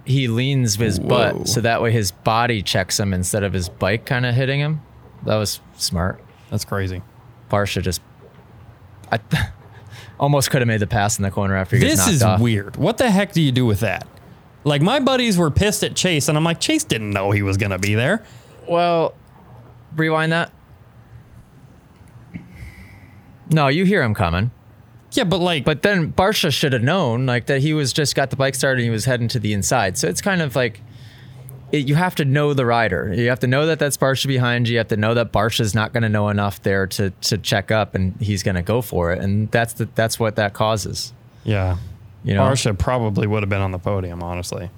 He 0.10 0.27
leans 0.27 0.76
his 0.76 0.99
Whoa. 0.99 1.07
butt 1.07 1.48
so 1.48 1.61
that 1.61 1.81
way 1.84 1.91
his 1.91 2.11
body 2.11 2.64
checks 2.64 2.99
him 2.99 3.14
instead 3.14 3.44
of 3.44 3.53
his 3.53 3.69
bike 3.69 4.06
kind 4.07 4.26
of 4.26 4.34
hitting 4.34 4.60
him. 4.60 4.81
That 5.26 5.36
was 5.36 5.60
smart. 5.77 6.19
That's 6.49 6.65
crazy. 6.65 7.03
Barcia 7.52 7.84
just 7.84 8.02
I 9.11 9.19
almost 10.19 10.49
could 10.49 10.61
have 10.61 10.68
made 10.68 10.80
the 10.80 10.88
pass 10.88 11.19
in 11.19 11.23
the 11.23 11.30
corner 11.31 11.56
after 11.56 11.76
he 11.76 11.81
gets 11.84 12.06
This 12.06 12.15
is 12.15 12.23
off. 12.23 12.41
weird. 12.41 12.76
What 12.76 12.98
the 12.98 13.11
heck 13.11 13.34
do 13.34 13.41
you 13.41 13.52
do 13.52 13.65
with 13.68 13.81
that? 13.81 14.07
Like 14.64 14.81
my 14.81 14.99
buddies 14.99 15.38
were 15.38 15.52
pissed 15.52 15.84
at 15.84 15.95
Chase, 15.95 16.27
and 16.27 16.38
I'm 16.38 16.44
like, 16.44 16.60
Chase 16.60 16.84
didn't 16.84 17.11
know 17.11 17.30
he 17.31 17.44
was 17.44 17.57
gonna 17.57 17.77
be 17.80 17.94
there. 17.94 18.23
Well, 18.68 19.14
rewind 19.95 20.31
that. 20.31 20.52
No, 23.52 23.68
you 23.68 23.86
hear 23.86 24.03
him 24.03 24.14
coming. 24.14 24.52
Yeah, 25.11 25.23
but 25.23 25.40
like, 25.40 25.65
But 25.65 25.81
then 25.81 26.14
Barcia 26.14 26.52
should 26.53 26.73
have 26.73 26.84
known 26.84 27.26
like 27.26 27.48
that 27.48 27.61
he 27.61 27.73
was 27.73 27.94
just 27.94 28.15
got 28.15 28.30
the 28.30 28.36
bike 28.36 28.56
started 28.56 28.81
and 28.81 28.86
he 28.86 28.90
was 28.91 29.06
heading 29.06 29.27
to 29.30 29.40
the 29.40 29.53
inside. 29.53 29.98
So 29.98 30.07
it's 30.07 30.22
kind 30.22 30.41
of 30.41 30.56
like 30.56 30.81
it, 31.72 31.88
you 31.88 31.95
have 31.95 32.15
to 32.15 32.26
know 32.26 32.53
the 32.53 32.65
rider. 32.65 33.14
You 33.14 33.30
have 33.30 33.40
to 33.40 33.48
know 33.48 33.65
that 33.68 33.80
that's 33.80 33.98
Barcia 33.98 34.27
behind 34.27 34.68
you. 34.68 34.73
You 34.73 34.77
have 34.80 34.88
to 34.90 34.98
know 34.98 35.14
that 35.14 35.31
Barcia's 35.31 35.76
not 35.76 35.94
going 35.94 36.03
to 36.03 36.10
know 36.10 36.30
enough 36.30 36.61
there 36.61 36.88
to 36.88 37.10
to 37.10 37.38
check 37.38 37.72
up 37.72 37.95
and 37.95 38.15
he's 38.19 38.44
going 38.44 38.56
to 38.56 38.61
go 38.61 38.81
for 38.81 39.11
it. 39.11 39.19
And 39.23 39.49
that's 39.52 39.73
the 39.73 39.88
that's 39.95 40.19
what 40.19 40.36
that 40.36 40.53
causes. 40.53 41.14
yeah, 41.44 41.77
You 42.23 42.36
know. 42.36 42.44
Barcia 42.44 42.77
probably 42.77 43.27
would 43.27 43.44
have 43.44 43.49
been 43.49 43.61
on 43.61 43.72
the 43.72 43.80
podium. 43.80 44.22
Honestly, 44.23 44.69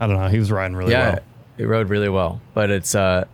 I 0.00 0.06
don't 0.06 0.16
know. 0.16 0.28
He 0.28 0.38
was 0.38 0.50
riding 0.52 0.76
really 0.76 0.92
yeah, 0.92 1.10
well. 1.14 1.18
He 1.56 1.64
rode 1.64 1.88
really 1.88 2.08
well, 2.08 2.40
but 2.54 2.70
it's 2.70 2.94
uh 2.94 3.24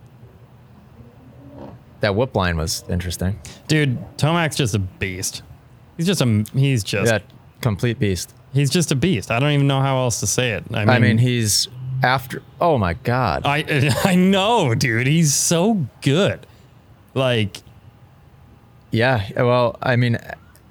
that 2.01 2.15
whip 2.15 2.35
line 2.35 2.57
was 2.57 2.83
interesting. 2.89 3.39
Dude, 3.67 3.97
Tomac's 4.17 4.55
just 4.55 4.75
a 4.75 4.79
beast. 4.79 5.41
He's 5.97 6.05
just 6.05 6.21
a 6.21 6.45
he's 6.53 6.83
just 6.83 7.11
Yeah, 7.11 7.19
complete 7.61 7.99
beast. 7.99 8.33
he's 8.53 8.69
just 8.69 8.91
a 8.91 8.95
beast. 8.95 9.31
I 9.31 9.39
don't 9.39 9.51
even 9.51 9.67
know 9.67 9.81
how 9.81 9.97
else 9.97 10.19
to 10.19 10.27
say 10.27 10.51
it. 10.51 10.63
I 10.73 10.79
mean, 10.79 10.89
I 10.89 10.99
mean, 10.99 11.17
he's 11.17 11.67
after. 12.03 12.41
Oh 12.59 12.77
my 12.77 12.93
god. 12.93 13.43
I 13.45 13.63
I 14.03 14.15
know, 14.15 14.75
dude. 14.75 15.07
He's 15.07 15.33
so 15.33 15.85
good. 16.01 16.45
Like, 17.13 17.57
Yeah, 18.91 19.23
well, 19.37 19.77
I 19.81 19.95
mean, 19.95 20.17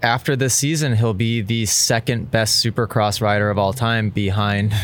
after 0.02 0.36
this 0.36 0.55
season, 0.55 0.94
he'll 0.96 1.14
be 1.14 1.40
the 1.40 1.64
second 1.66 2.30
best 2.30 2.62
Supercross 2.64 3.22
rider 3.22 3.48
of 3.48 3.56
all 3.59 3.72
time 3.72 4.10
behind 4.10 4.74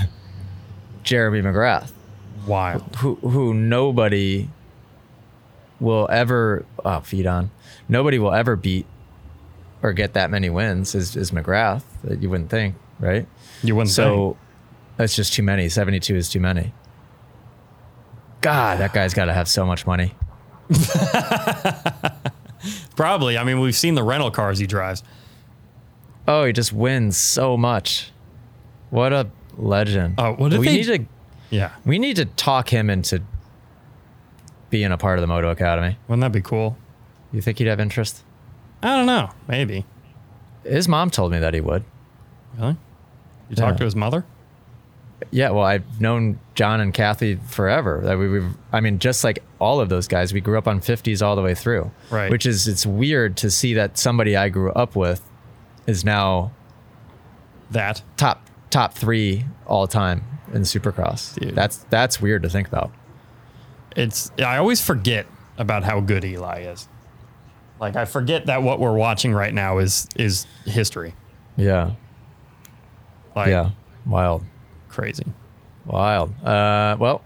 Jeremy 1.03 1.43
McGrath, 1.43 1.93
wild. 2.47 2.97
who 2.97 3.17
who 3.17 3.53
nobody 3.55 4.49
will 5.81 6.09
ever 6.11 6.65
oh, 6.85 7.01
feed 7.01 7.27
on. 7.27 7.51
Nobody 7.89 8.19
will 8.19 8.33
ever 8.33 8.57
beat 8.57 8.87
or 9.83 9.93
get 9.93 10.13
that 10.13 10.31
many 10.31 10.51
wins 10.51 10.95
is, 10.95 11.17
is 11.17 11.31
McGrath. 11.31 11.83
That 12.05 12.23
you 12.23 12.31
wouldn't 12.31 12.51
think, 12.51 12.77
right? 12.99 13.27
You 13.63 13.75
wouldn't 13.75 13.91
So 13.91 14.37
that's 14.97 15.17
just 15.17 15.33
too 15.33 15.43
many. 15.43 15.69
Seventy-two 15.69 16.15
is 16.17 16.29
too 16.29 16.41
many. 16.41 16.73
God, 18.41 18.79
that 18.79 18.93
guy's 18.93 19.13
got 19.15 19.27
to 19.27 19.33
have 19.33 19.49
so 19.49 19.67
much 19.67 19.87
money. 19.87 20.15
Probably. 22.97 23.37
I 23.39 23.45
mean, 23.45 23.61
we've 23.61 23.77
seen 23.77 23.95
the 23.95 24.03
rental 24.03 24.31
cars 24.31 24.59
he 24.59 24.67
drives. 24.67 25.03
Oh, 26.29 26.45
he 26.45 26.53
just 26.53 26.73
wins 26.73 27.17
so 27.17 27.57
much. 27.57 28.13
What 28.91 29.13
a 29.13 29.29
legend. 29.57 30.15
Oh, 30.19 30.35
what 30.35 30.53
if 30.53 30.61
we 30.61 30.67
they- 30.67 30.77
need 30.77 30.85
to 30.85 31.07
Yeah. 31.51 31.71
we 31.85 31.99
need 31.99 32.17
to 32.17 32.25
talk 32.25 32.69
him 32.69 32.91
into 32.91 33.23
being 34.71 34.93
a 34.93 34.97
part 34.99 35.19
of 35.19 35.21
the 35.23 35.27
Moto 35.27 35.51
Academy. 35.51 35.99
Wouldn't 36.09 36.23
that 36.23 36.33
be 36.33 36.41
cool? 36.41 36.77
You 37.33 37.41
think 37.41 37.59
he'd 37.59 37.67
have 37.67 37.81
interest? 37.81 38.23
I 38.83 38.97
don't 38.97 39.07
know. 39.07 39.31
Maybe. 39.49 39.85
His 40.65 40.89
mom 40.89 41.11
told 41.11 41.33
me 41.33 41.39
that 41.39 41.55
he 41.55 41.61
would. 41.61 41.85
Really? 42.57 42.77
You 43.49 43.57
talked 43.57 43.75
Yeah. 43.75 43.79
to 43.79 43.85
his 43.85 43.97
mother? 43.97 44.25
Yeah, 45.31 45.51
well, 45.51 45.65
I've 45.65 46.01
known 46.01 46.41
John 46.55 46.81
and 46.81 46.95
Kathy 46.95 47.37
forever. 47.47 48.01
That 48.03 48.19
we, 48.19 48.29
we, 48.41 48.47
I 48.73 48.81
mean, 48.81 48.99
just 48.99 49.23
like 49.23 49.43
all 49.59 49.79
of 49.81 49.91
those 49.91 50.09
guys, 50.09 50.33
we 50.33 50.41
grew 50.41 50.57
up 50.57 50.67
on 50.67 50.81
50s 50.81 51.21
all 51.25 51.37
the 51.37 51.43
way 51.43 51.55
through. 51.55 51.91
Right. 52.11 52.31
Which 52.31 52.47
is, 52.47 52.67
it's 52.67 52.87
weird 52.87 53.37
to 53.39 53.51
see 53.51 53.75
that 53.75 53.99
somebody 53.99 54.35
I 54.35 54.49
grew 54.49 54.73
up 54.73 54.97
with 54.97 55.23
is 55.87 56.05
now 56.05 56.53
That. 57.71 58.03
top 58.17 58.49
top 58.71 58.95
three 58.95 59.45
all 59.67 59.87
time 59.89 60.25
in 60.55 60.63
Supercross. 60.63 61.35
Dude. 61.39 61.55
That's 61.55 61.79
that's 61.91 62.21
weird 62.21 62.43
to 62.45 62.49
think 62.49 62.69
about. 62.69 62.91
It's 63.97 64.31
I 64.39 64.57
always 64.59 64.81
forget 64.81 65.27
about 65.59 65.83
how 65.85 66.01
good 66.01 66.25
Eli 66.25 66.63
is. 66.63 66.89
Like 67.81 67.97
I 67.97 68.05
forget 68.05 68.47
that 68.47 68.63
what 68.63 68.79
we're 68.81 68.97
watching 68.97 69.33
right 69.33 69.53
now 69.55 69.79
is 69.79 70.07
is 70.17 70.47
history. 70.65 71.15
Yeah. 71.57 71.93
Like 73.35 73.49
Yeah. 73.49 73.71
Wild. 74.07 74.45
crazy. 74.89 75.25
Wild. 75.87 76.33
Uh, 76.45 76.97
well, 76.99 77.23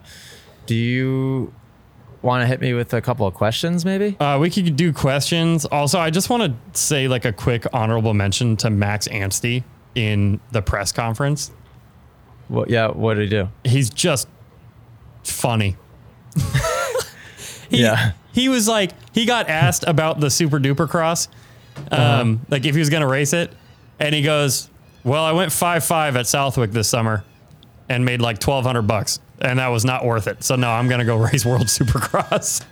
do 0.67 0.75
you 0.75 1.53
want 2.23 2.43
to 2.43 2.47
hit 2.47 2.61
me 2.61 2.73
with 2.73 2.93
a 2.95 3.01
couple 3.03 3.27
of 3.27 3.35
questions, 3.35 3.85
maybe? 3.85 4.17
Uh, 4.19 4.39
we 4.41 4.49
could 4.51 4.77
do 4.77 4.93
questions. 4.93 5.65
Also, 5.67 5.99
I 5.99 6.11
just 6.11 6.31
want 6.31 6.43
to 6.73 6.79
say 6.79 7.07
like 7.09 7.25
a 7.25 7.33
quick 7.33 7.67
honorable 7.73 8.15
mention 8.15 8.57
to 8.59 8.71
Max 8.71 9.07
Anstey 9.09 9.65
in 9.95 10.41
the 10.53 10.63
press 10.63 10.93
conference. 10.93 11.51
What? 12.49 12.71
Yeah. 12.71 12.89
What 12.89 13.15
did 13.15 13.25
he 13.25 13.29
do? 13.31 13.49
He's 13.65 13.91
just 13.91 14.29
funny. 15.25 15.77
he, 17.71 17.83
Yeah. 17.83 18.13
He 18.33 18.49
was 18.49 18.67
like, 18.67 18.91
he 19.15 19.27
got 19.27 19.49
asked 19.49 19.85
about 19.87 20.19
the 20.21 20.29
Super 20.31 20.59
Duper 20.59 20.89
Cross, 20.89 21.29
um, 21.91 22.41
like 22.51 22.65
if 22.65 22.75
he 22.75 22.81
was 22.81 22.91
going 22.91 23.03
to 23.03 23.07
race 23.07 23.33
it. 23.33 23.53
And 24.01 24.13
he 24.15 24.23
goes, 24.23 24.69
Well, 25.05 25.25
I 25.25 25.33
went 25.33 25.53
5 25.53 25.85
5 25.85 26.17
at 26.17 26.27
Southwick 26.27 26.73
this 26.73 26.89
summer 26.89 27.25
and 27.89 28.05
made 28.05 28.21
like 28.21 28.37
1200 28.45 28.83
bucks. 28.83 29.21
and 29.41 29.59
that 29.61 29.69
was 29.69 29.85
not 29.85 30.05
worth 30.05 30.27
it. 30.27 30.43
So 30.43 30.57
no, 30.57 30.69
I'm 30.71 30.89
gonna 30.89 31.05
go 31.05 31.17
race 31.33 31.45
World 31.45 31.67
Supercross. 31.67 32.65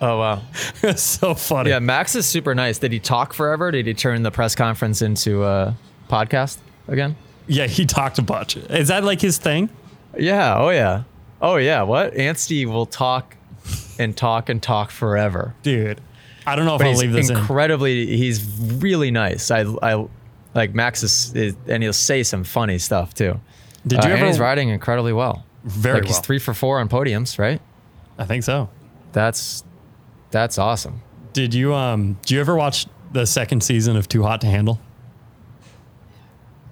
Oh 0.00 0.18
wow. 0.18 0.42
it's 0.82 1.02
so 1.02 1.34
funny. 1.34 1.70
Yeah, 1.70 1.78
Max 1.78 2.14
is 2.16 2.26
super 2.26 2.54
nice. 2.54 2.78
Did 2.78 2.92
he 2.92 2.98
talk 2.98 3.32
forever? 3.32 3.70
Did 3.70 3.86
he 3.86 3.94
turn 3.94 4.22
the 4.24 4.30
press 4.30 4.54
conference 4.54 5.00
into 5.00 5.44
a 5.44 5.74
podcast 6.10 6.58
again? 6.88 7.16
Yeah, 7.46 7.66
he 7.66 7.86
talked 7.86 8.18
a 8.18 8.22
bunch. 8.22 8.56
Is 8.56 8.88
that 8.88 9.04
like 9.04 9.20
his 9.20 9.38
thing? 9.38 9.70
Yeah. 10.18 10.56
Oh 10.58 10.68
yeah. 10.70 11.04
Oh 11.42 11.56
yeah. 11.56 11.82
What? 11.82 12.14
Anstey 12.16 12.64
will 12.66 12.86
talk 12.86 13.36
and 13.98 14.16
talk 14.16 14.48
and 14.48 14.62
talk 14.62 14.90
forever. 14.90 15.54
Dude. 15.62 16.00
I 16.46 16.56
don't 16.56 16.64
know 16.64 16.74
if 16.76 16.78
But 16.78 16.88
I'll 16.88 16.96
leave 16.96 17.12
this 17.12 17.30
in. 17.30 17.36
incredibly. 17.36 18.16
He's 18.16 18.44
really 18.78 19.10
nice. 19.10 19.50
I 19.50 19.62
I 19.82 20.06
like 20.54 20.74
Max 20.74 21.02
is, 21.02 21.34
is 21.34 21.56
and 21.66 21.82
he'll 21.82 21.92
say 21.92 22.22
some 22.22 22.44
funny 22.44 22.78
stuff 22.78 23.12
too. 23.14 23.40
Did 23.86 23.98
Uh, 24.00 24.02
you 24.06 24.12
and 24.12 24.18
ever 24.20 24.26
he's 24.28 24.38
riding 24.40 24.68
incredibly 24.68 25.12
well. 25.12 25.44
Very 25.64 25.96
like 26.00 26.06
he's 26.06 26.18
three 26.20 26.38
for 26.38 26.54
four 26.54 26.78
on 26.80 26.88
podiums, 26.88 27.38
right? 27.38 27.60
I 28.18 28.24
think 28.24 28.44
so. 28.44 28.68
That's 29.12 29.64
that's 30.30 30.58
awesome. 30.58 31.02
Did 31.32 31.54
you 31.54 31.74
um 31.74 32.18
do 32.26 32.34
you 32.34 32.40
ever 32.40 32.54
watch 32.56 32.86
the 33.12 33.26
second 33.26 33.62
season 33.62 33.96
of 33.96 34.08
Too 34.08 34.22
Hot 34.22 34.40
to 34.42 34.46
Handle? 34.46 34.80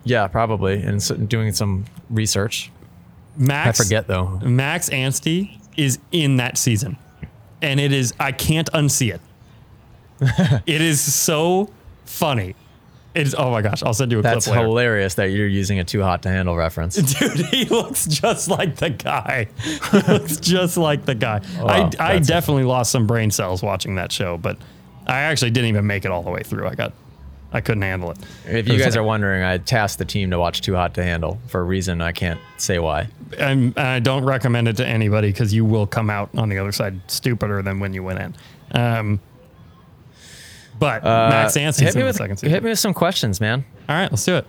Yeah, 0.05 0.27
probably. 0.29 0.83
And 0.83 1.03
so, 1.03 1.15
doing 1.17 1.53
some 1.53 1.85
research. 2.09 2.71
Max 3.37 3.81
I 3.81 3.85
forget 3.85 4.07
though. 4.07 4.39
Max 4.43 4.89
Anstey 4.91 5.59
is 5.77 5.99
in 6.13 6.37
that 6.37 6.59
season. 6.59 6.97
And 7.63 7.79
it 7.81 7.93
is 7.93 8.13
I 8.19 8.33
can't 8.33 8.71
unsee 8.73 9.15
it. 9.15 9.21
it 10.67 10.81
is 10.81 11.01
so 11.01 11.71
funny. 12.05 12.55
It 13.15 13.27
is 13.27 13.35
oh 13.37 13.51
my 13.51 13.61
gosh, 13.63 13.83
I'll 13.83 13.95
send 13.95 14.13
you 14.13 14.21
a 14.21 14.23
That's 14.23 14.45
clip 14.47 14.57
later. 14.57 14.69
hilarious 14.69 15.15
that 15.15 15.27
you're 15.27 15.49
using 15.49 15.79
a 15.81 15.85
too 15.85 16.03
hot 16.03 16.23
to 16.23 16.29
handle 16.29 16.57
reference. 16.57 16.95
Dude, 17.19 17.47
he 17.47 17.65
looks 17.65 18.07
just 18.07 18.49
like 18.49 18.77
the 18.77 18.91
guy. 18.91 19.49
He 19.63 19.79
looks 20.13 20.37
just 20.37 20.77
like 20.77 21.05
the 21.07 21.15
guy. 21.15 21.41
Wow, 21.59 21.67
I, 21.67 21.79
I 21.79 21.89
that's- 21.89 22.27
definitely 22.29 22.65
lost 22.65 22.93
some 22.93 23.07
brain 23.07 23.31
cells 23.31 23.63
watching 23.63 23.97
that 23.97 24.13
show, 24.13 24.37
but 24.39 24.59
I 25.07 25.21
actually 25.23 25.51
didn't 25.51 25.69
even 25.71 25.87
make 25.87 26.05
it 26.05 26.11
all 26.13 26.23
the 26.23 26.31
way 26.31 26.43
through. 26.45 26.69
I 26.69 26.75
got, 26.77 26.93
I 27.53 27.61
couldn't 27.61 27.83
handle 27.83 28.13
it. 28.13 28.19
If 28.47 28.69
you 28.69 28.79
guys 28.79 28.97
are 28.97 29.03
wondering, 29.03 29.43
I 29.43 29.59
tasked 29.59 29.99
the 29.99 30.05
team 30.05 30.31
to 30.31 30.39
watch 30.39 30.61
Too 30.61 30.75
Hot 30.75 30.95
to 30.95 31.03
Handle 31.03 31.41
for 31.49 31.61
a 31.61 31.65
reason 31.65 32.01
I 32.01 32.13
can't 32.13 32.39
say 32.59 32.79
why. 32.79 33.09
and 33.39 33.77
I 33.79 33.99
don't 33.99 34.25
recommend 34.25 34.69
it 34.69 34.77
to 34.77 34.87
anybody 34.87 35.29
because 35.31 35.53
you 35.53 35.65
will 35.65 35.87
come 35.87 36.11
out 36.11 36.31
on 36.37 36.49
the 36.49 36.59
other 36.59 36.71
side 36.73 37.01
stupider 37.11 37.61
than 37.63 37.81
when 37.81 37.93
you 37.93 38.03
went 38.05 38.19
in. 38.21 38.35
Um, 38.81 39.21
but 40.79 41.03
Max 41.05 41.57
Uh, 41.57 41.59
me 41.61 41.65
in 41.65 41.67
the 41.69 42.13
second 42.13 42.37
season. 42.37 42.51
hit 42.51 42.63
me 42.63 42.71
with 42.71 42.79
some 42.79 42.95
questions, 42.95 43.41
man. 43.41 43.65
All 43.89 43.97
right, 43.97 44.11
let's 44.11 44.25
do 44.25 44.37
it. 44.37 44.47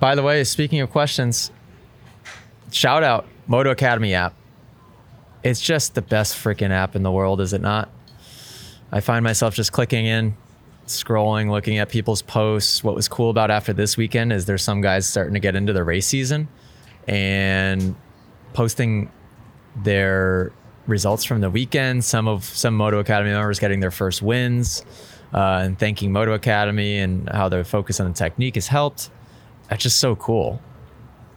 By 0.00 0.14
the 0.14 0.22
way, 0.22 0.42
speaking 0.44 0.80
of 0.80 0.90
questions, 0.90 1.50
shout 2.70 3.02
out 3.02 3.26
Moto 3.46 3.70
Academy 3.70 4.14
app. 4.14 4.34
It's 5.44 5.60
just 5.60 5.94
the 5.94 6.02
best 6.02 6.34
freaking 6.36 6.70
app 6.70 6.96
in 6.96 7.02
the 7.02 7.10
world, 7.12 7.40
is 7.40 7.52
it 7.52 7.60
not? 7.60 7.88
I 8.90 9.00
find 9.00 9.22
myself 9.24 9.54
just 9.54 9.72
clicking 9.72 10.06
in, 10.06 10.36
scrolling, 10.86 11.50
looking 11.50 11.78
at 11.78 11.88
people's 11.88 12.22
posts. 12.22 12.82
What 12.82 12.94
was 12.94 13.08
cool 13.08 13.30
about 13.30 13.50
after 13.50 13.72
this 13.72 13.96
weekend 13.96 14.32
is 14.32 14.46
there's 14.46 14.62
some 14.62 14.80
guys 14.80 15.06
starting 15.06 15.34
to 15.34 15.40
get 15.40 15.56
into 15.56 15.72
the 15.72 15.84
race 15.84 16.06
season 16.06 16.48
and 17.06 17.96
posting 18.52 19.10
their 19.76 20.52
results 20.86 21.24
from 21.24 21.40
the 21.40 21.50
weekend. 21.50 22.04
Some 22.04 22.28
of 22.28 22.44
some 22.44 22.76
Moto 22.76 22.98
Academy 22.98 23.30
members 23.32 23.58
getting 23.58 23.80
their 23.80 23.90
first 23.90 24.22
wins 24.22 24.84
uh, 25.32 25.62
and 25.64 25.78
thanking 25.78 26.12
Moto 26.12 26.32
Academy 26.32 26.98
and 26.98 27.28
how 27.28 27.48
their 27.48 27.64
focus 27.64 28.00
on 28.00 28.08
the 28.08 28.14
technique 28.14 28.56
has 28.56 28.66
helped. 28.66 29.10
That's 29.68 29.82
just 29.82 29.98
so 29.98 30.16
cool. 30.16 30.60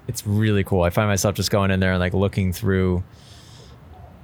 It's 0.08 0.26
really 0.28 0.64
cool. 0.64 0.84
I 0.84 0.90
find 0.90 1.08
myself 1.08 1.36
just 1.36 1.50
going 1.50 1.72
in 1.72 1.80
there 1.80 1.92
and 1.92 2.00
like 2.00 2.14
looking 2.14 2.54
through 2.54 3.04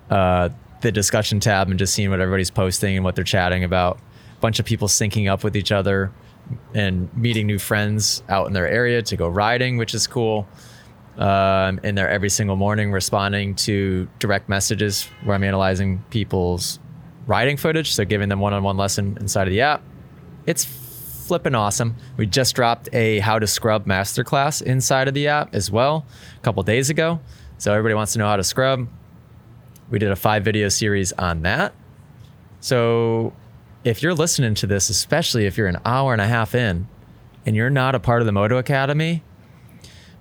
uh, 0.09 0.49
the 0.81 0.91
discussion 0.91 1.39
tab 1.39 1.69
and 1.69 1.79
just 1.79 1.93
seeing 1.93 2.09
what 2.09 2.19
everybody's 2.19 2.51
posting 2.51 2.95
and 2.97 3.05
what 3.05 3.15
they're 3.15 3.23
chatting 3.23 3.63
about. 3.63 3.99
Bunch 4.41 4.59
of 4.59 4.65
people 4.65 4.89
syncing 4.89 5.31
up 5.31 5.43
with 5.43 5.55
each 5.55 5.71
other 5.71 6.11
and 6.73 7.15
meeting 7.15 7.47
new 7.47 7.59
friends 7.59 8.23
out 8.27 8.47
in 8.47 8.53
their 8.53 8.67
area 8.67 9.01
to 9.03 9.15
go 9.15 9.29
riding, 9.29 9.77
which 9.77 9.93
is 9.93 10.07
cool. 10.07 10.47
Um, 11.17 11.79
and 11.83 11.97
they're 11.97 12.09
every 12.09 12.29
single 12.29 12.55
morning 12.55 12.91
responding 12.91 13.55
to 13.55 14.09
direct 14.19 14.49
messages 14.49 15.07
where 15.23 15.35
I'm 15.35 15.43
analyzing 15.43 16.03
people's 16.09 16.79
riding 17.27 17.55
footage, 17.55 17.93
so 17.93 18.03
giving 18.03 18.29
them 18.29 18.39
one-on-one 18.39 18.77
lesson 18.77 19.17
inside 19.21 19.47
of 19.47 19.51
the 19.51 19.61
app. 19.61 19.83
It's 20.47 20.65
flipping 20.65 21.53
awesome. 21.53 21.95
We 22.17 22.25
just 22.25 22.55
dropped 22.55 22.89
a 22.93 23.19
how 23.19 23.39
to 23.39 23.47
scrub 23.47 23.85
masterclass 23.85 24.61
inside 24.61 25.07
of 25.07 25.13
the 25.13 25.27
app 25.27 25.53
as 25.53 25.69
well 25.69 26.05
a 26.35 26.41
couple 26.41 26.63
days 26.63 26.89
ago. 26.89 27.19
So 27.57 27.71
everybody 27.71 27.93
wants 27.93 28.13
to 28.13 28.19
know 28.19 28.25
how 28.27 28.37
to 28.37 28.43
scrub. 28.43 28.87
We 29.89 29.99
did 29.99 30.11
a 30.11 30.15
five 30.15 30.43
video 30.43 30.67
series 30.69 31.13
on 31.13 31.43
that. 31.43 31.73
So 32.59 33.33
if 33.83 34.03
you're 34.03 34.13
listening 34.13 34.53
to 34.55 34.67
this, 34.67 34.89
especially 34.89 35.45
if 35.45 35.57
you're 35.57 35.67
an 35.67 35.79
hour 35.85 36.13
and 36.13 36.21
a 36.21 36.27
half 36.27 36.53
in 36.53 36.87
and 37.45 37.55
you're 37.55 37.69
not 37.69 37.95
a 37.95 37.99
part 37.99 38.21
of 38.21 38.25
the 38.25 38.31
Moto 38.31 38.57
Academy, 38.57 39.23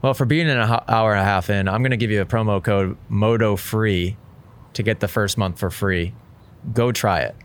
well, 0.02 0.14
for 0.14 0.24
being 0.24 0.48
an 0.48 0.58
hour 0.58 1.12
and 1.12 1.20
a 1.20 1.24
half 1.24 1.50
in, 1.50 1.68
I'm 1.68 1.82
going 1.82 1.90
to 1.90 1.96
give 1.96 2.10
you 2.10 2.22
a 2.22 2.26
promo 2.26 2.62
code 2.62 2.96
Moto 3.08 3.56
Free 3.56 4.16
to 4.72 4.82
get 4.82 5.00
the 5.00 5.08
first 5.08 5.36
month 5.36 5.58
for 5.58 5.70
free. 5.70 6.14
Go 6.72 6.90
try 6.90 7.20
it. 7.20 7.36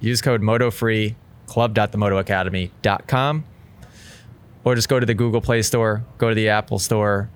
Use 0.00 0.20
code 0.20 0.42
Moto 0.42 0.70
Free, 0.70 1.16
club.themotoacademy.com, 1.46 3.44
or 4.64 4.74
just 4.74 4.88
go 4.88 5.00
to 5.00 5.06
the 5.06 5.14
Google 5.14 5.40
Play 5.40 5.62
Store, 5.62 6.04
go 6.18 6.28
to 6.28 6.34
the 6.34 6.50
Apple 6.50 6.78
Store, 6.78 7.30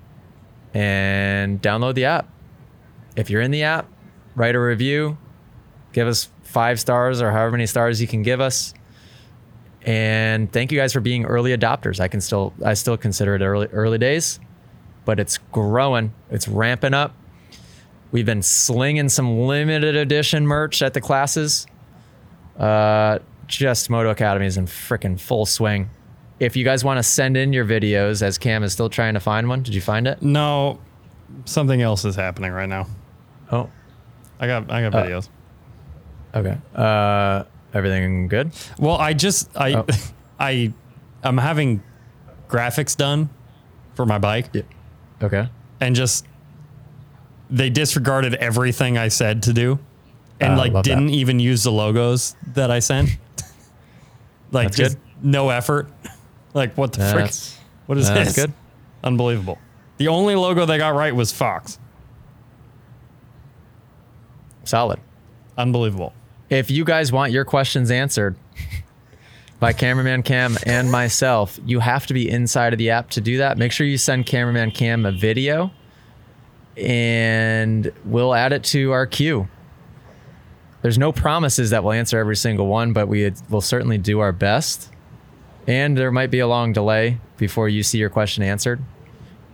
and 0.73 1.59
download 1.61 1.95
the 1.95 2.05
app. 2.05 2.27
If 3.15 3.31
you're 3.31 3.41
in 3.41 3.49
the 3.49 3.63
app, 3.63 3.87
write 4.35 4.53
a 4.53 4.59
review, 4.59 5.17
give 5.93 6.07
us 6.07 6.29
five 6.49 6.79
stars 6.79 7.21
or 7.21 7.31
however 7.31 7.51
many 7.51 7.65
stars 7.65 8.01
you 8.01 8.07
can 8.07 8.23
give 8.23 8.41
us. 8.41 8.73
And 9.83 10.51
thank 10.51 10.71
you 10.71 10.77
guys 10.77 10.91
for 10.93 10.99
being 10.99 11.25
early 11.25 11.55
adopters. 11.55 11.99
I 11.99 12.07
can 12.07 12.21
still 12.21 12.53
I 12.65 12.73
still 12.73 12.97
consider 12.97 13.35
it 13.35 13.41
early 13.41 13.67
early 13.67 13.97
days, 13.97 14.39
but 15.05 15.19
it's 15.19 15.37
growing. 15.51 16.13
It's 16.29 16.47
ramping 16.47 16.93
up. 16.93 17.15
We've 18.11 18.25
been 18.25 18.41
slinging 18.41 19.07
some 19.09 19.41
limited 19.41 19.95
edition 19.95 20.45
merch 20.47 20.81
at 20.81 20.93
the 20.93 21.01
classes. 21.01 21.65
Uh, 22.57 23.19
just 23.47 23.89
Moto 23.89 24.09
Academy 24.09 24.47
is 24.47 24.57
in 24.57 24.65
freaking 24.65 25.19
full 25.19 25.45
swing. 25.45 25.89
If 26.39 26.55
you 26.55 26.63
guys 26.65 26.83
want 26.83 26.97
to 26.97 27.03
send 27.03 27.37
in 27.37 27.53
your 27.53 27.65
videos, 27.65 28.21
as 28.21 28.37
Cam 28.37 28.63
is 28.63 28.73
still 28.73 28.89
trying 28.89 29.13
to 29.13 29.19
find 29.19 29.47
one, 29.47 29.61
did 29.61 29.73
you 29.75 29.81
find 29.81 30.07
it? 30.07 30.21
No, 30.21 30.79
something 31.45 31.81
else 31.81 32.03
is 32.05 32.15
happening 32.15 32.51
right 32.51 32.69
now. 32.69 32.87
Oh, 33.51 33.69
I 34.39 34.47
got, 34.47 34.71
I 34.71 34.81
got 34.81 34.95
Uh, 34.95 35.03
videos. 35.05 35.29
Okay. 36.35 36.57
Uh, 36.75 37.43
everything 37.73 38.27
good? 38.27 38.51
Well, 38.77 38.95
I 38.97 39.13
just 39.13 39.49
I 39.57 39.73
Oh. 39.75 39.85
I 40.39 40.73
I'm 41.23 41.37
having 41.37 41.83
graphics 42.47 42.95
done 42.95 43.29
for 43.95 44.05
my 44.05 44.17
bike 44.17 44.49
Yeah. 44.53 44.61
Okay. 45.21 45.49
and 45.81 45.95
just 45.95 46.25
they 47.49 47.69
disregarded 47.69 48.35
everything 48.35 48.97
I 48.97 49.09
said 49.09 49.43
to 49.43 49.53
do 49.53 49.79
and 50.39 50.53
Uh, 50.53 50.57
like 50.57 50.83
didn't 50.83 51.09
even 51.09 51.39
use 51.39 51.63
the 51.63 51.71
logos 51.71 52.35
that 52.53 52.71
I 52.71 52.79
sent. 52.79 53.09
like 54.51 54.67
That's 54.69 54.77
just 54.77 54.97
good. 54.97 55.25
no 55.25 55.49
effort. 55.49 55.89
Like 56.53 56.75
what 56.77 56.93
the 56.93 57.07
frick? 57.11 57.31
What 57.85 57.97
is 57.99 58.07
that's 58.07 58.33
this? 58.33 58.45
good. 58.45 58.53
Unbelievable. 59.03 59.59
The 59.97 60.07
only 60.07 60.33
logo 60.35 60.65
they 60.65 60.79
got 60.79 60.95
right 60.95 61.13
was 61.15 61.31
Fox. 61.31 61.77
Solid. 64.63 64.99
Unbelievable. 65.57 66.13
If 66.49 66.71
you 66.71 66.83
guys 66.83 67.11
want 67.11 67.31
your 67.31 67.45
questions 67.45 67.91
answered 67.91 68.35
by 69.59 69.71
cameraman 69.71 70.23
Cam 70.23 70.57
and 70.65 70.91
myself, 70.91 71.59
you 71.63 71.79
have 71.79 72.07
to 72.07 72.13
be 72.15 72.27
inside 72.27 72.73
of 72.73 72.79
the 72.79 72.89
app 72.89 73.11
to 73.11 73.21
do 73.21 73.37
that. 73.37 73.59
Make 73.59 73.71
sure 73.71 73.85
you 73.85 73.99
send 73.99 74.25
cameraman 74.25 74.71
Cam 74.71 75.05
a 75.05 75.11
video 75.11 75.71
and 76.75 77.91
we'll 78.03 78.33
add 78.33 78.51
it 78.51 78.63
to 78.63 78.91
our 78.91 79.05
queue. 79.05 79.47
There's 80.81 80.97
no 80.97 81.11
promises 81.11 81.69
that 81.69 81.83
we'll 81.83 81.93
answer 81.93 82.17
every 82.17 82.37
single 82.37 82.65
one, 82.65 82.93
but 82.93 83.07
we 83.07 83.31
will 83.49 83.61
certainly 83.61 83.99
do 83.99 84.19
our 84.19 84.31
best. 84.31 84.89
And 85.67 85.95
there 85.95 86.11
might 86.11 86.31
be 86.31 86.39
a 86.39 86.47
long 86.47 86.73
delay 86.73 87.19
before 87.37 87.69
you 87.69 87.83
see 87.83 87.99
your 87.99 88.09
question 88.09 88.41
answered, 88.41 88.81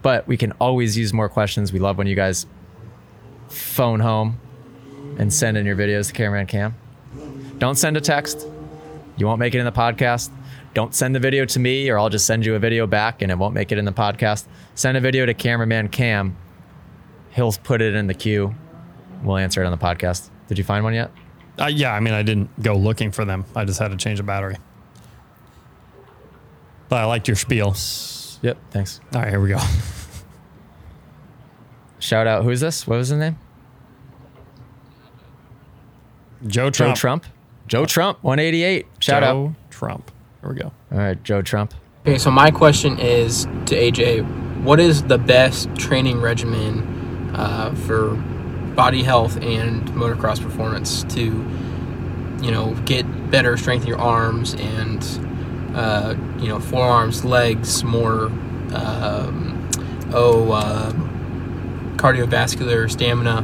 but 0.02 0.26
we 0.28 0.38
can 0.38 0.54
always 0.54 0.98
use 0.98 1.12
more 1.12 1.28
questions. 1.28 1.74
We 1.74 1.80
love 1.80 1.98
when 1.98 2.08
you 2.08 2.16
guys 2.16 2.46
phone 3.50 4.00
home 4.00 4.40
and 5.18 5.34
send 5.34 5.58
in 5.58 5.66
your 5.66 5.76
videos 5.76 6.08
to 6.08 6.14
cameraman 6.14 6.48
Cam. 6.48 6.76
Don't 7.58 7.76
send 7.76 7.98
a 7.98 8.02
text. 8.02 8.48
You 9.18 9.28
won't 9.28 9.40
make 9.40 9.56
it 9.56 9.60
in 9.60 9.66
the 9.66 9.72
podcast. 9.72 10.30
Don't 10.74 10.94
send 10.94 11.16
the 11.16 11.20
video 11.20 11.46
to 11.46 11.60
me, 11.60 11.90
or 11.90 11.98
I'll 11.98 12.10
just 12.10 12.26
send 12.26 12.46
you 12.46 12.56
a 12.56 12.60
video 12.60 12.86
back 12.86 13.22
and 13.22 13.32
it 13.32 13.38
won't 13.38 13.54
make 13.54 13.72
it 13.72 13.78
in 13.78 13.86
the 13.86 13.94
podcast. 13.94 14.46
Send 14.76 14.98
a 14.98 15.00
video 15.00 15.26
to 15.26 15.34
cameraman 15.34 15.88
Cam. 15.88 16.36
He'll 17.32 17.54
put 17.54 17.82
it 17.82 17.96
in 17.96 18.08
the 18.08 18.14
queue. 18.14 18.54
We'll 19.24 19.38
answer 19.38 19.64
it 19.64 19.66
on 19.66 19.72
the 19.72 19.78
podcast. 19.78 20.30
Did 20.48 20.58
you 20.58 20.64
find 20.64 20.84
one 20.84 20.94
yet? 20.94 21.12
Uh, 21.58 21.68
yeah, 21.68 21.94
I 21.94 22.02
mean, 22.02 22.14
I 22.14 22.24
didn't 22.24 22.62
go 22.62 22.76
looking 22.76 23.12
for 23.12 23.24
them. 23.24 23.46
I 23.56 23.64
just 23.64 23.80
had 23.80 23.90
to 23.92 23.98
change 23.98 24.18
the 24.18 24.24
battery. 24.24 24.58
But 26.90 26.98
I 26.98 27.06
liked 27.06 27.28
your 27.28 27.38
spiel. 27.38 27.74
Yep. 28.42 28.58
Thanks. 28.72 29.00
All 29.14 29.22
right, 29.22 29.30
here 29.30 29.40
we 29.40 29.50
go. 29.50 29.60
Shout 32.00 32.28
out. 32.28 32.44
Who 32.44 32.50
is 32.50 32.60
this? 32.60 32.86
What 32.86 32.98
was 32.98 33.10
his 33.10 33.18
name? 33.18 33.38
Joe 36.46 36.70
Joe 36.70 36.94
Trump. 36.94 37.26
Trump. 37.68 37.70
Joe 37.70 37.86
Trump. 37.86 38.24
188. 38.24 38.86
Shout 39.00 39.24
out. 39.24 39.34
Joe 39.34 39.56
Trump. 39.70 40.12
Here 40.42 40.50
we 40.50 40.56
go. 40.60 40.72
All 40.92 40.98
right, 40.98 41.22
Joe 41.24 41.42
Trump. 41.42 41.74
Okay, 42.02 42.18
so 42.20 42.30
my 42.30 42.52
question 42.52 43.00
is 43.00 43.46
to 43.66 43.76
AJ, 43.76 44.64
what 44.64 44.80
is 44.80 45.04
the 45.04 45.18
best 45.18 45.74
training 45.76 46.22
regimen 46.22 47.34
uh, 47.36 47.74
for 47.74 48.16
body 48.76 49.02
health 49.02 49.38
and 49.38 49.88
motocross 49.90 50.40
performance 50.42 51.04
to, 51.06 51.22
you 52.44 52.52
know, 52.52 52.76
get 52.86 53.06
better 53.32 53.58
strength 53.58 53.84
in 53.84 53.88
your 53.88 54.00
arms 54.00 54.54
and, 54.54 55.04
uh, 55.76 56.16
you 56.38 56.48
know, 56.48 56.60
forearms, 56.60 57.26
legs, 57.26 57.84
more, 57.84 58.26
um, 58.74 59.70
oh, 60.14 60.52
uh, 60.52 60.92
cardiovascular 61.98 62.92
stamina. 62.92 63.38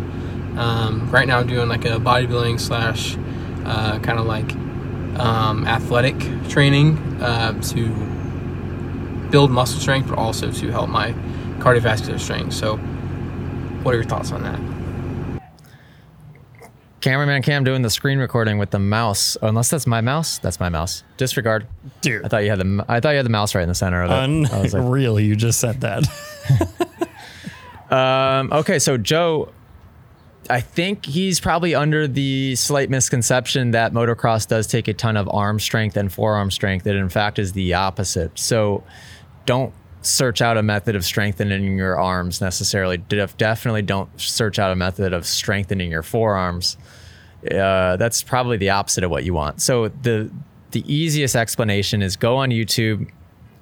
Um, 0.57 1.09
right 1.09 1.27
now, 1.27 1.39
I'm 1.39 1.47
doing 1.47 1.69
like 1.69 1.85
a 1.85 1.97
bodybuilding 1.97 2.59
slash 2.59 3.17
uh, 3.65 3.99
kind 3.99 4.19
of 4.19 4.25
like 4.25 4.51
um, 5.19 5.65
athletic 5.67 6.17
training 6.49 6.97
uh, 7.21 7.59
to 7.61 7.87
build 9.29 9.51
muscle 9.51 9.79
strength, 9.79 10.09
but 10.09 10.17
also 10.17 10.51
to 10.51 10.71
help 10.71 10.89
my 10.89 11.11
cardiovascular 11.59 12.19
strength. 12.19 12.53
So, 12.53 12.77
what 13.83 13.93
are 13.93 13.97
your 13.97 14.05
thoughts 14.07 14.31
on 14.31 14.43
that? 14.43 14.59
Cameraman 17.01 17.41
Cam 17.41 17.63
doing 17.63 17.81
the 17.81 17.89
screen 17.89 18.19
recording 18.19 18.59
with 18.59 18.69
the 18.69 18.77
mouse. 18.77 19.35
Unless 19.41 19.71
that's 19.71 19.87
my 19.87 20.01
mouse, 20.01 20.37
that's 20.37 20.59
my 20.59 20.69
mouse. 20.69 21.03
Disregard. 21.17 21.65
Dude. 22.01 22.23
I 22.23 22.27
thought 22.27 22.43
you 22.43 22.49
had 22.51 22.59
the 22.59 22.85
I 22.87 22.99
thought 22.99 23.11
you 23.11 23.17
had 23.17 23.25
the 23.25 23.31
mouse 23.31 23.55
right 23.55 23.63
in 23.63 23.69
the 23.69 23.75
center 23.75 24.03
of 24.03 24.11
it. 24.11 24.51
I 24.53 24.61
was 24.61 24.73
like, 24.73 24.83
Unreal. 24.83 25.19
You 25.19 25.35
just 25.35 25.59
said 25.59 25.81
that. 25.81 26.03
Um, 27.91 28.53
okay, 28.53 28.79
so 28.79 28.97
Joe, 28.97 29.49
I 30.49 30.59
think 30.59 31.05
he's 31.05 31.39
probably 31.39 31.75
under 31.75 32.07
the 32.07 32.55
slight 32.55 32.89
misconception 32.89 33.71
that 33.71 33.93
motocross 33.93 34.47
does 34.47 34.67
take 34.67 34.87
a 34.87 34.93
ton 34.93 35.15
of 35.15 35.29
arm 35.29 35.59
strength 35.59 35.95
and 35.95 36.11
forearm 36.11 36.51
strength. 36.51 36.83
That 36.83 36.95
in 36.95 37.09
fact 37.09 37.39
is 37.39 37.53
the 37.53 37.73
opposite. 37.73 38.37
So 38.37 38.83
don't 39.45 39.73
search 40.01 40.41
out 40.41 40.57
a 40.57 40.63
method 40.63 40.95
of 40.95 41.05
strengthening 41.05 41.77
your 41.77 41.99
arms 41.99 42.41
necessarily. 42.41 42.97
Def- 42.97 43.37
Definitely 43.37 43.83
don't 43.83 44.09
search 44.19 44.57
out 44.57 44.71
a 44.71 44.75
method 44.75 45.13
of 45.13 45.25
strengthening 45.25 45.91
your 45.91 46.03
forearms. 46.03 46.75
Uh, 47.49 47.97
that's 47.97 48.23
probably 48.23 48.57
the 48.57 48.71
opposite 48.71 49.03
of 49.03 49.11
what 49.11 49.23
you 49.23 49.33
want. 49.33 49.61
So 49.61 49.89
the 49.89 50.31
the 50.71 50.83
easiest 50.91 51.35
explanation 51.35 52.01
is 52.01 52.15
go 52.15 52.37
on 52.37 52.49
YouTube. 52.49 53.09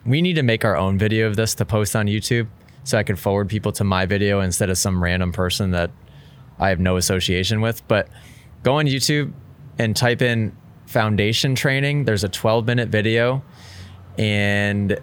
We 0.06 0.22
need 0.22 0.34
to 0.34 0.44
make 0.44 0.64
our 0.64 0.78
own 0.78 0.98
video 0.98 1.28
of 1.28 1.36
this 1.36 1.56
to 1.56 1.66
post 1.66 1.96
on 1.96 2.06
YouTube 2.06 2.48
so 2.84 2.98
I 2.98 3.04
can 3.04 3.16
forward 3.16 3.50
people 3.50 3.72
to 3.74 3.84
my 3.84 4.06
video 4.06 4.42
instead 4.42 4.70
of 4.70 4.78
some 4.78 5.04
random 5.04 5.32
person 5.32 5.72
that 5.72 5.92
I 6.60 6.70
have 6.70 6.80
no 6.80 6.98
association 6.98 7.62
with. 7.62 7.88
But 7.88 8.08
go 8.64 8.76
on 8.76 8.86
YouTube 8.86 9.32
and 9.78 9.96
type 9.96 10.22
in 10.22 10.56
foundation 10.86 11.56
training. 11.56 12.06
There's 12.06 12.24
a 12.24 12.30
12 12.30 12.66
minute 12.66 12.90
video, 12.90 13.44
and 14.18 15.00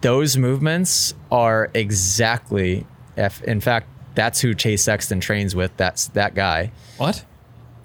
those 0.00 0.36
movements 0.36 1.14
are 1.30 1.70
exactly, 1.74 2.86
if, 3.16 3.42
in 3.42 3.60
fact, 3.60 3.88
that's 4.14 4.40
who 4.40 4.54
Chase 4.54 4.82
Sexton 4.82 5.20
trains 5.20 5.54
with. 5.54 5.76
That's 5.76 6.08
that 6.08 6.34
guy. 6.34 6.72
what? 6.96 7.24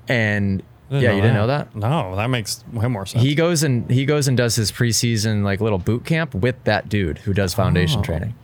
And 0.07 0.63
yeah, 0.89 1.11
you 1.13 1.21
didn't 1.21 1.33
know 1.35 1.47
that? 1.47 1.75
No, 1.75 2.15
that 2.17 2.29
makes 2.29 2.63
way 2.71 2.87
more 2.87 3.05
sense. 3.05 3.23
He 3.23 3.33
goes 3.35 3.63
and 3.63 3.89
he 3.89 4.05
goes 4.05 4.27
and 4.27 4.37
does 4.37 4.55
his 4.55 4.71
preseason 4.71 5.43
like 5.43 5.59
little 5.61 5.79
boot 5.79 6.05
camp 6.05 6.35
with 6.35 6.61
that 6.65 6.87
dude 6.89 7.19
who 7.19 7.33
does 7.33 7.53
foundation 7.53 8.01
Oh. 8.01 8.03
training. 8.03 8.35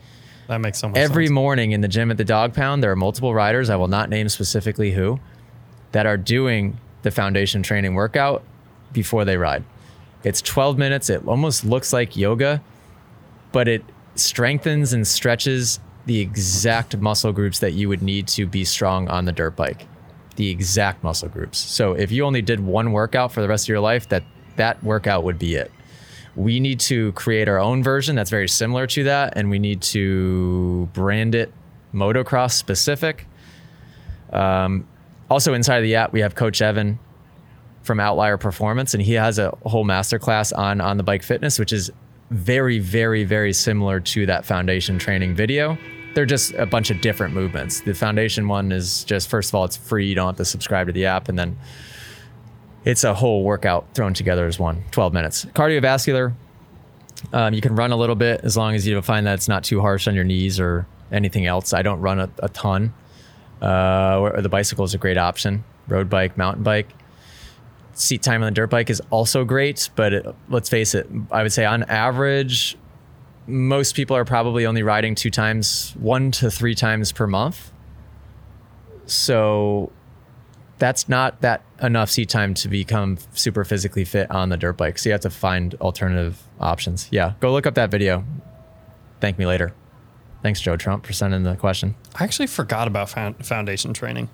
That 0.49 0.59
makes 0.59 0.80
so 0.80 0.88
much 0.88 0.95
sense. 0.95 1.09
Every 1.09 1.27
sense. 1.27 1.34
morning 1.34 1.71
in 1.73 1.81
the 1.81 1.88
gym 1.88 2.09
at 2.09 2.17
the 2.17 2.26
dog 2.26 2.55
pound, 2.55 2.81
there 2.81 2.91
are 2.91 2.95
multiple 2.95 3.35
riders, 3.35 3.69
I 3.69 3.76
will 3.76 3.88
not 3.88 4.09
name 4.09 4.27
specifically 4.30 4.91
who, 4.91 5.19
that 5.91 6.07
are 6.07 6.17
doing 6.17 6.80
the 7.03 7.11
foundation 7.11 7.61
training 7.61 7.93
workout 7.93 8.43
before 8.91 9.26
they 9.26 9.38
ride. 9.38 9.63
It's 10.23 10.41
12 10.41 10.77
minutes. 10.77 11.09
It 11.09 11.26
almost 11.27 11.63
looks 11.63 11.93
like 11.93 12.17
yoga, 12.17 12.61
but 13.51 13.67
it 13.67 13.85
strengthens 14.15 14.91
and 14.91 15.07
stretches 15.07 15.80
the 16.07 16.19
exact 16.19 16.97
muscle 16.97 17.31
groups 17.31 17.59
that 17.59 17.73
you 17.73 17.88
would 17.88 18.01
need 18.01 18.27
to 18.30 18.47
be 18.47 18.65
strong 18.65 19.07
on 19.07 19.26
the 19.26 19.31
dirt 19.31 19.55
bike. 19.55 19.85
The 20.35 20.49
exact 20.49 21.03
muscle 21.03 21.30
groups. 21.30 21.59
So 21.59 21.93
if 21.93 22.11
you 22.11 22.26
only 22.26 22.41
did 22.41 22.59
one 22.59 22.91
workout 22.91 23.31
for 23.31 23.41
the 23.41 23.47
rest 23.47 23.65
of 23.65 23.69
your 23.69 23.81
life, 23.81 24.09
that 24.09 24.23
that 24.55 24.84
workout 24.84 25.23
would 25.23 25.38
be 25.38 25.55
it 25.55 25.71
we 26.35 26.60
need 26.60 26.80
to 26.80 27.11
create 27.14 27.47
our 27.47 27.60
own 27.60 27.84
version 27.84 28.15
that's 28.15 28.30
very 28.30 28.47
similar 28.47 28.88
to 28.88 29.03
that 29.03 29.34
and 29.35 29.49
we 29.49 29.60
need 29.60 29.81
to 29.81 30.88
brand 30.93 31.35
it 31.35 31.51
motocross 31.93 32.51
specific. 32.53 33.27
Um, 34.31 34.88
also 35.30 35.53
inside 35.53 35.81
the 35.81 35.95
app 35.95 36.14
we 36.14 36.22
have 36.22 36.35
coach 36.35 36.61
evan 36.61 36.99
from 37.84 37.99
outlier 37.99 38.38
performance 38.38 38.93
and 38.93 39.01
he 39.01 39.14
has 39.14 39.39
a 39.39 39.49
whole 39.65 39.85
masterclass 39.85 40.56
on 40.56 40.81
on 40.81 40.97
the 40.97 41.03
bike 41.03 41.23
fitness 41.23 41.57
which 41.57 41.73
is 41.73 41.91
very 42.30 42.77
very 42.77 43.23
very 43.23 43.53
similar 43.53 43.99
to 43.99 44.26
that 44.26 44.45
foundation 44.45 44.99
training 44.99 45.35
video. 45.35 45.77
They're 46.14 46.26
just 46.26 46.53
a 46.53 46.65
bunch 46.65 46.89
of 46.89 47.01
different 47.01 47.34
movements. 47.34 47.81
The 47.81 47.93
foundation 47.93 48.47
one 48.47 48.72
is 48.72 49.03
just 49.03 49.30
first 49.30 49.49
of 49.49 49.56
all 49.56 49.65
it's 49.65 49.77
free. 49.77 50.07
You 50.07 50.15
don't 50.15 50.27
have 50.27 50.38
to 50.38 50.45
subscribe 50.45 50.88
to 50.88 50.93
the 50.93 51.06
app 51.06 51.30
and 51.30 51.38
then 51.38 51.57
it's 52.85 53.03
a 53.03 53.14
whole 53.14 53.43
workout 53.43 53.93
thrown 53.93 54.14
together 54.14 54.45
as 54.47 54.60
one. 54.60 54.84
12 54.91 55.14
minutes. 55.14 55.45
Cardiovascular 55.45 56.34
um, 57.34 57.53
you 57.53 57.60
can 57.60 57.76
run 57.76 57.91
a 57.91 57.97
little 57.97 58.15
bit 58.15 58.41
as 58.43 58.56
long 58.56 58.76
as 58.76 58.88
you 58.88 59.01
find 59.01 59.27
that 59.27 59.34
it's 59.34 59.49
not 59.49 59.65
too 59.65 59.81
harsh 59.81 60.07
on 60.07 60.15
your 60.15 60.23
knees 60.23 60.57
or 60.60 60.88
anything 61.11 61.45
else. 61.45 61.73
I 61.73 61.81
don't 61.81 61.99
run 61.99 62.19
a, 62.19 62.30
a 62.39 62.47
ton. 62.47 62.93
Uh, 63.61 64.39
the 64.41 64.47
bicycle 64.47 64.85
is 64.85 64.93
a 64.93 64.97
great 64.97 65.18
option. 65.18 65.65
Road 65.89 66.10
bike 66.10 66.38
mountain 66.38 66.64
bike. 66.64 66.88
Seat 67.93 68.23
time 68.23 68.41
on 68.41 68.47
the 68.47 68.56
dirt 68.56 68.69
bike 68.69 68.89
is 68.89 69.01
also 69.10 69.43
great 69.43 69.89
but 69.97 70.14
it, 70.14 70.26
let's 70.47 70.69
face 70.69 70.95
it 70.95 71.06
i 71.31 71.43
would 71.43 71.51
say 71.51 71.65
on 71.65 71.84
average 71.84 72.77
most 73.49 73.95
people 73.95 74.15
are 74.15 74.26
probably 74.26 74.65
only 74.65 74.84
riding 74.84 75.15
two 75.15 75.31
times 75.31 75.93
one 75.99 76.31
to 76.31 76.51
three 76.51 76.76
times 76.76 77.11
per 77.11 77.27
month. 77.27 77.72
So 79.06 79.91
that's 80.77 81.10
not 81.10 81.41
that 81.41 81.64
enough 81.81 82.10
seat 82.10 82.30
time 82.30 82.53
to 82.56 82.68
become 82.68 83.18
super 83.34 83.64
physically 83.64 84.06
fit 84.06 84.30
on 84.31 84.49
the 84.49 84.57
dirt 84.57 84.77
bike. 84.77 84.97
So 84.99 85.10
you 85.10 85.14
have 85.14 85.22
to 85.22 85.30
find 85.30 85.76
alternative 85.76 86.41
options. 86.60 87.07
Yeah, 87.11 87.34
go 87.39 87.51
look 87.51 87.65
up 87.68 87.76
that 87.76 87.91
video. 87.91 88.23
Thank 89.22 89.38
me 89.38 89.45
later. 89.45 89.73
Thanks, 90.41 90.61
Joe 90.61 90.77
Trump, 90.77 91.06
for 91.06 91.11
sending 91.14 91.43
the 91.43 91.56
question. 91.56 91.95
I 92.15 92.23
actually 92.23 92.47
forgot 92.47 92.88
about 92.88 93.10
foundation 93.10 93.93
training. 93.93 94.30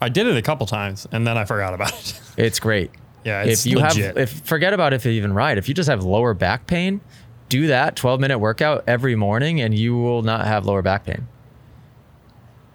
I 0.00 0.10
did 0.10 0.26
it 0.26 0.36
a 0.36 0.42
couple 0.42 0.66
times 0.66 1.06
and 1.10 1.26
then 1.26 1.38
I 1.38 1.44
forgot 1.46 1.72
about 1.74 1.92
it. 1.92 2.20
It's 2.36 2.60
great. 2.60 2.90
Yeah, 3.24 3.42
it's 3.44 3.64
if 3.64 3.72
you 3.72 3.78
legit. 3.78 4.04
have, 4.04 4.18
if 4.18 4.30
forget 4.40 4.74
about 4.74 4.92
if 4.92 5.06
you 5.06 5.12
even 5.12 5.32
ride. 5.32 5.56
If 5.56 5.68
you 5.68 5.74
just 5.74 5.88
have 5.88 6.04
lower 6.04 6.34
back 6.34 6.66
pain, 6.66 7.00
do 7.48 7.68
that 7.68 7.96
12 7.96 8.20
minute 8.20 8.38
workout 8.38 8.84
every 8.86 9.16
morning, 9.16 9.60
and 9.60 9.72
you 9.76 9.96
will 9.96 10.20
not 10.22 10.44
have 10.46 10.66
lower 10.66 10.82
back 10.82 11.04
pain. 11.06 11.26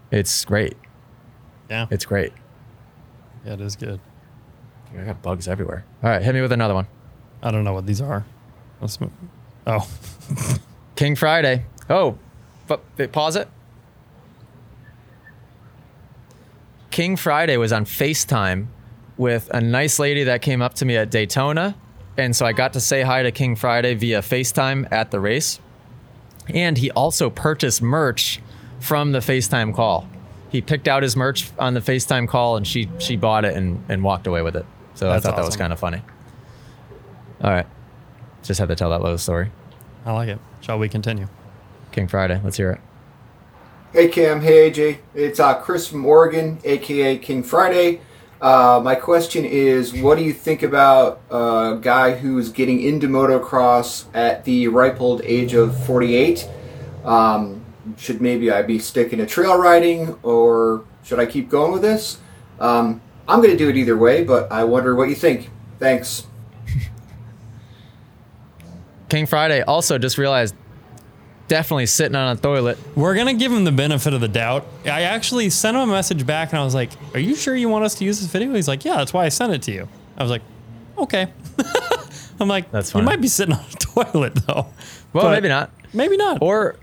It's 0.09 0.43
great. 0.43 0.75
yeah, 1.69 1.85
It's 1.91 2.05
great. 2.05 2.33
yeah, 3.45 3.53
it 3.53 3.61
is 3.61 3.75
good. 3.75 3.99
I 4.97 5.03
got 5.03 5.21
bugs 5.21 5.47
everywhere. 5.47 5.85
All 6.03 6.09
right, 6.09 6.21
hit 6.21 6.33
me 6.33 6.41
with 6.41 6.51
another 6.51 6.73
one. 6.73 6.87
I 7.41 7.51
don't 7.51 7.63
know 7.63 7.73
what 7.73 7.85
these 7.85 8.01
are. 8.01 8.25
Let's 8.81 8.99
move. 8.99 9.11
Oh, 9.65 9.87
King 10.95 11.15
Friday. 11.15 11.65
Oh, 11.89 12.17
but 12.67 13.11
pause 13.11 13.35
it. 13.35 13.47
King 16.89 17.15
Friday 17.15 17.57
was 17.57 17.71
on 17.71 17.85
FaceTime 17.85 18.67
with 19.17 19.49
a 19.53 19.61
nice 19.61 19.97
lady 19.97 20.25
that 20.25 20.41
came 20.41 20.61
up 20.61 20.73
to 20.75 20.85
me 20.85 20.97
at 20.97 21.09
Daytona. 21.09 21.75
And 22.17 22.35
so 22.35 22.45
I 22.45 22.51
got 22.51 22.73
to 22.73 22.81
say 22.81 23.01
hi 23.01 23.23
to 23.23 23.31
King 23.31 23.55
Friday 23.55 23.93
via 23.93 24.21
FaceTime 24.21 24.91
at 24.91 25.11
the 25.11 25.19
race. 25.19 25.59
And 26.49 26.77
he 26.77 26.91
also 26.91 27.29
purchased 27.29 27.81
merch 27.81 28.41
from 28.79 29.13
the 29.13 29.19
FaceTime 29.19 29.73
call. 29.73 30.07
He 30.49 30.61
picked 30.61 30.87
out 30.87 31.01
his 31.01 31.15
merch 31.15 31.49
on 31.57 31.73
the 31.75 31.79
FaceTime 31.79 32.27
call 32.27 32.57
and 32.57 32.67
she 32.67 32.89
she 32.99 33.15
bought 33.15 33.45
it 33.45 33.55
and, 33.55 33.83
and 33.87 34.03
walked 34.03 34.27
away 34.27 34.41
with 34.41 34.57
it. 34.57 34.65
So 34.95 35.09
That's 35.09 35.25
I 35.25 35.29
thought 35.29 35.37
that 35.37 35.45
was 35.45 35.57
kind 35.57 35.73
of 35.73 35.79
funny. 35.79 36.01
All 37.41 37.51
right. 37.51 37.67
Just 38.43 38.59
had 38.59 38.69
to 38.69 38.75
tell 38.75 38.89
that 38.89 39.01
little 39.01 39.17
story. 39.17 39.51
I 40.05 40.13
like 40.13 40.29
it. 40.29 40.39
Shall 40.61 40.79
we 40.79 40.89
continue? 40.89 41.27
King 41.91 42.07
Friday. 42.07 42.39
Let's 42.43 42.57
hear 42.57 42.71
it. 42.71 42.81
Hey 43.93 44.07
Cam, 44.07 44.39
hey 44.41 44.71
AJ. 44.71 44.99
It's 45.13 45.39
uh, 45.39 45.55
Chris 45.55 45.85
from 45.87 46.05
Oregon, 46.05 46.59
aka 46.63 47.17
King 47.17 47.43
Friday. 47.43 47.99
Uh, 48.41 48.81
my 48.83 48.95
question 48.95 49.45
is, 49.45 49.93
what 49.93 50.17
do 50.17 50.23
you 50.23 50.33
think 50.33 50.63
about 50.63 51.21
a 51.29 51.77
guy 51.79 52.15
who's 52.15 52.49
getting 52.49 52.81
into 52.81 53.07
motocross 53.07 54.05
at 54.15 54.45
the 54.45 54.67
ripe 54.67 54.99
old 54.99 55.21
age 55.23 55.53
of 55.53 55.77
48? 55.85 56.49
Um, 57.05 57.63
should 57.97 58.21
maybe 58.21 58.49
I 58.49 58.61
be 58.61 58.79
sticking 58.79 59.19
to 59.19 59.27
trail 59.27 59.59
riding, 59.59 60.17
or 60.23 60.85
should 61.03 61.19
I 61.19 61.25
keep 61.25 61.49
going 61.49 61.71
with 61.71 61.81
this? 61.81 62.19
Um, 62.59 63.01
I'm 63.31 63.39
going 63.39 63.51
to 63.51 63.57
do 63.57 63.69
it 63.69 63.77
either 63.77 63.97
way, 63.97 64.23
but 64.23 64.51
I 64.51 64.63
wonder 64.65 64.95
what 64.95 65.09
you 65.09 65.15
think. 65.15 65.49
Thanks. 65.79 66.27
King 69.09 69.25
Friday 69.25 69.61
also 69.61 69.97
just 69.97 70.17
realized 70.17 70.55
definitely 71.47 71.85
sitting 71.85 72.15
on 72.15 72.37
a 72.37 72.39
toilet. 72.39 72.77
We're 72.95 73.13
gonna 73.15 73.33
give 73.33 73.51
him 73.51 73.65
the 73.65 73.71
benefit 73.73 74.13
of 74.13 74.21
the 74.21 74.29
doubt. 74.29 74.65
I 74.85 75.01
actually 75.01 75.49
sent 75.49 75.75
him 75.75 75.83
a 75.89 75.91
message 75.91 76.25
back 76.25 76.51
and 76.53 76.59
I 76.59 76.63
was 76.63 76.73
like, 76.73 76.91
"Are 77.13 77.19
you 77.19 77.35
sure 77.35 77.53
you 77.55 77.67
want 77.67 77.83
us 77.83 77.95
to 77.95 78.05
use 78.05 78.21
this 78.21 78.29
video?" 78.31 78.53
He's 78.53 78.69
like, 78.69 78.85
"Yeah, 78.85 78.95
that's 78.97 79.11
why 79.11 79.25
I 79.25 79.29
sent 79.29 79.51
it 79.53 79.61
to 79.63 79.71
you." 79.73 79.89
I 80.17 80.23
was 80.23 80.31
like, 80.31 80.43
"Okay." 80.97 81.27
I'm 82.39 82.47
like, 82.47 82.71
That's 82.71 82.91
fine. 82.91 83.01
You 83.01 83.05
might 83.05 83.19
be 83.21 83.27
sitting 83.27 83.53
on 83.53 83.59
a 83.69 83.75
toilet 84.13 84.33
though. 84.47 84.67
Well, 85.11 85.25
But 85.25 85.31
maybe 85.31 85.49
not. 85.49 85.71
Maybe 85.93 86.15
not. 86.15 86.37
Or 86.41 86.77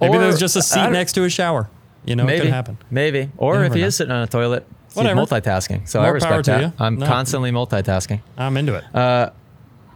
maybe 0.00 0.16
or- 0.16 0.20
there's 0.20 0.38
just 0.38 0.54
a 0.56 0.62
seat 0.62 0.90
next 0.90 1.14
to 1.14 1.24
a 1.24 1.28
shower. 1.30 1.68
You 2.04 2.14
know, 2.16 2.22
it 2.22 2.26
Maybe 2.28 2.40
could 2.42 2.50
happen. 2.50 2.78
Maybe. 2.90 3.30
Or 3.36 3.56
You 3.58 3.64
if 3.64 3.74
he 3.74 3.80
know. 3.80 3.86
is 3.88 3.96
sitting 3.96 4.12
on 4.12 4.22
a 4.22 4.26
toilet, 4.28 4.64
he's 4.90 4.96
Whatever. 4.96 5.20
multitasking. 5.20 5.88
So 5.88 6.00
I 6.00 6.02
More 6.02 6.08
power 6.10 6.14
respect 6.14 6.44
to 6.46 6.50
that. 6.52 6.60
you. 6.60 6.72
I'm 6.78 6.96
No. 6.98 7.06
constantly 7.06 7.50
multitasking. 7.50 8.20
I'm 8.38 8.56
into 8.56 8.74
it. 8.74 8.84
Uh, 8.94 9.30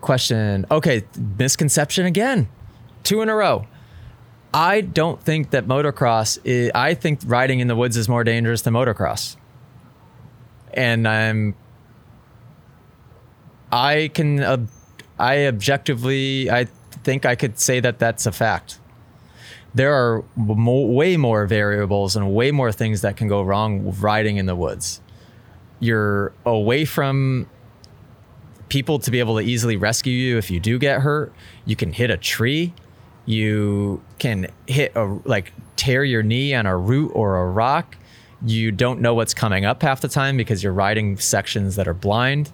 Question. 0.00 0.66
Okay, 0.70 1.04
misconception 1.38 2.04
again. 2.06 2.48
Two 3.04 3.22
in 3.22 3.28
a 3.30 3.34
row. 3.34 3.66
I 4.52 4.82
don't 4.82 5.20
think 5.22 5.50
that 5.50 5.66
motocross. 5.66 6.38
Is, 6.44 6.70
I 6.74 6.92
think 6.94 7.20
riding 7.24 7.60
in 7.60 7.68
the 7.68 7.74
woods 7.76 7.96
is 7.96 8.08
more 8.08 8.22
dangerous 8.22 8.62
than 8.62 8.74
motocross. 8.74 9.36
And 10.74 11.08
I'm. 11.08 11.54
I 13.72 14.10
can. 14.12 14.42
ob 14.42 14.68
I 15.18 15.46
objectively. 15.46 16.50
I 16.50 16.66
think 17.02 17.24
I 17.26 17.34
could 17.34 17.58
say 17.58 17.80
that 17.80 17.98
that's 17.98 18.26
a 18.26 18.32
fact. 18.32 18.78
There 19.74 19.92
are 19.92 20.24
mo- 20.36 20.86
way 20.86 21.16
more 21.16 21.46
variables 21.46 22.14
and 22.16 22.32
way 22.32 22.50
more 22.50 22.70
things 22.70 23.00
that 23.00 23.16
can 23.16 23.28
go 23.28 23.42
wrong 23.42 23.94
riding 24.00 24.36
in 24.36 24.46
the 24.46 24.54
woods. 24.54 25.00
You're 25.80 26.32
away 26.46 26.84
from 26.84 27.48
people 28.68 28.98
to 29.00 29.10
be 29.10 29.18
able 29.18 29.36
to 29.36 29.42
easily 29.42 29.76
rescue 29.76 30.12
you 30.12 30.38
if 30.38 30.50
you 30.50 30.60
do 30.60 30.78
get 30.78 31.00
hurt. 31.00 31.32
You 31.64 31.76
can 31.76 31.92
hit 31.92 32.10
a 32.10 32.16
tree. 32.16 32.72
You 33.26 34.02
can 34.18 34.48
hit 34.66 34.92
a 34.94 35.04
like 35.24 35.52
tear 35.76 36.04
your 36.04 36.22
knee 36.22 36.54
on 36.54 36.66
a 36.66 36.76
root 36.76 37.10
or 37.14 37.36
a 37.38 37.46
rock. 37.50 37.96
You 38.44 38.70
don't 38.70 39.00
know 39.00 39.14
what's 39.14 39.34
coming 39.34 39.64
up 39.64 39.82
half 39.82 40.00
the 40.00 40.08
time 40.08 40.36
because 40.36 40.62
you're 40.62 40.72
riding 40.72 41.16
sections 41.16 41.76
that 41.76 41.88
are 41.88 41.94
blind. 41.94 42.52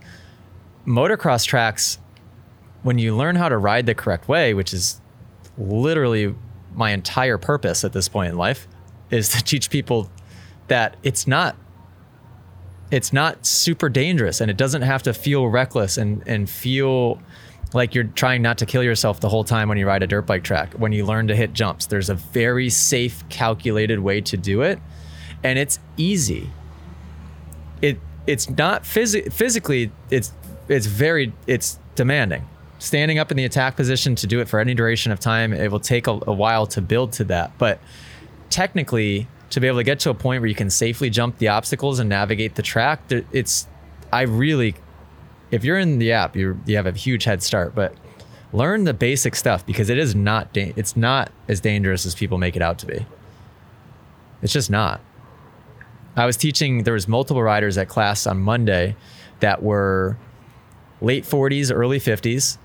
Motocross 0.87 1.45
tracks, 1.45 1.99
when 2.83 2.99
you 2.99 3.15
learn 3.15 3.37
how 3.37 3.49
to 3.49 3.59
ride 3.59 3.87
the 3.87 3.95
correct 3.95 4.29
way, 4.29 4.55
which 4.55 4.73
is 4.73 5.01
literally 5.59 6.35
my 6.75 6.91
entire 6.91 7.39
purpose 7.39 7.85
at 7.85 7.93
this 7.93 8.09
point 8.09 8.31
in 8.33 8.39
life, 8.39 8.67
is 9.11 9.29
to 9.31 9.45
teach 9.45 9.71
people 9.71 10.11
that 10.69 10.97
it's 11.03 11.27
not 11.27 11.57
it's 12.91 13.13
not 13.13 13.47
super 13.47 13.89
dangerous 13.89 14.41
and 14.41 14.51
it 14.51 14.57
doesn't 14.57 14.83
have 14.83 15.03
to 15.05 15.15
feel 15.15 15.47
reckless 15.47 15.97
and, 15.97 16.25
and 16.27 16.51
feel 16.51 17.21
like 17.73 17.95
you're 17.95 18.05
trying 18.05 18.43
not 18.43 18.59
to 18.59 18.67
kill 18.67 18.83
yourself 18.83 19.21
the 19.21 19.29
whole 19.29 19.45
time 19.45 19.69
when 19.69 19.79
you 19.79 19.87
ride 19.87 20.03
a 20.03 20.07
dirt 20.07 20.27
bike 20.27 20.43
track. 20.43 20.73
When 20.75 20.93
you 20.93 21.05
learn 21.07 21.29
to 21.29 21.37
hit 21.37 21.53
jumps, 21.53 21.87
there's 21.87 22.11
a 22.11 22.15
very 22.15 22.69
safe, 22.69 23.29
calculated 23.29 24.01
way 24.01 24.21
to 24.23 24.37
do 24.37 24.63
it, 24.63 24.81
and 25.43 25.59
it's 25.59 25.79
easy. 25.97 26.51
It 27.81 27.99
it's 28.27 28.51
not 28.51 28.83
phys- 28.83 29.33
physically 29.33 29.93
it's 30.11 30.33
it's 30.69 30.87
very 30.87 31.33
it's 31.47 31.79
demanding. 31.95 32.49
Standing 32.81 33.21
up 33.21 33.31
in 33.31 33.37
the 33.37 33.45
attack 33.45 33.77
position 33.77 34.17
to 34.17 34.27
do 34.27 34.41
it 34.41 34.49
for 34.49 34.59
any 34.59 34.75
duration 34.75 35.13
of 35.13 35.21
time, 35.21 35.53
it 35.53 35.71
will 35.71 35.79
take 35.79 36.09
a, 36.09 36.19
a 36.27 36.33
while 36.33 36.67
to 36.69 36.83
build 36.83 37.13
to 37.13 37.25
that, 37.25 37.57
but 37.57 37.79
technically 38.49 39.29
to 39.51 39.61
be 39.61 39.69
able 39.69 39.79
to 39.79 39.85
get 39.85 40.01
to 40.01 40.11
a 40.11 40.15
point 40.15 40.41
where 40.41 40.49
you 40.49 40.55
can 40.57 40.71
safely 40.71 41.11
jump 41.11 41.39
the 41.39 41.49
obstacles 41.49 42.01
and 42.01 42.09
navigate 42.09 42.55
the 42.55 42.63
track 42.63 43.01
it's 43.33 43.67
i 44.13 44.23
really 44.23 44.75
if 45.51 45.65
you're 45.65 45.79
in 45.79 45.99
the 45.99 46.13
app 46.13 46.37
you 46.37 46.61
you 46.67 46.77
have 46.77 46.87
a 46.87 46.93
huge 46.93 47.25
head 47.25 47.43
start 47.43 47.75
but 47.75 47.93
learn 48.53 48.85
the 48.85 48.95
basic 48.95 49.35
stuff 49.37 49.65
because 49.65 49.91
it 49.91 49.99
is 49.99 50.15
not 50.15 50.53
da- 50.53 50.73
it's 50.77 50.97
not 50.97 51.31
as 51.49 51.61
dangerous 51.61 52.05
as 52.05 52.15
people 52.15 52.39
make 52.39 52.57
it 52.57 52.63
out 52.63 52.79
to 52.79 52.87
be. 52.87 53.07
It's 54.43 54.53
just 54.53 54.71
not. 54.71 55.01
I 56.17 56.27
was 56.27 56.37
teaching 56.37 56.83
there 56.83 56.95
was 56.95 57.07
multiple 57.07 57.43
riders 57.43 57.79
at 57.79 57.89
class 57.89 58.27
on 58.27 58.39
monday 58.41 58.97
that 59.39 59.63
were 59.63 60.19
late 61.01 61.25
40s 61.25 61.73
early 61.75 62.01
50s 62.01 62.59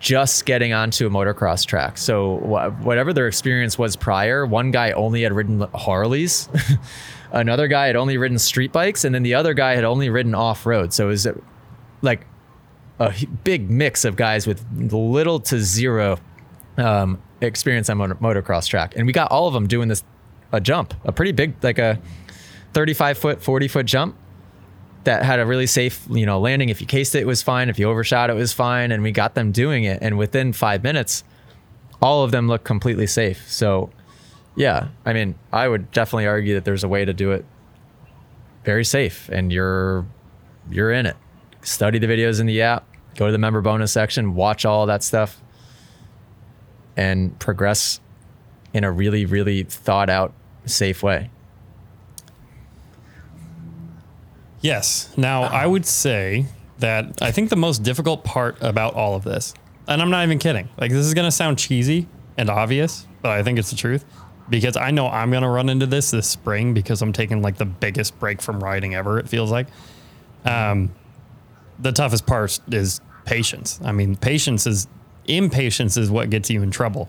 just 0.00 0.46
getting 0.46 0.72
onto 0.72 1.06
a 1.06 1.10
motocross 1.10 1.64
track. 1.64 1.98
So 1.98 2.32
wha- 2.36 2.70
whatever 2.70 3.12
their 3.12 3.28
experience 3.28 3.78
was 3.78 3.96
prior, 3.96 4.44
one 4.46 4.70
guy 4.70 4.92
only 4.92 5.22
had 5.22 5.32
ridden 5.32 5.60
Harleys, 5.74 6.48
another 7.32 7.68
guy 7.68 7.86
had 7.86 7.96
only 7.96 8.16
ridden 8.16 8.38
street 8.38 8.72
bikes, 8.72 9.04
and 9.04 9.14
then 9.14 9.22
the 9.22 9.34
other 9.34 9.54
guy 9.54 9.74
had 9.74 9.84
only 9.84 10.08
ridden 10.08 10.34
off 10.34 10.64
road. 10.66 10.92
So 10.94 11.06
it 11.06 11.10
was 11.10 11.26
uh, 11.26 11.34
like 12.00 12.26
a 12.98 13.14
big 13.44 13.70
mix 13.70 14.04
of 14.04 14.16
guys 14.16 14.46
with 14.46 14.64
little 14.74 15.38
to 15.40 15.60
zero 15.60 16.18
um, 16.78 17.20
experience 17.42 17.90
on 17.90 17.98
motor- 17.98 18.14
motocross 18.16 18.66
track, 18.68 18.94
and 18.96 19.06
we 19.06 19.12
got 19.12 19.30
all 19.30 19.46
of 19.46 19.54
them 19.54 19.66
doing 19.68 19.88
this 19.88 20.02
a 20.50 20.60
jump, 20.60 20.94
a 21.04 21.12
pretty 21.12 21.32
big 21.32 21.54
like 21.62 21.78
a 21.78 22.00
35 22.72 23.18
foot, 23.18 23.42
40 23.42 23.68
foot 23.68 23.86
jump 23.86 24.16
that 25.04 25.22
had 25.22 25.40
a 25.40 25.46
really 25.46 25.66
safe, 25.66 26.06
you 26.10 26.26
know, 26.26 26.38
landing. 26.40 26.68
If 26.68 26.80
you 26.80 26.86
cased 26.86 27.14
it, 27.14 27.20
it 27.20 27.26
was 27.26 27.42
fine. 27.42 27.68
If 27.68 27.78
you 27.78 27.88
overshot, 27.88 28.30
it 28.30 28.34
was 28.34 28.52
fine. 28.52 28.92
And 28.92 29.02
we 29.02 29.12
got 29.12 29.34
them 29.34 29.52
doing 29.52 29.84
it. 29.84 29.98
And 30.02 30.18
within 30.18 30.52
five 30.52 30.82
minutes, 30.82 31.24
all 32.02 32.24
of 32.24 32.30
them 32.30 32.48
looked 32.48 32.64
completely 32.64 33.06
safe. 33.06 33.50
So, 33.50 33.90
yeah, 34.56 34.88
I 35.04 35.12
mean, 35.12 35.36
I 35.52 35.68
would 35.68 35.90
definitely 35.90 36.26
argue 36.26 36.54
that 36.54 36.64
there's 36.64 36.84
a 36.84 36.88
way 36.88 37.04
to 37.04 37.12
do 37.12 37.32
it 37.32 37.44
very 38.64 38.84
safe, 38.84 39.28
and 39.30 39.52
you're 39.52 40.06
you're 40.70 40.92
in 40.92 41.06
it. 41.06 41.16
Study 41.62 41.98
the 41.98 42.06
videos 42.06 42.40
in 42.40 42.46
the 42.46 42.62
app. 42.62 42.86
Go 43.16 43.26
to 43.26 43.32
the 43.32 43.38
member 43.38 43.60
bonus 43.60 43.92
section. 43.92 44.34
Watch 44.34 44.64
all 44.64 44.86
that 44.86 45.02
stuff, 45.02 45.40
and 46.96 47.38
progress 47.38 48.00
in 48.72 48.84
a 48.84 48.90
really, 48.90 49.24
really 49.26 49.62
thought 49.64 50.10
out, 50.10 50.32
safe 50.64 51.02
way. 51.02 51.30
Yes. 54.60 55.12
Now, 55.16 55.44
I 55.44 55.66
would 55.66 55.86
say 55.86 56.46
that 56.78 57.22
I 57.22 57.30
think 57.30 57.50
the 57.50 57.56
most 57.56 57.82
difficult 57.82 58.24
part 58.24 58.56
about 58.60 58.94
all 58.94 59.14
of 59.14 59.24
this, 59.24 59.54
and 59.88 60.00
I'm 60.02 60.10
not 60.10 60.24
even 60.24 60.38
kidding, 60.38 60.68
like 60.78 60.90
this 60.90 61.06
is 61.06 61.14
going 61.14 61.26
to 61.26 61.32
sound 61.32 61.58
cheesy 61.58 62.06
and 62.36 62.50
obvious, 62.50 63.06
but 63.22 63.30
I 63.32 63.42
think 63.42 63.58
it's 63.58 63.70
the 63.70 63.76
truth 63.76 64.04
because 64.48 64.76
I 64.76 64.90
know 64.90 65.08
I'm 65.08 65.30
going 65.30 65.42
to 65.42 65.48
run 65.48 65.68
into 65.68 65.86
this 65.86 66.10
this 66.10 66.26
spring 66.26 66.74
because 66.74 67.00
I'm 67.02 67.12
taking 67.12 67.40
like 67.40 67.56
the 67.56 67.64
biggest 67.64 68.18
break 68.18 68.42
from 68.42 68.62
riding 68.62 68.94
ever, 68.94 69.18
it 69.18 69.28
feels 69.28 69.50
like. 69.50 69.68
Um, 70.44 70.92
the 71.78 71.92
toughest 71.92 72.26
part 72.26 72.58
is 72.70 73.00
patience. 73.24 73.80
I 73.84 73.92
mean, 73.92 74.16
patience 74.16 74.66
is 74.66 74.88
impatience 75.26 75.96
is 75.96 76.10
what 76.10 76.30
gets 76.30 76.50
you 76.50 76.62
in 76.62 76.70
trouble 76.70 77.08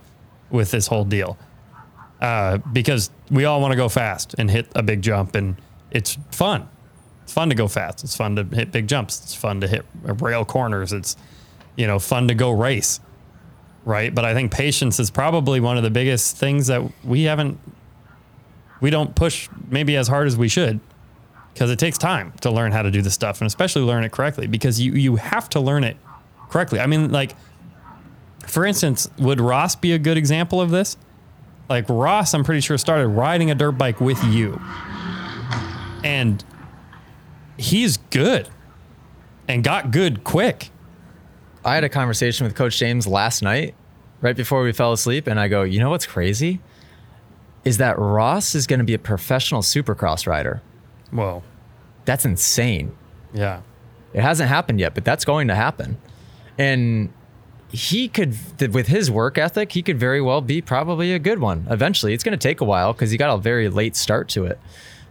with 0.49 0.71
this 0.71 0.87
whole 0.87 1.05
deal. 1.05 1.37
Uh, 2.21 2.59
because 2.71 3.09
we 3.31 3.45
all 3.45 3.59
want 3.59 3.71
to 3.71 3.75
go 3.75 3.89
fast 3.89 4.35
and 4.37 4.51
hit 4.51 4.67
a 4.75 4.83
big 4.83 5.01
jump, 5.01 5.33
and 5.33 5.55
it's 5.89 6.17
fun. 6.29 6.69
It's 7.31 7.35
fun 7.37 7.47
to 7.47 7.55
go 7.55 7.69
fast. 7.69 8.03
It's 8.03 8.13
fun 8.13 8.35
to 8.35 8.43
hit 8.43 8.73
big 8.73 8.87
jumps. 8.87 9.21
It's 9.23 9.33
fun 9.33 9.61
to 9.61 9.67
hit 9.69 9.85
rail 10.03 10.43
corners. 10.43 10.91
It's 10.91 11.15
you 11.77 11.87
know 11.87 11.97
fun 11.97 12.27
to 12.27 12.35
go 12.35 12.51
race, 12.51 12.99
right? 13.85 14.13
But 14.13 14.25
I 14.25 14.33
think 14.33 14.51
patience 14.51 14.99
is 14.99 15.09
probably 15.09 15.61
one 15.61 15.77
of 15.77 15.83
the 15.83 15.89
biggest 15.89 16.35
things 16.35 16.67
that 16.67 16.81
we 17.05 17.23
haven't. 17.23 17.57
We 18.81 18.89
don't 18.89 19.15
push 19.15 19.47
maybe 19.69 19.95
as 19.95 20.09
hard 20.09 20.27
as 20.27 20.35
we 20.35 20.49
should 20.49 20.81
because 21.53 21.71
it 21.71 21.79
takes 21.79 21.97
time 21.97 22.33
to 22.41 22.51
learn 22.51 22.73
how 22.73 22.81
to 22.81 22.91
do 22.91 23.01
this 23.01 23.13
stuff 23.13 23.39
and 23.39 23.47
especially 23.47 23.83
learn 23.83 24.03
it 24.03 24.11
correctly 24.11 24.47
because 24.47 24.81
you 24.81 24.91
you 24.91 25.15
have 25.15 25.47
to 25.51 25.61
learn 25.61 25.85
it 25.85 25.95
correctly. 26.49 26.81
I 26.81 26.85
mean, 26.85 27.13
like 27.13 27.33
for 28.45 28.65
instance, 28.65 29.09
would 29.17 29.39
Ross 29.39 29.77
be 29.77 29.93
a 29.93 29.99
good 29.99 30.17
example 30.17 30.59
of 30.59 30.69
this? 30.69 30.97
Like 31.69 31.85
Ross, 31.87 32.33
I'm 32.33 32.43
pretty 32.43 32.59
sure 32.59 32.77
started 32.77 33.07
riding 33.07 33.51
a 33.51 33.55
dirt 33.55 33.77
bike 33.77 34.01
with 34.01 34.21
you, 34.25 34.59
and 36.03 36.43
he's 37.61 37.97
good 37.97 38.49
and 39.47 39.63
got 39.63 39.91
good 39.91 40.23
quick. 40.23 40.69
I 41.63 41.75
had 41.75 41.83
a 41.83 41.89
conversation 41.89 42.45
with 42.45 42.55
Coach 42.55 42.77
James 42.77 43.05
last 43.05 43.41
night, 43.43 43.75
right 44.21 44.35
before 44.35 44.63
we 44.63 44.71
fell 44.71 44.93
asleep, 44.93 45.27
and 45.27 45.39
I 45.39 45.47
go, 45.47 45.63
you 45.63 45.79
know 45.79 45.89
what's 45.89 46.07
crazy? 46.07 46.59
Is 47.63 47.77
that 47.77 47.99
Ross 47.99 48.55
is 48.55 48.65
going 48.65 48.79
to 48.79 48.85
be 48.85 48.95
a 48.95 48.99
professional 48.99 49.61
supercross 49.61 50.25
rider. 50.25 50.61
Whoa, 51.11 51.43
That's 52.05 52.25
insane. 52.25 52.95
yeah, 53.33 53.61
It 54.13 54.21
hasn't 54.21 54.49
happened 54.49 54.79
yet, 54.79 54.95
but 54.95 55.05
that's 55.05 55.25
going 55.25 55.47
to 55.49 55.55
happen. 55.55 55.97
And 56.57 57.13
he 57.69 58.07
could, 58.07 58.35
with 58.73 58.87
his 58.87 59.11
work 59.11 59.37
ethic, 59.37 59.73
he 59.73 59.83
could 59.83 59.99
very 59.99 60.21
well 60.21 60.41
be 60.41 60.61
probably 60.61 61.13
a 61.13 61.19
good 61.19 61.39
one 61.39 61.67
eventually. 61.69 62.13
It's 62.13 62.23
going 62.23 62.37
to 62.37 62.41
take 62.47 62.59
a 62.61 62.65
while 62.65 62.93
because 62.93 63.11
he 63.11 63.17
got 63.17 63.33
a 63.33 63.37
very 63.37 63.69
late 63.69 63.95
start 63.95 64.27
to 64.29 64.45
it. 64.45 64.59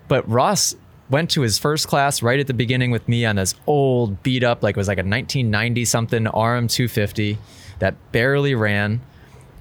But 0.09 0.29
Ross 0.29 0.75
went 1.11 1.31
to 1.31 1.41
his 1.43 1.59
first 1.59 1.89
class 1.89 2.23
right 2.23 2.39
at 2.39 2.47
the 2.47 2.55
beginning 2.55 2.91
with 2.91 3.09
me 3.09 3.25
on 3.27 3.37
this 3.37 3.55
old 3.67 4.23
beat 4.23 4.45
up, 4.45 4.63
like 4.63 4.77
it 4.77 4.79
was 4.79 4.89
like 4.89 4.99
a 4.99 5.01
1990 5.01 5.85
something 5.85 6.25
RM250 6.25 7.37
that 7.81 7.95
barely 8.13 8.55
ran. 8.55 9.01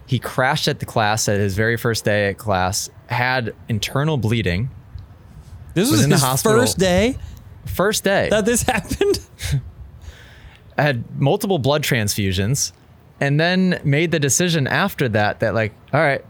He 0.06 0.20
crashed 0.20 0.68
at 0.68 0.80
the 0.80 0.86
class 0.86 1.28
at 1.28 1.40
his 1.40 1.56
very 1.56 1.78
first 1.78 2.06
day 2.06 2.30
at 2.30 2.38
class, 2.38 2.90
had 3.08 3.54
internal 3.68 4.18
bleeding. 4.18 4.70
this 5.74 5.84
Was 5.90 5.92
was, 5.98 6.04
in 6.04 6.10
the 6.10 6.16
his 6.16 6.24
hospital. 6.24 6.60
first 6.60 6.78
day 6.78 7.18
First 7.66 8.04
day. 8.04 8.30
that 8.30 8.46
this 8.46 8.64
happened. 8.64 9.20
I 10.78 10.82
had 10.82 11.20
multiple 11.20 11.60
blood 11.60 11.84
transfusions, 11.84 12.72
and 13.20 13.40
then 13.40 13.80
made 13.84 14.12
the 14.12 14.20
decision 14.20 14.66
after 14.66 15.10
that 15.10 15.42
that 15.42 15.54
like, 15.54 15.74
all 15.94 16.00
right, 16.00 16.24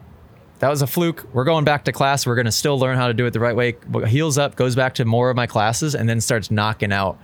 that 0.60 0.70
was 0.70 0.82
a 0.82 0.88
fluke. 0.88 1.26
We're 1.34 1.46
going 1.46 1.64
back 1.64 1.86
to 1.86 1.92
class. 1.92 2.26
We're 2.26 2.36
going 2.36 2.46
to 2.46 2.52
still 2.52 2.78
learn 2.78 2.98
how 2.98 3.08
to 3.08 3.14
do 3.14 3.26
it 3.26 3.32
the 3.32 3.40
right 3.40 3.56
way. 3.56 3.78
Heels 4.08 4.38
up, 4.38 4.56
goes 4.56 4.76
back 4.76 4.96
to 4.96 5.06
more 5.06 5.30
of 5.30 5.36
my 5.36 5.48
classes, 5.48 5.96
and 5.96 6.08
then 6.08 6.20
starts 6.20 6.52
knocking 6.52 6.92
out 6.92 7.18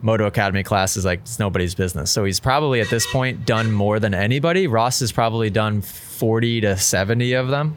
Moto 0.00 0.26
Academy 0.26 0.62
classes 0.62 1.04
like 1.04 1.20
it's 1.20 1.40
nobody's 1.40 1.74
business. 1.74 2.12
So 2.12 2.24
he's 2.24 2.38
probably 2.38 2.80
at 2.80 2.88
this 2.88 3.04
point 3.10 3.44
done 3.44 3.72
more 3.72 3.98
than 3.98 4.14
anybody. 4.14 4.68
Ross 4.68 5.00
has 5.00 5.10
probably 5.10 5.50
done 5.50 5.82
40 5.82 6.60
to 6.62 6.76
70 6.76 7.32
of 7.32 7.48
them. 7.48 7.76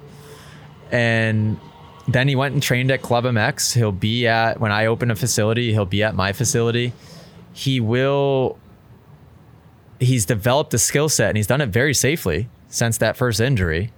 And 0.92 1.60
then 2.08 2.28
he 2.28 2.36
went 2.36 2.54
and 2.54 2.62
trained 2.62 2.92
at 2.92 3.02
Club 3.02 3.24
MX. 3.24 3.74
He'll 3.74 3.92
be 3.92 4.28
at, 4.28 4.60
when 4.60 4.72
I 4.72 4.86
open 4.86 5.10
a 5.10 5.16
facility, 5.16 5.72
he'll 5.72 5.86
be 5.86 6.04
at 6.04 6.14
my 6.14 6.32
facility. 6.32 6.94
He 7.54 7.80
will, 7.80 8.60
he's 10.00 10.26
developed 10.26 10.76
a 10.76 10.80
skill 10.80 11.10
set 11.10 11.30
and 11.30 11.38
he's 11.38 11.48
done 11.48 11.62
it 11.62 11.70
very 11.70 11.96
safely 11.96 12.50
since 12.68 13.00
that 13.00 13.18
first 13.18 13.40
injury 13.40 13.92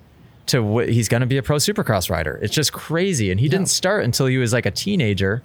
to 0.47 0.61
what 0.61 0.89
he's 0.89 1.07
going 1.07 1.21
to 1.21 1.27
be 1.27 1.37
a 1.37 1.43
pro 1.43 1.57
supercross 1.57 2.09
rider. 2.09 2.39
It's 2.41 2.53
just 2.53 2.73
crazy. 2.73 3.31
And 3.31 3.39
he 3.39 3.47
didn't 3.47 3.69
start 3.69 4.03
until 4.03 4.25
he 4.25 4.37
was 4.37 4.53
like 4.53 4.65
a 4.65 4.71
teenager 4.71 5.43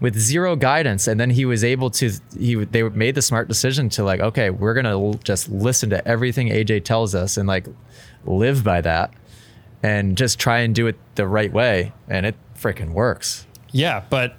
with 0.00 0.18
zero 0.18 0.56
guidance. 0.56 1.06
And 1.06 1.20
then 1.20 1.30
he 1.30 1.44
was 1.44 1.62
able 1.62 1.90
to, 1.90 2.10
he, 2.38 2.56
they 2.56 2.82
made 2.82 3.14
the 3.14 3.22
smart 3.22 3.48
decision 3.48 3.88
to 3.90 4.04
like, 4.04 4.20
okay, 4.20 4.50
we're 4.50 4.74
going 4.74 4.84
to 5.12 5.18
just 5.22 5.48
listen 5.48 5.90
to 5.90 6.06
everything 6.06 6.48
AJ 6.48 6.84
tells 6.84 7.14
us 7.14 7.36
and 7.36 7.46
like 7.46 7.66
live 8.24 8.64
by 8.64 8.80
that 8.80 9.12
and 9.82 10.16
just 10.16 10.38
try 10.38 10.60
and 10.60 10.74
do 10.74 10.86
it 10.86 10.96
the 11.14 11.26
right 11.26 11.52
way. 11.52 11.92
And 12.08 12.26
it 12.26 12.34
freaking 12.58 12.92
works. 12.92 13.46
Yeah, 13.70 14.02
but 14.08 14.36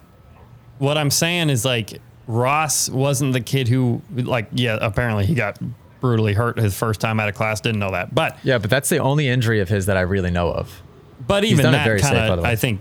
what 0.80 0.98
I'm 0.98 1.12
saying 1.12 1.50
is 1.50 1.64
like 1.66 2.02
Ross 2.28 2.90
wasn't 2.90 3.34
the 3.34 3.42
kid 3.42 3.68
who 3.68 4.02
like 4.14 4.48
yeah, 4.54 4.78
apparently 4.82 5.26
he 5.26 5.36
got 5.36 5.60
brutally 6.06 6.34
hurt 6.34 6.57
his 6.60 6.77
first 6.77 7.02
time 7.02 7.19
out 7.19 7.27
of 7.30 7.34
class, 7.34 7.60
didn't 7.61 7.80
know 7.80 7.90
that. 7.91 8.14
But 8.14 8.38
Yeah, 8.44 8.60
but 8.60 8.69
that's 8.69 8.90
the 8.90 8.99
only 8.99 9.27
injury 9.27 9.60
of 9.60 9.69
his 9.69 9.88
that 9.88 9.98
I 9.98 10.02
really 10.02 10.30
know 10.30 10.52
of. 10.52 10.82
but 11.27 11.44
even 11.44 11.72
that 11.72 11.99
kind 12.02 12.18
of. 12.32 12.44
I 12.45 12.56
think 12.56 12.80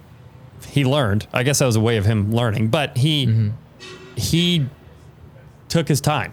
he 0.69 0.85
learned. 0.85 1.27
I 1.33 1.43
guess 1.43 1.61
that 1.61 1.67
was 1.67 1.77
a 1.77 1.81
way 1.81 1.97
of 1.97 2.05
him 2.05 2.33
learning, 2.33 2.69
but 2.69 2.99
he 2.99 3.27
Mm-hmm. 3.27 3.49
he 4.17 4.67
took 5.69 5.89
his 5.89 6.01
time. 6.03 6.33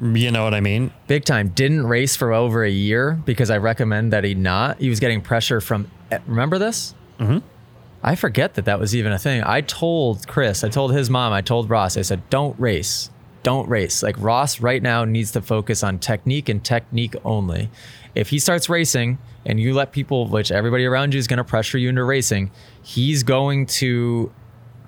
You 0.00 0.30
know 0.30 0.44
what 0.44 0.54
I 0.54 0.60
mean? 0.60 0.92
Big 1.08 1.24
time. 1.24 1.48
Didn't 1.48 1.84
race 1.84 2.14
for 2.14 2.32
over 2.32 2.62
a 2.62 2.70
year 2.70 3.18
because 3.24 3.50
I 3.50 3.56
recommend 3.58 4.12
that 4.12 4.22
he 4.22 4.34
not. 4.34 4.78
He 4.78 4.88
was 4.88 5.00
getting 5.00 5.20
pressure 5.20 5.60
from. 5.60 5.90
Remember 6.28 6.56
this? 6.56 6.94
Mm-hmm. 7.18 7.38
I 8.04 8.14
forget 8.14 8.54
that 8.54 8.64
that 8.66 8.78
was 8.78 8.94
even 8.94 9.10
a 9.10 9.18
thing. 9.18 9.42
I 9.42 9.60
told 9.60 10.28
Chris, 10.28 10.62
I 10.62 10.68
told 10.68 10.92
his 10.92 11.10
mom, 11.10 11.32
I 11.32 11.40
told 11.42 11.68
Ross, 11.68 11.96
I 11.96 12.02
said, 12.02 12.22
don't 12.30 12.58
race. 12.60 13.10
Don't 13.42 13.68
race. 13.68 14.02
Like 14.02 14.16
Ross 14.18 14.60
right 14.60 14.82
now 14.82 15.04
needs 15.04 15.32
to 15.32 15.40
focus 15.42 15.82
on 15.82 15.98
technique 15.98 16.48
and 16.48 16.62
technique 16.64 17.14
only. 17.24 17.70
If 18.14 18.30
he 18.30 18.38
starts 18.38 18.68
racing 18.68 19.18
and 19.46 19.60
you 19.60 19.74
let 19.74 19.92
people, 19.92 20.26
which 20.26 20.50
everybody 20.50 20.84
around 20.84 21.14
you 21.14 21.18
is 21.18 21.26
going 21.26 21.38
to 21.38 21.44
pressure 21.44 21.78
you 21.78 21.88
into 21.88 22.02
racing, 22.04 22.50
he's 22.82 23.22
going 23.22 23.66
to 23.66 24.32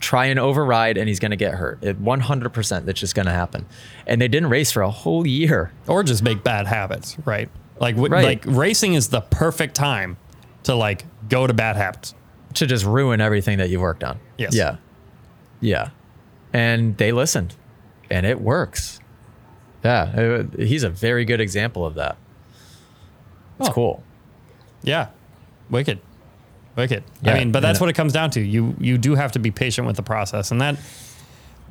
try 0.00 0.26
and 0.26 0.38
override 0.38 0.96
and 0.98 1.08
he's 1.08 1.20
going 1.20 1.30
to 1.30 1.36
get 1.36 1.54
hurt. 1.54 1.78
It 1.82 2.02
100% 2.02 2.84
that's 2.86 2.98
just 3.00 3.14
going 3.14 3.26
to 3.26 3.32
happen. 3.32 3.66
And 4.06 4.20
they 4.20 4.28
didn't 4.28 4.48
race 4.50 4.72
for 4.72 4.82
a 4.82 4.90
whole 4.90 5.26
year. 5.26 5.72
Or 5.86 6.02
just 6.02 6.22
make 6.22 6.42
bad 6.42 6.66
habits, 6.66 7.16
right? 7.24 7.48
Like 7.78 7.94
w- 7.96 8.12
Right. 8.12 8.24
like 8.24 8.44
racing 8.46 8.94
is 8.94 9.08
the 9.08 9.20
perfect 9.20 9.74
time 9.74 10.16
to 10.64 10.74
like 10.74 11.04
go 11.28 11.46
to 11.46 11.54
bad 11.54 11.76
habits. 11.76 12.14
to 12.54 12.66
just 12.66 12.84
ruin 12.84 13.20
everything 13.20 13.58
that 13.58 13.70
you've 13.70 13.80
worked 13.80 14.02
on. 14.02 14.18
Yes. 14.36 14.54
Yeah. 14.56 14.76
Yeah. 15.60 15.90
And 16.52 16.96
they 16.96 17.12
listened 17.12 17.54
and 18.10 18.26
it 18.26 18.40
works. 18.40 19.00
Yeah. 19.84 20.10
it- 20.14 20.58
he's 20.58 20.82
a 20.82 20.90
very 20.90 21.24
good 21.24 21.40
example 21.40 21.86
of 21.86 21.94
that. 21.94 22.16
It's 23.58 23.68
Oh. 23.68 23.72
cool. 23.72 24.02
Yeah, 24.82 25.08
wicked, 25.68 26.00
wicked. 26.76 27.04
Yeah, 27.22 27.34
I 27.34 27.38
mean, 27.38 27.52
but 27.52 27.60
that's 27.60 27.78
and- 27.78 27.82
uh, 27.82 27.84
what 27.84 27.90
it 27.90 27.94
comes 27.94 28.12
down 28.12 28.30
to. 28.30 28.40
You 28.40 28.74
you 28.78 28.98
do 28.98 29.14
have 29.14 29.32
to 29.32 29.38
be 29.38 29.50
patient 29.50 29.86
with 29.86 29.96
the 29.96 30.02
process, 30.02 30.50
and 30.50 30.60
that 30.60 30.76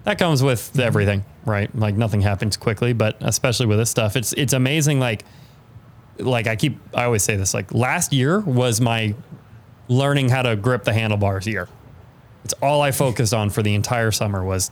that 0.03 0.18
comes 0.18 0.41
with 0.44 0.60
mm-hmm. 0.72 0.82
everything, 0.82 1.26
right? 1.45 1.74
Like 1.76 1.95
nothing 1.95 2.22
happens 2.22 2.57
quickly, 2.57 2.94
but 2.94 3.18
especially 3.22 3.66
with 3.66 3.80
this 3.80 3.90
stuff, 3.90 4.16
it's 4.16 4.34
it's 4.34 4.53
amazing. 4.53 4.99
Like 4.99 5.26
like 6.20 6.48
I 6.48 6.56
keep 6.56 6.78
I 6.94 7.06
always 7.06 7.24
say 7.24 7.36
this. 7.36 7.53
Like 7.53 7.74
last 7.74 8.14
year 8.14 8.40
was 8.40 8.80
my 8.80 9.16
learning 9.88 10.30
how 10.30 10.44
to 10.44 10.56
grip 10.56 10.84
the 10.84 10.94
handlebars 10.94 11.48
year. 11.48 11.68
It's 12.44 12.53
all 12.61 12.82
I 12.82 12.91
focused 12.91 13.34
on 13.34 13.49
for 13.49 13.61
the 13.64 13.74
entire 13.76 14.11
summer 14.11 14.44
was, 14.44 14.72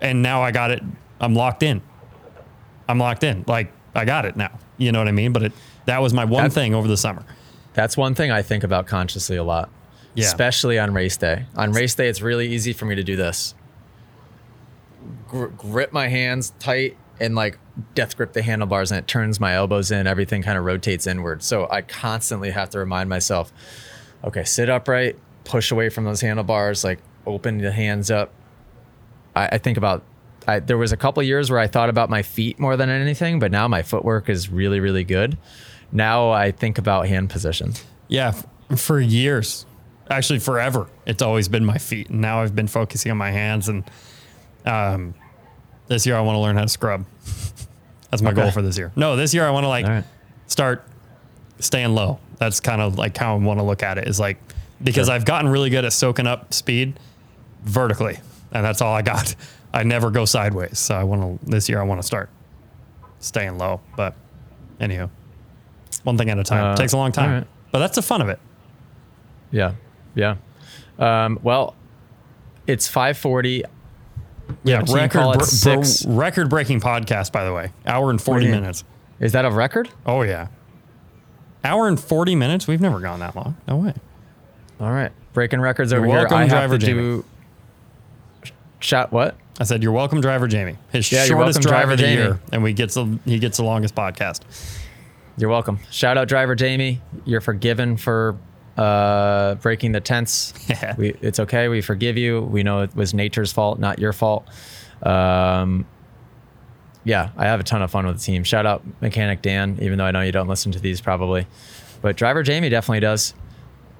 and 0.00 0.22
now 0.22 0.42
I 0.42 0.50
got 0.52 0.70
it. 0.70 0.82
I'm 1.20 1.34
locked 1.34 1.62
in. 1.62 1.80
I'm 2.88 2.98
locked 2.98 3.24
in. 3.24 3.44
Like 3.46 3.72
I 3.94 4.04
got 4.04 4.24
it 4.24 4.36
now. 4.36 4.50
You 4.76 4.92
know 4.92 4.98
what 5.00 5.08
I 5.08 5.12
mean? 5.12 5.32
But 5.32 5.42
it 5.44 5.52
that 5.86 6.00
was 6.02 6.12
my 6.14 6.24
one 6.24 6.44
That- 6.44 6.52
thing 6.52 6.74
over 6.74 6.86
the 6.88 6.96
summer. 6.96 7.24
That's 7.74 7.96
one 7.96 8.14
thing 8.14 8.30
I 8.30 8.42
think 8.42 8.64
about 8.64 8.86
consciously 8.86 9.36
a 9.36 9.44
lot, 9.44 9.68
Yeah. 10.14 10.24
especially 10.26 10.78
on 10.78 10.92
race 10.92 11.16
day. 11.16 11.44
On 11.56 11.70
race 11.72 11.94
day, 11.94 12.08
it's 12.08 12.20
really 12.20 12.48
easy 12.48 12.72
for 12.72 12.84
me 12.86 12.94
to 12.96 13.04
do 13.04 13.14
this 13.16 13.54
Gr- 15.28 15.46
grip 15.46 15.92
my 15.92 16.08
hands 16.08 16.52
tight 16.58 16.96
and 17.20 17.34
like 17.34 17.58
death 17.94 18.16
grip 18.16 18.32
the 18.32 18.42
handlebars, 18.42 18.90
and 18.90 18.98
it 18.98 19.06
turns 19.06 19.38
my 19.38 19.54
elbows 19.54 19.90
in. 19.90 20.06
Everything 20.06 20.42
kind 20.42 20.58
of 20.58 20.64
rotates 20.64 21.06
inward. 21.06 21.42
So 21.42 21.68
I 21.70 21.82
constantly 21.82 22.50
have 22.50 22.70
to 22.70 22.78
remind 22.78 23.08
myself 23.08 23.52
okay, 24.24 24.42
sit 24.42 24.68
upright, 24.68 25.16
push 25.44 25.70
away 25.70 25.88
from 25.88 26.02
those 26.04 26.20
handlebars, 26.20 26.82
like 26.82 26.98
open 27.26 27.58
the 27.58 27.70
hands 27.70 28.10
up. 28.10 28.32
I, 29.38 29.48
I 29.52 29.58
think 29.58 29.78
about. 29.78 30.02
I, 30.46 30.60
there 30.60 30.78
was 30.78 30.92
a 30.92 30.96
couple 30.96 31.22
years 31.22 31.50
where 31.50 31.60
I 31.60 31.66
thought 31.66 31.90
about 31.90 32.08
my 32.08 32.22
feet 32.22 32.58
more 32.58 32.76
than 32.76 32.88
anything, 32.88 33.38
but 33.38 33.50
now 33.52 33.68
my 33.68 33.82
footwork 33.82 34.30
is 34.30 34.48
really, 34.48 34.80
really 34.80 35.04
good. 35.04 35.36
Now 35.92 36.30
I 36.30 36.52
think 36.52 36.78
about 36.78 37.06
hand 37.06 37.28
position. 37.28 37.74
Yeah, 38.08 38.32
for 38.74 38.98
years, 38.98 39.66
actually 40.10 40.38
forever, 40.38 40.86
it's 41.04 41.20
always 41.22 41.48
been 41.48 41.66
my 41.66 41.76
feet. 41.76 42.08
And 42.08 42.22
now 42.22 42.40
I've 42.40 42.54
been 42.56 42.66
focusing 42.68 43.10
on 43.12 43.18
my 43.18 43.30
hands. 43.30 43.68
And 43.68 43.84
um, 44.64 45.12
this 45.86 46.06
year 46.06 46.16
I 46.16 46.22
want 46.22 46.36
to 46.36 46.40
learn 46.40 46.56
how 46.56 46.62
to 46.62 46.68
scrub. 46.68 47.04
That's 48.10 48.22
my 48.22 48.30
Okay. 48.30 48.40
goal 48.40 48.50
for 48.50 48.62
this 48.62 48.78
year. 48.78 48.90
No, 48.96 49.16
this 49.16 49.34
year 49.34 49.46
I 49.46 49.50
want 49.50 49.64
to 49.64 49.68
like 49.68 49.86
right. 49.86 50.04
start 50.46 50.82
staying 51.58 51.94
low. 51.94 52.20
That's 52.38 52.60
kind 52.60 52.80
of 52.80 52.96
like 52.96 53.14
how 53.18 53.34
I 53.34 53.38
want 53.38 53.60
to 53.60 53.64
look 53.64 53.82
at 53.82 53.98
it. 53.98 54.08
Is 54.08 54.18
like 54.18 54.38
because 54.82 55.08
Sure. 55.08 55.14
I've 55.14 55.26
gotten 55.26 55.50
really 55.50 55.68
good 55.68 55.84
at 55.84 55.92
soaking 55.92 56.26
up 56.26 56.54
speed 56.54 56.98
vertically, 57.64 58.18
and 58.52 58.64
that's 58.64 58.80
all 58.82 58.94
I 58.94 59.02
got. 59.02 59.34
I 59.72 59.82
never 59.82 60.10
go 60.10 60.24
sideways. 60.24 60.78
So 60.78 60.94
I 60.94 61.04
want 61.04 61.40
to 61.40 61.50
this 61.50 61.68
year 61.68 61.80
I 61.80 61.84
want 61.84 62.00
to 62.00 62.06
start 62.06 62.30
staying 63.20 63.58
low. 63.58 63.80
But 63.96 64.14
anyhow, 64.80 65.10
one 66.04 66.16
thing 66.16 66.30
at 66.30 66.38
a 66.38 66.44
time. 66.44 66.72
Uh, 66.72 66.76
Takes 66.76 66.92
a 66.92 66.96
long 66.96 67.12
time, 67.12 67.30
right. 67.30 67.46
but 67.72 67.78
that's 67.80 67.96
the 67.96 68.02
fun 68.02 68.22
of 68.22 68.28
it. 68.28 68.38
Yeah, 69.50 69.74
yeah. 70.14 70.36
Um, 70.98 71.38
well, 71.42 71.74
it's 72.66 72.88
five 72.88 73.16
forty. 73.18 73.64
Yeah, 74.64 74.82
record 74.90 75.36
it 75.42 76.02
br- 76.06 76.12
record 76.12 76.48
breaking 76.48 76.80
podcast. 76.80 77.32
By 77.32 77.44
the 77.44 77.52
way, 77.52 77.72
hour 77.86 78.10
and 78.10 78.20
forty 78.20 78.40
do 78.40 78.46
you 78.46 78.52
mean? 78.52 78.62
minutes. 78.62 78.84
Is 79.20 79.32
that 79.32 79.44
a 79.44 79.50
record? 79.50 79.90
Oh 80.06 80.22
yeah, 80.22 80.48
hour 81.64 81.88
and 81.88 82.00
forty 82.00 82.34
minutes. 82.34 82.66
We've 82.66 82.80
never 82.80 83.00
gone 83.00 83.20
that 83.20 83.36
long. 83.36 83.56
No 83.66 83.76
way. 83.76 83.94
All 84.80 84.90
right, 84.90 85.12
breaking 85.34 85.60
records 85.60 85.92
You're 85.92 86.00
over 86.00 86.06
here. 86.06 86.18
welcome, 86.20 86.36
I 86.38 86.40
have 86.42 86.50
driver 86.50 86.78
to 86.78 86.86
do. 86.86 87.24
Shot 88.80 89.12
what? 89.12 89.36
I 89.60 89.64
said 89.64 89.82
you're 89.82 89.92
welcome, 89.92 90.20
driver 90.20 90.46
Jamie. 90.46 90.76
His 90.92 91.10
Yeah, 91.10 91.24
shortest 91.24 91.58
welcome, 91.58 91.62
driver 91.62 91.68
driver 91.86 91.92
of 91.92 91.98
the 91.98 92.04
Jamie. 92.04 92.22
year, 92.22 92.40
and 92.52 92.62
we 92.62 92.72
gets 92.72 92.94
the, 92.94 93.18
he 93.24 93.38
gets 93.38 93.56
the 93.56 93.64
longest 93.64 93.94
podcast. 93.94 94.42
You're 95.36 95.50
welcome. 95.50 95.80
Shout 95.90 96.16
out, 96.16 96.28
driver 96.28 96.54
Jamie. 96.54 97.00
You're 97.24 97.40
forgiven 97.40 97.96
for 97.96 98.36
uh, 98.76 99.56
breaking 99.56 99.92
the 99.92 100.00
tents. 100.00 100.54
we, 100.96 101.10
it's 101.20 101.40
okay. 101.40 101.68
We 101.68 101.80
forgive 101.80 102.16
you. 102.16 102.40
We 102.42 102.62
know 102.62 102.82
it 102.82 102.94
was 102.94 103.14
nature's 103.14 103.52
fault, 103.52 103.78
not 103.80 103.98
your 103.98 104.12
fault. 104.12 104.46
Um, 105.02 105.86
yeah, 107.04 107.30
I 107.36 107.46
have 107.46 107.58
a 107.60 107.64
ton 107.64 107.82
of 107.82 107.90
fun 107.90 108.06
with 108.06 108.18
the 108.18 108.22
team. 108.22 108.44
Shout 108.44 108.66
out 108.66 108.82
mechanic 109.00 109.42
Dan, 109.42 109.78
even 109.80 109.98
though 109.98 110.04
I 110.04 110.10
know 110.12 110.20
you 110.22 110.32
don't 110.32 110.48
listen 110.48 110.70
to 110.72 110.80
these 110.80 111.00
probably, 111.00 111.46
but 112.02 112.16
driver 112.16 112.42
Jamie 112.44 112.68
definitely 112.68 113.00
does. 113.00 113.34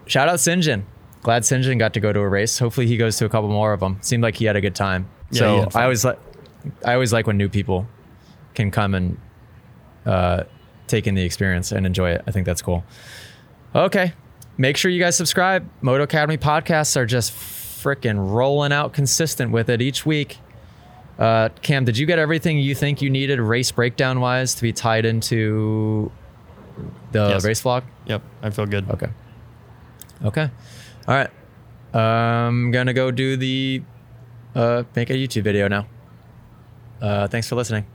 Shout 0.06 0.28
out 0.28 0.36
Sinjin. 0.38 0.84
Glad 1.28 1.42
Sinjin 1.42 1.78
got 1.78 1.92
to 1.92 2.00
go 2.00 2.10
to 2.10 2.20
a 2.20 2.26
race. 2.26 2.58
Hopefully 2.58 2.86
he 2.86 2.96
goes 2.96 3.18
to 3.18 3.26
a 3.26 3.28
couple 3.28 3.50
more 3.50 3.74
of 3.74 3.80
them. 3.80 3.98
Seemed 4.00 4.22
like 4.22 4.34
he 4.36 4.46
had 4.46 4.56
a 4.56 4.62
good 4.62 4.74
time. 4.74 5.10
Yeah, 5.30 5.68
so. 5.68 5.78
I 5.78 5.82
always 5.82 6.02
like, 6.02 6.18
I 6.86 6.94
always 6.94 7.12
like 7.12 7.26
when 7.26 7.36
new 7.36 7.50
people 7.50 7.86
can 8.54 8.70
come 8.70 8.94
and 8.94 9.18
uh, 10.06 10.44
take 10.86 11.06
in 11.06 11.14
the 11.14 11.22
experience 11.22 11.70
and 11.70 11.84
enjoy 11.84 12.12
it. 12.12 12.22
I 12.26 12.30
think 12.30 12.46
that's 12.46 12.62
cool. 12.62 12.82
Okay. 13.74 14.14
Make 14.56 14.78
sure 14.78 14.90
you 14.90 14.98
guys 15.00 15.18
subscribe. 15.18 15.68
Moto 15.82 16.04
Academy 16.04 16.38
podcasts 16.38 16.96
are 16.96 17.04
just 17.04 17.30
freaking 17.32 18.32
rolling 18.32 18.72
out 18.72 18.94
consistent 18.94 19.52
with 19.52 19.68
it 19.68 19.82
each 19.82 20.06
week. 20.06 20.38
Uh, 21.18 21.50
Cam, 21.60 21.84
did 21.84 21.98
you 21.98 22.06
get 22.06 22.18
everything 22.18 22.58
you 22.58 22.74
think 22.74 23.02
you 23.02 23.10
needed 23.10 23.38
race 23.38 23.70
breakdown 23.70 24.20
wise 24.20 24.54
to 24.54 24.62
be 24.62 24.72
tied 24.72 25.04
into 25.04 26.10
the 27.12 27.28
Yes. 27.28 27.44
race 27.44 27.62
vlog? 27.62 27.82
Yep, 28.06 28.22
I 28.42 28.48
feel 28.48 28.64
good. 28.64 28.88
Okay. 28.88 29.08
Okay. 30.24 30.50
All 31.08 31.14
right. 31.14 31.30
I'm 31.94 32.70
going 32.70 32.86
to 32.86 32.92
go 32.92 33.10
do 33.10 33.36
the, 33.36 33.82
uh, 34.54 34.82
make 34.94 35.08
a 35.10 35.14
YouTube 35.14 35.42
video 35.42 35.66
now. 35.68 35.86
Uh, 37.00 37.26
thanks 37.28 37.48
for 37.48 37.54
listening. 37.56 37.86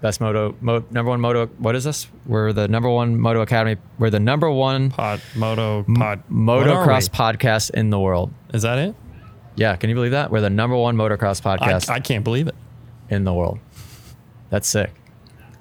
best 0.00 0.20
moto, 0.20 0.54
mo, 0.60 0.84
number 0.92 1.10
one 1.10 1.20
moto. 1.20 1.46
What 1.58 1.74
is 1.74 1.82
this? 1.82 2.06
We're 2.26 2.52
the 2.52 2.68
number 2.68 2.88
one 2.88 3.18
moto 3.18 3.40
academy. 3.40 3.80
We're 3.98 4.10
the 4.10 4.20
number 4.20 4.48
one 4.50 4.90
Pod, 4.90 5.20
moto, 5.34 5.82
pod. 5.82 6.18
are 6.20 6.22
motocross 6.30 7.08
podcast 7.10 7.70
in 7.72 7.90
the 7.90 7.98
world. 7.98 8.32
Is 8.54 8.62
that 8.62 8.78
it? 8.78 8.94
Yeah, 9.56 9.74
can 9.74 9.90
you 9.90 9.96
believe 9.96 10.12
that? 10.12 10.30
We're 10.30 10.40
the 10.40 10.50
number 10.50 10.76
one 10.76 10.96
motocross 10.96 11.44
I, 11.44 11.56
podcast 11.56 11.88
I 11.90 11.98
can't 11.98 12.22
believe 12.22 12.46
it. 12.46 12.54
in 13.10 13.24
the 13.24 13.34
world. 13.34 13.58
That's 14.50 14.68
sick. 14.68 14.92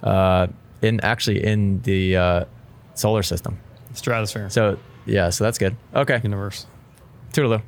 Uh, 0.03 0.47
in 0.83 0.99
actually 1.01 1.43
in 1.43 1.81
the 1.81 2.15
uh, 2.17 2.45
solar 2.93 3.23
system. 3.23 3.59
Stratosphere. 3.93 4.51
So 4.51 4.77
yeah, 5.07 5.29
so 5.29 5.43
that's 5.43 5.57
good. 5.57 5.75
Okay, 5.95 6.19
universe. 6.23 6.67
toodaloo. 7.33 7.61